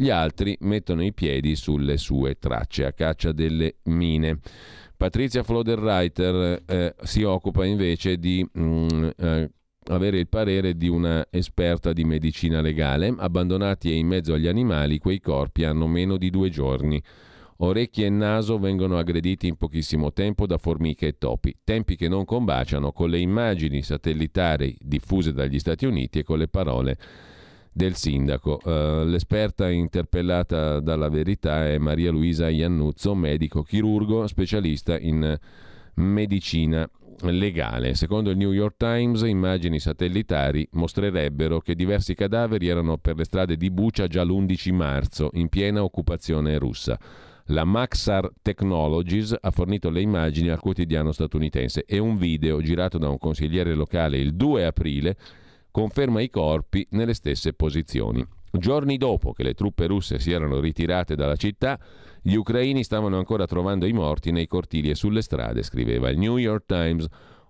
Gli 0.04 0.10
altri 0.10 0.58
mettono 0.60 1.02
i 1.02 1.14
piedi 1.14 1.56
sulle 1.56 1.96
sue 1.96 2.38
tracce 2.38 2.84
a 2.84 2.92
caccia 2.92 3.32
delle 3.32 3.76
mine. 3.84 4.40
Patrizia 4.98 5.44
Floderreiter 5.44 6.64
eh, 6.66 6.96
si 7.04 7.24
occupa 7.24 7.64
invece 7.64 8.18
di 8.18 8.46
mh, 8.52 8.62
mm, 8.62 9.10
eh, 9.16 9.52
avere 9.86 10.20
il 10.20 10.28
parere 10.28 10.76
di 10.76 10.90
una 10.90 11.26
esperta 11.30 11.94
di 11.94 12.04
medicina 12.04 12.60
legale. 12.60 13.16
Abbandonati 13.18 13.96
in 13.96 14.08
mezzo 14.08 14.34
agli 14.34 14.48
animali, 14.48 14.98
quei 14.98 15.22
corpi 15.22 15.64
hanno 15.64 15.88
meno 15.88 16.18
di 16.18 16.30
due 16.30 16.50
giorni. 16.50 17.02
Orecchie 17.60 18.08
e 18.08 18.10
naso 18.10 18.60
vengono 18.60 18.98
aggrediti 18.98 19.48
in 19.48 19.56
pochissimo 19.56 20.12
tempo 20.12 20.46
da 20.46 20.58
formiche 20.58 21.08
e 21.08 21.18
topi, 21.18 21.56
tempi 21.64 21.96
che 21.96 22.10
non 22.10 22.26
combaciano 22.26 22.92
con 22.92 23.10
le 23.10 23.20
immagini 23.20 23.82
satellitari 23.82 24.76
diffuse 24.82 25.32
dagli 25.32 25.60
Stati 25.60 25.86
Uniti 25.86 26.20
e 26.20 26.24
con 26.24 26.40
le 26.40 26.50
parole 26.50 26.98
del 27.74 27.96
sindaco. 27.96 28.60
Uh, 28.64 29.04
l'esperta 29.04 29.70
interpellata 29.70 30.80
dalla 30.80 31.10
verità 31.10 31.68
è 31.68 31.78
Maria 31.80 32.12
Luisa 32.12 32.50
Iannuzzo, 32.50 33.16
medico 33.16 33.64
chirurgo, 33.64 34.28
specialista 34.28 34.98
in 34.98 35.38
medicina 35.96 36.90
legale. 37.22 37.96
Secondo 37.96 38.30
il 38.30 38.38
New 38.38 38.52
York 38.52 38.76
Times, 38.78 39.22
immagini 39.22 39.80
satellitari 39.80 40.68
mostrerebbero 40.72 41.60
che 41.60 41.76
diversi 41.76 42.16
cadaveri 42.16 42.68
erano 42.68 42.98
per 42.98 43.16
le 43.16 43.24
strade 43.24 43.58
di 43.58 43.70
Bucia 43.72 44.08
già 44.08 44.24
l'11 44.24 44.74
marzo, 44.74 45.30
in 45.34 45.50
piena 45.50 45.84
occupazione 45.84 46.58
russa. 46.58 47.00
La 47.48 47.66
Maxar 47.66 48.32
Technologies 48.42 49.36
ha 49.40 49.52
fornito 49.52 49.90
le 49.90 50.00
immagini 50.00 50.50
al 50.50 50.60
quotidiano 50.60 51.12
statunitense 51.12 51.84
e 51.86 51.98
un 51.98 52.18
video 52.18 52.62
girato 52.62 52.98
da 52.98 53.10
un 53.10 53.18
consigliere 53.18 53.74
locale 53.74 54.18
il 54.18 54.34
2 54.34 54.66
aprile 54.66 55.18
conferma 55.74 56.22
i 56.22 56.30
corpi 56.30 56.86
nelle 56.92 57.16
stesse 57.16 57.54
posizioni. 57.54 58.24
Giorni 58.52 58.98
dopo 58.98 59.34
che 59.34 59.42
le 59.42 59.56
truppe 59.56 59.88
russe 59.88 60.20
si 60.20 60.32
erano 60.32 60.60
ritirate 60.60 61.16
dalla 61.16 61.36
città, 61.36 61.80
gli 62.22 62.36
ucraini 62.36 62.84
stavano 62.84 63.18
ancora 63.18 63.48
trovando 63.48 63.88
i 63.88 63.92
morti 63.92 64.30
nei 64.30 64.46
cortili 64.46 64.92
e 64.92 64.96
sulle 64.96 65.24
strade, 65.24 65.64
scriveva 65.64 66.12
il 66.12 66.20
New 66.20 66.38
York 66.38 66.66
Times. 66.68 67.08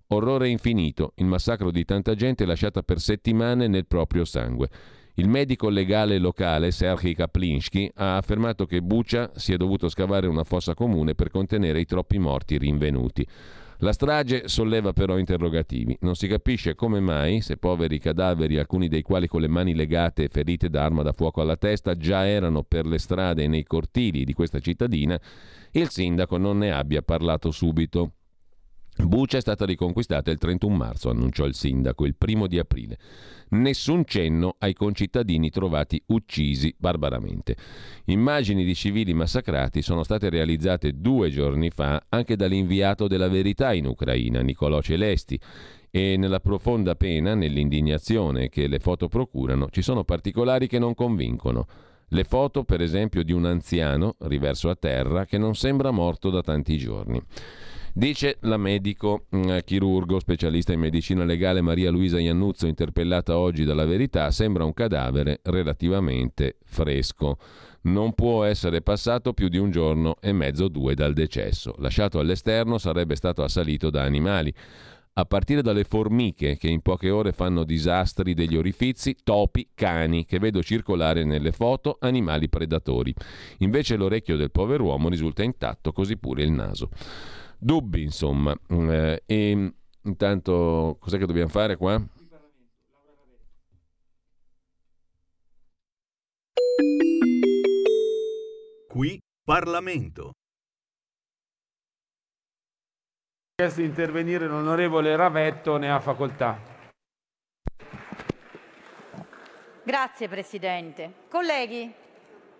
Orrore 0.07 0.47
infinito, 0.47 1.11
il 1.15 1.25
massacro 1.25 1.69
di 1.69 1.83
tanta 1.83 2.15
gente 2.15 2.45
lasciata 2.45 2.81
per 2.81 3.01
settimane 3.01 3.67
nel 3.67 3.87
proprio 3.87 4.23
sangue. 4.23 4.69
Il 5.15 5.27
medico 5.27 5.67
legale 5.67 6.17
locale 6.17 6.71
Sergei 6.71 7.13
Kaplinsky 7.13 7.91
ha 7.95 8.15
affermato 8.15 8.65
che 8.65 8.81
Bucha 8.81 9.31
si 9.35 9.51
è 9.51 9.57
dovuto 9.57 9.89
scavare 9.89 10.27
una 10.27 10.45
fossa 10.45 10.73
comune 10.73 11.13
per 11.13 11.29
contenere 11.29 11.81
i 11.81 11.85
troppi 11.85 12.19
morti 12.19 12.57
rinvenuti. 12.57 13.27
La 13.83 13.91
strage 13.91 14.47
solleva 14.47 14.93
però 14.93 15.17
interrogativi. 15.17 15.97
Non 15.99 16.15
si 16.15 16.29
capisce 16.29 16.73
come 16.73 17.01
mai, 17.01 17.41
se 17.41 17.57
poveri 17.57 17.99
cadaveri, 17.99 18.57
alcuni 18.57 18.87
dei 18.87 19.01
quali 19.01 19.27
con 19.27 19.41
le 19.41 19.49
mani 19.49 19.75
legate 19.75 20.23
e 20.23 20.29
ferite 20.29 20.69
da 20.69 20.85
arma 20.85 21.03
da 21.03 21.11
fuoco 21.11 21.41
alla 21.41 21.57
testa, 21.57 21.93
già 21.93 22.25
erano 22.25 22.63
per 22.63 22.85
le 22.85 22.97
strade 22.97 23.43
e 23.43 23.49
nei 23.49 23.65
cortili 23.65 24.23
di 24.23 24.31
questa 24.31 24.59
cittadina, 24.59 25.19
il 25.71 25.89
sindaco 25.89 26.37
non 26.37 26.59
ne 26.59 26.71
abbia 26.71 27.01
parlato 27.01 27.51
subito. 27.51 28.13
Bucia 28.95 29.37
è 29.37 29.41
stata 29.41 29.65
riconquistata 29.65 30.29
il 30.29 30.37
31 30.37 30.75
marzo, 30.75 31.09
annunciò 31.09 31.45
il 31.45 31.55
sindaco, 31.55 32.05
il 32.05 32.15
primo 32.15 32.45
di 32.45 32.59
aprile. 32.59 32.97
Nessun 33.49 34.05
cenno 34.05 34.55
ai 34.59 34.73
concittadini 34.73 35.49
trovati 35.49 36.01
uccisi 36.07 36.73
barbaramente. 36.77 37.55
Immagini 38.05 38.63
di 38.63 38.75
civili 38.75 39.13
massacrati 39.13 39.81
sono 39.81 40.03
state 40.03 40.29
realizzate 40.29 40.99
due 40.99 41.29
giorni 41.29 41.71
fa 41.71 42.03
anche 42.07 42.35
dall'inviato 42.35 43.07
della 43.07 43.29
verità 43.29 43.73
in 43.73 43.87
Ucraina, 43.87 44.41
Nicolò 44.41 44.79
Celesti, 44.81 45.39
e 45.89 46.15
nella 46.17 46.39
profonda 46.39 46.95
pena, 46.95 47.33
nell'indignazione 47.33 48.49
che 48.49 48.67
le 48.67 48.79
foto 48.79 49.07
procurano, 49.07 49.69
ci 49.69 49.81
sono 49.81 50.03
particolari 50.03 50.67
che 50.67 50.79
non 50.79 50.93
convincono. 50.93 51.65
Le 52.09 52.23
foto, 52.23 52.63
per 52.63 52.81
esempio, 52.81 53.23
di 53.23 53.31
un 53.31 53.45
anziano 53.45 54.15
riverso 54.19 54.69
a 54.69 54.75
terra 54.75 55.25
che 55.25 55.39
non 55.39 55.55
sembra 55.55 55.89
morto 55.89 56.29
da 56.29 56.41
tanti 56.41 56.77
giorni. 56.77 57.21
Dice 57.95 58.37
la 58.41 58.57
medico 58.57 59.27
mm, 59.35 59.57
chirurgo 59.63 60.19
specialista 60.19 60.73
in 60.73 60.79
medicina 60.79 61.25
legale 61.25 61.61
Maria 61.61 61.91
Luisa 61.91 62.19
Iannuzzo, 62.19 62.65
interpellata 62.65 63.37
oggi 63.37 63.65
dalla 63.65 63.85
Verità, 63.85 64.31
sembra 64.31 64.63
un 64.63 64.73
cadavere 64.73 65.41
relativamente 65.43 66.57
fresco. 66.63 67.37
Non 67.81 68.13
può 68.13 68.45
essere 68.45 68.81
passato 68.81 69.33
più 69.33 69.47
di 69.47 69.59
un 69.59 69.69
giorno 69.69 70.15
e 70.21 70.31
mezzo 70.31 70.63
o 70.63 70.67
due 70.69 70.95
dal 70.95 71.13
decesso. 71.13 71.75
Lasciato 71.77 72.17
all'esterno 72.17 72.79
sarebbe 72.79 73.15
stato 73.15 73.43
assalito 73.43 73.91
da 73.91 74.01
animali 74.01 74.51
a 75.15 75.25
partire 75.25 75.61
dalle 75.61 75.83
formiche 75.83 76.57
che 76.57 76.69
in 76.69 76.81
poche 76.81 77.11
ore 77.11 77.31
fanno 77.31 77.63
disastri 77.63 78.33
degli 78.33 78.55
orifizi, 78.55 79.15
topi, 79.23 79.69
cani 79.75 80.25
che 80.25 80.39
vedo 80.39 80.63
circolare 80.63 81.23
nelle 81.23 81.51
foto, 81.51 81.97
animali 81.99 82.49
predatori. 82.49 83.13
Invece 83.59 83.95
l'orecchio 83.97 84.35
del 84.35 84.49
pover'uomo 84.49 85.09
risulta 85.09 85.43
intatto, 85.43 85.91
così 85.91 86.17
pure 86.17 86.41
il 86.41 86.51
naso. 86.51 86.89
Dubbi, 87.63 88.03
insomma. 88.03 88.53
Mm, 88.73 88.89
eh, 88.91 89.23
e 89.25 89.73
intanto, 90.03 90.97
cos'è 90.99 91.17
che 91.17 91.25
dobbiamo 91.25 91.49
fare 91.49 91.77
qua? 91.77 92.01
Qui 98.87 99.19
Parlamento. 99.43 100.31
chiesto 103.55 103.81
di 103.81 103.87
intervenire 103.87 104.47
l'onorevole 104.47 105.15
Ravetto, 105.15 105.77
ne 105.77 105.89
ha 105.89 105.99
facoltà. 105.99 106.59
Grazie 109.83 110.27
Presidente. 110.27 111.13
Colleghi, 111.29 111.93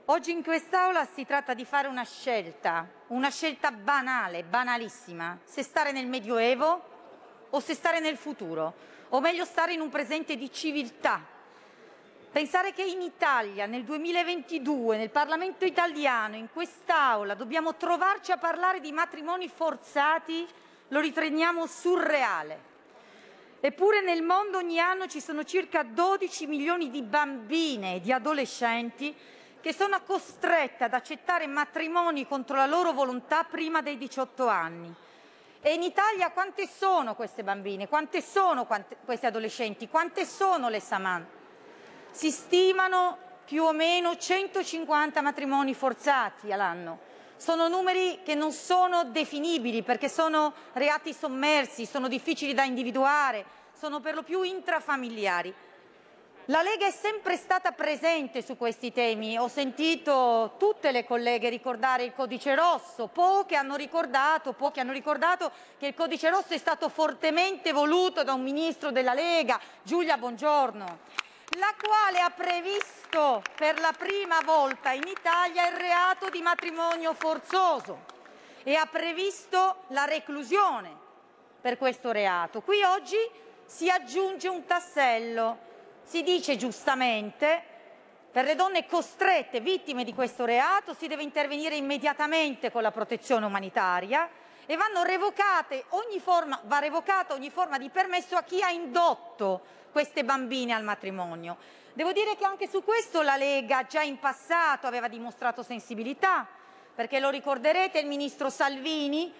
Oggi 0.07 0.31
in 0.31 0.43
quest'Aula 0.43 1.05
si 1.05 1.25
tratta 1.25 1.53
di 1.53 1.63
fare 1.63 1.87
una 1.87 2.03
scelta, 2.03 2.85
una 3.07 3.29
scelta 3.29 3.71
banale, 3.71 4.43
banalissima, 4.43 5.39
se 5.45 5.63
stare 5.63 5.93
nel 5.93 6.07
Medioevo 6.07 7.47
o 7.49 7.59
se 7.61 7.73
stare 7.73 8.01
nel 8.01 8.17
futuro, 8.17 8.73
o 9.09 9.21
meglio 9.21 9.45
stare 9.45 9.71
in 9.71 9.79
un 9.79 9.87
presente 9.87 10.35
di 10.35 10.51
civiltà. 10.51 11.25
Pensare 12.33 12.73
che 12.73 12.83
in 12.83 13.01
Italia, 13.01 13.65
nel 13.65 13.85
2022, 13.85 14.97
nel 14.97 15.09
Parlamento 15.09 15.63
italiano, 15.63 16.35
in 16.35 16.49
quest'Aula, 16.51 17.33
dobbiamo 17.33 17.77
trovarci 17.77 18.33
a 18.33 18.37
parlare 18.37 18.81
di 18.81 18.91
matrimoni 18.91 19.47
forzati, 19.47 20.45
lo 20.89 20.99
riteniamo 20.99 21.65
surreale. 21.65 22.71
Eppure 23.61 24.01
nel 24.01 24.21
mondo 24.21 24.57
ogni 24.57 24.79
anno 24.79 25.07
ci 25.07 25.21
sono 25.21 25.45
circa 25.45 25.83
12 25.83 26.45
milioni 26.47 26.89
di 26.89 27.01
bambine 27.03 27.95
e 27.95 27.99
di 28.01 28.11
adolescenti 28.11 29.15
che 29.63 29.73
sono 29.73 30.01
costrette 30.01 30.83
ad 30.83 30.93
accettare 30.93 31.47
matrimoni 31.47 32.27
contro 32.27 32.57
la 32.57 32.65
loro 32.65 32.91
volontà 32.91 33.45
prima 33.45 33.81
dei 33.81 33.97
18 33.97 34.45
anni. 34.45 34.93
E 35.61 35.73
in 35.73 35.81
Italia 35.83 36.31
quante 36.31 36.67
sono 36.67 37.15
queste 37.15 37.45
bambine? 37.45 37.87
Quante 37.87 38.21
sono 38.21 38.65
quante, 38.65 38.97
questi 39.05 39.25
adolescenti? 39.25 39.87
Quante 39.87 40.25
sono 40.25 40.67
le 40.67 40.81
Saman? 40.81 41.25
Si 42.11 42.29
stimano 42.29 43.17
più 43.45 43.63
o 43.63 43.71
meno 43.71 44.17
150 44.17 45.21
matrimoni 45.21 45.73
forzati 45.73 46.51
all'anno. 46.51 46.99
Sono 47.37 47.69
numeri 47.69 48.19
che 48.21 48.35
non 48.35 48.51
sono 48.51 49.05
definibili 49.05 49.81
perché 49.81 50.09
sono 50.09 50.53
reati 50.73 51.13
sommersi, 51.13 51.85
sono 51.85 52.09
difficili 52.09 52.53
da 52.53 52.65
individuare, 52.65 53.45
sono 53.71 54.01
per 54.01 54.15
lo 54.15 54.23
più 54.23 54.41
intrafamiliari. 54.41 55.55
La 56.47 56.61
Lega 56.61 56.85
è 56.85 56.91
sempre 56.91 57.37
stata 57.37 57.71
presente 57.71 58.41
su 58.41 58.57
questi 58.57 58.91
temi. 58.91 59.37
Ho 59.37 59.47
sentito 59.47 60.55
tutte 60.59 60.91
le 60.91 61.05
colleghe 61.05 61.47
ricordare 61.47 62.03
il 62.03 62.13
codice 62.13 62.53
rosso, 62.53 63.07
poche 63.07 63.55
hanno 63.55 63.77
ricordato, 63.77 64.51
pochi 64.51 64.81
hanno 64.81 64.91
ricordato 64.91 65.49
che 65.79 65.87
il 65.87 65.93
codice 65.93 66.29
rosso 66.29 66.53
è 66.53 66.57
stato 66.57 66.89
fortemente 66.89 67.71
voluto 67.71 68.25
da 68.25 68.33
un 68.33 68.41
ministro 68.41 68.91
della 68.91 69.13
Lega, 69.13 69.57
Giulia 69.83 70.17
Bongiorno, 70.17 70.99
la 71.57 71.73
quale 71.81 72.19
ha 72.19 72.29
previsto 72.29 73.41
per 73.55 73.79
la 73.79 73.93
prima 73.97 74.41
volta 74.43 74.91
in 74.91 75.07
Italia 75.07 75.69
il 75.69 75.77
reato 75.77 76.27
di 76.27 76.41
matrimonio 76.41 77.13
forzoso 77.13 77.99
e 78.63 78.75
ha 78.75 78.85
previsto 78.85 79.83
la 79.87 80.03
reclusione 80.03 80.93
per 81.61 81.77
questo 81.77 82.11
reato. 82.11 82.59
Qui 82.59 82.83
oggi 82.83 83.15
si 83.63 83.89
aggiunge 83.89 84.49
un 84.49 84.65
tassello 84.65 85.71
si 86.03 86.23
dice 86.23 86.57
giustamente 86.57 87.71
per 88.31 88.45
le 88.45 88.55
donne 88.55 88.85
costrette, 88.87 89.59
vittime 89.59 90.03
di 90.03 90.13
questo 90.13 90.43
reato, 90.45 90.93
si 90.93 91.07
deve 91.07 91.21
intervenire 91.21 91.75
immediatamente 91.75 92.71
con 92.71 92.81
la 92.81 92.91
protezione 92.91 93.45
umanitaria 93.45 94.27
e 94.65 94.75
ogni 95.89 96.19
forma, 96.19 96.59
va 96.63 96.79
revocata 96.79 97.33
ogni 97.33 97.49
forma 97.49 97.77
di 97.77 97.89
permesso 97.89 98.35
a 98.35 98.43
chi 98.43 98.61
ha 98.61 98.69
indotto 98.69 99.61
queste 99.91 100.23
bambine 100.23 100.73
al 100.73 100.83
matrimonio. 100.83 101.57
Devo 101.93 102.11
dire 102.11 102.35
che 102.35 102.45
anche 102.45 102.67
su 102.67 102.83
questo 102.83 103.21
la 103.21 103.35
Lega 103.35 103.85
già 103.85 104.01
in 104.01 104.17
passato 104.17 104.87
aveva 104.87 105.07
dimostrato 105.07 105.61
sensibilità, 105.61 106.47
perché 106.95 107.19
lo 107.19 107.29
ricorderete 107.29 107.99
il 107.99 108.07
ministro 108.07 108.49
Salvini, 108.49 109.31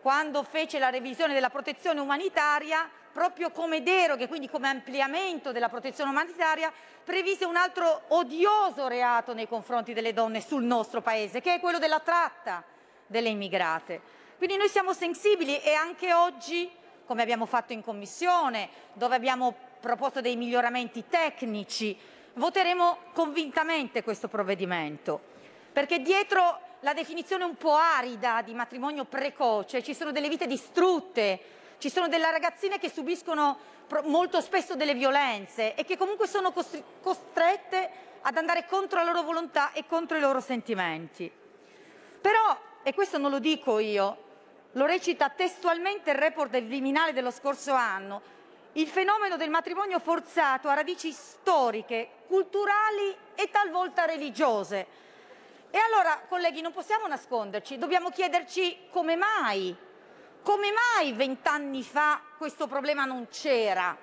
quando 0.00 0.42
fece 0.42 0.78
la 0.78 0.90
revisione 0.90 1.34
della 1.34 1.50
protezione 1.50 2.00
umanitaria, 2.00 2.90
proprio 3.12 3.50
come 3.50 3.82
deroghe, 3.82 4.28
quindi 4.28 4.48
come 4.48 4.68
ampliamento 4.68 5.52
della 5.52 5.68
protezione 5.68 6.10
umanitaria, 6.10 6.72
previse 7.04 7.44
un 7.44 7.56
altro 7.56 8.02
odioso 8.08 8.86
reato 8.88 9.34
nei 9.34 9.48
confronti 9.48 9.92
delle 9.92 10.12
donne 10.12 10.40
sul 10.40 10.62
nostro 10.62 11.00
Paese, 11.00 11.40
che 11.40 11.54
è 11.54 11.60
quello 11.60 11.78
della 11.78 12.00
tratta 12.00 12.62
delle 13.06 13.28
immigrate. 13.28 14.00
Quindi 14.36 14.56
noi 14.56 14.68
siamo 14.68 14.92
sensibili 14.92 15.60
e 15.60 15.74
anche 15.74 16.14
oggi, 16.14 16.70
come 17.04 17.22
abbiamo 17.22 17.46
fatto 17.46 17.72
in 17.72 17.82
Commissione, 17.82 18.68
dove 18.92 19.16
abbiamo 19.16 19.54
proposto 19.80 20.20
dei 20.20 20.36
miglioramenti 20.36 21.04
tecnici, 21.08 21.98
voteremo 22.34 22.98
convintamente 23.12 24.02
questo 24.02 24.28
provvedimento, 24.28 25.20
perché 25.72 26.00
dietro 26.00 26.60
la 26.80 26.94
definizione 26.94 27.44
un 27.44 27.56
po' 27.56 27.74
arida 27.74 28.40
di 28.42 28.54
matrimonio 28.54 29.04
precoce 29.04 29.82
ci 29.82 29.94
sono 29.94 30.12
delle 30.12 30.28
vite 30.28 30.46
distrutte, 30.46 31.58
ci 31.80 31.90
sono 31.90 32.08
delle 32.08 32.30
ragazzine 32.30 32.78
che 32.78 32.90
subiscono 32.90 33.58
molto 34.04 34.40
spesso 34.42 34.76
delle 34.76 34.94
violenze 34.94 35.74
e 35.74 35.84
che 35.84 35.96
comunque 35.96 36.28
sono 36.28 36.52
costrette 36.52 37.90
ad 38.20 38.36
andare 38.36 38.66
contro 38.66 38.98
la 38.98 39.04
loro 39.06 39.22
volontà 39.22 39.72
e 39.72 39.86
contro 39.86 40.18
i 40.18 40.20
loro 40.20 40.40
sentimenti. 40.40 41.32
Però, 42.20 42.58
e 42.82 42.92
questo 42.92 43.16
non 43.16 43.30
lo 43.30 43.38
dico 43.38 43.78
io, 43.78 44.28
lo 44.72 44.84
recita 44.84 45.30
testualmente 45.30 46.10
il 46.10 46.18
report 46.18 46.50
del 46.50 46.66
Viminale 46.66 47.14
dello 47.14 47.30
scorso 47.30 47.72
anno, 47.72 48.20
il 48.72 48.86
fenomeno 48.86 49.36
del 49.36 49.48
matrimonio 49.48 49.98
forzato 50.00 50.68
ha 50.68 50.74
radici 50.74 51.10
storiche, 51.12 52.08
culturali 52.26 53.16
e 53.34 53.48
talvolta 53.48 54.04
religiose. 54.04 54.86
E 55.70 55.78
allora, 55.78 56.20
colleghi, 56.28 56.60
non 56.60 56.72
possiamo 56.72 57.06
nasconderci, 57.06 57.78
dobbiamo 57.78 58.10
chiederci 58.10 58.88
come 58.90 59.16
mai 59.16 59.88
come 60.42 60.68
mai 60.72 61.12
vent'anni 61.12 61.82
fa 61.82 62.20
questo 62.36 62.66
problema 62.66 63.04
non 63.04 63.28
c'era? 63.28 63.96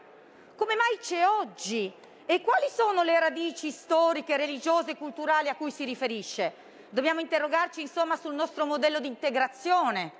Come 0.55 0.75
mai 0.75 0.97
c'è 0.99 1.27
oggi? 1.27 1.91
E 2.25 2.41
quali 2.41 2.67
sono 2.69 3.03
le 3.03 3.19
radici 3.19 3.71
storiche, 3.71 4.37
religiose 4.37 4.91
e 4.91 4.97
culturali 4.97 5.49
a 5.49 5.55
cui 5.55 5.71
si 5.71 5.85
riferisce? 5.85 6.65
Dobbiamo 6.89 7.19
interrogarci 7.19 7.81
insomma 7.81 8.15
sul 8.15 8.33
nostro 8.33 8.65
modello 8.65 8.99
di 8.99 9.07
integrazione, 9.07 10.11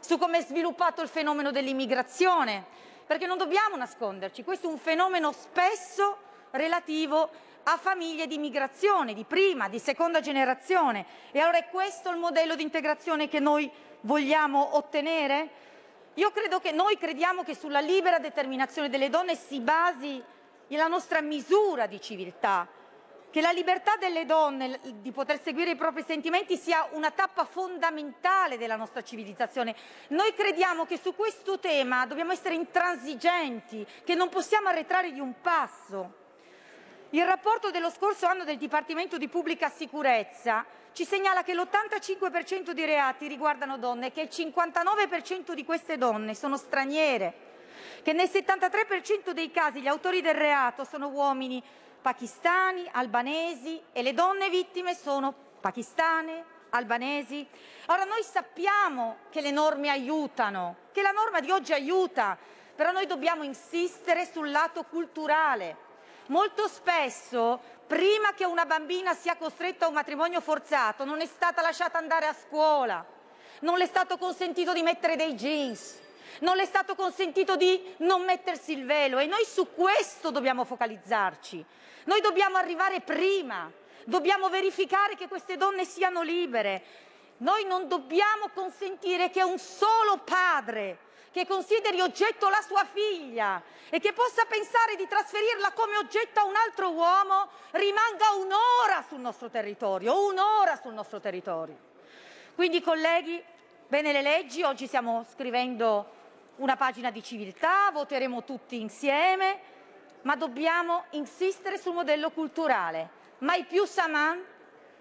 su 0.00 0.18
come 0.18 0.38
è 0.38 0.42
sviluppato 0.42 1.02
il 1.02 1.08
fenomeno 1.08 1.50
dell'immigrazione, 1.50 2.64
perché 3.06 3.26
non 3.26 3.38
dobbiamo 3.38 3.76
nasconderci, 3.76 4.44
questo 4.44 4.68
è 4.68 4.70
un 4.70 4.78
fenomeno 4.78 5.32
spesso 5.32 6.18
relativo 6.50 7.30
a 7.64 7.76
famiglie 7.76 8.26
di 8.26 8.38
migrazione, 8.38 9.14
di 9.14 9.24
prima, 9.24 9.68
di 9.68 9.78
seconda 9.78 10.20
generazione. 10.20 11.06
E 11.30 11.40
allora 11.40 11.58
è 11.58 11.68
questo 11.68 12.10
il 12.10 12.18
modello 12.18 12.56
di 12.56 12.62
integrazione 12.62 13.28
che 13.28 13.40
noi 13.40 13.70
vogliamo 14.02 14.76
ottenere? 14.76 15.60
Io 16.14 16.30
credo 16.30 16.60
che 16.60 16.72
noi 16.72 16.98
crediamo 16.98 17.42
che 17.42 17.54
sulla 17.54 17.80
libera 17.80 18.18
determinazione 18.18 18.88
delle 18.88 19.08
donne 19.08 19.34
si 19.34 19.60
basi 19.60 20.22
la 20.68 20.86
nostra 20.86 21.20
misura 21.20 21.86
di 21.86 22.00
civiltà, 22.00 22.66
che 23.30 23.40
la 23.40 23.50
libertà 23.50 23.96
delle 23.96 24.24
donne 24.24 24.80
di 25.00 25.10
poter 25.10 25.40
seguire 25.40 25.72
i 25.72 25.76
propri 25.76 26.02
sentimenti 26.02 26.56
sia 26.56 26.88
una 26.92 27.10
tappa 27.10 27.44
fondamentale 27.44 28.58
della 28.58 28.76
nostra 28.76 29.02
civilizzazione. 29.02 29.74
Noi 30.08 30.34
crediamo 30.34 30.84
che 30.84 30.98
su 30.98 31.14
questo 31.14 31.58
tema 31.58 32.06
dobbiamo 32.06 32.32
essere 32.32 32.54
intransigenti, 32.54 33.86
che 34.04 34.14
non 34.14 34.28
possiamo 34.28 34.68
arretrare 34.68 35.12
di 35.12 35.20
un 35.20 35.40
passo. 35.40 36.20
Il 37.10 37.26
rapporto 37.26 37.70
dello 37.70 37.90
scorso 37.90 38.26
anno 38.26 38.44
del 38.44 38.56
Dipartimento 38.56 39.18
di 39.18 39.28
Pubblica 39.28 39.68
Sicurezza 39.68 40.64
ci 40.92 41.04
segnala 41.04 41.42
che 41.42 41.54
l'85% 41.54 42.72
di 42.72 42.84
reati 42.84 43.26
riguardano 43.26 43.78
donne 43.78 44.08
e 44.08 44.12
che 44.12 44.22
il 44.22 44.28
59% 44.30 45.52
di 45.52 45.64
queste 45.64 45.96
donne 45.96 46.34
sono 46.34 46.56
straniere 46.56 47.50
che 48.02 48.12
nel 48.12 48.28
73% 48.28 49.30
dei 49.30 49.50
casi 49.50 49.80
gli 49.80 49.86
autori 49.86 50.20
del 50.20 50.34
reato 50.34 50.84
sono 50.84 51.08
uomini 51.08 51.62
pakistani, 52.00 52.88
albanesi 52.92 53.80
e 53.92 54.02
le 54.02 54.12
donne 54.12 54.50
vittime 54.50 54.94
sono 54.94 55.32
pakistane, 55.60 56.44
albanesi. 56.70 57.46
Ora 57.86 58.04
noi 58.04 58.22
sappiamo 58.22 59.18
che 59.30 59.40
le 59.40 59.52
norme 59.52 59.88
aiutano, 59.88 60.76
che 60.92 61.02
la 61.02 61.12
norma 61.12 61.40
di 61.40 61.50
oggi 61.50 61.72
aiuta, 61.72 62.36
però 62.74 62.90
noi 62.90 63.06
dobbiamo 63.06 63.44
insistere 63.44 64.26
sul 64.26 64.50
lato 64.50 64.82
culturale. 64.84 65.90
Molto 66.26 66.66
spesso, 66.66 67.60
prima 67.92 68.32
che 68.32 68.46
una 68.46 68.64
bambina 68.64 69.12
sia 69.12 69.36
costretta 69.36 69.84
a 69.84 69.88
un 69.88 69.92
matrimonio 69.92 70.40
forzato, 70.40 71.04
non 71.04 71.20
è 71.20 71.26
stata 71.26 71.60
lasciata 71.60 71.98
andare 71.98 72.24
a 72.24 72.32
scuola, 72.32 73.04
non 73.60 73.76
le 73.76 73.84
è 73.84 73.86
stato 73.86 74.16
consentito 74.16 74.72
di 74.72 74.80
mettere 74.80 75.14
dei 75.14 75.34
jeans, 75.34 76.00
non 76.40 76.56
le 76.56 76.62
è 76.62 76.64
stato 76.64 76.94
consentito 76.94 77.54
di 77.54 77.94
non 77.98 78.24
mettersi 78.24 78.72
il 78.72 78.86
velo 78.86 79.18
e 79.18 79.26
noi 79.26 79.44
su 79.44 79.74
questo 79.74 80.30
dobbiamo 80.30 80.64
focalizzarci. 80.64 81.62
Noi 82.04 82.22
dobbiamo 82.22 82.56
arrivare 82.56 83.02
prima, 83.02 83.70
dobbiamo 84.06 84.48
verificare 84.48 85.14
che 85.14 85.28
queste 85.28 85.58
donne 85.58 85.84
siano 85.84 86.22
libere. 86.22 86.82
Noi 87.38 87.66
non 87.66 87.88
dobbiamo 87.88 88.48
consentire 88.54 89.28
che 89.28 89.42
un 89.42 89.58
solo 89.58 90.16
padre 90.24 91.10
che 91.32 91.46
consideri 91.46 92.00
oggetto 92.00 92.48
la 92.48 92.60
sua 92.60 92.84
figlia 92.84 93.60
e 93.88 93.98
che 93.98 94.12
possa 94.12 94.44
pensare 94.44 94.96
di 94.96 95.08
trasferirla 95.08 95.72
come 95.72 95.96
oggetto 95.96 96.40
a 96.40 96.44
un 96.44 96.54
altro 96.54 96.90
uomo 96.90 97.48
rimanga 97.72 98.30
un'ora 98.38 99.02
sul 99.08 99.20
nostro 99.20 99.48
territorio, 99.48 100.26
un'ora 100.26 100.78
sul 100.80 100.92
nostro 100.92 101.20
territorio. 101.20 101.90
Quindi 102.54 102.82
colleghi, 102.82 103.42
bene 103.88 104.12
le 104.12 104.20
leggi, 104.20 104.62
oggi 104.62 104.86
stiamo 104.86 105.24
scrivendo 105.32 106.20
una 106.56 106.76
pagina 106.76 107.10
di 107.10 107.22
civiltà, 107.22 107.90
voteremo 107.90 108.44
tutti 108.44 108.78
insieme, 108.78 109.70
ma 110.22 110.36
dobbiamo 110.36 111.04
insistere 111.10 111.78
sul 111.78 111.94
modello 111.94 112.30
culturale. 112.30 113.20
Mai 113.38 113.64
più 113.64 113.86
Saman, 113.86 114.44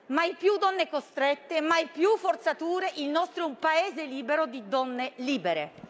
mai 0.08 0.34
più 0.36 0.58
donne 0.58 0.88
costrette, 0.90 1.60
mai 1.60 1.88
più 1.88 2.18
forzature. 2.18 2.92
Il 2.96 3.10
nostro 3.10 3.44
è 3.44 3.48
un 3.48 3.60
paese 3.60 4.06
libero 4.06 4.46
di 4.46 4.68
donne 4.68 5.12
libere. 5.18 5.90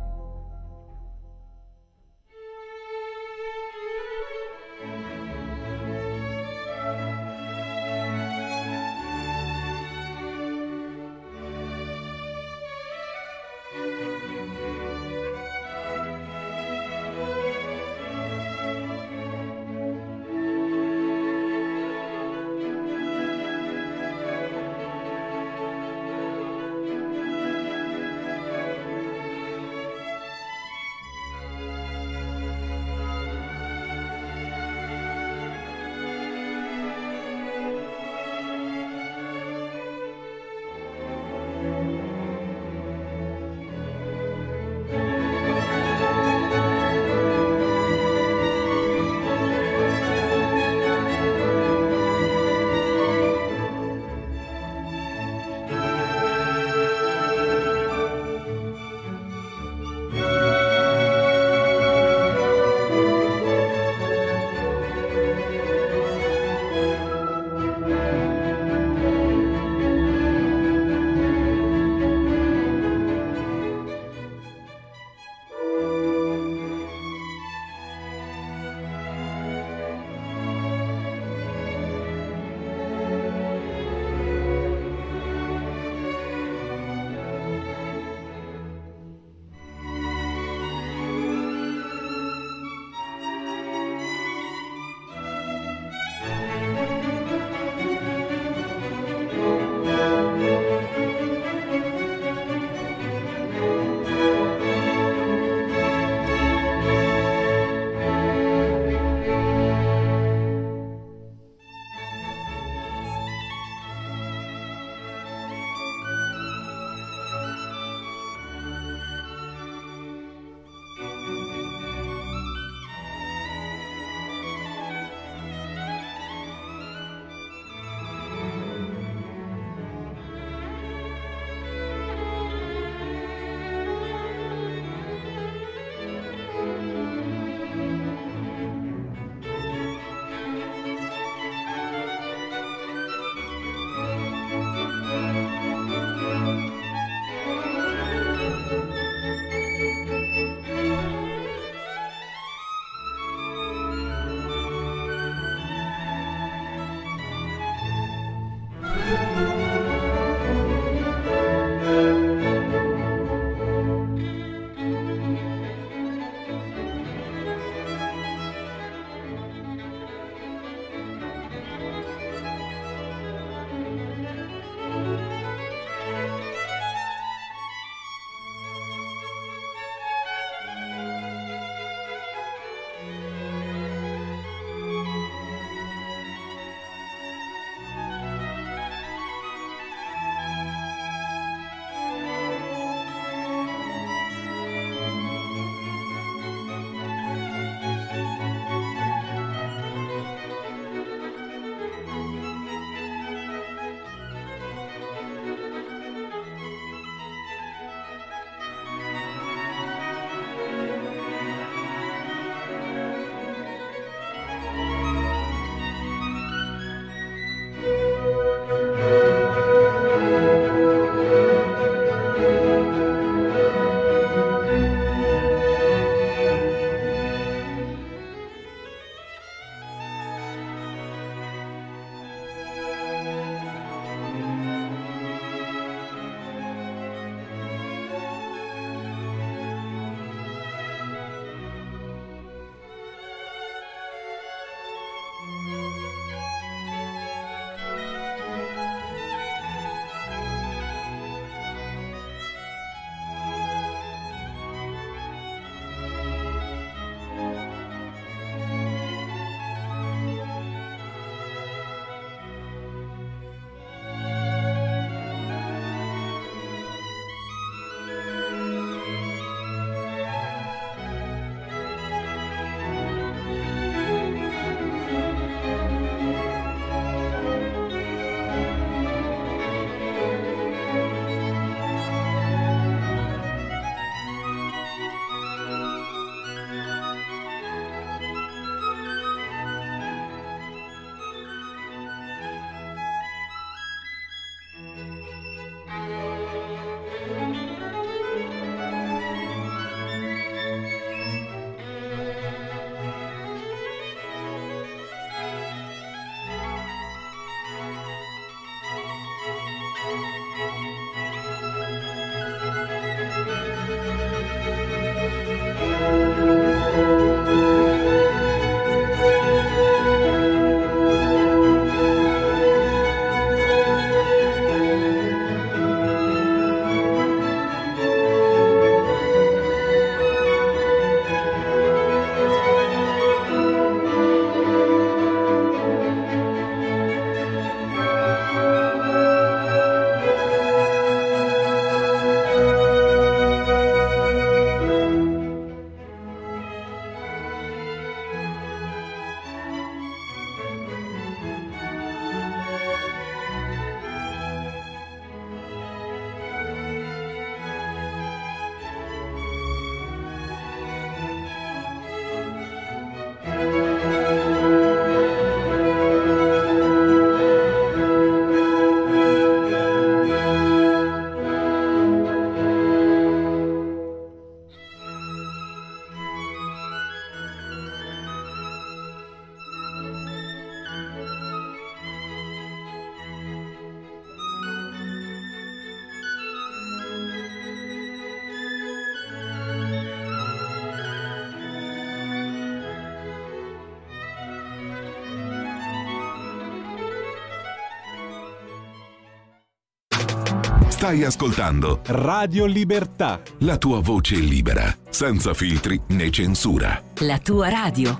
Stai 401.01 401.23
ascoltando 401.23 402.01
Radio 402.05 402.65
Libertà. 402.67 403.41
la 403.61 403.79
tua 403.79 404.01
voce 404.01 404.35
libera, 404.35 404.95
senza 405.09 405.51
filtri 405.55 405.99
né 406.09 406.29
censura. 406.29 407.01
La 407.21 407.39
tua 407.39 407.69
radio. 407.69 408.19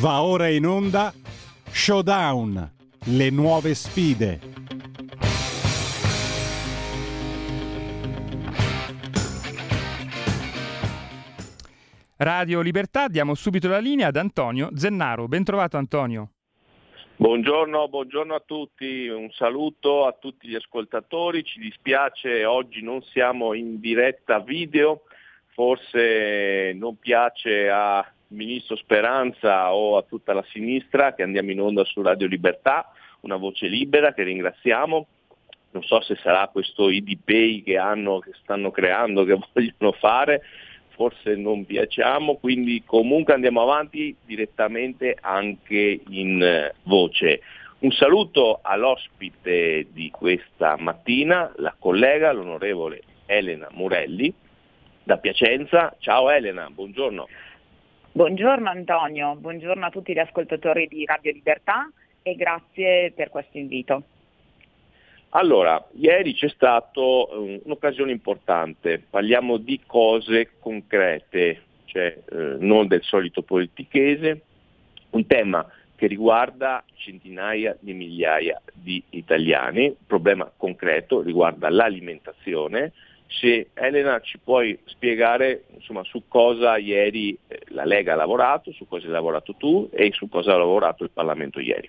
Va 0.00 0.22
ora 0.22 0.48
in 0.48 0.66
onda 0.66 1.14
Showdown, 1.70 2.72
le 3.04 3.30
nuove 3.30 3.72
sfide. 3.74 4.61
Radio 12.22 12.60
Libertà, 12.60 13.08
diamo 13.08 13.34
subito 13.34 13.66
la 13.66 13.80
linea 13.80 14.06
ad 14.06 14.16
Antonio 14.16 14.70
Zennaro. 14.74 15.26
Bentrovato 15.26 15.76
Antonio. 15.76 16.30
Buongiorno, 17.16 17.88
buongiorno, 17.88 18.36
a 18.36 18.42
tutti, 18.46 19.08
un 19.08 19.28
saluto 19.32 20.06
a 20.06 20.12
tutti 20.12 20.46
gli 20.46 20.54
ascoltatori, 20.54 21.42
ci 21.42 21.58
dispiace 21.58 22.44
oggi 22.44 22.80
non 22.80 23.02
siamo 23.02 23.54
in 23.54 23.80
diretta 23.80 24.38
video, 24.38 25.02
forse 25.48 26.72
non 26.74 26.96
piace 26.96 27.68
al 27.68 28.06
Ministro 28.28 28.76
Speranza 28.76 29.74
o 29.74 29.96
a 29.96 30.02
tutta 30.02 30.32
la 30.32 30.44
sinistra 30.52 31.14
che 31.14 31.24
andiamo 31.24 31.50
in 31.50 31.60
onda 31.60 31.84
su 31.84 32.02
Radio 32.02 32.28
Libertà, 32.28 32.92
una 33.22 33.36
voce 33.36 33.66
libera 33.66 34.14
che 34.14 34.22
ringraziamo, 34.22 35.06
non 35.72 35.82
so 35.82 36.00
se 36.02 36.16
sarà 36.22 36.46
questo 36.48 36.88
ID 36.88 37.18
Pay 37.24 37.62
che, 37.64 37.78
hanno, 37.78 38.20
che 38.20 38.30
stanno 38.42 38.70
creando, 38.70 39.24
che 39.24 39.36
vogliono 39.52 39.92
fare, 39.98 40.42
forse 40.94 41.34
non 41.34 41.64
piacciamo, 41.64 42.36
quindi 42.36 42.82
comunque 42.84 43.34
andiamo 43.34 43.62
avanti 43.62 44.14
direttamente 44.24 45.16
anche 45.20 46.00
in 46.08 46.42
eh, 46.42 46.74
voce. 46.84 47.40
Un 47.80 47.90
saluto 47.90 48.60
all'ospite 48.62 49.88
di 49.90 50.10
questa 50.10 50.76
mattina, 50.78 51.52
la 51.56 51.74
collega, 51.78 52.32
l'onorevole 52.32 53.02
Elena 53.26 53.68
Murelli 53.72 54.32
da 55.02 55.18
Piacenza. 55.18 55.94
Ciao 55.98 56.30
Elena, 56.30 56.70
buongiorno. 56.70 57.28
Buongiorno 58.12 58.68
Antonio, 58.68 59.34
buongiorno 59.36 59.86
a 59.86 59.90
tutti 59.90 60.12
gli 60.12 60.18
ascoltatori 60.18 60.86
di 60.86 61.04
Radio 61.06 61.32
Libertà 61.32 61.90
e 62.22 62.34
grazie 62.36 63.10
per 63.12 63.30
questo 63.30 63.58
invito. 63.58 64.02
Allora, 65.34 65.82
ieri 65.92 66.34
c'è 66.34 66.48
stata 66.50 67.00
un'occasione 67.00 68.12
importante, 68.12 69.02
parliamo 69.08 69.56
di 69.56 69.80
cose 69.86 70.50
concrete, 70.58 71.62
cioè 71.86 72.18
eh, 72.30 72.56
non 72.58 72.86
del 72.86 73.02
solito 73.02 73.40
politichese, 73.40 74.42
un 75.10 75.26
tema 75.26 75.66
che 75.96 76.06
riguarda 76.06 76.84
centinaia 76.94 77.74
di 77.80 77.94
migliaia 77.94 78.60
di 78.74 79.02
italiani, 79.10 79.96
problema 80.06 80.50
concreto 80.54 81.22
riguarda 81.22 81.70
l'alimentazione. 81.70 82.92
Se 83.26 83.70
Elena 83.72 84.20
ci 84.20 84.38
puoi 84.38 84.78
spiegare 84.84 85.64
insomma, 85.72 86.04
su 86.04 86.24
cosa 86.28 86.76
ieri 86.76 87.38
eh, 87.48 87.60
la 87.68 87.86
Lega 87.86 88.12
ha 88.12 88.16
lavorato, 88.16 88.70
su 88.72 88.86
cosa 88.86 89.06
hai 89.06 89.12
lavorato 89.12 89.54
tu 89.54 89.88
e 89.94 90.12
su 90.12 90.28
cosa 90.28 90.52
ha 90.52 90.58
lavorato 90.58 91.04
il 91.04 91.10
Parlamento 91.10 91.58
ieri. 91.58 91.88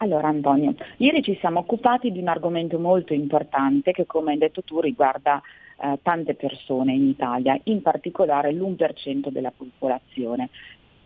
Allora 0.00 0.28
Antonio, 0.28 0.76
ieri 0.98 1.22
ci 1.22 1.36
siamo 1.40 1.58
occupati 1.58 2.12
di 2.12 2.20
un 2.20 2.28
argomento 2.28 2.78
molto 2.78 3.14
importante 3.14 3.90
che 3.90 4.06
come 4.06 4.30
hai 4.30 4.38
detto 4.38 4.62
tu 4.62 4.80
riguarda 4.80 5.42
eh, 5.80 5.98
tante 6.02 6.34
persone 6.34 6.92
in 6.92 7.08
Italia, 7.08 7.58
in 7.64 7.82
particolare 7.82 8.52
l'1% 8.52 9.28
della 9.28 9.50
popolazione. 9.50 10.50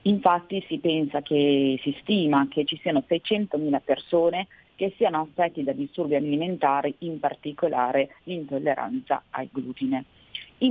Infatti 0.02 0.62
si 0.68 0.76
pensa 0.78 1.22
che 1.22 1.78
si 1.80 1.96
stima 2.00 2.48
che 2.50 2.66
ci 2.66 2.78
siano 2.82 3.02
600.000 3.08 3.80
persone 3.82 4.46
che 4.74 4.92
siano 4.96 5.20
affetti 5.20 5.62
da 5.62 5.72
disturbi 5.72 6.16
alimentari, 6.16 6.94
in 6.98 7.18
particolare 7.18 8.16
l'intolleranza 8.24 9.22
al 9.30 9.48
glutine. 9.50 10.04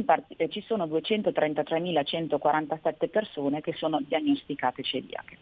Part- 0.05 0.35
eh, 0.37 0.47
ci 0.49 0.61
sono 0.61 0.85
233.147 0.85 3.09
persone 3.09 3.61
che 3.61 3.73
sono 3.73 3.99
diagnosticate 4.05 4.83
celiache. 4.83 5.37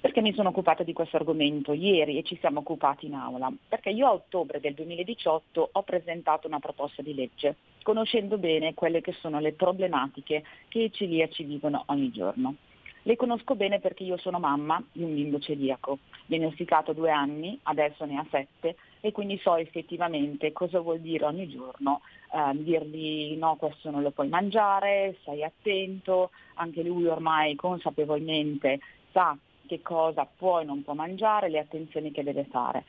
Perché 0.00 0.20
mi 0.20 0.34
sono 0.34 0.50
occupata 0.50 0.82
di 0.82 0.92
questo 0.92 1.16
argomento 1.16 1.72
ieri 1.72 2.18
e 2.18 2.22
ci 2.22 2.36
siamo 2.38 2.60
occupati 2.60 3.06
in 3.06 3.14
aula? 3.14 3.50
Perché 3.68 3.90
io 3.90 4.06
a 4.06 4.12
ottobre 4.12 4.60
del 4.60 4.74
2018 4.74 5.70
ho 5.72 5.82
presentato 5.82 6.46
una 6.46 6.60
proposta 6.60 7.02
di 7.02 7.14
legge, 7.14 7.56
conoscendo 7.82 8.38
bene 8.38 8.74
quelle 8.74 9.00
che 9.00 9.12
sono 9.12 9.40
le 9.40 9.52
problematiche 9.52 10.44
che 10.68 10.78
i 10.78 10.92
celiaci 10.92 11.44
vivono 11.44 11.84
ogni 11.86 12.10
giorno. 12.10 12.54
Le 13.02 13.14
conosco 13.14 13.54
bene 13.54 13.78
perché 13.78 14.02
io 14.02 14.16
sono 14.16 14.40
mamma 14.40 14.82
di 14.90 15.04
un 15.04 15.14
bimbo 15.14 15.38
celiaco, 15.38 15.98
diagnosticato 16.26 16.92
due 16.92 17.10
anni, 17.10 17.56
adesso 17.62 18.04
ne 18.04 18.18
ha 18.18 18.26
sette 18.28 18.74
e 19.00 19.12
quindi 19.12 19.38
so 19.38 19.54
effettivamente 19.54 20.52
cosa 20.52 20.80
vuol 20.80 20.98
dire 20.98 21.24
ogni 21.24 21.48
giorno 21.48 22.00
eh, 22.32 22.50
dirgli 22.54 23.36
no, 23.36 23.54
questo 23.54 23.90
non 23.92 24.02
lo 24.02 24.10
puoi 24.10 24.26
mangiare, 24.26 25.16
stai 25.20 25.44
attento, 25.44 26.30
anche 26.54 26.82
lui 26.82 27.06
ormai 27.06 27.54
consapevolmente 27.54 28.80
sa 29.12 29.38
che 29.66 29.82
cosa 29.82 30.26
può 30.26 30.60
e 30.60 30.64
non 30.64 30.82
può 30.82 30.94
mangiare, 30.94 31.48
le 31.48 31.58
attenzioni 31.58 32.10
che 32.10 32.22
deve 32.22 32.44
fare. 32.44 32.84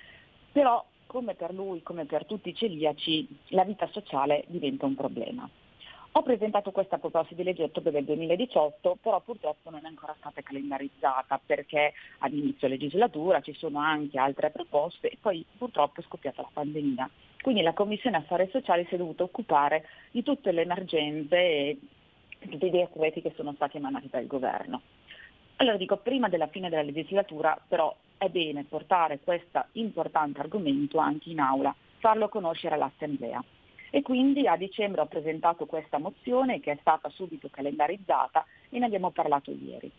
Però 0.52 0.84
come 1.08 1.34
per 1.34 1.54
lui, 1.54 1.82
come 1.82 2.06
per 2.06 2.26
tutti 2.26 2.49
i 2.49 2.56
celiaci, 2.56 3.28
la 3.49 3.64
vita 3.64 3.88
sociale 3.91 4.44
diventa 4.48 4.86
un 4.86 4.95
problema. 4.95 5.49
Ho 6.12 6.24
presentato 6.24 6.72
questa 6.72 6.98
proposta 6.98 7.36
di 7.36 7.44
legge 7.44 7.62
a 7.62 7.66
ottobre 7.66 7.91
del 7.91 8.06
2018, 8.06 8.98
però 9.02 9.20
purtroppo 9.22 9.70
non 9.70 9.82
è 9.84 9.88
ancora 9.88 10.16
stata 10.18 10.41
calendarizzata 10.41 11.40
perché 11.45 11.94
ad 12.20 12.34
inizio 12.34 12.68
legislatura 12.68 13.40
ci 13.41 13.54
sono 13.54 13.78
anche 13.80 14.18
altre 14.18 14.49
proposte 14.49 15.10
e 15.10 15.18
poi 15.22 15.45
purtroppo 15.58 16.02
è 16.02 16.04
scoppiata 16.04 16.41
la 16.41 16.49
pandemia. 16.52 17.10
Quindi 17.41 17.62
la 17.62 17.74
Commissione 17.74 18.18
Affari 18.18 18.49
Sociali 18.52 18.86
si 18.90 18.95
è 18.95 18.98
dovuta 18.98 19.24
occupare 19.24 19.86
di 20.10 20.24
tutte 20.24 20.52
le 20.52 20.62
emergenze 20.62 21.38
e 21.38 21.78
tutti 22.40 22.66
i 22.66 22.72
decreti 22.72 23.22
che 23.22 23.34
sono 23.36 23.54
stati 23.54 23.78
emanati 23.78 24.08
dal 24.10 24.26
governo. 24.26 24.82
Allora 25.58 25.78
dico, 25.78 25.98
prima 25.98 26.30
della 26.30 26.48
fine 26.48 26.70
della 26.70 26.84
legislatura 26.84 27.60
però 27.68 27.96
è 28.18 28.30
bene 28.30 28.64
portare 28.64 29.20
questo 29.24 29.66
importante 29.74 30.40
argomento 30.40 31.00
anche 31.00 31.32
in 31.32 31.40
aula, 31.40 31.74
farlo 31.98 32.30
conoscere 32.30 32.76
all'Assemblea. 32.76 33.44
E 33.90 34.02
quindi 34.02 34.48
a 34.48 34.56
dicembre 34.56 35.02
ho 35.02 35.08
presentato 35.08 35.66
questa 35.66 35.98
mozione 35.98 36.60
che 36.60 36.74
è 36.74 36.78
stata 36.80 37.10
subito 37.10 37.48
calendarizzata 37.50 38.46
e 38.70 38.78
ne 38.78 38.86
abbiamo 38.86 39.10
parlato 39.10 39.50
ieri. 39.52 39.92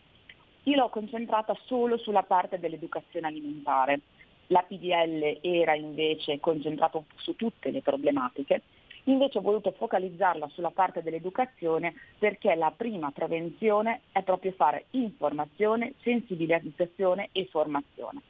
Io 0.63 0.75
l'ho 0.75 0.89
concentrata 0.89 1.57
solo 1.65 1.97
sulla 1.97 2.23
parte 2.23 2.59
dell'educazione 2.59 3.27
alimentare. 3.27 3.99
La 4.47 4.61
PDL 4.61 5.39
era 5.41 5.75
invece 5.75 6.39
concentrata 6.39 7.01
su 7.15 7.35
tutte 7.35 7.71
le 7.71 7.81
problematiche 7.81 8.61
Invece 9.09 9.39
ho 9.39 9.41
voluto 9.41 9.71
focalizzarla 9.71 10.49
sulla 10.49 10.69
parte 10.69 11.01
dell'educazione 11.01 11.95
perché 12.19 12.53
la 12.53 12.71
prima 12.75 13.09
prevenzione 13.09 14.01
è 14.11 14.21
proprio 14.21 14.51
fare 14.51 14.85
informazione, 14.91 15.93
sensibilizzazione 16.03 17.29
e 17.31 17.47
formazione. 17.49 18.21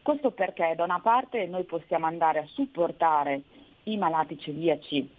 Questo 0.00 0.30
perché 0.30 0.72
da 0.76 0.84
una 0.84 1.00
parte 1.00 1.46
noi 1.46 1.64
possiamo 1.64 2.06
andare 2.06 2.38
a 2.38 2.46
supportare 2.46 3.42
i 3.84 3.98
malati 3.98 4.38
celiaci 4.38 5.10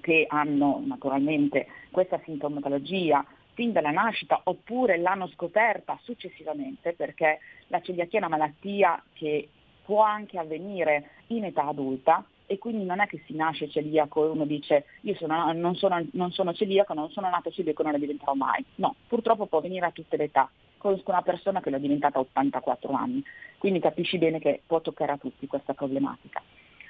che 0.00 0.26
hanno 0.28 0.80
naturalmente 0.84 1.66
questa 1.90 2.20
sintomatologia 2.24 3.24
fin 3.54 3.72
dalla 3.72 3.90
nascita 3.90 4.40
oppure 4.44 4.98
l'hanno 4.98 5.26
scoperta 5.28 5.98
successivamente 6.02 6.92
perché 6.92 7.40
la 7.66 7.80
celiachia 7.80 8.20
è 8.20 8.24
una 8.24 8.36
malattia 8.36 9.02
che 9.14 9.48
può 9.84 10.02
anche 10.02 10.38
avvenire 10.38 11.10
in 11.28 11.44
età 11.44 11.66
adulta 11.66 12.24
e 12.52 12.58
quindi 12.58 12.84
non 12.84 13.00
è 13.00 13.06
che 13.06 13.22
si 13.24 13.34
nasce 13.34 13.70
celiaco 13.70 14.26
e 14.26 14.28
uno 14.28 14.44
dice 14.44 14.84
io 15.00 15.14
sono, 15.14 15.50
non, 15.54 15.74
sono, 15.74 16.04
non, 16.12 16.32
sono, 16.32 16.52
celiaco, 16.52 16.92
non 16.92 17.10
sono 17.10 17.30
nato 17.30 17.50
celiaco 17.50 17.80
e 17.80 17.84
non 17.84 17.92
lo 17.94 17.98
diventerò 17.98 18.34
mai. 18.34 18.62
No, 18.74 18.94
purtroppo 19.08 19.46
può 19.46 19.60
venire 19.62 19.86
a 19.86 19.90
tutte 19.90 20.18
le 20.18 20.24
età. 20.24 20.50
Conosco 20.76 21.10
una 21.10 21.22
persona 21.22 21.62
che 21.62 21.70
l'ha 21.70 21.78
diventata 21.78 22.18
a 22.18 22.20
84 22.20 22.92
anni, 22.92 23.24
quindi 23.56 23.80
capisci 23.80 24.18
bene 24.18 24.38
che 24.38 24.60
può 24.66 24.82
toccare 24.82 25.12
a 25.12 25.16
tutti 25.16 25.46
questa 25.46 25.72
problematica. 25.72 26.42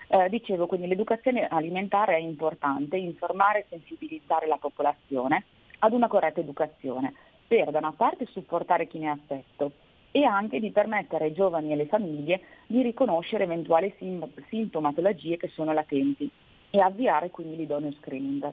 Eh, 0.09 0.29
dicevo, 0.29 0.67
quindi 0.67 0.89
l'educazione 0.89 1.47
alimentare 1.47 2.17
è 2.17 2.19
importante, 2.19 2.97
informare 2.97 3.61
e 3.61 3.67
sensibilizzare 3.69 4.49
la 4.49 4.57
popolazione 4.57 5.45
ad 5.79 5.93
una 5.93 6.09
corretta 6.09 6.41
educazione, 6.41 7.15
per 7.47 7.71
da 7.71 7.79
una 7.79 7.93
parte 7.93 8.27
supportare 8.27 8.89
chi 8.89 8.99
ne 8.99 9.11
ha 9.11 9.13
affetto 9.13 9.71
e 10.13 10.25
anche 10.25 10.61
di 10.61 10.71
permettere 10.71 11.25
ai 11.25 11.33
giovani 11.33 11.71
e 11.71 11.73
alle 11.73 11.87
famiglie 11.87 12.43
di 12.67 12.83
riconoscere 12.83 13.45
eventuali 13.45 13.93
sim- 13.99 14.29
sintomatologie 14.49 15.37
che 15.37 15.49
sono 15.49 15.73
latenti 15.73 16.31
e 16.71 16.81
avviare 16.81 17.31
quindi 17.31 17.57
l'idoneo 17.57 17.93
screening. 17.93 18.53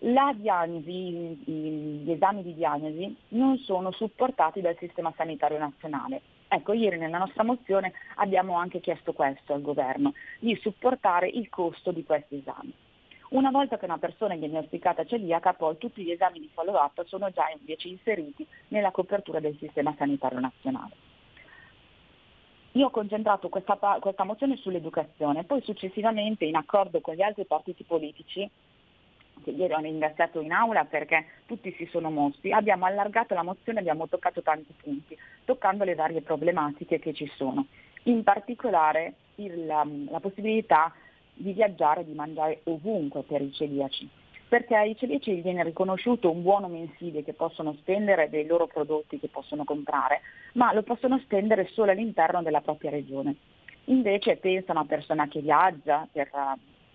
La 0.00 0.34
diagnosi, 0.36 1.40
gli 1.44 2.10
esami 2.10 2.42
di 2.42 2.54
diagnosi 2.54 3.16
non 3.28 3.56
sono 3.58 3.90
supportati 3.90 4.60
dal 4.60 4.76
sistema 4.78 5.12
sanitario 5.16 5.58
nazionale. 5.58 6.20
Ecco, 6.48 6.74
ieri 6.74 6.98
nella 6.98 7.18
nostra 7.18 7.42
mozione 7.42 7.92
abbiamo 8.16 8.56
anche 8.56 8.80
chiesto 8.80 9.14
questo 9.14 9.54
al 9.54 9.62
governo, 9.62 10.12
di 10.38 10.54
supportare 10.60 11.28
il 11.28 11.48
costo 11.48 11.90
di 11.90 12.04
questi 12.04 12.36
esami. 12.36 12.72
Una 13.34 13.50
volta 13.50 13.78
che 13.78 13.84
una 13.84 13.98
persona 13.98 14.34
è 14.34 14.38
diagnosticata 14.38 15.04
celiaca, 15.04 15.54
poi 15.54 15.76
tutti 15.76 16.04
gli 16.04 16.12
esami 16.12 16.38
di 16.38 16.48
follow-up 16.54 17.04
sono 17.06 17.30
già 17.30 17.50
invece 17.50 17.88
inseriti 17.88 18.46
nella 18.68 18.92
copertura 18.92 19.40
del 19.40 19.56
sistema 19.58 19.92
sanitario 19.98 20.38
nazionale. 20.38 20.94
Io 22.72 22.86
ho 22.86 22.90
concentrato 22.90 23.48
questa, 23.48 23.76
questa 24.00 24.22
mozione 24.22 24.54
sull'educazione, 24.56 25.42
poi 25.42 25.62
successivamente 25.62 26.44
in 26.44 26.54
accordo 26.54 27.00
con 27.00 27.14
gli 27.14 27.22
altri 27.22 27.44
partiti 27.44 27.82
politici 27.82 28.48
che 29.42 29.50
ieri 29.50 29.72
ho 29.72 29.78
ringraziato 29.78 30.40
in 30.40 30.52
aula 30.52 30.84
perché 30.84 31.26
tutti 31.46 31.72
si 31.72 31.86
sono 31.86 32.12
mossi, 32.12 32.52
abbiamo 32.52 32.86
allargato 32.86 33.34
la 33.34 33.42
mozione, 33.42 33.80
abbiamo 33.80 34.06
toccato 34.06 34.42
tanti 34.42 34.72
punti, 34.80 35.18
toccando 35.44 35.82
le 35.82 35.96
varie 35.96 36.22
problematiche 36.22 37.00
che 37.00 37.12
ci 37.12 37.28
sono. 37.34 37.66
In 38.04 38.22
particolare 38.22 39.14
il, 39.36 39.66
la, 39.66 39.84
la 40.08 40.20
possibilità 40.20 40.92
di 41.34 41.52
viaggiare 41.52 42.00
e 42.00 42.04
di 42.04 42.14
mangiare 42.14 42.60
ovunque 42.64 43.22
per 43.22 43.42
i 43.42 43.52
celiaci, 43.52 44.08
perché 44.48 44.74
ai 44.74 44.96
celiaci 44.96 45.40
viene 45.40 45.62
riconosciuto 45.62 46.30
un 46.30 46.42
buono 46.42 46.68
mensile 46.68 47.24
che 47.24 47.32
possono 47.32 47.74
spendere 47.80 48.30
dei 48.30 48.46
loro 48.46 48.66
prodotti 48.66 49.18
che 49.18 49.28
possono 49.28 49.64
comprare, 49.64 50.20
ma 50.54 50.72
lo 50.72 50.82
possono 50.82 51.18
spendere 51.18 51.68
solo 51.72 51.90
all'interno 51.90 52.42
della 52.42 52.60
propria 52.60 52.90
regione. 52.90 53.34
Invece 53.86 54.36
pensa 54.36 54.72
a 54.72 54.76
una 54.76 54.86
persona 54.86 55.28
che 55.28 55.40
viaggia 55.40 56.08
per, 56.10 56.30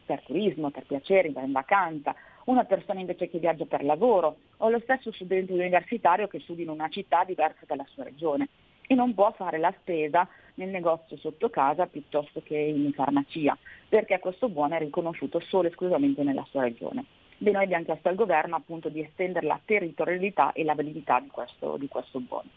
per 0.06 0.22
turismo, 0.24 0.72
per 0.72 0.86
piacere, 0.86 1.32
va 1.32 1.42
in 1.42 1.52
vacanza, 1.52 2.16
una 2.46 2.64
persona 2.64 3.00
invece 3.00 3.30
che 3.30 3.38
viaggia 3.38 3.66
per 3.66 3.84
lavoro 3.84 4.38
o 4.58 4.70
lo 4.70 4.80
stesso 4.80 5.12
studente 5.12 5.54
universitario 5.54 6.28
che 6.28 6.40
studia 6.40 6.64
in 6.64 6.70
una 6.70 6.90
città 6.90 7.24
diversa 7.24 7.66
dalla 7.68 7.86
sua 7.90 8.06
regione 8.06 8.50
e 8.88 8.96
non 8.96 9.14
può 9.14 9.32
fare 9.34 9.60
la 9.60 9.72
spesa 9.80 10.28
nel 10.60 10.70
negozio 10.70 11.18
sotto 11.18 11.50
casa 11.50 11.88
piuttosto 11.88 12.42
che 12.44 12.58
in 12.58 12.92
farmacia, 12.94 13.58
perché 13.88 14.20
questo 14.20 14.50
buono 14.50 14.76
è 14.76 14.80
riconosciuto 14.80 15.40
solo 15.40 15.68
e 15.68 15.70
esclusivamente 15.70 16.22
nella 16.22 16.46
sua 16.50 16.64
regione. 16.64 17.06
Beh, 17.38 17.52
noi 17.52 17.64
abbiamo 17.64 17.86
chiesto 17.86 18.10
al 18.10 18.16
governo 18.16 18.58
appunto 18.58 18.90
di 18.90 19.00
estendere 19.00 19.48
la 19.48 19.60
territorialità 19.64 20.52
e 20.52 20.66
la 20.66 20.76
validità 20.76 21.22
di 21.22 21.30
questo, 21.30 21.78
di 21.78 21.88
questo 21.88 22.20
buono. 22.20 22.50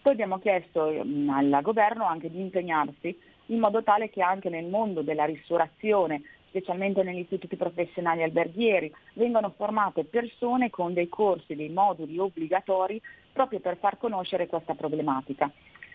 Poi 0.00 0.12
abbiamo 0.12 0.38
chiesto 0.38 0.88
mh, 0.88 1.28
al 1.28 1.58
governo 1.62 2.04
anche 2.04 2.30
di 2.30 2.40
impegnarsi 2.40 3.18
in 3.46 3.58
modo 3.58 3.82
tale 3.82 4.08
che 4.08 4.22
anche 4.22 4.48
nel 4.48 4.66
mondo 4.66 5.02
della 5.02 5.24
ristorazione, 5.24 6.22
specialmente 6.46 7.02
negli 7.02 7.18
istituti 7.18 7.56
professionali 7.56 8.22
alberghieri, 8.22 8.92
vengano 9.14 9.52
formate 9.56 10.04
persone 10.04 10.70
con 10.70 10.94
dei 10.94 11.08
corsi, 11.08 11.56
dei 11.56 11.68
moduli 11.68 12.16
obbligatori 12.16 13.02
proprio 13.32 13.58
per 13.58 13.76
far 13.78 13.98
conoscere 13.98 14.46
questa 14.46 14.74
problematica 14.74 15.50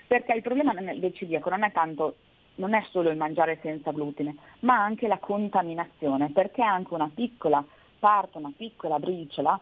perché 0.08 0.34
il 0.34 0.42
problema 0.42 0.74
del 0.74 1.14
celiaco 1.14 1.50
non 1.50 1.64
è 1.64 1.72
tanto 1.72 2.16
non 2.56 2.74
è 2.74 2.84
solo 2.90 3.10
il 3.10 3.18
mangiare 3.18 3.60
senza 3.62 3.92
glutine, 3.92 4.36
ma 4.60 4.82
anche 4.82 5.08
la 5.08 5.18
contaminazione, 5.18 6.30
perché 6.30 6.62
anche 6.62 6.94
una 6.94 7.10
piccola 7.14 7.64
parte, 8.00 8.38
una 8.38 8.54
piccola 8.56 9.00
briciola, 9.00 9.60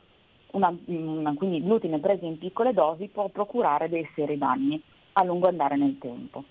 una, 0.52 0.76
una, 0.86 1.34
quindi 1.34 1.64
glutine 1.64 2.00
preso 2.00 2.26
in 2.26 2.38
piccole 2.38 2.74
dosi, 2.74 3.08
può 3.08 3.28
procurare 3.30 3.90
dei 3.90 4.08
seri 4.14 4.38
danni 4.38 4.82
a 5.14 5.24
lungo 5.24 5.48
andare 5.48 5.76
nel 5.76 5.98
tempo. 5.98 6.44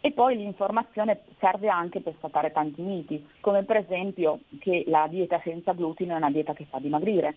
E 0.00 0.12
poi 0.12 0.36
l'informazione 0.36 1.22
serve 1.38 1.68
anche 1.68 2.00
per 2.00 2.14
sfatare 2.18 2.52
tanti 2.52 2.80
miti, 2.80 3.26
come 3.40 3.64
per 3.64 3.76
esempio 3.76 4.40
che 4.60 4.84
la 4.86 5.06
dieta 5.08 5.40
senza 5.42 5.72
glutine 5.72 6.14
è 6.14 6.16
una 6.16 6.30
dieta 6.30 6.54
che 6.54 6.66
fa 6.70 6.78
dimagrire. 6.78 7.36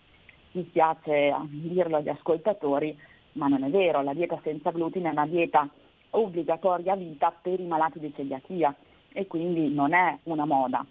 Mi 0.52 0.64
spiace 0.68 1.34
dirlo 1.48 1.96
agli 1.96 2.08
ascoltatori, 2.08 2.96
ma 3.32 3.48
non 3.48 3.64
è 3.64 3.70
vero, 3.70 4.02
la 4.02 4.14
dieta 4.14 4.38
senza 4.42 4.70
glutine 4.70 5.08
è 5.08 5.12
una 5.12 5.26
dieta 5.26 5.68
obbligatoria 6.10 6.92
a 6.92 6.96
vita 6.96 7.30
per 7.30 7.60
i 7.60 7.66
malati 7.66 7.98
di 7.98 8.12
celiachia 8.14 8.74
e 9.12 9.26
quindi 9.26 9.72
non 9.72 9.92
è 9.92 10.18
una 10.24 10.44
moda. 10.44 10.84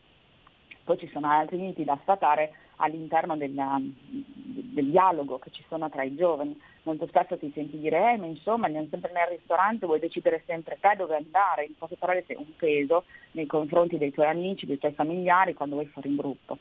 Poi 0.83 0.97
ci 0.97 1.09
sono 1.09 1.29
altri 1.29 1.57
miti 1.57 1.83
da 1.83 1.97
sfatare 2.01 2.53
all'interno 2.77 3.37
del, 3.37 3.53
del, 3.53 4.89
dialogo 4.89 5.37
che 5.37 5.51
ci 5.51 5.63
sono 5.67 5.89
tra 5.89 6.03
i 6.03 6.15
giovani. 6.15 6.59
Molto 6.83 7.05
spesso 7.05 7.37
ti 7.37 7.51
senti 7.53 7.77
dire, 7.77 8.13
eh, 8.13 8.17
ma 8.17 8.25
insomma, 8.25 8.65
andiamo 8.65 8.87
sempre 8.89 9.11
nel 9.13 9.37
ristorante, 9.37 9.85
vuoi 9.85 9.99
decidere 9.99 10.41
sempre 10.47 10.77
te 10.79 10.95
dove 10.97 11.15
andare, 11.15 11.65
in 11.65 11.75
poche 11.77 11.95
parole 11.95 12.23
sei 12.25 12.37
un 12.37 12.55
peso 12.55 13.05
nei 13.31 13.45
confronti 13.45 13.99
dei 13.99 14.11
tuoi 14.11 14.27
amici, 14.27 14.65
dei 14.65 14.79
tuoi 14.79 14.93
familiari 14.93 15.53
quando 15.53 15.75
vuoi 15.75 15.87
fare 15.87 16.07
in 16.07 16.15
gruppo. 16.15 16.57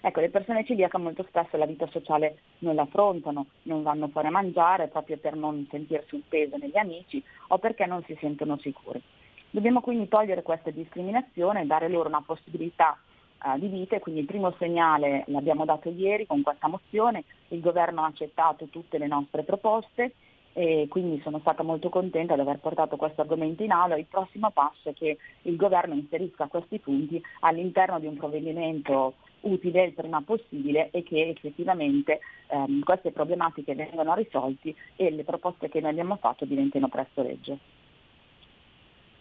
Ecco, 0.00 0.20
le 0.20 0.30
persone 0.30 0.64
celiache 0.64 0.96
molto 0.98 1.24
spesso 1.28 1.56
la 1.56 1.66
vita 1.66 1.86
sociale 1.88 2.38
non 2.58 2.76
l'affrontano, 2.76 3.46
non 3.62 3.82
vanno 3.82 4.08
fuori 4.08 4.28
a 4.28 4.30
mangiare 4.30 4.88
proprio 4.88 5.16
per 5.16 5.34
non 5.34 5.66
sentirsi 5.70 6.14
un 6.14 6.22
peso 6.28 6.56
negli 6.56 6.76
amici 6.76 7.22
o 7.48 7.58
perché 7.58 7.84
non 7.86 8.02
si 8.04 8.16
sentono 8.20 8.58
sicuri. 8.58 9.02
Dobbiamo 9.50 9.80
quindi 9.80 10.08
togliere 10.08 10.42
questa 10.42 10.70
discriminazione 10.70 11.62
e 11.62 11.66
dare 11.66 11.88
loro 11.88 12.08
una 12.08 12.22
possibilità 12.22 12.96
uh, 13.42 13.58
di 13.58 13.66
vita 13.66 13.96
e 13.96 14.00
quindi 14.00 14.20
il 14.20 14.26
primo 14.26 14.54
segnale 14.58 15.24
l'abbiamo 15.26 15.64
dato 15.64 15.88
ieri 15.88 16.26
con 16.26 16.42
questa 16.42 16.68
mozione, 16.68 17.24
il 17.48 17.60
governo 17.60 18.02
ha 18.02 18.06
accettato 18.06 18.66
tutte 18.66 18.98
le 18.98 19.06
nostre 19.06 19.42
proposte 19.42 20.12
e 20.58 20.88
quindi 20.88 21.20
sono 21.22 21.38
stata 21.38 21.62
molto 21.62 21.88
contenta 21.88 22.34
di 22.34 22.40
aver 22.40 22.58
portato 22.58 22.96
questo 22.96 23.20
argomento 23.20 23.62
in 23.62 23.70
aula. 23.70 23.96
Il 23.96 24.06
prossimo 24.06 24.50
passo 24.50 24.88
è 24.88 24.92
che 24.92 25.16
il 25.42 25.54
governo 25.54 25.94
inserisca 25.94 26.48
questi 26.48 26.80
punti 26.80 27.22
all'interno 27.40 28.00
di 28.00 28.08
un 28.08 28.16
provvedimento 28.16 29.14
utile 29.42 29.84
il 29.84 29.92
prima 29.92 30.20
possibile 30.22 30.90
e 30.90 31.04
che 31.04 31.28
effettivamente 31.28 32.18
ehm, 32.48 32.82
queste 32.82 33.12
problematiche 33.12 33.76
vengano 33.76 34.16
risolte 34.16 34.74
e 34.96 35.10
le 35.12 35.22
proposte 35.22 35.68
che 35.68 35.80
noi 35.80 35.90
abbiamo 35.90 36.16
fatto 36.16 36.44
diventino 36.44 36.88
presto 36.88 37.22
legge. 37.22 37.58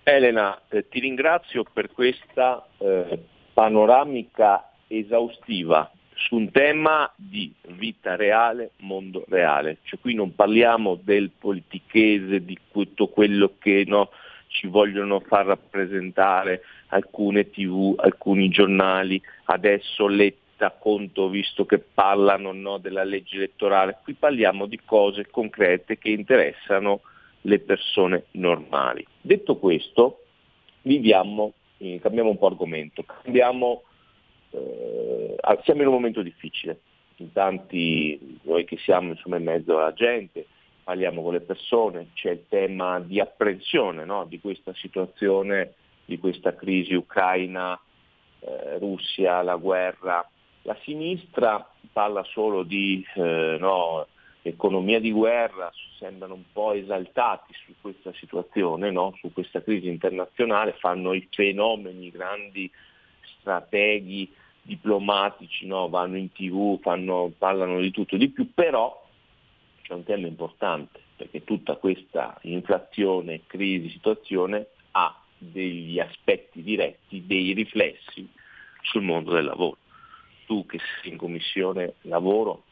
Elena, 0.02 0.60
eh, 0.70 0.88
ti 0.88 1.00
ringrazio 1.00 1.64
per 1.72 1.92
questa 1.92 2.68
eh, 2.80 3.20
panoramica 3.54 4.72
esaustiva 4.88 5.92
su 6.18 6.36
un 6.36 6.52
tema 6.52 7.12
di 7.16 7.54
vita 7.70 8.16
reale, 8.16 8.72
mondo 8.80 9.26
reale. 9.30 9.78
Cioè 9.84 10.00
qui 10.00 10.14
non 10.14 10.36
parliamo 10.36 11.00
del 11.02 11.32
politichese, 11.38 12.44
di 12.44 12.58
tutto 12.72 13.08
quello 13.08 13.54
che 13.60 13.84
no, 13.88 14.10
ci 14.48 14.68
vogliono 14.68 15.20
far 15.20 15.46
rappresentare 15.46 16.64
alcune 16.88 17.50
tv, 17.50 17.96
alcuni 17.98 18.50
giornali, 18.50 19.22
adesso 19.46 20.08
Letta, 20.08 20.72
Conto, 20.72 21.30
visto 21.30 21.66
che 21.66 21.78
parlano 21.78 22.52
no, 22.52 22.78
della 22.78 23.04
legge 23.04 23.36
elettorale, 23.36 24.00
qui 24.04 24.14
parliamo 24.14 24.66
di 24.66 24.80
cose 24.84 25.28
concrete 25.30 25.98
che 25.98 26.10
interessano 26.10 27.02
le 27.42 27.60
persone 27.60 28.26
normali. 28.32 29.06
Detto 29.22 29.58
questo, 29.58 30.24
viviamo, 30.82 31.54
eh, 31.78 32.00
cambiamo 32.02 32.32
un 32.32 32.38
po' 32.38 32.48
argomento, 32.48 33.04
cambiamo, 33.04 33.84
eh, 34.52 35.36
siamo 35.64 35.82
in 35.82 35.88
un 35.88 35.94
momento 35.94 36.22
difficile, 36.22 36.80
in 37.18 37.32
tanti, 37.32 38.40
noi 38.44 38.66
che 38.66 38.78
siamo 38.78 39.12
insomma, 39.12 39.38
in 39.38 39.44
mezzo 39.44 39.78
alla 39.78 39.94
gente, 39.94 40.46
parliamo 40.84 41.22
con 41.22 41.34
le 41.34 41.42
persone, 41.42 42.10
c'è 42.14 42.32
il 42.32 42.46
tema 42.48 43.00
di 43.00 43.20
apprensione 43.20 44.06
no? 44.06 44.26
di 44.26 44.40
questa 44.40 44.74
situazione, 44.74 45.74
di 46.06 46.18
questa 46.18 46.56
crisi 46.56 46.94
ucraina, 46.94 47.78
eh, 48.40 48.78
Russia, 48.78 49.42
la 49.42 49.56
guerra. 49.56 50.28
La 50.62 50.78
sinistra 50.84 51.70
parla 51.92 52.24
solo 52.24 52.64
di 52.64 53.06
eh, 53.16 53.58
no, 53.60 54.08
economia 54.42 55.00
di 55.00 55.12
guerra, 55.12 55.72
sembrano 55.98 56.36
un 56.36 56.44
po' 56.52 56.74
esaltati 56.74 57.54
su 57.66 57.74
questa 57.82 58.14
situazione, 58.14 58.92
no? 58.92 59.14
su 59.20 59.32
questa 59.34 59.62
crisi 59.62 59.88
internazionale, 59.88 60.74
fanno 60.80 61.14
i 61.14 61.28
fenomeni, 61.32 62.12
grandi 62.12 62.72
strateghi 63.48 64.30
diplomatici, 64.62 65.66
vanno 65.66 66.18
in 66.18 66.32
tv, 66.34 66.80
fanno, 66.82 67.32
parlano 67.38 67.80
di 67.80 67.92
tutto 67.92 68.16
e 68.16 68.18
di 68.18 68.28
più, 68.28 68.54
però 68.54 69.06
c'è 69.82 69.94
un 69.94 70.04
tema 70.04 70.28
importante, 70.28 71.00
perché 71.16 71.46
tutta 71.46 71.78
questa 71.78 72.38
inflazione, 72.42 73.44
crisi, 73.48 73.90
situazione 73.90 74.68
ha 74.92 75.18
degli 75.38 75.98
aspetti 76.00 76.62
diretti, 76.62 77.26
dei 77.26 77.54
riflessi 77.54 78.28
sul 78.82 79.04
mondo 79.04 79.32
del 79.32 79.46
lavoro. 79.46 79.78
Tu 80.46 80.66
che 80.66 80.80
sei 81.02 81.12
in 81.12 81.18
commissione 81.18 81.94
lavoro, 82.02 82.64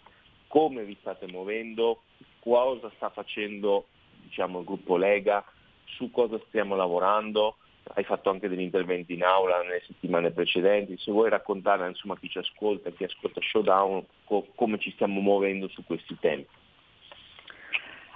come 0.47 0.83
vi 0.83 0.97
state 0.99 1.27
muovendo, 1.27 2.01
cosa 2.39 2.91
sta 2.95 3.09
facendo 3.09 3.85
diciamo, 4.23 4.59
il 4.59 4.65
gruppo 4.65 4.97
Lega, 4.97 5.45
su 5.85 6.11
cosa 6.11 6.37
stiamo 6.47 6.75
lavorando, 6.75 7.55
hai 7.93 8.03
fatto 8.03 8.29
anche 8.29 8.49
degli 8.49 8.61
interventi 8.61 9.13
in 9.13 9.23
aula 9.23 9.61
nelle 9.61 9.83
settimane 9.85 10.31
precedenti, 10.31 10.97
se 10.97 11.11
vuoi 11.11 11.29
raccontare 11.29 11.87
insomma, 11.87 12.15
a 12.15 12.17
chi 12.17 12.29
ci 12.29 12.39
ascolta, 12.39 12.89
a 12.89 12.91
chi 12.91 13.03
ascolta 13.03 13.39
Showdown, 13.41 14.05
co- 14.25 14.47
come 14.55 14.79
ci 14.79 14.91
stiamo 14.91 15.21
muovendo 15.21 15.67
su 15.67 15.83
questi 15.85 16.17
temi. 16.19 16.45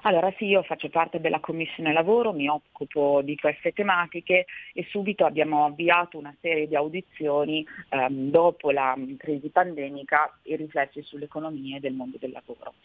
Allora 0.03 0.33
sì, 0.37 0.45
io 0.45 0.63
faccio 0.63 0.87
parte 0.87 1.19
della 1.19 1.41
Commissione 1.41 1.91
Lavoro, 1.91 2.31
mi 2.31 2.47
occupo 2.47 3.21
di 3.21 3.35
queste 3.35 3.73
tematiche 3.73 4.45
e 4.73 4.85
subito 4.89 5.25
abbiamo 5.25 5.65
avviato 5.65 6.17
una 6.17 6.33
serie 6.39 6.67
di 6.67 6.75
audizioni 6.75 7.65
ehm, 7.89 8.29
dopo 8.29 8.71
la 8.71 8.95
crisi 9.17 9.49
pandemica 9.49 10.39
e 10.41 10.55
riflessi 10.55 11.01
sull'economia 11.01 11.79
del 11.81 11.93
mondo 11.93 12.15
del 12.17 12.31
lavoro. 12.31 12.75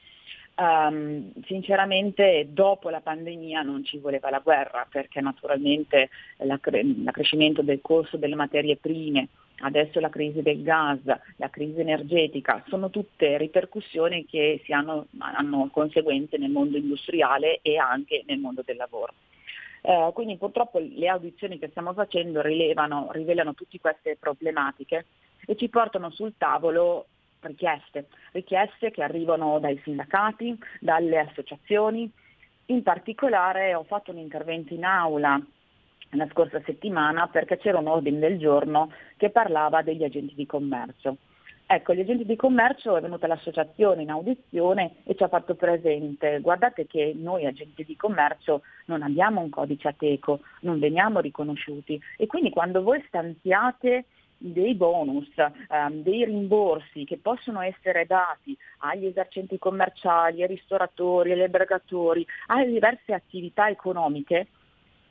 Um, 0.57 1.33
sinceramente 1.47 2.47
dopo 2.49 2.89
la 2.89 3.01
pandemia 3.01 3.63
non 3.63 3.85
ci 3.85 3.99
voleva 3.99 4.31
la 4.31 4.39
guerra 4.39 4.87
perché 4.89 5.21
naturalmente 5.21 6.11
l'accrescimento 6.37 7.63
del 7.63 7.81
costo 7.83 8.17
delle 8.17 8.37
materie 8.37 8.77
prime 8.77 9.29
adesso 9.59 10.01
la 10.01 10.11
crisi 10.11 10.43
del 10.43 10.63
gas, 10.63 11.01
la 11.37 11.51
crisi 11.51 11.81
energetica, 11.81 12.63
sono 12.69 12.91
tutte 12.91 13.39
ripercussioni 13.39 14.27
che 14.27 14.63
hanno, 14.69 15.07
hanno 15.19 15.69
conseguenze 15.73 16.37
nel 16.39 16.51
mondo 16.51 16.77
industriale 16.77 17.61
e 17.63 17.77
anche 17.77 18.25
nel 18.27 18.39
mondo 18.39 18.63
del 18.65 18.77
lavoro. 18.77 19.13
Eh, 19.81 20.11
quindi 20.15 20.37
purtroppo 20.37 20.79
le 20.79 21.09
audizioni 21.09 21.59
che 21.59 21.69
stiamo 21.69 21.93
facendo 21.93 22.41
rilevano, 22.41 23.09
rivelano 23.13 23.55
tutte 23.55 23.79
queste 23.79 24.17
problematiche 24.19 25.07
e 25.47 25.57
ci 25.57 25.69
portano 25.69 26.11
sul 26.11 26.35
tavolo 26.39 27.07
richieste, 27.47 28.07
richieste 28.33 28.91
che 28.91 29.03
arrivano 29.03 29.59
dai 29.59 29.81
sindacati, 29.83 30.59
dalle 30.81 31.19
associazioni. 31.19 32.11
In 32.67 32.83
particolare 32.83 33.75
ho 33.75 33.85
fatto 33.85 34.11
un 34.11 34.19
intervento 34.19 34.75
in 34.75 34.85
aula 34.85 35.41
la 36.11 36.29
scorsa 36.31 36.61
settimana 36.65 37.27
perché 37.29 37.59
c'era 37.59 37.79
un 37.79 37.89
ordine 37.89 38.19
del 38.19 38.39
giorno 38.39 38.93
che 39.17 39.31
parlava 39.31 39.83
degli 39.83 40.05
agenti 40.05 40.35
di 40.35 40.47
commercio. 40.47 41.17
Ecco, 41.67 41.95
gli 41.95 42.01
agenti 42.01 42.27
di 42.27 42.37
commercio 42.37 42.95
è 42.95 43.01
venuta 43.01 43.27
l'associazione 43.27 44.03
in 44.03 44.11
audizione 44.11 44.97
e 45.05 45.15
ci 45.15 45.23
ha 45.23 45.29
fatto 45.29 45.55
presente, 45.55 46.41
guardate 46.41 46.87
che 46.87 47.15
noi 47.17 47.47
agenti 47.47 47.85
di 47.85 47.97
commercio 47.97 48.61
non 48.87 49.03
abbiamo 49.03 49.41
un 49.41 49.49
codice 49.49 49.89
ateco, 49.89 50.41
non 50.61 50.79
veniamo 50.79 51.21
riconosciuti 51.21 51.99
e 52.19 52.27
quindi 52.27 52.51
quando 52.51 52.83
voi 52.83 53.03
stanziate 53.07 54.05
dei 54.53 54.75
bonus, 54.75 55.29
ehm, 55.37 56.03
dei 56.03 56.27
rimborsi 56.27 57.05
che 57.05 57.17
possono 57.17 57.63
essere 57.63 58.05
dati 58.05 58.57
agli 58.79 59.07
esercenti 59.07 59.59
commerciali, 59.59 60.43
ai 60.43 60.49
ristoratori, 60.49 61.33
agli 61.33 61.41
albergatori, 61.41 62.27
alle 62.49 62.71
diverse 62.71 63.15
attività 63.15 63.69
economiche, 63.69 64.49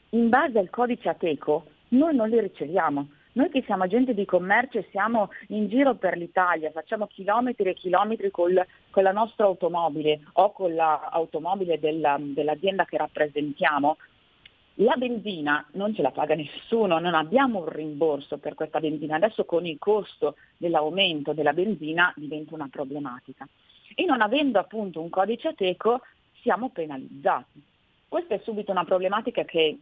in 0.09 0.29
base 0.29 0.59
al 0.59 0.69
codice 0.69 1.09
ateco 1.09 1.65
noi 1.89 2.15
non 2.15 2.29
li 2.29 2.39
riceviamo. 2.39 3.07
Noi 3.35 3.49
che 3.49 3.63
siamo 3.63 3.83
agenti 3.83 4.13
di 4.13 4.25
commercio 4.25 4.77
e 4.77 4.87
siamo 4.91 5.29
in 5.47 5.67
giro 5.67 5.95
per 5.95 6.15
l'Italia, 6.15 6.69
facciamo 6.69 7.07
chilometri 7.07 7.69
e 7.69 7.73
chilometri 7.73 8.29
col, 8.29 8.63
con 8.91 9.01
la 9.01 9.11
nostra 9.11 9.45
automobile 9.45 10.19
o 10.33 10.51
con 10.51 10.75
l'automobile 10.75 11.79
della, 11.79 12.17
dell'azienda 12.19 12.85
che 12.85 12.97
rappresentiamo, 12.97 13.97
la 14.77 14.95
benzina 14.95 15.65
non 15.73 15.93
ce 15.93 16.01
la 16.01 16.11
paga 16.11 16.33
nessuno, 16.35 16.97
non 16.97 17.13
abbiamo 17.13 17.59
un 17.59 17.69
rimborso 17.69 18.37
per 18.37 18.55
questa 18.55 18.79
benzina. 18.79 19.17
Adesso 19.17 19.45
con 19.45 19.65
il 19.65 19.77
costo 19.77 20.35
dell'aumento 20.57 21.33
della 21.33 21.53
benzina 21.53 22.11
diventa 22.15 22.55
una 22.55 22.67
problematica. 22.71 23.47
E 23.95 24.05
non 24.05 24.21
avendo 24.21 24.57
appunto 24.57 24.99
un 24.99 25.09
codice 25.09 25.49
ateco 25.49 26.01
siamo 26.41 26.69
penalizzati. 26.69 27.61
Questa 28.07 28.35
è 28.35 28.41
subito 28.43 28.71
una 28.71 28.83
problematica 28.83 29.43
che 29.43 29.77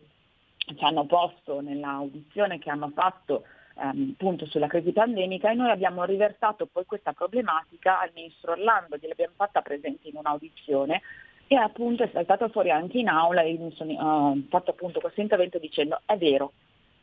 ci 0.58 0.84
hanno 0.84 1.06
posto 1.06 1.62
nell'audizione 1.62 2.60
che 2.60 2.70
hanno 2.70 2.92
fatto 2.94 3.44
ehm, 3.78 4.12
appunto 4.14 4.46
sulla 4.46 4.68
crisi 4.68 4.92
pandemica 4.92 5.52
e 5.52 5.56
noi 5.56 5.70
abbiamo 5.70 6.04
riversato 6.04 6.66
poi 6.66 6.86
questa 6.86 7.14
problematica 7.14 8.00
al 8.00 8.12
ministro 8.14 8.52
Orlando, 8.52 8.98
gliel'abbiamo 8.98 9.34
fatta 9.36 9.62
presente 9.62 10.08
in 10.08 10.18
un'audizione 10.18 11.02
e 11.52 11.56
appunto 11.58 12.04
è 12.04 12.10
saltato 12.14 12.48
fuori 12.48 12.72
anche 12.72 12.98
in 12.98 13.10
aula 13.10 13.42
e 13.42 13.58
mi 13.60 13.74
sono 13.74 13.92
uh, 14.32 14.42
fatto 14.48 14.72
appunto 14.72 15.02
questo 15.02 15.20
intervento 15.20 15.60
dicendo 15.60 16.00
è 16.06 16.16
vero, 16.16 16.54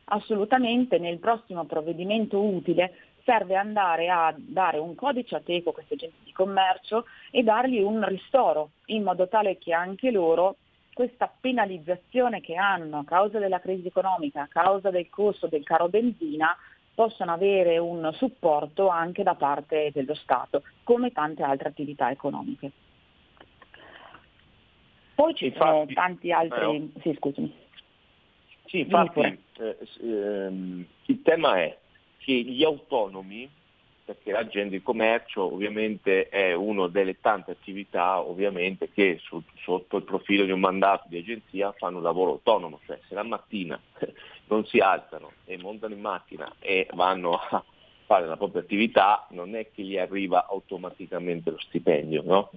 assolutamente 0.05 0.97
nel 0.97 1.19
prossimo 1.19 1.65
provvedimento 1.65 2.41
utile 2.41 2.93
serve 3.23 3.55
andare 3.55 4.09
a 4.09 4.33
dare 4.35 4.79
un 4.79 4.95
codice 4.95 5.35
ateco 5.35 5.69
a 5.69 5.73
questi 5.73 5.93
agenti 5.93 6.23
di 6.23 6.31
commercio 6.31 7.05
e 7.29 7.43
dargli 7.43 7.79
un 7.79 8.03
ristoro 8.03 8.71
in 8.85 9.03
modo 9.03 9.27
tale 9.27 9.59
che 9.59 9.71
anche 9.71 10.09
loro 10.09 10.55
questa 10.95 11.31
penalizzazione 11.39 12.41
che 12.41 12.55
hanno 12.55 12.97
a 12.97 13.05
causa 13.05 13.37
della 13.37 13.59
crisi 13.59 13.85
economica, 13.85 14.41
a 14.41 14.47
causa 14.47 14.89
del 14.89 15.11
costo 15.11 15.45
del 15.45 15.63
caro 15.63 15.89
benzina, 15.89 16.57
possano 16.95 17.33
avere 17.33 17.77
un 17.77 18.09
supporto 18.15 18.87
anche 18.87 19.21
da 19.21 19.35
parte 19.35 19.91
dello 19.93 20.15
Stato, 20.15 20.63
come 20.83 21.11
tante 21.11 21.43
altre 21.43 21.69
attività 21.69 22.09
economiche. 22.09 22.71
Poi 25.19 25.35
ci 25.35 25.47
infatti, 25.47 25.69
sono 25.69 25.85
tanti 25.93 26.31
altri... 26.31 26.75
Eh, 26.95 27.01
sì, 27.01 27.13
scusami. 27.17 27.53
Sì, 28.67 28.79
infatti 28.79 29.19
eh, 29.19 29.77
ehm, 30.01 30.85
il 31.07 31.21
tema 31.23 31.57
è 31.57 31.77
che 32.19 32.31
gli 32.31 32.63
autonomi, 32.63 33.49
perché 34.05 34.31
l'agente 34.31 34.77
di 34.77 34.81
commercio 34.81 35.43
ovviamente 35.43 36.29
è 36.29 36.53
una 36.53 36.87
delle 36.87 37.19
tante 37.19 37.51
attività 37.51 38.21
ovviamente 38.21 38.91
che 38.93 39.17
su, 39.21 39.43
sotto 39.57 39.97
il 39.97 40.03
profilo 40.03 40.45
di 40.45 40.51
un 40.51 40.61
mandato 40.61 41.09
di 41.09 41.17
agenzia 41.17 41.73
fanno 41.73 41.97
un 41.97 42.03
lavoro 42.03 42.31
autonomo, 42.31 42.79
cioè 42.85 42.97
se 43.09 43.13
la 43.13 43.23
mattina 43.23 43.77
non 44.47 44.65
si 44.67 44.79
alzano 44.79 45.33
e 45.43 45.57
montano 45.57 45.95
in 45.95 45.99
macchina 45.99 46.49
e 46.59 46.87
vanno 46.93 47.33
a 47.33 47.61
fare 48.05 48.25
la 48.25 48.37
propria 48.37 48.61
attività, 48.61 49.27
non 49.31 49.53
è 49.53 49.69
che 49.69 49.83
gli 49.83 49.97
arriva 49.97 50.47
automaticamente 50.47 51.51
lo 51.51 51.59
stipendio, 51.59 52.23
no? 52.23 52.51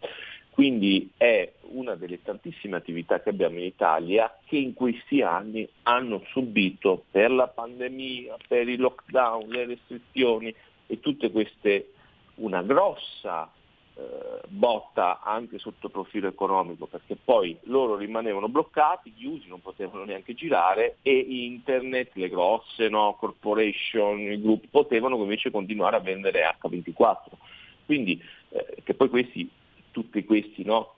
Quindi 0.52 1.10
è 1.16 1.50
una 1.70 1.94
delle 1.94 2.20
tantissime 2.20 2.76
attività 2.76 3.22
che 3.22 3.30
abbiamo 3.30 3.56
in 3.56 3.64
Italia 3.64 4.30
che 4.44 4.58
in 4.58 4.74
questi 4.74 5.22
anni 5.22 5.66
hanno 5.84 6.22
subito 6.26 7.04
per 7.10 7.30
la 7.30 7.48
pandemia, 7.48 8.36
per 8.48 8.68
i 8.68 8.76
lockdown, 8.76 9.48
le 9.48 9.64
restrizioni 9.64 10.54
e 10.86 11.00
tutte 11.00 11.30
queste 11.30 11.92
una 12.34 12.60
grossa 12.62 13.50
eh, 13.94 14.40
botta 14.48 15.22
anche 15.22 15.58
sotto 15.58 15.88
profilo 15.88 16.28
economico 16.28 16.84
perché 16.84 17.16
poi 17.16 17.56
loro 17.62 17.96
rimanevano 17.96 18.50
bloccati, 18.50 19.14
chiusi, 19.14 19.48
non 19.48 19.62
potevano 19.62 20.04
neanche 20.04 20.34
girare 20.34 20.96
e 21.00 21.16
internet, 21.16 22.10
le 22.12 22.28
grosse 22.28 22.90
no, 22.90 23.16
corporation, 23.18 24.20
i 24.20 24.38
gruppi 24.38 24.68
potevano 24.70 25.16
invece 25.16 25.50
continuare 25.50 25.96
a 25.96 26.00
vendere 26.00 26.42
H24. 26.60 27.16
Quindi 27.86 28.22
eh, 28.50 28.82
che 28.84 28.92
poi 28.92 29.08
questi 29.08 29.48
tutti 29.92 30.24
questi 30.24 30.64
no, 30.64 30.94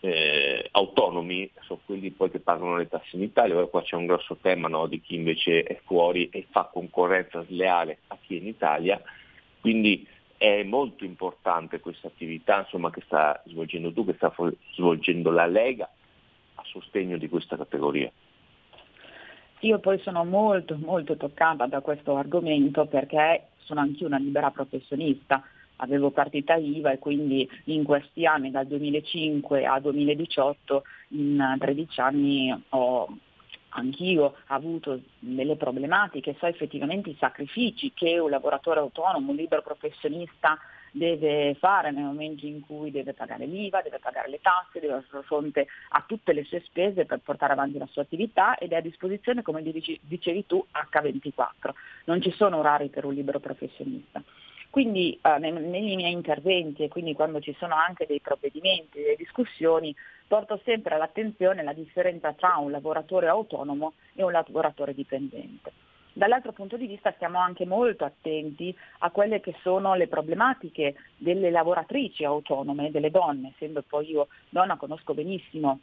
eh, 0.00 0.68
autonomi 0.72 1.50
sono 1.60 1.80
quelli 1.86 2.10
poi 2.10 2.30
che 2.30 2.40
pagano 2.40 2.76
le 2.76 2.88
tasse 2.88 3.16
in 3.16 3.22
Italia, 3.22 3.56
ora 3.56 3.66
qua 3.66 3.82
c'è 3.82 3.94
un 3.94 4.06
grosso 4.06 4.36
tema 4.40 4.68
no, 4.68 4.86
di 4.86 5.00
chi 5.00 5.14
invece 5.14 5.62
è 5.62 5.80
fuori 5.84 6.28
e 6.30 6.46
fa 6.50 6.68
concorrenza 6.70 7.44
sleale 7.44 7.98
a 8.08 8.18
chi 8.20 8.36
è 8.36 8.40
in 8.40 8.48
Italia, 8.48 9.00
quindi 9.60 10.06
è 10.36 10.62
molto 10.62 11.04
importante 11.04 11.80
questa 11.80 12.08
attività 12.08 12.60
insomma, 12.60 12.90
che 12.90 13.02
sta 13.06 13.40
svolgendo 13.46 13.92
tu, 13.92 14.04
che 14.04 14.14
sta 14.14 14.34
svolgendo 14.74 15.30
la 15.30 15.46
Lega 15.46 15.88
a 16.56 16.62
sostegno 16.66 17.16
di 17.16 17.28
questa 17.28 17.56
categoria. 17.56 18.10
Io 19.60 19.78
poi 19.78 19.98
sono 20.00 20.24
molto 20.24 20.76
molto 20.76 21.16
toccata 21.16 21.64
da 21.66 21.80
questo 21.80 22.16
argomento 22.16 22.84
perché 22.84 23.48
sono 23.60 23.80
anche 23.80 24.04
una 24.04 24.18
libera 24.18 24.50
professionista 24.50 25.42
avevo 25.76 26.10
partita 26.10 26.54
IVA 26.54 26.92
e 26.92 26.98
quindi 26.98 27.48
in 27.64 27.84
questi 27.84 28.26
anni, 28.26 28.50
dal 28.50 28.66
2005 28.66 29.64
al 29.64 29.82
2018, 29.82 30.82
in 31.08 31.56
13 31.58 32.00
anni 32.00 32.62
ho 32.70 33.16
anch'io 33.76 34.36
avuto 34.46 35.00
delle 35.18 35.56
problematiche, 35.56 36.36
so 36.38 36.46
effettivamente 36.46 37.10
i 37.10 37.16
sacrifici 37.18 37.92
che 37.92 38.18
un 38.18 38.30
lavoratore 38.30 38.80
autonomo, 38.80 39.30
un 39.30 39.36
libero 39.36 39.62
professionista 39.62 40.58
deve 40.92 41.56
fare 41.58 41.90
nel 41.90 42.04
momento 42.04 42.46
in 42.46 42.60
cui 42.60 42.92
deve 42.92 43.14
pagare 43.14 43.46
l'IVA, 43.46 43.82
deve 43.82 43.98
pagare 43.98 44.30
le 44.30 44.38
tasse, 44.40 44.78
deve 44.78 45.02
fare 45.08 45.24
fronte 45.24 45.66
a 45.88 46.04
tutte 46.06 46.32
le 46.32 46.44
sue 46.44 46.60
spese 46.60 47.04
per 47.04 47.18
portare 47.18 47.52
avanti 47.52 47.78
la 47.78 47.88
sua 47.90 48.02
attività 48.02 48.56
ed 48.58 48.70
è 48.70 48.76
a 48.76 48.80
disposizione, 48.80 49.42
come 49.42 49.62
dicevi 49.62 50.46
tu, 50.46 50.64
H24. 50.72 51.70
Non 52.04 52.22
ci 52.22 52.30
sono 52.30 52.58
orari 52.58 52.90
per 52.90 53.04
un 53.04 53.12
libero 53.12 53.40
professionista. 53.40 54.22
Quindi 54.74 55.16
eh, 55.22 55.38
nei, 55.38 55.52
nei, 55.52 55.94
miei 55.94 56.10
interventi 56.10 56.82
e 56.82 56.88
quindi 56.88 57.14
quando 57.14 57.38
ci 57.38 57.54
sono 57.60 57.76
anche 57.76 58.06
dei 58.06 58.18
provvedimenti, 58.18 59.00
delle 59.00 59.14
discussioni, 59.14 59.94
porto 60.26 60.60
sempre 60.64 60.96
all'attenzione 60.96 61.62
la 61.62 61.72
differenza 61.72 62.32
tra 62.32 62.56
un 62.56 62.72
lavoratore 62.72 63.28
autonomo 63.28 63.92
e 64.14 64.24
un 64.24 64.32
lavoratore 64.32 64.92
dipendente. 64.92 65.70
Dall'altro 66.12 66.50
punto 66.50 66.76
di 66.76 66.88
vista 66.88 67.12
stiamo 67.12 67.38
anche 67.38 67.64
molto 67.64 68.04
attenti 68.04 68.76
a 68.98 69.10
quelle 69.10 69.38
che 69.38 69.54
sono 69.62 69.94
le 69.94 70.08
problematiche 70.08 70.96
delle 71.18 71.52
lavoratrici 71.52 72.24
autonome, 72.24 72.90
delle 72.90 73.12
donne, 73.12 73.52
essendo 73.54 73.84
poi 73.86 74.10
io 74.10 74.26
donna 74.48 74.76
conosco 74.76 75.14
benissimo 75.14 75.78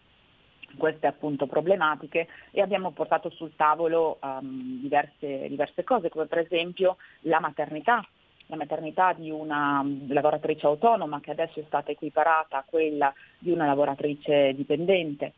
queste 0.76 1.08
appunto 1.08 1.48
problematiche 1.48 2.28
e 2.52 2.60
abbiamo 2.60 2.92
portato 2.92 3.30
sul 3.30 3.56
tavolo 3.56 4.18
um, 4.22 4.82
diverse, 4.82 5.48
diverse 5.48 5.86
cose, 5.86 6.10
come 6.10 6.26
per 6.26 6.40
esempio 6.40 6.98
la 7.22 7.40
maternità 7.40 8.06
la 8.52 8.58
maternità 8.58 9.14
di 9.14 9.32
una 9.32 9.82
lavoratrice 10.10 10.66
autonoma 10.66 11.22
che 11.22 11.32
adesso 11.32 11.62
è 11.62 11.64
stata 11.68 11.92
equiparata 11.92 12.58
a 12.58 12.66
quella 12.68 13.14
di 13.40 13.50
una 13.50 13.66
lavoratrice 13.66 14.54
dipendente. 14.54 15.34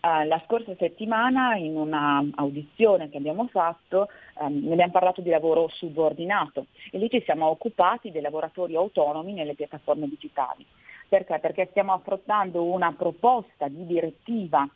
Uh, 0.00 0.26
la 0.26 0.42
scorsa 0.44 0.74
settimana 0.76 1.54
in 1.56 1.76
un'audizione 1.76 3.08
che 3.08 3.16
abbiamo 3.16 3.46
fatto 3.46 4.08
um, 4.40 4.58
ne 4.64 4.72
abbiamo 4.72 4.92
parlato 4.92 5.20
di 5.20 5.30
lavoro 5.30 5.68
subordinato 5.68 6.66
e 6.90 6.98
lì 6.98 7.08
ci 7.08 7.22
siamo 7.24 7.46
occupati 7.46 8.10
dei 8.10 8.20
lavoratori 8.20 8.74
autonomi 8.74 9.32
nelle 9.32 9.54
piattaforme 9.54 10.08
digitali. 10.08 10.66
Perché? 11.08 11.38
Perché 11.38 11.68
stiamo 11.70 11.92
affrontando 11.92 12.64
una 12.64 12.92
proposta 12.92 13.68
di 13.68 13.86
direttiva 13.86 14.68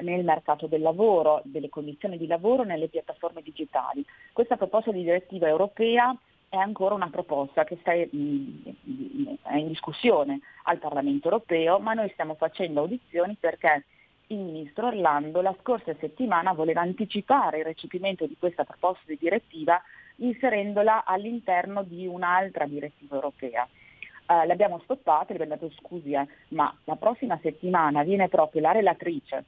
nel 0.00 0.22
mercato 0.22 0.66
del 0.66 0.82
lavoro, 0.82 1.40
delle 1.44 1.70
condizioni 1.70 2.18
di 2.18 2.26
lavoro 2.26 2.62
nelle 2.62 2.88
piattaforme 2.88 3.42
digitali. 3.42 4.04
Questa 4.32 4.56
proposta 4.56 4.92
di 4.92 5.02
direttiva 5.02 5.48
europea 5.48 6.14
è 6.48 6.56
ancora 6.56 6.94
una 6.94 7.10
proposta 7.10 7.64
che 7.64 7.76
sta, 7.80 7.92
è 7.92 8.08
in 8.10 9.68
discussione 9.68 10.40
al 10.64 10.78
Parlamento 10.78 11.28
europeo, 11.28 11.78
ma 11.78 11.92
noi 11.92 12.08
stiamo 12.10 12.34
facendo 12.34 12.80
audizioni 12.80 13.36
perché 13.38 13.84
il 14.28 14.38
ministro 14.38 14.86
Orlando 14.88 15.40
la 15.40 15.54
scorsa 15.60 15.94
settimana 15.98 16.52
voleva 16.52 16.80
anticipare 16.80 17.58
il 17.58 17.64
recepimento 17.64 18.26
di 18.26 18.36
questa 18.38 18.64
proposta 18.64 19.04
di 19.06 19.18
direttiva 19.18 19.80
inserendola 20.16 21.04
all'interno 21.04 21.82
di 21.82 22.06
un'altra 22.06 22.66
direttiva 22.66 23.14
europea. 23.14 23.66
Uh, 24.26 24.46
l'abbiamo 24.46 24.80
stoppata, 24.80 25.32
le 25.32 25.42
abbiamo 25.42 25.54
dato 25.58 25.72
scusi, 25.78 26.12
eh, 26.12 26.26
ma 26.48 26.74
la 26.84 26.96
prossima 26.96 27.38
settimana 27.40 28.02
viene 28.02 28.28
proprio 28.28 28.60
la 28.60 28.72
relatrice, 28.72 29.44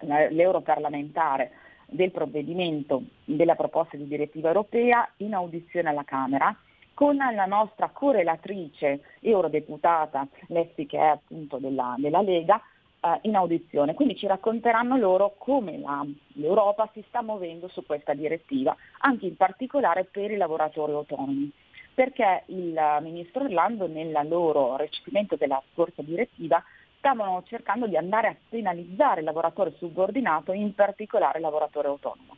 l'europarlamentare 0.00 1.52
del 1.86 2.10
provvedimento 2.10 3.02
della 3.24 3.54
proposta 3.54 3.96
di 3.96 4.06
direttiva 4.06 4.48
europea 4.48 5.08
in 5.18 5.34
audizione 5.34 5.88
alla 5.88 6.04
Camera 6.04 6.54
con 6.94 7.16
la 7.16 7.44
nostra 7.44 7.90
correlatrice 7.90 9.00
eurodeputata 9.20 10.26
Lessi 10.48 10.86
che 10.86 10.98
è 10.98 11.06
appunto 11.06 11.58
della, 11.58 11.94
della 11.98 12.22
Lega 12.22 12.60
eh, 13.00 13.18
in 13.22 13.36
audizione. 13.36 13.94
Quindi 13.94 14.16
ci 14.16 14.26
racconteranno 14.26 14.96
loro 14.96 15.34
come 15.36 15.78
la, 15.78 16.04
l'Europa 16.34 16.88
si 16.94 17.04
sta 17.08 17.22
muovendo 17.22 17.68
su 17.68 17.84
questa 17.84 18.14
direttiva, 18.14 18.74
anche 19.00 19.26
in 19.26 19.36
particolare 19.36 20.04
per 20.04 20.30
i 20.30 20.36
lavoratori 20.36 20.92
autonomi 20.92 21.52
perché 21.96 22.42
il 22.48 22.78
ministro 23.00 23.44
Orlando 23.44 23.86
nel 23.86 24.12
loro 24.28 24.76
recepimento 24.76 25.36
della 25.36 25.62
scorsa 25.72 26.02
direttiva 26.02 26.62
stavano 27.06 27.44
cercando 27.46 27.86
di 27.86 27.96
andare 27.96 28.26
a 28.26 28.36
penalizzare 28.48 29.20
il 29.20 29.26
lavoratore 29.26 29.74
subordinato, 29.78 30.52
in 30.52 30.74
particolare 30.74 31.38
il 31.38 31.44
lavoratore 31.44 31.86
autonomo. 31.86 32.36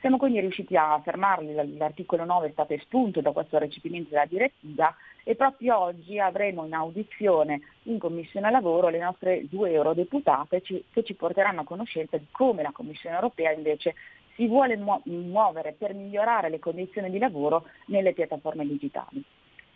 Siamo 0.00 0.16
quindi 0.16 0.40
riusciti 0.40 0.76
a 0.76 1.00
fermarli, 1.00 1.76
l'articolo 1.76 2.24
9 2.24 2.48
è 2.48 2.50
stato 2.50 2.72
espunto 2.72 3.20
da 3.20 3.30
questo 3.30 3.58
recepimento 3.58 4.10
della 4.10 4.26
direttiva 4.26 4.92
e 5.22 5.36
proprio 5.36 5.78
oggi 5.78 6.18
avremo 6.18 6.64
in 6.64 6.74
audizione 6.74 7.60
in 7.84 8.00
Commissione 8.00 8.50
Lavoro 8.50 8.88
le 8.88 8.98
nostre 8.98 9.46
due 9.48 9.70
eurodeputate 9.70 10.62
che 10.62 11.04
ci 11.04 11.14
porteranno 11.14 11.60
a 11.60 11.64
conoscenza 11.64 12.16
di 12.16 12.26
come 12.32 12.62
la 12.62 12.72
Commissione 12.72 13.14
europea 13.14 13.52
invece 13.52 13.94
si 14.34 14.48
vuole 14.48 14.76
muovere 14.76 15.76
per 15.78 15.94
migliorare 15.94 16.48
le 16.48 16.58
condizioni 16.58 17.10
di 17.10 17.18
lavoro 17.18 17.66
nelle 17.86 18.12
piattaforme 18.12 18.66
digitali 18.66 19.22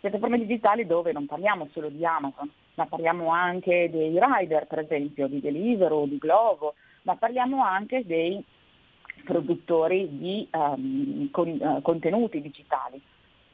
piattaforme 0.03 0.37
digitali 0.37 0.85
dove 0.85 1.13
non 1.13 1.27
parliamo 1.27 1.69
solo 1.71 1.87
di 1.87 2.05
Amazon, 2.05 2.51
ma 2.73 2.85
parliamo 2.87 3.29
anche 3.29 3.89
dei 3.89 4.19
rider, 4.19 4.67
per 4.67 4.79
esempio, 4.79 5.29
di 5.29 5.39
Deliveroo, 5.39 6.07
di 6.07 6.17
Glovo, 6.17 6.73
ma 7.03 7.15
parliamo 7.15 7.63
anche 7.63 8.05
dei 8.05 8.43
produttori 9.23 10.17
di 10.17 10.45
um, 10.51 11.31
con, 11.31 11.47
uh, 11.47 11.81
contenuti 11.81 12.41
digitali, 12.41 13.01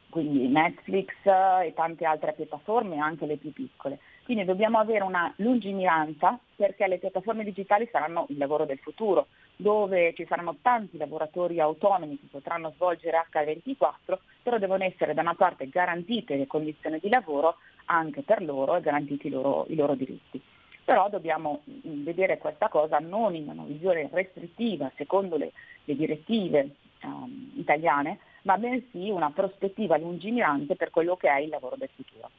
quindi 0.10 0.48
Netflix 0.48 1.14
uh, 1.26 1.62
e 1.64 1.74
tante 1.76 2.06
altre 2.06 2.34
piattaforme, 2.34 2.98
anche 2.98 3.28
le 3.28 3.38
più 3.38 3.54
piccole. 3.54 4.00
Quindi 4.30 4.46
dobbiamo 4.46 4.78
avere 4.78 5.04
una 5.04 5.34
lungimiranza 5.38 6.38
perché 6.56 6.86
le 6.86 7.00
piattaforme 7.00 7.44
digitali 7.44 7.90
saranno 7.92 8.28
il 8.30 8.38
lavoro 8.38 8.64
del 8.64 8.78
futuro, 8.78 9.26
dove 9.56 10.14
ci 10.14 10.24
saranno 10.30 10.58
tanti 10.62 10.98
lavoratori 10.98 11.60
autonomi 11.60 12.20
che 12.20 12.28
potranno 12.30 12.72
svolgere 12.76 13.26
H24, 13.32 14.20
però 14.44 14.60
devono 14.60 14.84
essere 14.84 15.16
da 15.16 15.22
una 15.22 15.34
parte 15.34 15.68
garantite 15.68 16.36
le 16.36 16.46
condizioni 16.46 17.00
di 17.00 17.10
lavoro 17.10 17.56
anche 17.86 18.22
per 18.22 18.44
loro 18.44 18.76
e 18.76 18.82
garantiti 18.82 19.26
i 19.26 19.32
loro, 19.32 19.66
i 19.68 19.74
loro 19.74 19.96
diritti. 19.96 20.40
Però 20.86 21.10
dobbiamo 21.10 21.64
mm, 21.68 22.04
vedere 22.04 22.38
questa 22.38 22.68
cosa 22.68 23.00
non 23.00 23.34
in 23.34 23.50
una 23.50 23.64
visione 23.64 24.10
restrittiva 24.12 24.92
secondo 24.96 25.38
le, 25.38 25.54
le 25.86 25.96
direttive 25.96 26.76
um, 27.02 27.54
italiane, 27.56 28.20
ma 28.44 28.60
bensì 28.60 29.10
una 29.10 29.32
prospettiva 29.32 29.98
lungimirante 29.98 30.76
per 30.76 30.92
quello 30.92 31.16
che 31.16 31.30
è 31.30 31.40
il 31.40 31.50
lavoro 31.50 31.78
del 31.78 31.90
futuro. 31.96 32.30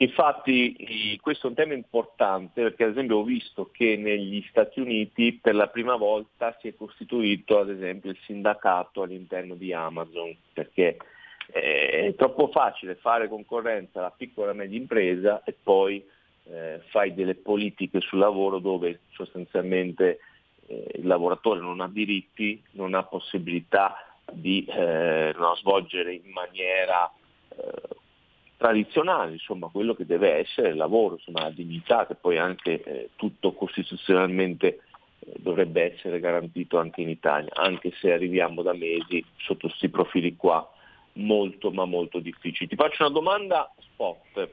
Infatti 0.00 1.18
questo 1.20 1.46
è 1.46 1.50
un 1.50 1.56
tema 1.56 1.74
importante 1.74 2.62
perché 2.62 2.84
ad 2.84 2.90
esempio 2.90 3.18
ho 3.18 3.24
visto 3.24 3.70
che 3.72 3.96
negli 3.96 4.44
Stati 4.48 4.78
Uniti 4.78 5.32
per 5.32 5.56
la 5.56 5.66
prima 5.66 5.96
volta 5.96 6.56
si 6.60 6.68
è 6.68 6.76
costituito 6.76 7.58
ad 7.58 7.70
esempio 7.70 8.10
il 8.10 8.18
sindacato 8.24 9.02
all'interno 9.02 9.54
di 9.54 9.72
Amazon 9.72 10.36
perché 10.52 10.98
è 11.50 12.14
troppo 12.16 12.48
facile 12.48 12.94
fare 12.94 13.26
concorrenza 13.28 13.98
alla 13.98 14.14
piccola 14.16 14.52
e 14.52 14.54
media 14.54 14.78
impresa 14.78 15.42
e 15.42 15.54
poi 15.60 16.04
eh, 16.44 16.80
fai 16.88 17.14
delle 17.14 17.34
politiche 17.34 18.00
sul 18.00 18.18
lavoro 18.18 18.58
dove 18.58 19.00
sostanzialmente 19.10 20.20
eh, 20.66 20.92
il 20.94 21.06
lavoratore 21.06 21.60
non 21.60 21.80
ha 21.80 21.88
diritti, 21.88 22.62
non 22.72 22.94
ha 22.94 23.02
possibilità 23.02 23.96
di 24.30 24.64
eh, 24.64 25.34
no, 25.36 25.56
svolgere 25.56 26.12
in 26.12 26.30
maniera 26.30 27.10
eh, 27.56 27.96
tradizionale, 28.58 29.32
insomma 29.32 29.68
quello 29.68 29.94
che 29.94 30.04
deve 30.04 30.34
essere 30.34 30.70
il 30.70 30.76
lavoro, 30.76 31.14
insomma 31.14 31.42
la 31.42 31.50
dignità 31.50 32.06
che 32.06 32.16
poi 32.16 32.38
anche 32.38 32.82
eh, 32.82 33.10
tutto 33.14 33.52
costituzionalmente 33.52 34.80
eh, 35.20 35.32
dovrebbe 35.36 35.94
essere 35.94 36.18
garantito 36.18 36.76
anche 36.78 37.00
in 37.00 37.08
Italia, 37.08 37.50
anche 37.54 37.92
se 38.00 38.12
arriviamo 38.12 38.62
da 38.62 38.74
mesi 38.74 39.24
sotto 39.36 39.68
questi 39.68 39.88
profili 39.88 40.34
qua 40.34 40.68
molto 41.14 41.70
ma 41.70 41.84
molto 41.84 42.18
difficili. 42.18 42.68
Ti 42.68 42.74
faccio 42.74 43.04
una 43.04 43.12
domanda 43.12 43.72
spot, 43.78 44.48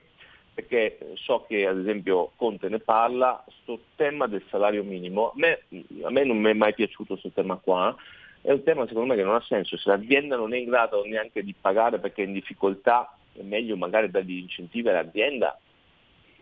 perché 0.54 1.00
so 1.16 1.44
che 1.48 1.66
ad 1.66 1.80
esempio 1.80 2.32
Conte 2.36 2.70
ne 2.70 2.80
parla, 2.80 3.44
sto 3.64 3.80
tema 3.96 4.28
del 4.28 4.44
salario 4.50 4.84
minimo, 4.84 5.30
a 5.30 5.34
me, 5.34 5.64
a 6.04 6.12
me 6.12 6.24
non 6.24 6.38
mi 6.38 6.52
è 6.52 6.54
mai 6.54 6.76
piaciuto 6.76 7.18
questo 7.18 7.32
tema 7.32 7.56
qua, 7.56 7.96
è 8.42 8.52
un 8.52 8.62
tema 8.62 8.86
secondo 8.86 9.12
me 9.12 9.16
che 9.16 9.26
non 9.26 9.34
ha 9.34 9.44
senso, 9.48 9.78
se 9.78 9.90
l'azienda 9.90 10.36
non 10.36 10.54
è 10.54 10.58
in 10.58 10.70
grado 10.70 11.04
neanche 11.06 11.44
di 11.44 11.56
pagare 11.60 11.98
perché 11.98 12.22
è 12.22 12.28
in 12.28 12.34
difficoltà 12.34 13.12
è 13.38 13.42
meglio 13.44 13.76
magari 13.78 14.10
dargli 14.10 14.38
incentivi 14.38 14.90
all'azienda 14.90 15.58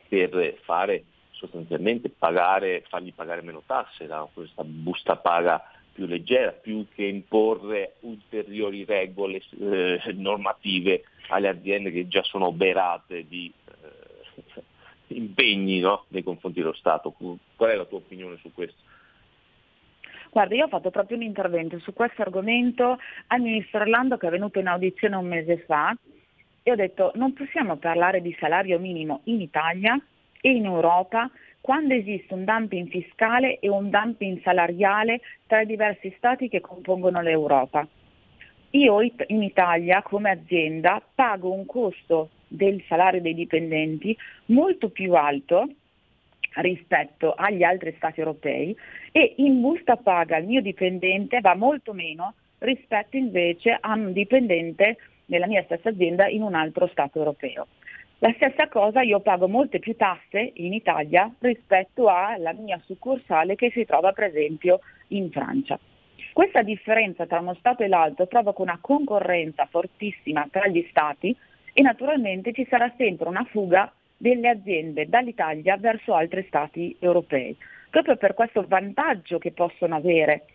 per 0.07 0.59
fare 0.63 1.05
sostanzialmente 1.31 2.09
pagare, 2.09 2.83
fargli 2.87 3.13
pagare 3.13 3.41
meno 3.41 3.63
tasse, 3.65 4.05
no? 4.05 4.29
questa 4.33 4.63
busta 4.63 5.17
paga 5.17 5.61
più 5.91 6.05
leggera, 6.05 6.51
più 6.51 6.85
che 6.93 7.03
imporre 7.03 7.95
ulteriori 8.01 8.85
regole 8.85 9.41
eh, 9.59 9.99
normative 10.13 11.03
alle 11.29 11.49
aziende 11.49 11.91
che 11.91 12.07
già 12.07 12.23
sono 12.23 12.47
oberate 12.47 13.27
di 13.27 13.51
eh, 13.65 14.63
impegni 15.07 15.79
no? 15.79 16.05
nei 16.09 16.23
confronti 16.23 16.59
dello 16.59 16.73
Stato. 16.73 17.11
Qual 17.11 17.69
è 17.69 17.75
la 17.75 17.85
tua 17.85 17.97
opinione 17.97 18.37
su 18.37 18.51
questo? 18.53 18.81
Guarda, 20.31 20.55
io 20.55 20.65
ho 20.65 20.69
fatto 20.69 20.89
proprio 20.89 21.17
un 21.17 21.23
intervento 21.23 21.77
su 21.79 21.93
questo 21.93 22.23
argomento 22.23 22.97
al 23.27 23.41
Ministro 23.41 23.81
Orlando 23.81 24.17
che 24.17 24.27
è 24.27 24.31
venuto 24.31 24.57
in 24.57 24.67
audizione 24.67 25.15
un 25.15 25.27
mese 25.27 25.59
fa 25.59 25.95
e 26.63 26.71
ho 26.71 26.75
detto 26.75 27.11
non 27.15 27.33
possiamo 27.33 27.75
parlare 27.75 28.21
di 28.21 28.35
salario 28.39 28.79
minimo 28.79 29.21
in 29.25 29.41
Italia 29.41 29.99
e 30.41 30.51
in 30.51 30.65
Europa 30.65 31.29
quando 31.61 31.93
esiste 31.93 32.33
un 32.33 32.45
dumping 32.45 32.89
fiscale 32.89 33.59
e 33.59 33.69
un 33.69 33.89
dumping 33.89 34.41
salariale 34.41 35.21
tra 35.47 35.61
i 35.61 35.65
diversi 35.65 36.13
stati 36.17 36.49
che 36.49 36.59
compongono 36.59 37.21
l'Europa. 37.21 37.87
Io 38.71 39.01
in 39.01 39.43
Italia 39.43 40.01
come 40.01 40.31
azienda 40.31 41.01
pago 41.13 41.53
un 41.53 41.65
costo 41.65 42.31
del 42.47 42.83
salario 42.87 43.21
dei 43.21 43.33
dipendenti 43.33 44.17
molto 44.47 44.89
più 44.89 45.13
alto 45.13 45.69
rispetto 46.55 47.33
agli 47.33 47.63
altri 47.63 47.93
stati 47.97 48.19
europei 48.19 48.75
e 49.11 49.35
in 49.37 49.61
busta 49.61 49.95
paga 49.95 50.37
il 50.37 50.45
mio 50.45 50.61
dipendente 50.61 51.39
va 51.41 51.55
molto 51.55 51.93
meno 51.93 52.35
rispetto 52.59 53.17
invece 53.17 53.77
a 53.79 53.93
un 53.93 54.13
dipendente 54.13 54.97
nella 55.25 55.47
mia 55.47 55.63
stessa 55.63 55.89
azienda 55.89 56.27
in 56.27 56.41
un 56.41 56.53
altro 56.53 56.87
Stato 56.87 57.19
europeo. 57.19 57.67
La 58.19 58.31
stessa 58.35 58.69
cosa 58.69 59.01
io 59.01 59.19
pago 59.19 59.47
molte 59.49 59.79
più 59.79 59.95
tasse 59.95 60.51
in 60.55 60.73
Italia 60.73 61.29
rispetto 61.39 62.07
alla 62.07 62.53
mia 62.53 62.79
succursale 62.85 63.55
che 63.55 63.69
si 63.71 63.83
trova 63.85 64.13
per 64.13 64.25
esempio 64.25 64.79
in 65.09 65.29
Francia. 65.29 65.77
Questa 66.31 66.61
differenza 66.61 67.25
tra 67.25 67.39
uno 67.39 67.53
Stato 67.55 67.83
e 67.83 67.87
l'altro 67.87 68.25
provoca 68.25 68.61
una 68.61 68.77
concorrenza 68.79 69.67
fortissima 69.69 70.47
tra 70.49 70.67
gli 70.67 70.85
Stati 70.89 71.35
e 71.73 71.81
naturalmente 71.81 72.53
ci 72.53 72.65
sarà 72.69 72.91
sempre 72.97 73.27
una 73.27 73.43
fuga 73.43 73.91
delle 74.15 74.47
aziende 74.47 75.09
dall'Italia 75.09 75.75
verso 75.75 76.13
altri 76.13 76.45
Stati 76.47 76.95
europei, 76.99 77.55
proprio 77.89 78.15
per 78.15 78.33
questo 78.35 78.63
vantaggio 78.67 79.37
che 79.37 79.51
possono 79.51 79.95
avere 79.95 80.45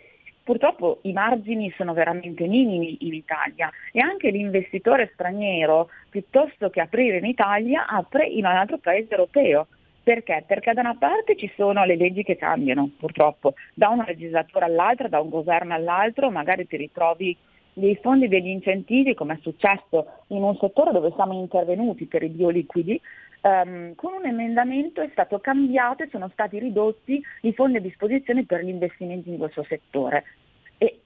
purtroppo 0.49 1.01
i 1.03 1.13
margini 1.13 1.71
sono 1.77 1.93
veramente 1.93 2.47
minimi 2.47 2.97
in 3.01 3.13
Italia 3.13 3.71
e 3.93 4.01
anche 4.01 4.31
l'investitore 4.31 5.11
straniero, 5.13 5.91
piuttosto 6.09 6.71
che 6.71 6.81
aprire 6.81 7.19
in 7.19 7.27
Italia, 7.27 7.87
apre 7.87 8.25
in 8.27 8.47
un 8.47 8.57
altro 8.57 8.79
paese 8.79 9.11
europeo. 9.11 9.67
Perché? 10.03 10.45
Perché 10.47 10.73
da 10.73 10.81
una 10.81 10.97
parte 10.99 11.37
ci 11.37 11.53
sono 11.55 11.85
le 11.85 11.97
leggi 11.97 12.23
che 12.23 12.37
cambiano, 12.37 12.89
purtroppo, 12.99 13.53
da 13.75 13.91
una 13.91 14.07
legislatura 14.07 14.65
all'altra, 14.65 15.09
da 15.09 15.21
un 15.21 15.29
governo 15.29 15.75
all'altro, 15.75 16.31
magari 16.31 16.67
ti 16.67 16.79
ritrovi 16.79 17.37
dei 17.75 17.99
fondi, 18.01 18.27
degli 18.27 18.49
incentivi, 18.49 19.13
come 19.13 19.35
è 19.35 19.39
successo 19.43 20.07
in 20.29 20.43
un 20.43 20.57
settore 20.57 20.93
dove 20.93 21.13
siamo 21.15 21.35
intervenuti 21.35 22.07
per 22.07 22.23
i 22.23 22.29
bioliquidi, 22.29 22.99
Um, 23.41 23.95
con 23.95 24.15
un 24.15 24.27
emendamento 24.27 25.01
è 25.01 25.09
stato 25.13 25.39
cambiato 25.39 26.03
e 26.03 26.09
sono 26.11 26.29
stati 26.33 26.59
ridotti 26.59 27.23
i 27.43 27.53
fondi 27.53 27.77
a 27.77 27.81
disposizione 27.81 28.45
per 28.45 28.65
gli 28.65 28.69
investimenti 28.69 29.31
in 29.31 29.39
questo 29.39 29.65
settore. 29.69 30.25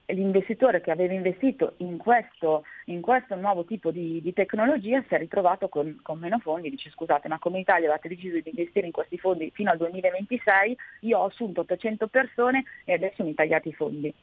E 0.05 0.13
l'investitore 0.13 0.81
che 0.81 0.91
aveva 0.91 1.13
investito 1.13 1.75
in 1.77 1.97
questo, 1.97 2.65
in 2.85 2.99
questo 2.99 3.35
nuovo 3.35 3.63
tipo 3.63 3.89
di, 3.89 4.21
di, 4.21 4.33
tecnologia 4.33 5.01
si 5.07 5.13
è 5.13 5.17
ritrovato 5.17 5.69
con, 5.69 5.99
con, 6.01 6.19
meno 6.19 6.39
fondi, 6.39 6.69
dice 6.69 6.89
scusate 6.89 7.29
ma 7.29 7.39
come 7.39 7.59
Italia 7.59 7.87
avete 7.89 8.09
deciso 8.09 8.35
di 8.35 8.49
investire 8.49 8.85
in 8.85 8.91
questi 8.91 9.17
fondi 9.17 9.49
fino 9.53 9.71
al 9.71 9.77
2026, 9.77 10.77
io 11.01 11.19
ho 11.19 11.25
assunto 11.25 11.61
800 11.61 12.07
persone 12.07 12.65
e 12.83 12.93
adesso 12.93 13.23
mi 13.23 13.33
tagliate 13.33 13.69
i 13.69 13.73
fondi. 13.73 14.13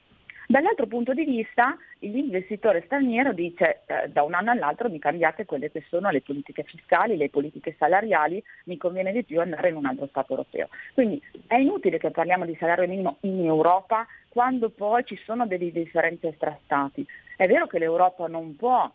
Dall'altro 0.51 0.89
punto 0.89 1.15
di 1.15 1.24
vista 1.24 1.77
l'investitore 2.01 2.82
straniero 2.85 3.32
dice 3.32 3.82
eh, 3.86 4.09
da 4.09 4.24
un 4.24 4.35
anno 4.35 4.51
all'altro 4.51 4.90
mi 4.90 4.98
cambiate 4.98 5.44
quelle 5.44 5.70
che 5.70 5.85
sono 5.89 6.11
le 6.11 6.23
politiche 6.23 6.65
fiscali, 6.65 7.16
le 7.16 7.31
politiche 7.31 7.77
salariali, 7.78 8.43
mi 8.65 8.77
conviene 8.77 9.12
di 9.12 9.23
più 9.23 9.40
andare 9.40 9.69
in 9.69 9.77
un 9.77 9.86
altro 9.86 10.09
Stato 10.09 10.32
europeo. 10.32 10.69
Quindi 10.93 11.23
è 11.47 11.55
inutile 11.55 11.98
che 11.98 12.11
parliamo 12.11 12.47
di 12.47 12.57
salario 12.59 12.89
minimo 12.89 13.19
in 13.20 13.44
Europa 13.44 14.05
quando 14.31 14.70
poi 14.70 15.05
ci 15.05 15.20
sono 15.24 15.47
delle 15.47 15.73
differenze 15.73 16.36
tra 16.39 16.57
Stati. 16.65 17.05
È 17.36 17.47
vero 17.47 17.66
che 17.66 17.78
l'Europa 17.78 18.28
non 18.28 18.55
può 18.57 18.90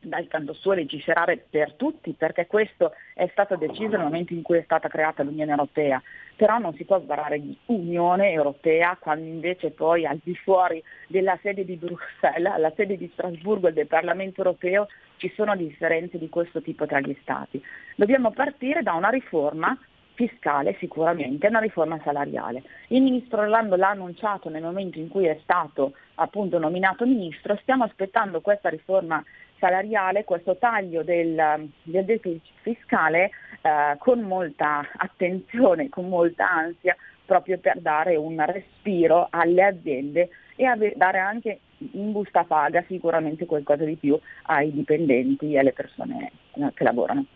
dal 0.00 0.26
canto 0.28 0.52
suo 0.52 0.72
legiferare 0.72 1.44
per 1.48 1.74
tutti, 1.74 2.12
perché 2.12 2.46
questo 2.46 2.92
è 3.14 3.28
stato 3.32 3.56
deciso 3.56 3.96
nel 3.96 4.02
momento 4.02 4.34
in 4.34 4.42
cui 4.42 4.58
è 4.58 4.62
stata 4.62 4.88
creata 4.88 5.22
l'Unione 5.22 5.52
Europea, 5.52 6.02
però 6.34 6.58
non 6.58 6.74
si 6.74 6.84
può 6.84 7.00
sbarrare 7.00 7.40
di 7.40 7.56
Unione 7.66 8.30
Europea 8.30 8.96
quando 9.00 9.26
invece 9.26 9.70
poi 9.70 10.04
al 10.04 10.20
di 10.22 10.34
fuori 10.34 10.82
della 11.08 11.38
sede 11.42 11.64
di 11.64 11.76
Bruxelles, 11.76 12.52
alla 12.52 12.72
sede 12.76 12.96
di 12.96 13.08
Strasburgo 13.12 13.68
e 13.68 13.72
del 13.72 13.86
Parlamento 13.86 14.42
Europeo 14.42 14.88
ci 15.16 15.32
sono 15.34 15.56
differenze 15.56 16.18
di 16.18 16.28
questo 16.28 16.60
tipo 16.60 16.86
tra 16.86 17.00
gli 17.00 17.16
Stati. 17.22 17.62
Dobbiamo 17.94 18.30
partire 18.32 18.82
da 18.82 18.92
una 18.92 19.08
riforma 19.08 19.76
fiscale 20.16 20.74
sicuramente, 20.80 21.46
una 21.46 21.60
riforma 21.60 22.00
salariale. 22.02 22.62
Il 22.88 23.02
ministro 23.02 23.42
Orlando 23.42 23.76
l'ha 23.76 23.90
annunciato 23.90 24.48
nel 24.48 24.62
momento 24.62 24.98
in 24.98 25.08
cui 25.08 25.26
è 25.26 25.38
stato 25.42 25.92
appunto 26.14 26.58
nominato 26.58 27.06
ministro, 27.06 27.56
stiamo 27.60 27.84
aspettando 27.84 28.40
questa 28.40 28.68
riforma 28.68 29.22
salariale, 29.58 30.24
questo 30.24 30.56
taglio 30.56 31.02
del, 31.02 31.70
del 31.82 32.04
deficit 32.04 32.42
fiscale 32.62 33.30
eh, 33.60 33.96
con 33.98 34.20
molta 34.20 34.88
attenzione, 34.96 35.88
con 35.88 36.08
molta 36.08 36.50
ansia, 36.50 36.96
proprio 37.24 37.58
per 37.58 37.80
dare 37.80 38.16
un 38.16 38.42
respiro 38.46 39.28
alle 39.30 39.62
aziende 39.62 40.30
e 40.56 40.64
ave- 40.64 40.94
dare 40.96 41.18
anche 41.18 41.60
in 41.92 42.12
busta 42.12 42.44
paga 42.44 42.82
sicuramente 42.88 43.44
qualcosa 43.44 43.84
di 43.84 43.96
più 43.96 44.18
ai 44.44 44.72
dipendenti 44.72 45.52
e 45.52 45.58
alle 45.58 45.72
persone 45.72 46.32
che 46.74 46.84
lavorano. 46.84 47.26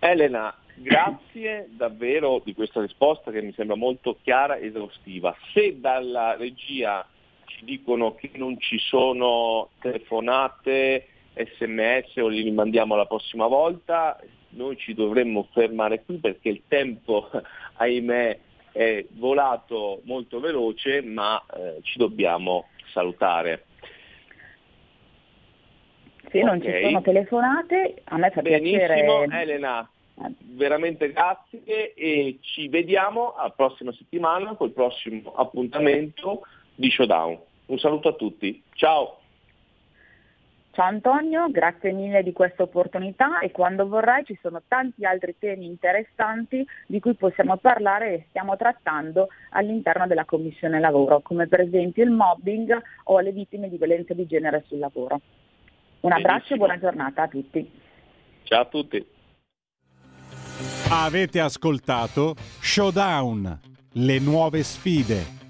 Elena, 0.00 0.52
grazie 0.74 1.68
davvero 1.70 2.40
di 2.44 2.54
questa 2.54 2.80
risposta 2.80 3.30
che 3.30 3.42
mi 3.42 3.52
sembra 3.52 3.76
molto 3.76 4.18
chiara 4.22 4.56
ed 4.56 4.74
esaustiva. 4.74 5.34
Se 5.52 5.78
dalla 5.80 6.36
regia 6.36 7.06
ci 7.46 7.64
dicono 7.64 8.14
che 8.14 8.30
non 8.34 8.58
ci 8.58 8.78
sono 8.78 9.70
telefonate, 9.80 11.06
sms 11.34 12.16
o 12.16 12.28
li 12.28 12.42
rimandiamo 12.42 12.94
la 12.94 13.06
prossima 13.06 13.46
volta, 13.46 14.18
noi 14.50 14.76
ci 14.76 14.94
dovremmo 14.94 15.48
fermare 15.52 16.02
qui 16.04 16.16
perché 16.16 16.48
il 16.48 16.62
tempo, 16.68 17.30
ahimè, 17.76 18.38
è 18.72 19.04
volato 19.12 20.00
molto 20.04 20.40
veloce, 20.40 21.02
ma 21.02 21.42
eh, 21.54 21.78
ci 21.82 21.98
dobbiamo 21.98 22.68
salutare. 22.92 23.66
Se 26.30 26.38
okay. 26.38 26.42
non 26.42 26.62
ci 26.62 26.80
sono 26.82 27.02
telefonate, 27.02 28.02
a 28.04 28.16
me 28.16 28.30
fa 28.30 28.40
Benissimo, 28.40 28.78
piacere. 28.78 29.42
Elena, 29.42 29.90
veramente 30.54 31.12
grazie 31.12 31.94
e 31.94 32.38
ci 32.40 32.68
vediamo 32.68 33.34
la 33.36 33.50
prossima 33.50 33.92
settimana 33.92 34.54
col 34.54 34.70
prossimo 34.70 35.34
appuntamento 35.34 36.42
di 36.74 36.90
Showdown. 36.90 37.38
Un 37.66 37.78
saluto 37.78 38.08
a 38.08 38.12
tutti, 38.14 38.62
ciao! 38.74 39.18
Ciao 40.72 40.86
Antonio, 40.86 41.50
grazie 41.50 41.92
mille 41.92 42.22
di 42.22 42.32
questa 42.32 42.62
opportunità 42.62 43.40
e 43.40 43.50
quando 43.50 43.86
vorrai 43.86 44.24
ci 44.24 44.38
sono 44.40 44.62
tanti 44.66 45.04
altri 45.04 45.36
temi 45.38 45.66
interessanti 45.66 46.66
di 46.86 46.98
cui 46.98 47.12
possiamo 47.12 47.58
parlare 47.58 48.14
e 48.14 48.24
stiamo 48.30 48.56
trattando 48.56 49.28
all'interno 49.50 50.06
della 50.06 50.24
Commissione 50.24 50.80
Lavoro, 50.80 51.20
come 51.20 51.46
per 51.46 51.60
esempio 51.60 52.02
il 52.04 52.10
mobbing 52.10 52.82
o 53.04 53.20
le 53.20 53.32
vittime 53.32 53.68
di 53.68 53.76
violenza 53.76 54.14
di 54.14 54.26
genere 54.26 54.64
sul 54.66 54.78
lavoro. 54.78 55.20
Un 56.00 56.12
abbraccio 56.12 56.54
e 56.54 56.56
buona 56.56 56.78
giornata 56.78 57.22
a 57.22 57.28
tutti. 57.28 57.70
Ciao 58.44 58.62
a 58.62 58.64
tutti. 58.64 59.06
Avete 60.88 61.40
ascoltato 61.40 62.36
Showdown, 62.60 63.60
le 63.92 64.18
nuove 64.18 64.62
sfide 64.62 65.40